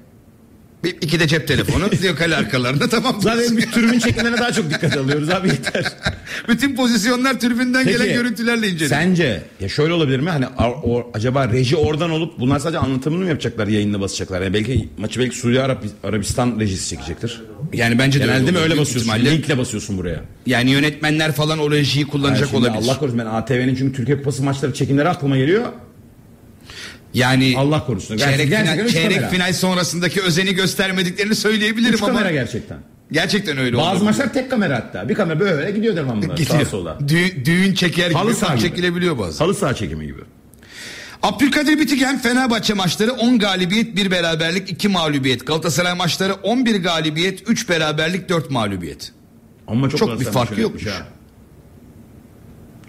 Bir, 0.84 0.96
iki 1.00 1.20
de 1.20 1.28
cep 1.28 1.48
telefonu, 1.48 1.84
diyor 2.02 2.16
kale 2.16 2.36
arkalarında 2.36 2.88
tamam. 2.88 3.16
Zaten 3.20 3.56
bir 3.56 3.62
tribün 3.70 3.98
çekimlerine 3.98 4.38
daha 4.38 4.52
çok 4.52 4.70
dikkat 4.70 4.96
alıyoruz 4.96 5.28
abi 5.30 5.48
yeter. 5.48 5.84
Bütün 6.48 6.76
pozisyonlar 6.76 7.40
tribünden 7.40 7.84
Peki, 7.84 7.98
gelen 7.98 8.14
görüntülerle 8.14 8.66
inceleniyor. 8.68 8.88
Sence 9.00 9.42
ya 9.60 9.68
şöyle 9.68 9.92
olabilir 9.92 10.20
mi? 10.20 10.30
Hani 10.30 10.46
ar- 10.46 10.70
o- 10.84 11.10
acaba 11.14 11.48
reji 11.48 11.76
oradan 11.76 12.10
olup 12.10 12.38
bunlar 12.40 12.58
sadece 12.58 12.78
anlatımını 12.78 13.22
mı 13.22 13.28
yapacaklar 13.28 13.66
yayınla 13.66 14.00
basacaklar? 14.00 14.40
Yani 14.42 14.54
belki 14.54 14.88
maçı 14.98 15.20
belki 15.20 15.36
Suudi 15.38 15.56
Arab- 15.58 15.88
Arabistan 16.04 16.60
rejisi 16.60 16.88
çekecektir. 16.88 17.42
Yani 17.72 17.98
bence 17.98 18.20
de 18.20 18.24
Genelde 18.24 18.50
mi 18.50 18.56
olur. 18.58 18.64
öyle 18.64 18.78
basıyorsun? 18.78 19.10
ihtimalle. 19.10 19.36
Linkle 19.36 19.58
basıyorsun 19.58 19.98
buraya. 19.98 20.20
Yani 20.46 20.70
yönetmenler 20.70 21.32
falan 21.32 21.58
o 21.58 21.70
rejiyi 21.70 22.06
kullanacak 22.06 22.52
Yani 22.52 22.66
olabilir. 22.66 22.84
Allah 22.84 22.98
korusun 22.98 23.18
ben 23.18 23.26
ATV'nin 23.26 23.74
çünkü 23.74 23.96
Türkiye 23.96 24.16
Kupası 24.18 24.42
maçları 24.42 24.74
çekimleri 24.74 25.08
aklıma 25.08 25.36
geliyor. 25.36 25.64
Yani 27.14 27.54
Allah 27.58 27.86
korusun. 27.86 28.16
Çeyrek, 28.16 28.48
Gerçekten 28.48 28.74
final, 28.76 28.88
çeyrek 28.88 29.14
kamera. 29.14 29.30
final 29.30 29.52
sonrasındaki 29.52 30.22
özeni 30.22 30.54
göstermediklerini 30.54 31.34
söyleyebilirim 31.34 31.94
Üç 31.94 32.02
ama 32.02 32.12
kamera 32.12 32.30
gerçekten. 32.32 32.78
gerçekten 33.12 33.58
öyle 33.58 33.76
Bazı 33.76 33.96
oldu. 33.96 34.04
maçlar 34.04 34.32
tek 34.32 34.50
kamera 34.50 34.76
hatta. 34.76 35.08
Bir 35.08 35.14
kamera 35.14 35.40
böyle 35.40 35.70
gidiyor 35.70 35.96
devamlı. 35.96 36.26
Sağa 36.26 36.34
Gidiyor. 36.34 36.66
sola. 36.66 36.98
Düğün, 37.08 37.44
düğün 37.44 37.74
çeker 37.74 38.06
gibi 38.08 38.14
Halı 38.18 38.34
saha 38.34 38.54
gibi. 38.56 38.68
çekilebiliyor 38.68 39.18
bazen. 39.18 39.44
Halı 39.44 39.54
saha 39.54 39.74
çekimi 39.74 40.06
gibi. 40.06 40.20
Abdülkadir 41.22 41.78
Bitiken 41.78 42.18
Fenerbahçe 42.18 42.74
maçları 42.74 43.12
10 43.12 43.38
galibiyet 43.38 43.96
1 43.96 44.10
beraberlik 44.10 44.70
2 44.70 44.88
mağlubiyet. 44.88 45.46
Galatasaray 45.46 45.94
maçları 45.94 46.34
11 46.34 46.76
galibiyet 46.82 47.48
3 47.50 47.68
beraberlik 47.68 48.28
4 48.28 48.50
mağlubiyet. 48.50 49.12
Ama 49.68 49.88
çok, 49.90 49.98
Çok 49.98 50.20
bir 50.20 50.24
farkı 50.24 50.60
yokmuş. 50.60 50.86
ha. 50.86 51.06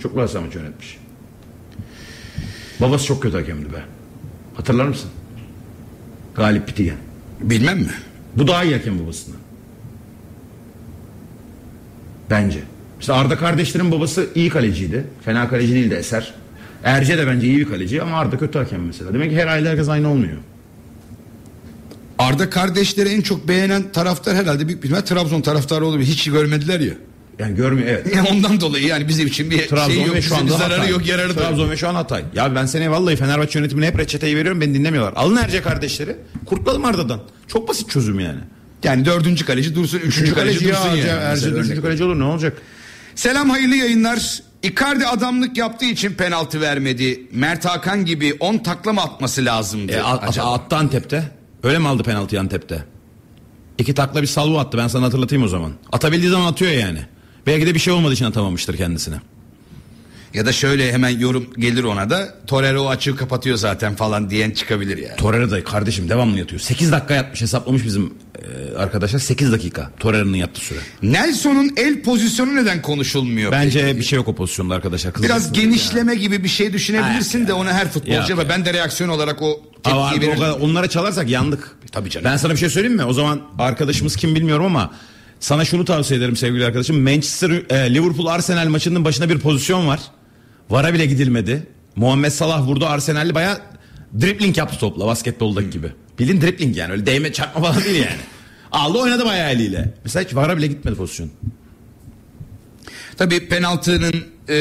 Çok 0.01 0.15
Galatasaray 0.15 0.45
maçı 0.45 0.57
yönetmiş. 0.59 0.97
Babası 2.81 3.05
çok 3.05 3.23
kötü 3.23 3.37
hakemdi 3.37 3.73
be. 3.73 3.83
Hatırlar 4.53 4.85
mısın? 4.85 5.09
Galip 6.35 6.67
Bitigen. 6.67 6.97
Bilmem 7.41 7.79
mi? 7.79 7.91
Bu 8.35 8.47
daha 8.47 8.63
iyi 8.63 8.73
hakem 8.75 8.99
babasından. 8.99 9.39
Bence. 12.29 12.59
İşte 12.99 13.13
Arda 13.13 13.37
kardeşlerin 13.37 13.91
babası 13.91 14.27
iyi 14.35 14.49
kaleciydi. 14.49 15.05
Fena 15.25 15.49
kaleci 15.49 15.73
değildi 15.75 15.93
Eser. 15.93 16.33
Erce 16.83 17.17
de 17.17 17.27
bence 17.27 17.47
iyi 17.47 17.57
bir 17.57 17.65
kaleci 17.65 18.01
ama 18.01 18.17
Arda 18.17 18.37
kötü 18.37 18.59
hakem 18.59 18.85
mesela. 18.85 19.13
Demek 19.13 19.31
ki 19.31 19.37
her 19.37 19.47
aile 19.47 19.69
herkes 19.69 19.89
aynı 19.89 20.09
olmuyor. 20.09 20.37
Arda 22.19 22.49
kardeşleri 22.49 23.09
en 23.09 23.21
çok 23.21 23.47
beğenen 23.47 23.91
taraftar 23.91 24.35
herhalde 24.35 24.67
büyük 24.67 24.83
bir 24.83 24.89
ihtimal 24.89 25.01
Trabzon 25.05 25.41
taraftarı 25.41 25.85
olabilir. 25.85 26.07
Hiç 26.07 26.31
görmediler 26.31 26.79
ya. 26.79 26.93
Yani 27.39 27.55
görmüyor 27.55 27.87
evet. 27.87 28.15
Yani 28.15 28.29
ondan 28.31 28.61
dolayı 28.61 28.85
yani 28.87 29.07
bizim 29.07 29.27
için 29.27 29.51
bir 29.51 29.67
Trabzon 29.67 29.93
şey 29.93 30.03
yok. 30.03 30.15
ve 30.15 30.21
şu 30.21 30.35
anda 30.35 30.57
zararı 30.57 30.73
Hatay. 30.73 30.89
yok 30.89 31.07
yararı 31.07 31.35
da. 31.35 31.39
yok. 31.39 31.49
Trabzon 31.49 31.69
ve 31.69 31.77
şu 31.77 31.89
an 31.89 31.95
Hatay. 31.95 32.23
Ya 32.35 32.55
ben 32.55 32.65
seni 32.65 32.91
vallahi 32.91 33.15
Fenerbahçe 33.15 33.59
yönetimine 33.59 33.87
hep 33.87 33.99
reçeteyi 33.99 34.37
veriyorum 34.37 34.61
beni 34.61 34.73
dinlemiyorlar. 34.73 35.13
Alın 35.15 35.35
Erce 35.35 35.61
kardeşleri. 35.61 36.15
Kurtlayalım 36.45 36.85
Arda'dan. 36.85 37.19
Çok 37.47 37.67
basit 37.69 37.89
çözüm 37.89 38.19
yani. 38.19 38.39
Yani 38.83 39.05
dördüncü 39.05 39.45
kaleci 39.45 39.75
dursun, 39.75 39.97
üçüncü, 39.99 40.33
kaleci, 40.33 40.65
ya, 40.67 40.71
dursun 40.71 40.89
yani. 40.89 41.09
Erce 41.09 41.51
dördüncü 41.51 41.81
kaleci 41.81 42.03
olur 42.03 42.19
ne 42.19 42.23
olacak? 42.23 42.61
Selam 43.15 43.49
hayırlı 43.49 43.75
yayınlar. 43.75 44.39
Icardi 44.63 45.05
adamlık 45.07 45.57
yaptığı 45.57 45.85
için 45.85 46.13
penaltı 46.13 46.61
vermedi. 46.61 47.27
Mert 47.31 47.65
Hakan 47.65 48.05
gibi 48.05 48.37
10 48.39 48.57
takla 48.57 48.93
mı 48.93 49.01
atması 49.01 49.45
lazımdı? 49.45 49.91
E, 49.91 50.01
at, 50.01 50.23
acaba? 50.29 50.53
attı 50.53 50.75
Antep'te. 50.75 51.31
Öyle 51.63 51.79
mi 51.79 51.87
aldı 51.87 52.03
penaltıyı 52.03 52.41
Antep'te? 52.41 52.83
İki 53.77 53.93
takla 53.93 54.21
bir 54.21 54.27
salvo 54.27 54.57
attı 54.57 54.77
ben 54.77 54.87
sana 54.87 55.05
hatırlatayım 55.05 55.43
o 55.43 55.47
zaman. 55.47 55.71
Atabildiği 55.91 56.31
zaman 56.31 56.51
atıyor 56.51 56.71
yani. 56.71 56.99
Belki 57.47 57.67
de 57.67 57.73
bir 57.73 57.79
şey 57.79 57.93
olmadığı 57.93 58.13
için 58.13 58.25
atamamıştır 58.25 58.77
kendisine. 58.77 59.15
Ya 60.33 60.45
da 60.45 60.51
şöyle 60.51 60.93
hemen 60.93 61.09
yorum 61.09 61.47
gelir 61.57 61.83
ona 61.83 62.09
da 62.09 62.35
Torreira 62.47 62.81
o 62.81 62.87
açığı 62.89 63.15
kapatıyor 63.15 63.57
zaten 63.57 63.95
falan 63.95 64.29
diyen 64.29 64.51
çıkabilir 64.51 64.97
yani. 64.97 65.15
Torreira 65.17 65.51
da 65.51 65.63
kardeşim 65.63 66.09
devamlı 66.09 66.39
yatıyor. 66.39 66.61
8 66.61 66.91
dakika 66.91 67.13
yatmış 67.13 67.41
hesaplamış 67.41 67.85
bizim 67.85 68.13
e, 68.73 68.77
arkadaşlar 68.77 69.19
8 69.19 69.51
dakika 69.51 69.91
Torreira'nın 69.99 70.33
yattığı 70.37 70.61
süre. 70.61 70.79
Nelson'un 71.03 71.73
el 71.77 72.01
pozisyonu 72.01 72.55
neden 72.55 72.81
konuşulmuyor? 72.81 73.51
Bence 73.51 73.97
bir 73.97 74.03
şey 74.03 74.17
yok 74.17 74.27
o 74.27 74.35
pozisyonda 74.35 74.75
arkadaşlar. 74.75 75.13
Biraz 75.13 75.21
Kızacaksınız 75.21 75.53
genişleme 75.53 76.15
gibi 76.15 76.43
bir 76.43 76.49
şey 76.49 76.73
düşünebilirsin 76.73 77.47
de 77.47 77.53
onu 77.53 77.69
her 77.69 77.91
futbolcu 77.91 78.37
ve 78.37 78.49
ben 78.49 78.65
de 78.65 78.73
reaksiyon 78.73 79.09
olarak 79.09 79.41
o 79.41 79.61
tepkiyi 79.83 80.21
veririm. 80.21 80.43
onlara 80.61 80.89
çalarsak 80.89 81.29
yandık. 81.29 81.75
Tabii 81.91 82.09
canım. 82.09 82.25
Ben 82.25 82.37
sana 82.37 82.53
bir 82.53 82.57
şey 82.57 82.69
söyleyeyim 82.69 82.97
mi? 82.97 83.03
O 83.03 83.13
zaman 83.13 83.41
arkadaşımız 83.59 84.15
kim 84.15 84.35
bilmiyorum 84.35 84.65
ama 84.65 84.91
sana 85.43 85.65
şunu 85.65 85.85
tavsiye 85.85 86.19
ederim 86.19 86.35
sevgili 86.35 86.65
arkadaşım. 86.65 87.01
Manchester 87.01 87.49
e, 87.49 87.93
Liverpool 87.93 88.25
Arsenal 88.25 88.67
maçının 88.67 89.05
başına 89.05 89.29
bir 89.29 89.39
pozisyon 89.39 89.87
var. 89.87 89.99
Vara 90.69 90.93
bile 90.93 91.05
gidilmedi. 91.05 91.67
Muhammed 91.95 92.31
Salah 92.31 92.67
vurdu 92.67 92.85
Arsenal'i 92.85 93.35
baya 93.35 93.61
dribbling 94.21 94.57
yaptı 94.57 94.79
topla 94.79 95.05
basketboldaki 95.05 95.69
gibi. 95.69 95.91
Bilin 96.19 96.41
dribbling 96.41 96.77
yani 96.77 96.91
öyle 96.91 97.05
değme 97.05 97.33
çarpma 97.33 97.61
falan 97.61 97.83
değil 97.83 97.95
yani. 97.95 98.21
Aldı 98.71 98.97
oynadı 98.97 99.25
bayağı 99.25 99.51
eliyle. 99.51 99.93
Mesela 100.03 100.25
hiç 100.25 100.35
vara 100.35 100.57
bile 100.57 100.67
gitmedi 100.67 100.95
pozisyon. 100.95 101.31
Tabii 103.17 103.47
penaltının 103.47 104.25
e, 104.47 104.55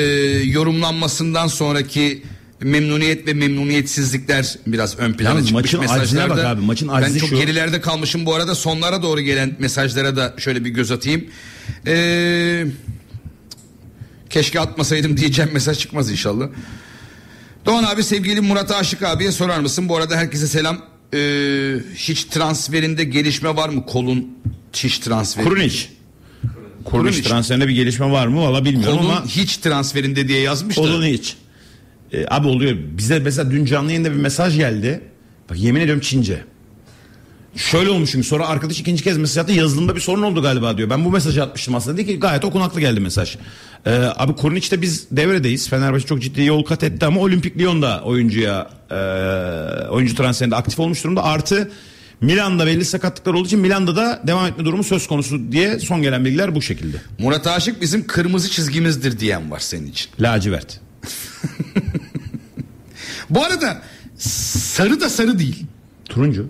yorumlanmasından 0.45 1.47
sonraki 1.47 2.23
memnuniyet 2.63 3.27
ve 3.27 3.35
memnuniyetsizlikler 3.35 4.55
biraz 4.67 4.99
ön 4.99 5.13
plana 5.13 5.29
Yalnız 5.31 5.47
çıkmış 5.47 5.63
maçın 5.75 5.81
mesajlarda. 5.81 6.37
bak 6.37 6.45
abi, 6.45 6.61
maçın 6.61 6.89
ben 6.89 7.19
çok 7.19 7.29
şu. 7.29 7.37
gerilerde 7.37 7.81
kalmışım 7.81 8.27
bu 8.27 8.35
arada 8.35 8.55
sonlara 8.55 9.03
doğru 9.03 9.21
gelen 9.21 9.57
mesajlara 9.59 10.17
da 10.17 10.35
şöyle 10.39 10.65
bir 10.65 10.71
göz 10.71 10.91
atayım. 10.91 11.25
Eee 11.87 12.67
keşke 14.31 14.61
atmasaydım 14.61 15.17
diyeceğim 15.17 15.51
mesaj 15.55 15.79
çıkmaz 15.79 16.11
inşallah. 16.11 16.49
Doğan 17.67 17.85
abi 17.85 18.03
sevgili 18.03 18.41
Murat 18.41 18.71
Aşık 18.71 19.03
abiye 19.03 19.33
sorar 19.33 19.59
mısın? 19.59 19.89
Bu 19.89 19.97
arada 19.97 20.17
herkese 20.17 20.47
selam. 20.47 20.79
Ee, 21.15 21.75
hiç 21.95 22.25
transferinde 22.25 23.05
gelişme 23.05 23.57
var 23.57 23.69
mı? 23.69 23.87
Kolun 23.87 24.29
hiç 24.73 24.99
transferi. 24.99 25.45
Kurunic. 25.45 25.77
Kurunic 26.85 27.23
transferinde 27.23 27.69
bir 27.69 27.75
gelişme 27.75 28.11
var 28.11 28.27
mı? 28.27 28.41
Valla 28.41 28.65
bilmiyorum 28.65 28.99
Kolun 28.99 29.11
ama 29.11 29.27
hiç 29.27 29.57
transferinde 29.57 30.29
diye 30.29 30.41
yazmış 30.41 30.77
da. 30.77 30.81
Kolunu 30.81 31.07
hiç. 31.07 31.37
E, 32.13 32.27
abi 32.31 32.49
oluyor. 32.49 32.77
Bize 32.99 33.19
mesela 33.19 33.51
dün 33.51 33.65
canlı 33.65 33.91
yayında 33.91 34.11
bir 34.11 34.17
mesaj 34.17 34.57
geldi. 34.57 35.01
Bak 35.51 35.59
yemin 35.59 35.81
ediyorum 35.81 36.01
Çince. 36.01 36.45
Şöyle 37.57 37.91
olmuş 37.91 38.11
çünkü 38.11 38.27
sonra 38.27 38.47
arkadaş 38.47 38.81
ikinci 38.81 39.05
kez 39.05 39.19
mesaj 39.19 39.43
attı 39.43 39.53
yazılımda 39.53 39.97
bir 39.97 40.01
sorun 40.01 40.23
oldu 40.23 40.43
galiba 40.43 40.79
diyor. 40.79 40.91
Ben 40.91 41.05
bu 41.05 41.11
mesajı 41.11 41.43
atmıştım 41.43 41.75
aslında. 41.75 41.97
Dedi 41.97 42.07
ki 42.07 42.21
gayet 42.21 42.45
okunaklı 42.45 42.81
geldi 42.81 43.01
mesaj. 43.01 43.37
Ee, 43.87 43.91
abi 44.17 44.33
Kurniç'te 44.33 44.83
biz 44.83 45.07
devredeyiz. 45.11 45.69
Fenerbahçe 45.69 46.07
çok 46.07 46.23
ciddi 46.23 46.43
yol 46.43 46.65
kat 46.65 46.83
etti 46.83 47.07
ama 47.07 47.21
Olimpik 47.21 47.59
Lyon'da 47.59 48.03
oyuncuya 48.05 48.71
e, 48.91 48.95
oyuncu 49.89 50.15
transferinde 50.15 50.57
aktif 50.57 50.79
olmuş 50.79 51.05
durumda. 51.05 51.25
Artı 51.25 51.71
Milan'da 52.21 52.67
belli 52.67 52.85
sakatlıklar 52.85 53.35
olduğu 53.35 53.47
için 53.47 53.61
Milan'da 53.61 53.97
da 53.97 54.23
devam 54.27 54.47
etme 54.47 54.65
durumu 54.65 54.85
söz 54.85 55.07
konusu 55.07 55.53
diye 55.53 55.79
son 55.79 56.03
gelen 56.03 56.25
bilgiler 56.25 56.55
bu 56.55 56.63
şekilde. 56.63 56.97
Murat 57.19 57.47
Aşık 57.47 57.81
bizim 57.81 58.07
kırmızı 58.07 58.51
çizgimizdir 58.51 59.19
diyen 59.19 59.51
var 59.51 59.61
senin 59.61 59.87
için. 59.87 60.11
Lacivert. 60.21 60.81
Bu 63.35 63.45
arada 63.45 63.83
sarı 64.19 65.01
da 65.01 65.09
sarı 65.09 65.39
değil. 65.39 65.65
Turuncu. 66.05 66.47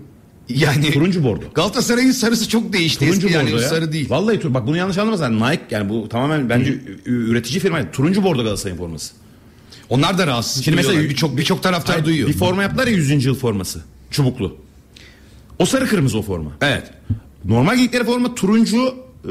Yani 0.49 0.91
Turuncu 0.91 1.23
bordo. 1.23 1.43
Galatasaray'ın 1.53 2.11
sarısı 2.11 2.49
çok 2.49 2.73
değişti. 2.73 2.99
Turuncu 3.05 3.27
Eski 3.27 3.37
yani 3.37 3.51
bordo 3.51 3.61
ya. 3.61 3.69
sarı 3.69 3.91
değil. 3.91 4.09
Vallahi 4.09 4.39
tur- 4.39 4.53
bak 4.53 4.67
bunu 4.67 4.77
yanlış 4.77 4.97
anlamazsan 4.97 5.39
Nike 5.39 5.61
yani 5.71 5.89
bu 5.89 6.09
tamamen 6.09 6.49
bence 6.49 6.71
ü- 6.71 6.99
üretici 7.05 7.59
firma. 7.59 7.91
Turuncu 7.91 8.23
bordo 8.23 8.43
Galatasaray'ın 8.43 8.77
forması. 8.77 9.13
Onlar 9.89 10.17
da 10.17 10.27
rahatsız. 10.27 10.63
Şimdi 10.65 10.75
mesela 10.75 11.01
birçok 11.03 11.37
birçok 11.37 11.63
taraftar 11.63 11.93
Hayır, 11.95 12.05
duyuyor. 12.05 12.29
Bir 12.29 12.33
forma 12.33 12.63
yaptılar 12.63 12.87
ya 12.87 12.93
100. 12.93 13.25
yıl 13.25 13.35
forması. 13.35 13.81
Çubuklu. 14.11 14.57
O 15.59 15.65
sarı 15.65 15.87
kırmızı 15.87 16.17
o 16.17 16.21
forma. 16.21 16.51
Evet. 16.61 16.91
Normal 17.45 17.75
giydikleri 17.75 18.03
forma 18.03 18.35
turuncu 18.35 18.77
e, 19.25 19.29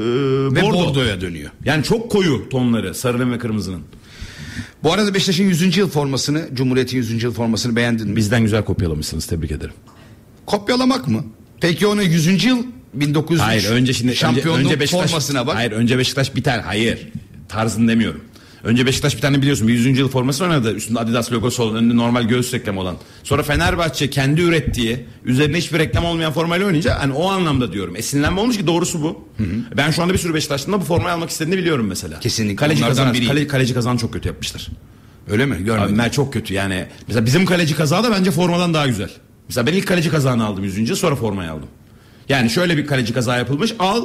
Ve 0.55 0.63
bordo. 0.63 0.77
bordoya 0.87 1.21
dönüyor. 1.21 1.51
Yani 1.65 1.83
çok 1.85 2.11
koyu 2.11 2.49
tonları 2.49 2.95
sarının 2.95 3.33
ve 3.33 3.39
kırmızının. 3.39 3.81
Bu 4.83 4.93
arada 4.93 5.15
Beşiktaş'ın 5.15 5.45
100. 5.45 5.77
yıl 5.77 5.91
formasını, 5.91 6.49
Cumhuriyet'in 6.55 6.97
100. 6.97 7.23
yıl 7.23 7.33
formasını 7.33 7.77
beğendin 7.77 8.09
mi? 8.09 8.17
Bizden 8.17 8.43
güzel 8.43 8.65
kopyalamışsınız 8.65 9.27
tebrik 9.27 9.51
ederim. 9.51 9.75
Kopyalamak 10.47 11.09
mı? 11.09 11.25
Peki 11.61 11.87
onu 11.87 12.03
100. 12.03 12.45
yıl 12.45 12.63
1900 12.95 13.41
Hayır 13.41 13.71
önce 13.71 13.93
şimdi 13.93 14.17
şampiyonluk 14.17 14.59
önce, 14.59 14.69
önce 14.69 14.81
Beşiktaş 14.81 15.11
formasına 15.11 15.47
bak. 15.47 15.55
Hayır 15.57 15.73
önce 15.73 15.99
Beşiktaş 15.99 16.35
tane 16.43 16.63
hayır 16.63 17.09
tarzını 17.49 17.89
demiyorum. 17.89 18.21
Önce 18.65 18.87
Beşiktaş 18.87 19.17
bir 19.17 19.21
tane 19.21 19.43
biliyorsun 19.43 19.69
bir 19.69 19.73
100. 19.73 19.99
yıl 19.99 20.09
forması 20.09 20.45
oynadı. 20.45 20.75
Üstünde 20.75 20.99
Adidas 20.99 21.33
logosu 21.33 21.63
olan, 21.63 21.77
önünde 21.77 21.97
normal 21.97 22.23
göğüs 22.23 22.55
reklamı 22.55 22.81
olan. 22.81 22.97
Sonra 23.25 23.43
Fenerbahçe 23.43 24.11
kendi 24.11 24.41
ürettiği, 24.41 25.07
üzerine 25.25 25.59
hiçbir 25.59 25.79
reklam 25.79 26.05
olmayan 26.05 26.33
formayla 26.33 26.67
oynayınca 26.67 26.99
hani 27.01 27.13
o 27.13 27.31
anlamda 27.31 27.73
diyorum. 27.73 27.97
Esinlenme 27.97 28.41
olmuş 28.41 28.57
ki 28.57 28.67
doğrusu 28.67 29.03
bu. 29.03 29.29
Ben 29.77 29.91
şu 29.91 30.03
anda 30.03 30.13
bir 30.13 30.19
sürü 30.19 30.35
Beşiktaşlı'nın 30.35 30.81
bu 30.81 30.85
formayı 30.85 31.15
almak 31.15 31.31
istediğini 31.31 31.59
biliyorum 31.59 31.87
mesela. 31.87 32.21
Kesinlikle, 32.21 32.57
Kaleci 32.57 32.83
kazan, 32.83 33.13
biriyim. 33.15 33.29
kale, 33.29 33.47
kaleci 33.47 33.75
kazan 33.75 33.97
çok 33.97 34.13
kötü 34.13 34.29
yapmışlar. 34.29 34.69
Öyle 35.31 35.47
mi? 35.47 35.57
Görmedim. 35.65 36.01
Abi 36.01 36.11
çok 36.11 36.33
kötü 36.33 36.55
yani. 36.55 36.87
Mesela 37.09 37.27
bizim 37.27 37.45
kaleci 37.47 37.75
kazağı 37.77 38.05
da 38.05 38.11
bence 38.11 38.31
formadan 38.31 38.75
daha 38.75 38.87
güzel. 38.87 39.11
Mesela 39.49 39.67
ben 39.67 39.73
ilk 39.73 39.87
kaleci 39.89 40.11
kazağını 40.11 40.45
aldım 40.45 40.65
100. 40.65 40.89
yıl 40.89 40.97
sonra 40.97 41.17
formayı 41.17 41.51
aldım. 41.51 41.69
Yani 42.29 42.51
şöyle 42.51 42.77
bir 42.77 42.87
kaleci 42.87 43.15
kazağı 43.15 43.39
yapılmış 43.39 43.75
al 43.79 44.05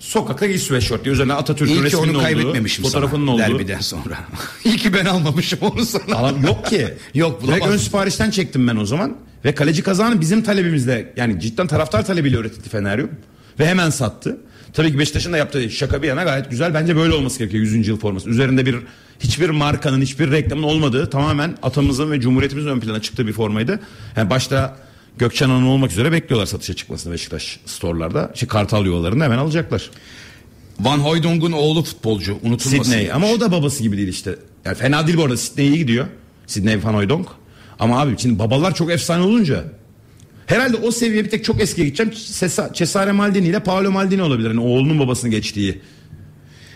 sokakta 0.00 0.46
giy 0.46 0.58
sweatshirt 0.58 1.04
diye 1.04 1.12
üzerine 1.14 1.32
Atatürk'ün 1.32 1.72
İyi 1.72 1.78
ki 1.78 1.84
resminin 1.84 2.08
onu 2.08 2.10
olduğu, 2.12 2.22
kaybetmemişim 2.22 2.84
fotoğrafının 2.84 3.26
sana 3.26 3.34
olduğu. 3.34 3.42
derbiden 3.42 3.80
sonra. 3.80 4.18
İyi 4.64 4.76
ki 4.76 4.94
ben 4.94 5.04
almamışım 5.04 5.58
onu 5.62 5.84
sana. 5.84 6.16
Alan 6.16 6.36
yok 6.46 6.66
ki. 6.66 6.88
Yok, 7.14 7.40
Direkt 7.40 7.42
bulamazsın. 7.42 7.72
ön 7.72 7.76
siparişten 7.76 8.30
çektim 8.30 8.68
ben 8.68 8.76
o 8.76 8.84
zaman. 8.84 9.16
Ve 9.44 9.54
kaleci 9.54 9.82
kazağını 9.82 10.20
bizim 10.20 10.42
talebimizde 10.42 11.12
yani 11.16 11.40
cidden 11.40 11.66
taraftar 11.66 12.06
talebiyle 12.06 12.36
üretildi 12.36 12.68
Feneryum. 12.68 13.10
Ve 13.58 13.66
hemen 13.66 13.90
sattı. 13.90 14.36
Tabii 14.72 14.92
ki 14.92 14.98
Beşiktaş'ın 14.98 15.32
da 15.32 15.36
yaptığı 15.36 15.70
şaka 15.70 16.02
bir 16.02 16.08
yana 16.08 16.24
gayet 16.24 16.50
güzel. 16.50 16.74
Bence 16.74 16.96
böyle 16.96 17.14
olması 17.14 17.38
gerekiyor 17.38 17.64
100. 17.64 17.88
yıl 17.88 17.98
forması. 17.98 18.30
Üzerinde 18.30 18.66
bir 18.66 18.76
hiçbir 19.20 19.50
markanın, 19.50 20.00
hiçbir 20.02 20.30
reklamın 20.30 20.62
olmadığı 20.62 21.10
tamamen 21.10 21.54
atamızın 21.62 22.10
ve 22.10 22.20
cumhuriyetimizin 22.20 22.68
ön 22.68 22.80
plana 22.80 23.02
çıktığı 23.02 23.26
bir 23.26 23.32
formaydı. 23.32 23.80
Yani 24.16 24.30
başta 24.30 24.76
Gökçen 25.20 25.48
Hanım 25.48 25.68
olmak 25.68 25.90
üzere 25.92 26.12
bekliyorlar 26.12 26.46
satışa 26.46 26.74
çıkmasını 26.74 27.12
Beşiktaş 27.12 27.60
storelarda. 27.66 28.30
İşte 28.34 28.46
Kartal 28.46 28.86
yollarında 28.86 29.24
hemen 29.24 29.38
alacaklar. 29.38 29.90
Van 30.80 30.98
Hooydonk'un 30.98 31.52
oğlu 31.52 31.82
futbolcu. 31.82 32.32
Unutulmasın. 32.42 32.82
Sydney 32.92 33.12
ama 33.12 33.26
o 33.30 33.40
da 33.40 33.52
babası 33.52 33.82
gibi 33.82 33.96
değil 33.96 34.08
işte. 34.08 34.36
Yani 34.64 34.76
fena 34.76 35.06
değil 35.06 35.18
bu 35.18 35.22
arada 35.24 35.36
Sydney 35.36 35.68
iyi 35.68 35.78
gidiyor. 35.78 36.06
Sydney 36.46 36.84
Van 36.84 36.94
Hooijdonk. 36.94 37.26
Ama 37.78 38.00
abi 38.00 38.14
şimdi 38.18 38.38
babalar 38.38 38.74
çok 38.74 38.90
efsane 38.90 39.22
olunca 39.22 39.64
herhalde 40.46 40.76
o 40.76 40.90
seviye 40.90 41.24
bir 41.24 41.30
tek 41.30 41.44
çok 41.44 41.60
eskiye 41.60 41.86
gideceğim. 41.86 42.12
Cesa- 42.12 42.74
Cesare 42.74 43.12
Maldini 43.12 43.48
ile 43.48 43.60
Paolo 43.60 43.90
Maldini 43.90 44.22
olabilir. 44.22 44.48
Yani 44.48 44.60
oğlunun 44.60 44.98
babasını 44.98 45.30
geçtiği. 45.30 45.80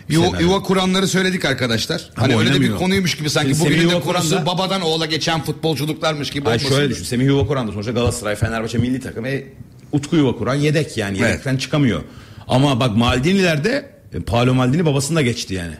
Yuva, 0.09 0.25
senaryo. 0.25 0.47
yuva 0.47 0.61
kuranları 0.63 1.07
söyledik 1.07 1.45
arkadaşlar. 1.45 2.09
Ama 2.17 2.27
Hani 2.27 2.35
öyle 2.37 2.53
de 2.53 2.61
bir 2.61 2.71
konuymuş 2.75 3.17
gibi 3.17 3.29
sanki 3.29 3.49
Şimdi 3.49 3.63
Semih 3.63 3.77
de 3.77 3.81
Yuva 3.81 4.01
konusu 4.01 4.29
Kur'an'da- 4.29 4.45
babadan 4.45 4.81
oğula 4.81 5.05
geçen 5.05 5.43
futbolculuklarmış 5.43 6.29
gibi 6.29 6.49
Ay 6.49 6.55
olmasın. 6.55 6.75
şöyle 6.75 6.89
düşün. 6.89 7.03
Semih 7.03 7.25
Yuvakuran 7.25 7.67
da 7.67 7.71
sonuçta 7.71 7.91
Galatasaray, 7.91 8.35
Fenerbahçe 8.35 8.77
milli 8.77 8.99
takım 8.99 9.23
ve 9.23 9.47
Utku 9.91 10.15
Yuvakuran 10.15 10.55
yedek 10.55 10.97
yani. 10.97 11.17
Evet. 11.19 11.29
Yedekten 11.29 11.57
çıkamıyor. 11.57 12.01
Ama 12.47 12.79
bak 12.79 12.97
Maldini'lerde 12.97 13.89
e, 14.13 14.19
Paolo 14.19 14.53
Maldini 14.53 14.85
babasını 14.85 15.15
da 15.17 15.21
geçti 15.21 15.53
yani. 15.53 15.75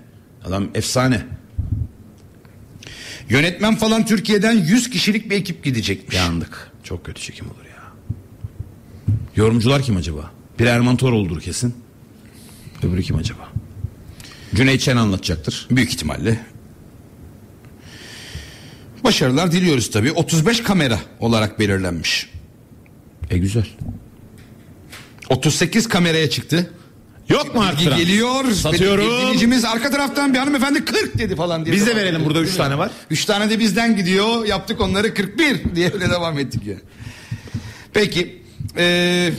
Adam 0.46 0.68
efsane. 0.76 1.22
Yönetmen 3.30 3.76
falan 3.76 4.06
Türkiye'den 4.06 4.52
100 4.54 4.90
kişilik 4.90 5.30
bir 5.30 5.36
ekip 5.36 5.64
gidecekmiş. 5.64 6.16
Yandık. 6.16 6.72
Çok 6.84 7.06
kötü 7.06 7.22
çekim 7.22 7.46
olur 7.48 7.66
ya. 7.66 7.84
Yorumcular 9.36 9.82
kim 9.82 9.98
acaba? 9.98 10.32
Bir 10.60 10.66
Erman 10.66 10.98
Toroğlu'dur 10.98 11.42
kesin. 11.42 11.76
Öbürü 12.84 13.04
kim 13.04 13.16
acaba? 13.16 13.50
Cüneyt 14.56 14.82
Çen 14.82 14.98
anlatacaktır. 14.98 15.68
Büyük 15.72 15.90
ihtimalle. 15.90 16.40
Başarılar 19.04 19.52
diliyoruz 19.52 19.92
tabii. 19.92 20.12
35 20.12 20.64
kamera 20.64 21.00
olarak 21.20 21.60
belirlenmiş. 21.60 22.30
E 23.30 23.38
güzel. 23.38 23.68
38 25.30 25.88
kameraya 25.88 26.30
çıktı. 26.30 26.72
Yok 27.30 27.56
mu 27.56 27.62
arttıran? 27.62 27.98
geliyor. 28.00 28.52
Satıyorum. 28.52 29.06
Dinleyicimiz 29.06 29.66
arka 29.66 29.92
taraftan 29.92 30.34
bir 30.34 30.40
hanımefendi 30.40 30.86
40 30.86 31.18
dedi 31.18 31.36
falan 31.36 31.66
diye. 31.66 31.76
Biz 31.76 31.88
de 31.88 31.96
verelim 31.96 32.26
burada 32.26 32.40
üç 32.40 32.48
Değil 32.48 32.58
mi? 32.60 32.64
tane 32.64 32.78
var. 32.78 32.92
3 33.10 33.26
tane 33.26 33.50
de 33.50 33.60
bizden 33.60 33.96
gidiyor. 33.96 34.46
Yaptık 34.46 34.82
onları 34.82 35.14
41 35.14 35.76
diye 35.76 35.92
öyle 35.94 36.10
devam 36.10 36.40
ettik 36.40 36.66
ya. 36.66 36.76
Peki. 37.94 38.42
Ee, 38.78 39.32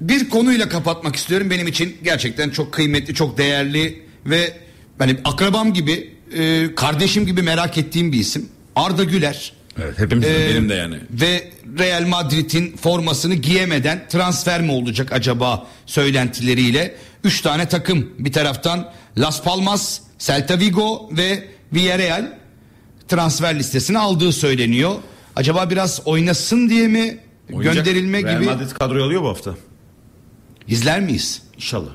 bir 0.00 0.28
konuyla 0.28 0.68
kapatmak 0.68 1.16
istiyorum. 1.16 1.50
Benim 1.50 1.66
için 1.66 1.96
gerçekten 2.04 2.50
çok 2.50 2.72
kıymetli, 2.72 3.14
çok 3.14 3.38
değerli 3.38 4.07
ve 4.26 4.52
hani 4.98 5.16
akrabam 5.24 5.72
gibi, 5.74 6.14
e, 6.38 6.74
kardeşim 6.74 7.26
gibi 7.26 7.42
merak 7.42 7.78
ettiğim 7.78 8.12
bir 8.12 8.18
isim. 8.18 8.48
Arda 8.76 9.04
Güler. 9.04 9.52
Evet 9.82 9.98
hepimizin 9.98 10.30
Ee, 10.34 10.48
benim 10.48 10.68
de 10.68 10.74
yani. 10.74 10.96
Ve 11.10 11.50
Real 11.78 12.06
Madrid'in 12.06 12.76
formasını 12.76 13.34
giyemeden 13.34 14.06
transfer 14.08 14.60
mi 14.62 14.72
olacak 14.72 15.12
acaba 15.12 15.66
söylentileriyle? 15.86 16.94
Üç 17.24 17.40
tane 17.40 17.68
takım 17.68 18.10
bir 18.18 18.32
taraftan 18.32 18.90
Las 19.18 19.42
Palmas, 19.42 20.00
Celta 20.18 20.58
Vigo 20.60 21.08
ve 21.12 21.44
Villarreal 21.72 22.32
transfer 23.08 23.58
listesine 23.58 23.98
aldığı 23.98 24.32
söyleniyor. 24.32 24.94
Acaba 25.36 25.70
biraz 25.70 26.02
oynasın 26.04 26.68
diye 26.70 26.88
mi 26.88 27.18
Oynayacak. 27.52 27.84
gönderilme 27.84 28.22
Real 28.22 28.36
gibi 28.40 28.50
Madrid 28.50 28.70
kadroyu 28.70 29.04
alıyor 29.04 29.22
bu 29.22 29.28
hafta. 29.28 29.54
izler 30.68 31.00
miyiz? 31.00 31.42
İnşallah. 31.56 31.90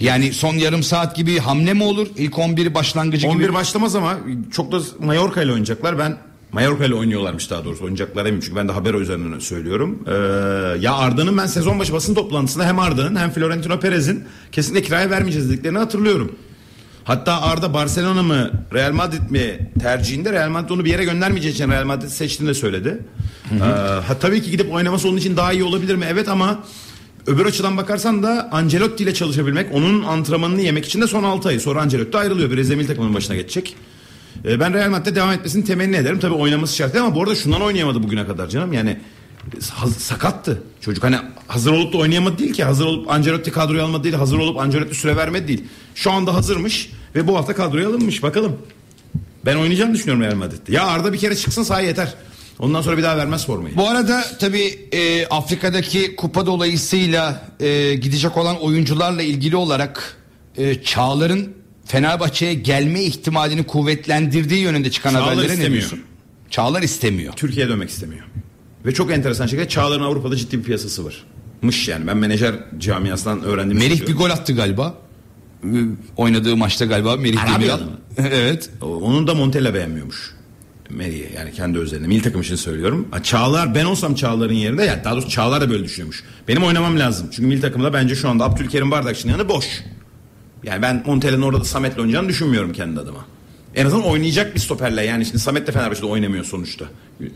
Yani 0.00 0.32
son 0.32 0.54
yarım 0.54 0.82
saat 0.82 1.16
gibi 1.16 1.38
hamle 1.38 1.74
mi 1.74 1.84
olur? 1.84 2.06
İlk 2.16 2.38
11 2.38 2.74
başlangıcı 2.74 3.28
11 3.28 3.44
gibi. 3.44 3.54
başlamaz 3.54 3.94
ama 3.96 4.18
çok 4.52 4.72
da 4.72 4.80
Mallorca 5.00 5.42
ile 5.42 5.50
oynayacaklar. 5.52 5.98
Ben 5.98 6.16
Mallorca 6.52 6.84
ile 6.84 6.94
oynuyorlarmış 6.94 7.50
daha 7.50 7.64
doğrusu. 7.64 7.84
Oynayacaklar 7.84 8.26
eminim 8.26 8.40
çünkü 8.44 8.56
ben 8.56 8.68
de 8.68 8.72
haber 8.72 8.94
üzerinden 8.94 9.38
söylüyorum. 9.38 9.98
Ee, 10.06 10.12
ya 10.80 10.94
Arda'nın 10.94 11.36
ben 11.38 11.46
sezon 11.46 11.78
başı 11.78 11.92
basın 11.92 12.14
toplantısında 12.14 12.66
hem 12.66 12.78
Arda'nın 12.78 13.16
hem 13.16 13.30
Florentino 13.30 13.80
Perez'in 13.80 14.24
kesinlikle 14.52 14.82
kiraya 14.86 15.10
vermeyeceğiz 15.10 15.50
dediklerini 15.50 15.78
hatırlıyorum. 15.78 16.32
Hatta 17.04 17.42
Arda 17.42 17.74
Barcelona 17.74 18.22
mı 18.22 18.50
Real 18.74 18.92
Madrid 18.92 19.30
mi 19.30 19.70
tercihinde 19.82 20.32
Real 20.32 20.48
Madrid 20.50 20.70
onu 20.70 20.84
bir 20.84 20.90
yere 20.90 21.04
göndermeyeceği 21.04 21.54
için 21.54 21.70
Real 21.70 21.84
Madrid 21.84 22.08
seçtiğini 22.08 22.50
de 22.50 22.54
söyledi. 22.54 22.98
Ee, 23.52 23.58
ha, 24.06 24.14
tabii 24.20 24.42
ki 24.42 24.50
gidip 24.50 24.72
oynaması 24.72 25.08
onun 25.08 25.16
için 25.16 25.36
daha 25.36 25.52
iyi 25.52 25.64
olabilir 25.64 25.94
mi? 25.94 26.06
Evet 26.08 26.28
ama 26.28 26.64
öbür 27.26 27.46
açıdan 27.46 27.76
bakarsan 27.76 28.22
da 28.22 28.48
Ancelotti 28.52 29.02
ile 29.02 29.14
çalışabilmek 29.14 29.74
onun 29.74 30.02
antrenmanını 30.02 30.60
yemek 30.60 30.86
için 30.86 31.00
de 31.00 31.06
son 31.06 31.22
6 31.22 31.48
ay. 31.48 31.58
Sonra 31.58 31.80
Ancelotti 31.80 32.18
ayrılıyor. 32.18 32.50
Brezilya 32.50 32.76
milli 32.76 32.86
takımının 32.86 33.14
başına 33.14 33.36
geçecek. 33.36 33.76
Ee, 34.44 34.60
ben 34.60 34.74
Real 34.74 34.90
Madrid'de 34.90 35.14
devam 35.14 35.32
etmesini 35.32 35.64
temenni 35.64 35.96
ederim. 35.96 36.20
Tabii 36.20 36.34
oynaması 36.34 36.76
şart 36.76 36.94
değil 36.94 37.04
ama 37.04 37.14
bu 37.14 37.22
arada 37.22 37.34
şundan 37.34 37.62
oynayamadı 37.62 38.02
bugüne 38.02 38.26
kadar 38.26 38.48
canım. 38.48 38.72
Yani 38.72 39.00
sakattı. 39.98 40.62
Çocuk 40.80 41.04
hani 41.04 41.16
hazır 41.46 41.72
olup 41.72 41.92
da 41.92 41.98
oynayamadı 41.98 42.38
değil 42.38 42.52
ki. 42.52 42.64
Hazır 42.64 42.86
olup 42.86 43.10
Ancelotti 43.10 43.52
kadroya 43.52 43.84
almadı 43.84 44.04
değil. 44.04 44.14
Hazır 44.14 44.38
olup 44.38 44.58
Ancelotti 44.58 44.94
süre 44.94 45.16
vermedi 45.16 45.48
değil. 45.48 45.64
Şu 45.94 46.10
anda 46.10 46.34
hazırmış 46.34 46.90
ve 47.14 47.26
bu 47.26 47.36
hafta 47.36 47.54
kadroya 47.54 47.88
alınmış. 47.88 48.22
Bakalım. 48.22 48.56
Ben 49.46 49.56
oynayacağını 49.56 49.94
düşünüyorum 49.94 50.22
Real 50.22 50.34
Madrid'de. 50.34 50.72
Ya 50.72 50.86
Arda 50.86 51.12
bir 51.12 51.18
kere 51.18 51.36
çıksın 51.36 51.62
sahaya 51.62 51.88
yeter. 51.88 52.14
Ondan 52.60 52.82
sonra 52.82 52.98
bir 52.98 53.02
daha 53.02 53.16
vermez 53.16 53.46
formayı. 53.46 53.76
Bu 53.76 53.88
arada 53.88 54.24
tabii 54.38 54.88
e, 54.92 55.26
Afrika'daki 55.26 56.16
kupa 56.16 56.46
dolayısıyla 56.46 57.42
e, 57.60 57.94
gidecek 57.94 58.36
olan 58.36 58.60
oyuncularla 58.60 59.22
ilgili 59.22 59.56
olarak 59.56 60.16
e, 60.56 60.82
Çağlar'ın 60.82 61.52
Fenerbahçe'ye 61.84 62.54
gelme 62.54 63.02
ihtimalini 63.02 63.62
kuvvetlendirdiği 63.64 64.60
yönünde 64.60 64.90
çıkan 64.90 65.10
Çağlar 65.10 65.24
haberlere 65.24 65.48
ne 65.48 65.52
istemiyor. 65.52 65.72
diyorsun? 65.72 66.00
Çağlar 66.50 66.82
istemiyor. 66.82 67.32
Türkiye'ye 67.32 67.70
dönmek 67.70 67.90
istemiyor. 67.90 68.24
Ve 68.86 68.94
çok 68.94 69.12
enteresan 69.12 69.46
şekilde 69.46 69.68
Çağlar'ın 69.68 70.04
Avrupa'da 70.04 70.36
ciddi 70.36 70.58
bir 70.58 70.62
piyasası 70.62 71.04
var. 71.04 71.24
Mış 71.62 71.88
yani 71.88 72.06
ben 72.06 72.16
menajer 72.16 72.54
camiasından 72.78 73.42
öğrendiğim 73.42 73.78
Melih 73.78 74.06
bir 74.06 74.16
gol 74.16 74.30
attı 74.30 74.52
galiba. 74.52 74.94
Oynadığı 76.16 76.56
maçta 76.56 76.84
galiba 76.84 77.18
Demiral. 77.18 77.74
adamı. 77.74 77.98
evet. 78.32 78.70
Onun 78.80 79.26
da 79.26 79.34
Montella 79.34 79.74
beğenmiyormuş. 79.74 80.34
Melih'i 80.90 81.32
yani 81.36 81.52
kendi 81.52 81.78
özelinde. 81.78 82.08
Milli 82.08 82.22
takım 82.22 82.40
için 82.40 82.56
söylüyorum. 82.56 83.08
Çağlar 83.22 83.74
ben 83.74 83.84
olsam 83.84 84.14
Çağlar'ın 84.14 84.54
yerinde 84.54 84.84
yani 84.84 85.04
daha 85.04 85.14
doğrusu 85.14 85.28
Çağlar 85.28 85.60
da 85.60 85.70
böyle 85.70 85.84
düşünüyormuş. 85.84 86.24
Benim 86.48 86.64
oynamam 86.64 86.98
lazım. 86.98 87.28
Çünkü 87.32 87.48
milli 87.48 87.60
takımda 87.60 87.92
bence 87.92 88.14
şu 88.14 88.28
anda 88.28 88.44
Abdülkerim 88.44 88.90
Bardakçı'nın 88.90 89.32
yanı 89.32 89.48
boş. 89.48 89.66
Yani 90.64 90.82
ben 90.82 91.02
Montella'nın 91.06 91.42
orada 91.42 91.60
da 91.60 91.64
Samet'le 91.64 91.98
oynayacağını 91.98 92.28
düşünmüyorum 92.28 92.72
kendi 92.72 93.00
adıma. 93.00 93.26
En 93.74 93.86
azından 93.86 94.06
oynayacak 94.06 94.54
bir 94.54 94.60
stoperle 94.60 95.04
yani 95.04 95.26
şimdi 95.26 95.38
Samet 95.38 95.66
de 95.66 95.72
Fenerbahçe'de 95.72 96.06
oynamıyor 96.06 96.44
sonuçta 96.44 96.84
e, 97.20 97.26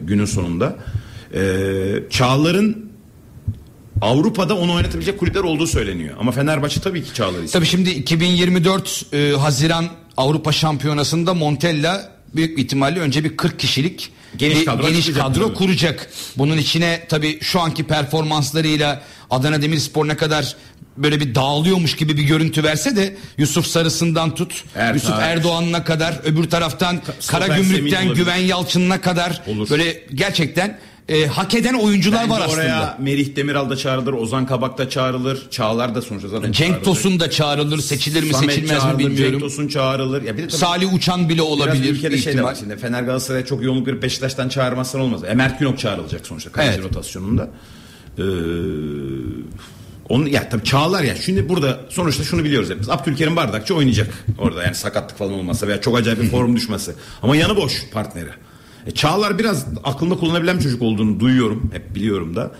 günün 0.00 0.24
sonunda. 0.24 0.76
E, 1.34 1.42
Çağlar'ın 2.10 2.90
Avrupa'da 4.02 4.56
onu 4.56 4.74
oynatabilecek 4.74 5.18
kulüpler 5.18 5.40
olduğu 5.40 5.66
söyleniyor. 5.66 6.14
Ama 6.20 6.32
Fenerbahçe 6.32 6.80
tabii 6.80 7.04
ki 7.04 7.14
Çağlar'ı 7.14 7.44
istiyor. 7.44 7.52
Tabii 7.52 7.66
şimdi 7.66 7.90
2024 7.90 9.06
e, 9.12 9.32
Haziran 9.32 9.86
Avrupa 10.16 10.52
Şampiyonası'nda 10.52 11.34
Montella 11.34 12.19
büyük 12.34 12.56
bir 12.56 12.64
ihtimalle 12.64 13.00
önce 13.00 13.24
bir 13.24 13.36
40 13.36 13.58
kişilik 13.58 14.12
Geniş 14.36 14.64
kadro 14.64 14.88
geniş 14.88 15.12
kadro 15.12 15.54
kuracak. 15.54 16.10
Bunun 16.38 16.58
içine 16.58 17.06
tabii 17.08 17.38
şu 17.40 17.60
anki 17.60 17.84
performanslarıyla 17.84 19.02
Adana 19.30 19.62
Demirspor 19.62 20.08
ne 20.08 20.16
kadar 20.16 20.56
böyle 20.96 21.20
bir 21.20 21.34
dağılıyormuş 21.34 21.96
gibi 21.96 22.16
bir 22.16 22.22
görüntü 22.22 22.62
verse 22.64 22.96
de 22.96 23.16
Yusuf 23.38 23.66
Sarısı'ndan 23.66 24.34
tut 24.34 24.64
Ertaş. 24.74 25.02
Yusuf 25.02 25.18
Erdoğan'ına 25.20 25.84
kadar 25.84 26.20
öbür 26.24 26.44
taraftan 26.50 27.00
Stoper 27.20 27.48
Karagümrük'ten. 27.48 28.14
Güven 28.14 28.36
Yalçın'ına 28.36 29.00
kadar 29.00 29.42
Olur. 29.46 29.70
böyle 29.70 30.02
gerçekten 30.14 30.78
e, 31.10 31.26
hak 31.26 31.54
eden 31.54 31.74
oyuncular 31.74 32.20
Bence 32.20 32.30
var 32.30 32.40
aslında. 32.40 32.60
Oraya 32.60 32.96
Merih 33.00 33.36
Demiral 33.36 33.70
da 33.70 33.76
çağrılır, 33.76 34.12
Ozan 34.12 34.46
Kabak 34.46 34.78
da 34.78 34.88
çağrılır, 34.90 35.50
Çağlar 35.50 35.94
da 35.94 36.02
sonuçta 36.02 36.28
zaten 36.28 36.52
Cenk 36.52 36.70
çağrılır. 36.70 36.84
Tosun 36.84 37.20
da 37.20 37.30
çağrılır 37.30 37.78
seçilir 37.78 38.22
mi 38.22 38.32
Samet 38.32 38.54
seçilmez 38.54 38.84
mi 38.84 38.98
bilmiyorum. 38.98 39.16
Cenk 39.16 39.40
Tosun 39.40 39.68
çağrılır. 39.68 40.22
Ya 40.22 40.36
bir 40.36 40.42
de 40.42 40.48
tabii 40.48 40.58
Salih 40.58 40.94
Uçan 40.94 41.28
bile 41.28 41.34
biraz 41.34 41.46
olabilir 41.48 41.92
ülkede 41.92 42.14
bir 42.14 42.18
şey 42.18 42.36
de 42.36 42.42
var 42.42 42.56
şimdi. 42.60 42.76
Fener 42.76 43.02
Galatasaray'a 43.02 43.44
çok 43.46 43.62
yoğunluk 43.62 43.86
verip 43.86 44.02
Beşiktaş'tan 44.02 44.48
çağırmazsan 44.48 45.00
olmaz. 45.00 45.24
E, 45.24 45.34
Mert 45.34 45.58
Günok 45.58 45.78
çağrılacak 45.78 46.26
sonuçta 46.26 46.52
kaleci 46.52 46.70
Evet. 46.74 46.84
rotasyonunda. 46.84 47.48
Ee, 48.18 48.22
onu 50.08 50.28
ya 50.28 50.48
tabii 50.48 50.64
Çağlar 50.64 51.02
ya. 51.02 51.16
Şimdi 51.16 51.48
burada 51.48 51.80
sonuçta 51.88 52.24
şunu 52.24 52.44
biliyoruz 52.44 52.68
hepimiz. 52.68 52.90
Abdülkerim 52.90 53.36
Bardakçı 53.36 53.74
oynayacak 53.74 54.24
orada 54.38 54.62
yani 54.62 54.74
sakatlık 54.74 55.18
falan 55.18 55.32
olmazsa 55.32 55.66
veya 55.68 55.80
çok 55.80 55.98
acayip 55.98 56.22
bir 56.22 56.28
form 56.28 56.56
düşmesi. 56.56 56.92
Ama 57.22 57.36
yanı 57.36 57.56
boş 57.56 57.84
partneri. 57.92 58.30
E, 58.86 58.90
Çağlar 58.90 59.38
biraz 59.38 59.66
aklında 59.84 60.14
kullanabilen 60.14 60.58
bir 60.58 60.62
çocuk 60.62 60.82
olduğunu 60.82 61.20
duyuyorum. 61.20 61.70
Hep 61.72 61.94
biliyorum 61.94 62.36
da. 62.36 62.52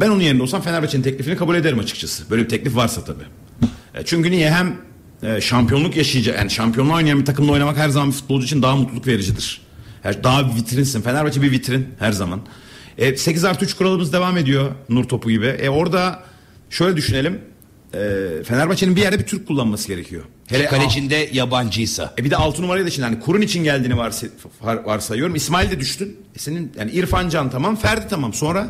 Ben 0.00 0.08
onun 0.08 0.20
yerinde 0.20 0.42
olsam 0.42 0.62
Fenerbahçe'nin 0.62 1.02
teklifini 1.02 1.36
kabul 1.36 1.54
ederim 1.54 1.78
açıkçası. 1.78 2.30
Böyle 2.30 2.44
bir 2.44 2.48
teklif 2.48 2.76
varsa 2.76 3.04
tabii. 3.04 3.24
E, 3.94 4.04
çünkü 4.04 4.30
niye 4.30 4.50
hem 4.50 4.76
e, 5.22 5.40
şampiyonluk 5.40 5.96
yaşayacak 5.96 6.38
yani 6.38 6.50
şampiyonluğa 6.50 6.96
oynayan 6.96 7.20
bir 7.20 7.24
takımla 7.24 7.52
oynamak 7.52 7.76
her 7.76 7.88
zaman 7.88 8.10
futbolcu 8.10 8.44
için 8.44 8.62
daha 8.62 8.76
mutluluk 8.76 9.06
vericidir. 9.06 9.60
Her, 10.02 10.24
daha 10.24 10.50
bir 10.50 10.56
vitrinsin. 10.56 11.02
Fenerbahçe 11.02 11.42
bir 11.42 11.50
vitrin 11.50 11.88
her 11.98 12.12
zaman. 12.12 12.40
E, 12.98 13.16
8 13.16 13.44
artı 13.44 13.64
3 13.64 13.74
kuralımız 13.74 14.12
devam 14.12 14.36
ediyor 14.36 14.70
Nur 14.88 15.04
Topu 15.04 15.30
gibi. 15.30 15.46
E, 15.46 15.68
orada 15.68 16.22
şöyle 16.70 16.96
düşünelim. 16.96 17.40
E, 17.94 17.98
Fenerbahçe'nin 18.44 18.96
bir 18.96 19.00
yerde 19.00 19.18
bir 19.18 19.26
Türk 19.26 19.46
kullanması 19.46 19.88
gerekiyor. 19.88 20.22
Hele 20.50 20.66
Kalecinde 20.66 21.28
yabancıysa. 21.32 22.14
e 22.18 22.24
bir 22.24 22.30
de 22.30 22.36
6 22.36 22.62
numarayı 22.62 22.86
da 22.86 22.90
şimdi 22.90 23.06
hani 23.08 23.20
kurun 23.20 23.40
için 23.40 23.64
geldiğini 23.64 23.96
varsa, 23.96 24.26
var- 24.62 24.84
varsayıyorum. 24.84 25.34
İsmail 25.34 25.70
de 25.70 25.80
düştün. 25.80 26.16
E 26.36 26.38
senin 26.38 26.72
yani 26.78 26.90
İrfan 26.90 27.28
Can 27.28 27.50
tamam, 27.50 27.76
Ferdi 27.76 28.06
tamam. 28.10 28.34
Sonra 28.34 28.68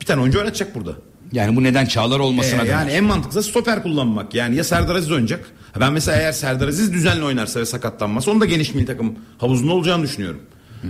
bir 0.00 0.06
tane 0.06 0.20
oyuncu 0.20 0.38
oynatacak 0.38 0.74
burada. 0.74 0.92
Yani 1.32 1.56
bu 1.56 1.62
neden 1.62 1.86
Çağlar 1.86 2.18
olmasına 2.20 2.60
döner. 2.60 2.70
yani 2.70 2.90
en 2.90 3.04
mantıklısı 3.04 3.50
stoper 3.50 3.82
kullanmak. 3.82 4.34
Yani 4.34 4.56
ya 4.56 4.64
Serdar 4.64 4.94
Aziz 4.96 5.10
oynayacak. 5.10 5.44
Ben 5.80 5.92
mesela 5.92 6.18
eğer 6.18 6.32
Serdar 6.32 6.68
Aziz 6.68 6.92
düzenli 6.92 7.24
oynarsa 7.24 7.60
ve 7.60 7.66
sakatlanmazsa 7.66 8.30
onun 8.30 8.40
da 8.40 8.44
geniş 8.44 8.74
milli 8.74 8.86
takım 8.86 9.14
havuzunda 9.38 9.72
olacağını 9.72 10.02
düşünüyorum. 10.02 10.40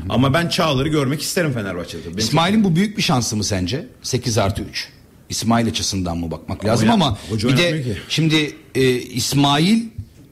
Ama 0.09 0.35
ben 0.35 0.49
Çağlar'ı 0.49 0.89
görmek 0.89 1.23
isterim 1.23 1.53
Fenerbahçe'de. 1.53 2.05
Benim 2.07 2.19
İsmail'in 2.19 2.65
bu 2.65 2.77
büyük 2.77 2.97
bir 2.97 3.03
şansı 3.03 3.37
mı 3.37 3.45
sence? 3.45 3.87
8 4.03 4.39
artı 4.39 4.63
3. 4.63 4.89
İsmail 5.29 5.69
açısından 5.69 6.17
mı 6.19 6.31
bakmak 6.31 6.65
lazım 6.65 6.89
Oynat- 6.89 6.95
ama 6.95 7.19
bir 7.33 7.57
de 7.57 7.83
ki. 7.83 7.97
şimdi 8.09 8.57
e, 8.75 8.91
İsmail 8.93 9.79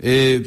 e, 0.04 0.38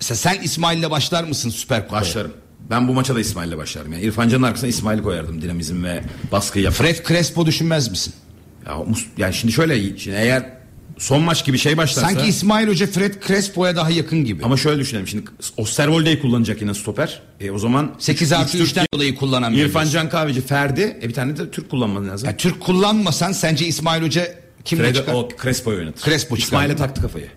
mesela 0.00 0.16
sen 0.16 0.42
İsmail'le 0.42 0.90
başlar 0.90 1.24
mısın 1.24 1.50
Süper 1.50 1.82
Kupa'ya? 1.82 2.02
Başlarım. 2.02 2.32
Ben 2.70 2.88
bu 2.88 2.92
maça 2.92 3.14
da 3.14 3.20
İsmail'le 3.20 3.56
başlarım. 3.56 3.92
Yani 3.92 4.02
İrfan 4.04 4.28
Can'ın 4.28 4.42
arkasına 4.42 4.68
İsmail'i 4.68 5.02
koyardım 5.02 5.42
dinamizm 5.42 5.84
ve 5.84 6.02
baskıyı 6.32 6.64
yapar. 6.64 6.76
Fred 6.76 7.06
Crespo 7.06 7.46
düşünmez 7.46 7.90
misin? 7.90 8.14
Ya, 8.66 8.76
yani 9.18 9.34
şimdi 9.34 9.52
şöyle 9.52 9.98
şimdi 9.98 10.16
eğer 10.16 10.62
son 10.98 11.22
maç 11.22 11.44
gibi 11.44 11.58
şey 11.58 11.76
başlarsa 11.76 12.08
Sanki 12.08 12.28
İsmail 12.28 12.68
Hoca 12.68 12.86
Fred 12.86 13.14
Crespo'ya 13.26 13.76
daha 13.76 13.90
yakın 13.90 14.24
gibi. 14.24 14.44
ama 14.44 14.56
şöyle 14.56 14.80
düşünelim 14.80 15.08
şimdi 15.08 15.24
Osterwolde'yi 15.56 16.20
kullanacak 16.20 16.60
yine 16.60 16.74
stoper. 16.74 17.22
E, 17.40 17.50
o 17.50 17.58
zaman 17.58 17.94
8 17.98 18.32
artı 18.32 18.58
üç 18.58 18.70
3'ten 18.70 18.86
dolayı 18.94 19.14
kullanamıyor. 19.14 19.66
İrfan. 19.66 19.88
Can 19.88 20.08
Kahveci, 20.08 20.40
Ferdi, 20.40 20.98
e 21.02 21.08
bir 21.08 21.14
tane 21.14 21.36
de 21.36 21.50
Türk 21.50 21.70
kullanman 21.70 22.08
lazım. 22.08 22.28
Ya 22.28 22.36
Türk 22.36 22.60
kullanmasan 22.60 23.32
sence 23.32 23.66
İsmail 23.66 24.02
Hoca 24.02 24.34
kimle 24.64 24.82
Fred 24.82 24.94
çıkar? 24.94 25.12
o 25.12 25.28
Crespo'yu 25.42 25.78
oynatır. 25.78 26.04
Crespo 26.04 26.36
çıkar. 26.36 26.46
İsmail'e 26.46 26.76
taktı 26.76 27.02
kafayı. 27.02 27.28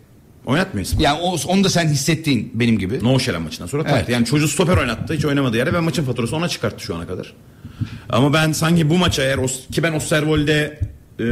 İsmail. 0.82 1.04
Yani 1.04 1.20
o, 1.22 1.36
onu 1.48 1.64
da 1.64 1.70
sen 1.70 1.88
hissettiğin 1.88 2.52
benim 2.54 2.80
gibi. 2.80 3.04
No 3.04 3.20
Şelen 3.20 3.42
maçından 3.42 3.68
sonra 3.68 3.84
taktı. 3.84 3.98
Evet. 4.00 4.10
Yani 4.10 4.26
çocuğu 4.26 4.48
stoper 4.48 4.78
oynattı. 4.78 5.14
Hiç 5.14 5.26
oynamadığı 5.26 5.58
yere 5.58 5.74
ben 5.74 5.84
maçın 5.84 6.04
faturası 6.04 6.36
ona 6.36 6.48
çıkarttı 6.48 6.84
şu 6.84 6.96
ana 6.96 7.08
kadar. 7.08 7.34
Ama 8.10 8.34
ben 8.34 8.52
sanki 8.52 8.90
bu 8.90 8.98
maça 8.98 9.24
eğer 9.24 9.48
ki 9.48 9.84
ben 9.84 9.94
Osterwolde 9.94 10.80
e, 11.20 11.26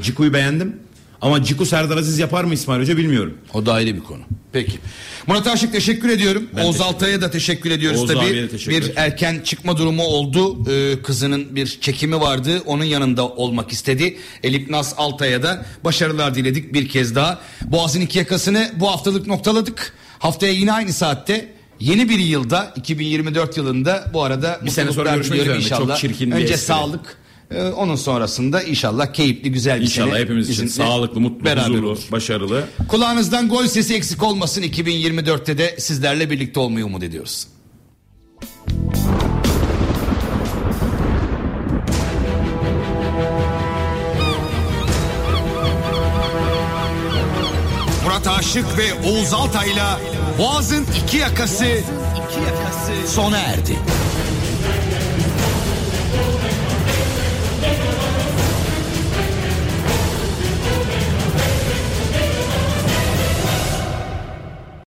Ciku'yu 0.00 0.32
beğendim. 0.32 0.76
Ama 1.22 1.44
Ciku 1.44 1.66
Serdar 1.66 1.96
Aziz 1.96 2.18
yapar 2.18 2.44
mı 2.44 2.54
İsmail 2.54 2.80
Hoca 2.80 2.96
bilmiyorum. 2.96 3.38
O 3.54 3.66
da 3.66 3.72
ayrı 3.72 3.94
bir 3.94 4.00
konu. 4.00 4.20
Peki. 4.52 4.78
Murat 5.26 5.46
Aşık 5.46 5.72
teşekkür 5.72 6.08
ediyorum. 6.08 6.48
Ben 6.56 6.64
Oğuz 6.64 6.80
Altay'a 6.80 7.20
da 7.20 7.30
teşekkür 7.30 7.70
ediyoruz 7.70 8.00
Oğuz 8.00 8.12
tabii. 8.12 8.48
teşekkür 8.50 8.82
bir 8.82 8.92
erken 8.96 9.40
çıkma 9.44 9.78
durumu 9.78 10.02
oldu. 10.02 10.70
Ee, 10.70 11.02
kızının 11.02 11.56
bir 11.56 11.66
çekimi 11.66 12.20
vardı. 12.20 12.62
Onun 12.66 12.84
yanında 12.84 13.28
olmak 13.28 13.72
istedi. 13.72 14.18
Elif 14.42 14.70
Naz 14.70 14.94
Altay'a 14.96 15.42
da 15.42 15.66
başarılar 15.84 16.34
diledik 16.34 16.72
bir 16.74 16.88
kez 16.88 17.14
daha. 17.14 17.40
Boğaz'ın 17.64 18.00
iki 18.00 18.18
yakasını 18.18 18.70
bu 18.76 18.90
haftalık 18.90 19.26
noktaladık. 19.26 19.92
Haftaya 20.18 20.52
yine 20.52 20.72
aynı 20.72 20.92
saatte 20.92 21.52
Yeni 21.80 22.08
bir 22.08 22.18
yılda 22.18 22.72
2024 22.76 23.56
yılında 23.56 24.10
bu 24.14 24.22
arada 24.22 24.60
Bir 24.64 24.70
sene 24.70 24.92
sonra 24.92 25.14
görüşmek 25.14 25.40
üzere. 25.40 25.54
Çok 25.54 25.62
inşallah. 25.64 25.96
çirkin 25.96 26.30
bir 26.30 26.36
Önce 26.36 26.54
espri. 26.54 26.66
sağlık 26.66 27.16
ee, 27.54 27.62
onun 27.68 27.96
sonrasında 27.96 28.62
inşallah 28.62 29.12
keyifli 29.12 29.52
güzel 29.52 29.76
bir 29.80 29.84
İnşallah 29.84 30.10
sene. 30.10 30.20
hepimiz 30.20 30.50
için 30.50 30.66
sağlıklı, 30.66 31.20
mutlu, 31.20 31.44
beraber 31.44 31.62
huzurlu, 31.68 31.86
olur. 31.88 31.98
başarılı. 32.12 32.64
Kulağınızdan 32.88 33.48
gol 33.48 33.66
sesi 33.66 33.94
eksik 33.94 34.22
olmasın 34.22 34.62
2024'te 34.62 35.58
de 35.58 35.76
sizlerle 35.78 36.30
birlikte 36.30 36.60
olmayı 36.60 36.86
umut 36.86 37.02
ediyoruz. 37.02 37.46
Murat 48.04 48.26
Aşık 48.28 48.64
ve 48.78 49.08
Oğuz 49.08 49.32
Altay'la 49.34 50.00
Boğaz'ın 50.38 50.86
iki 51.04 51.16
yakası, 51.16 51.64
Boğaz'ın 51.64 51.76
iki 52.28 52.40
yakası 52.40 53.14
sona 53.14 53.38
erdi. 53.38 53.76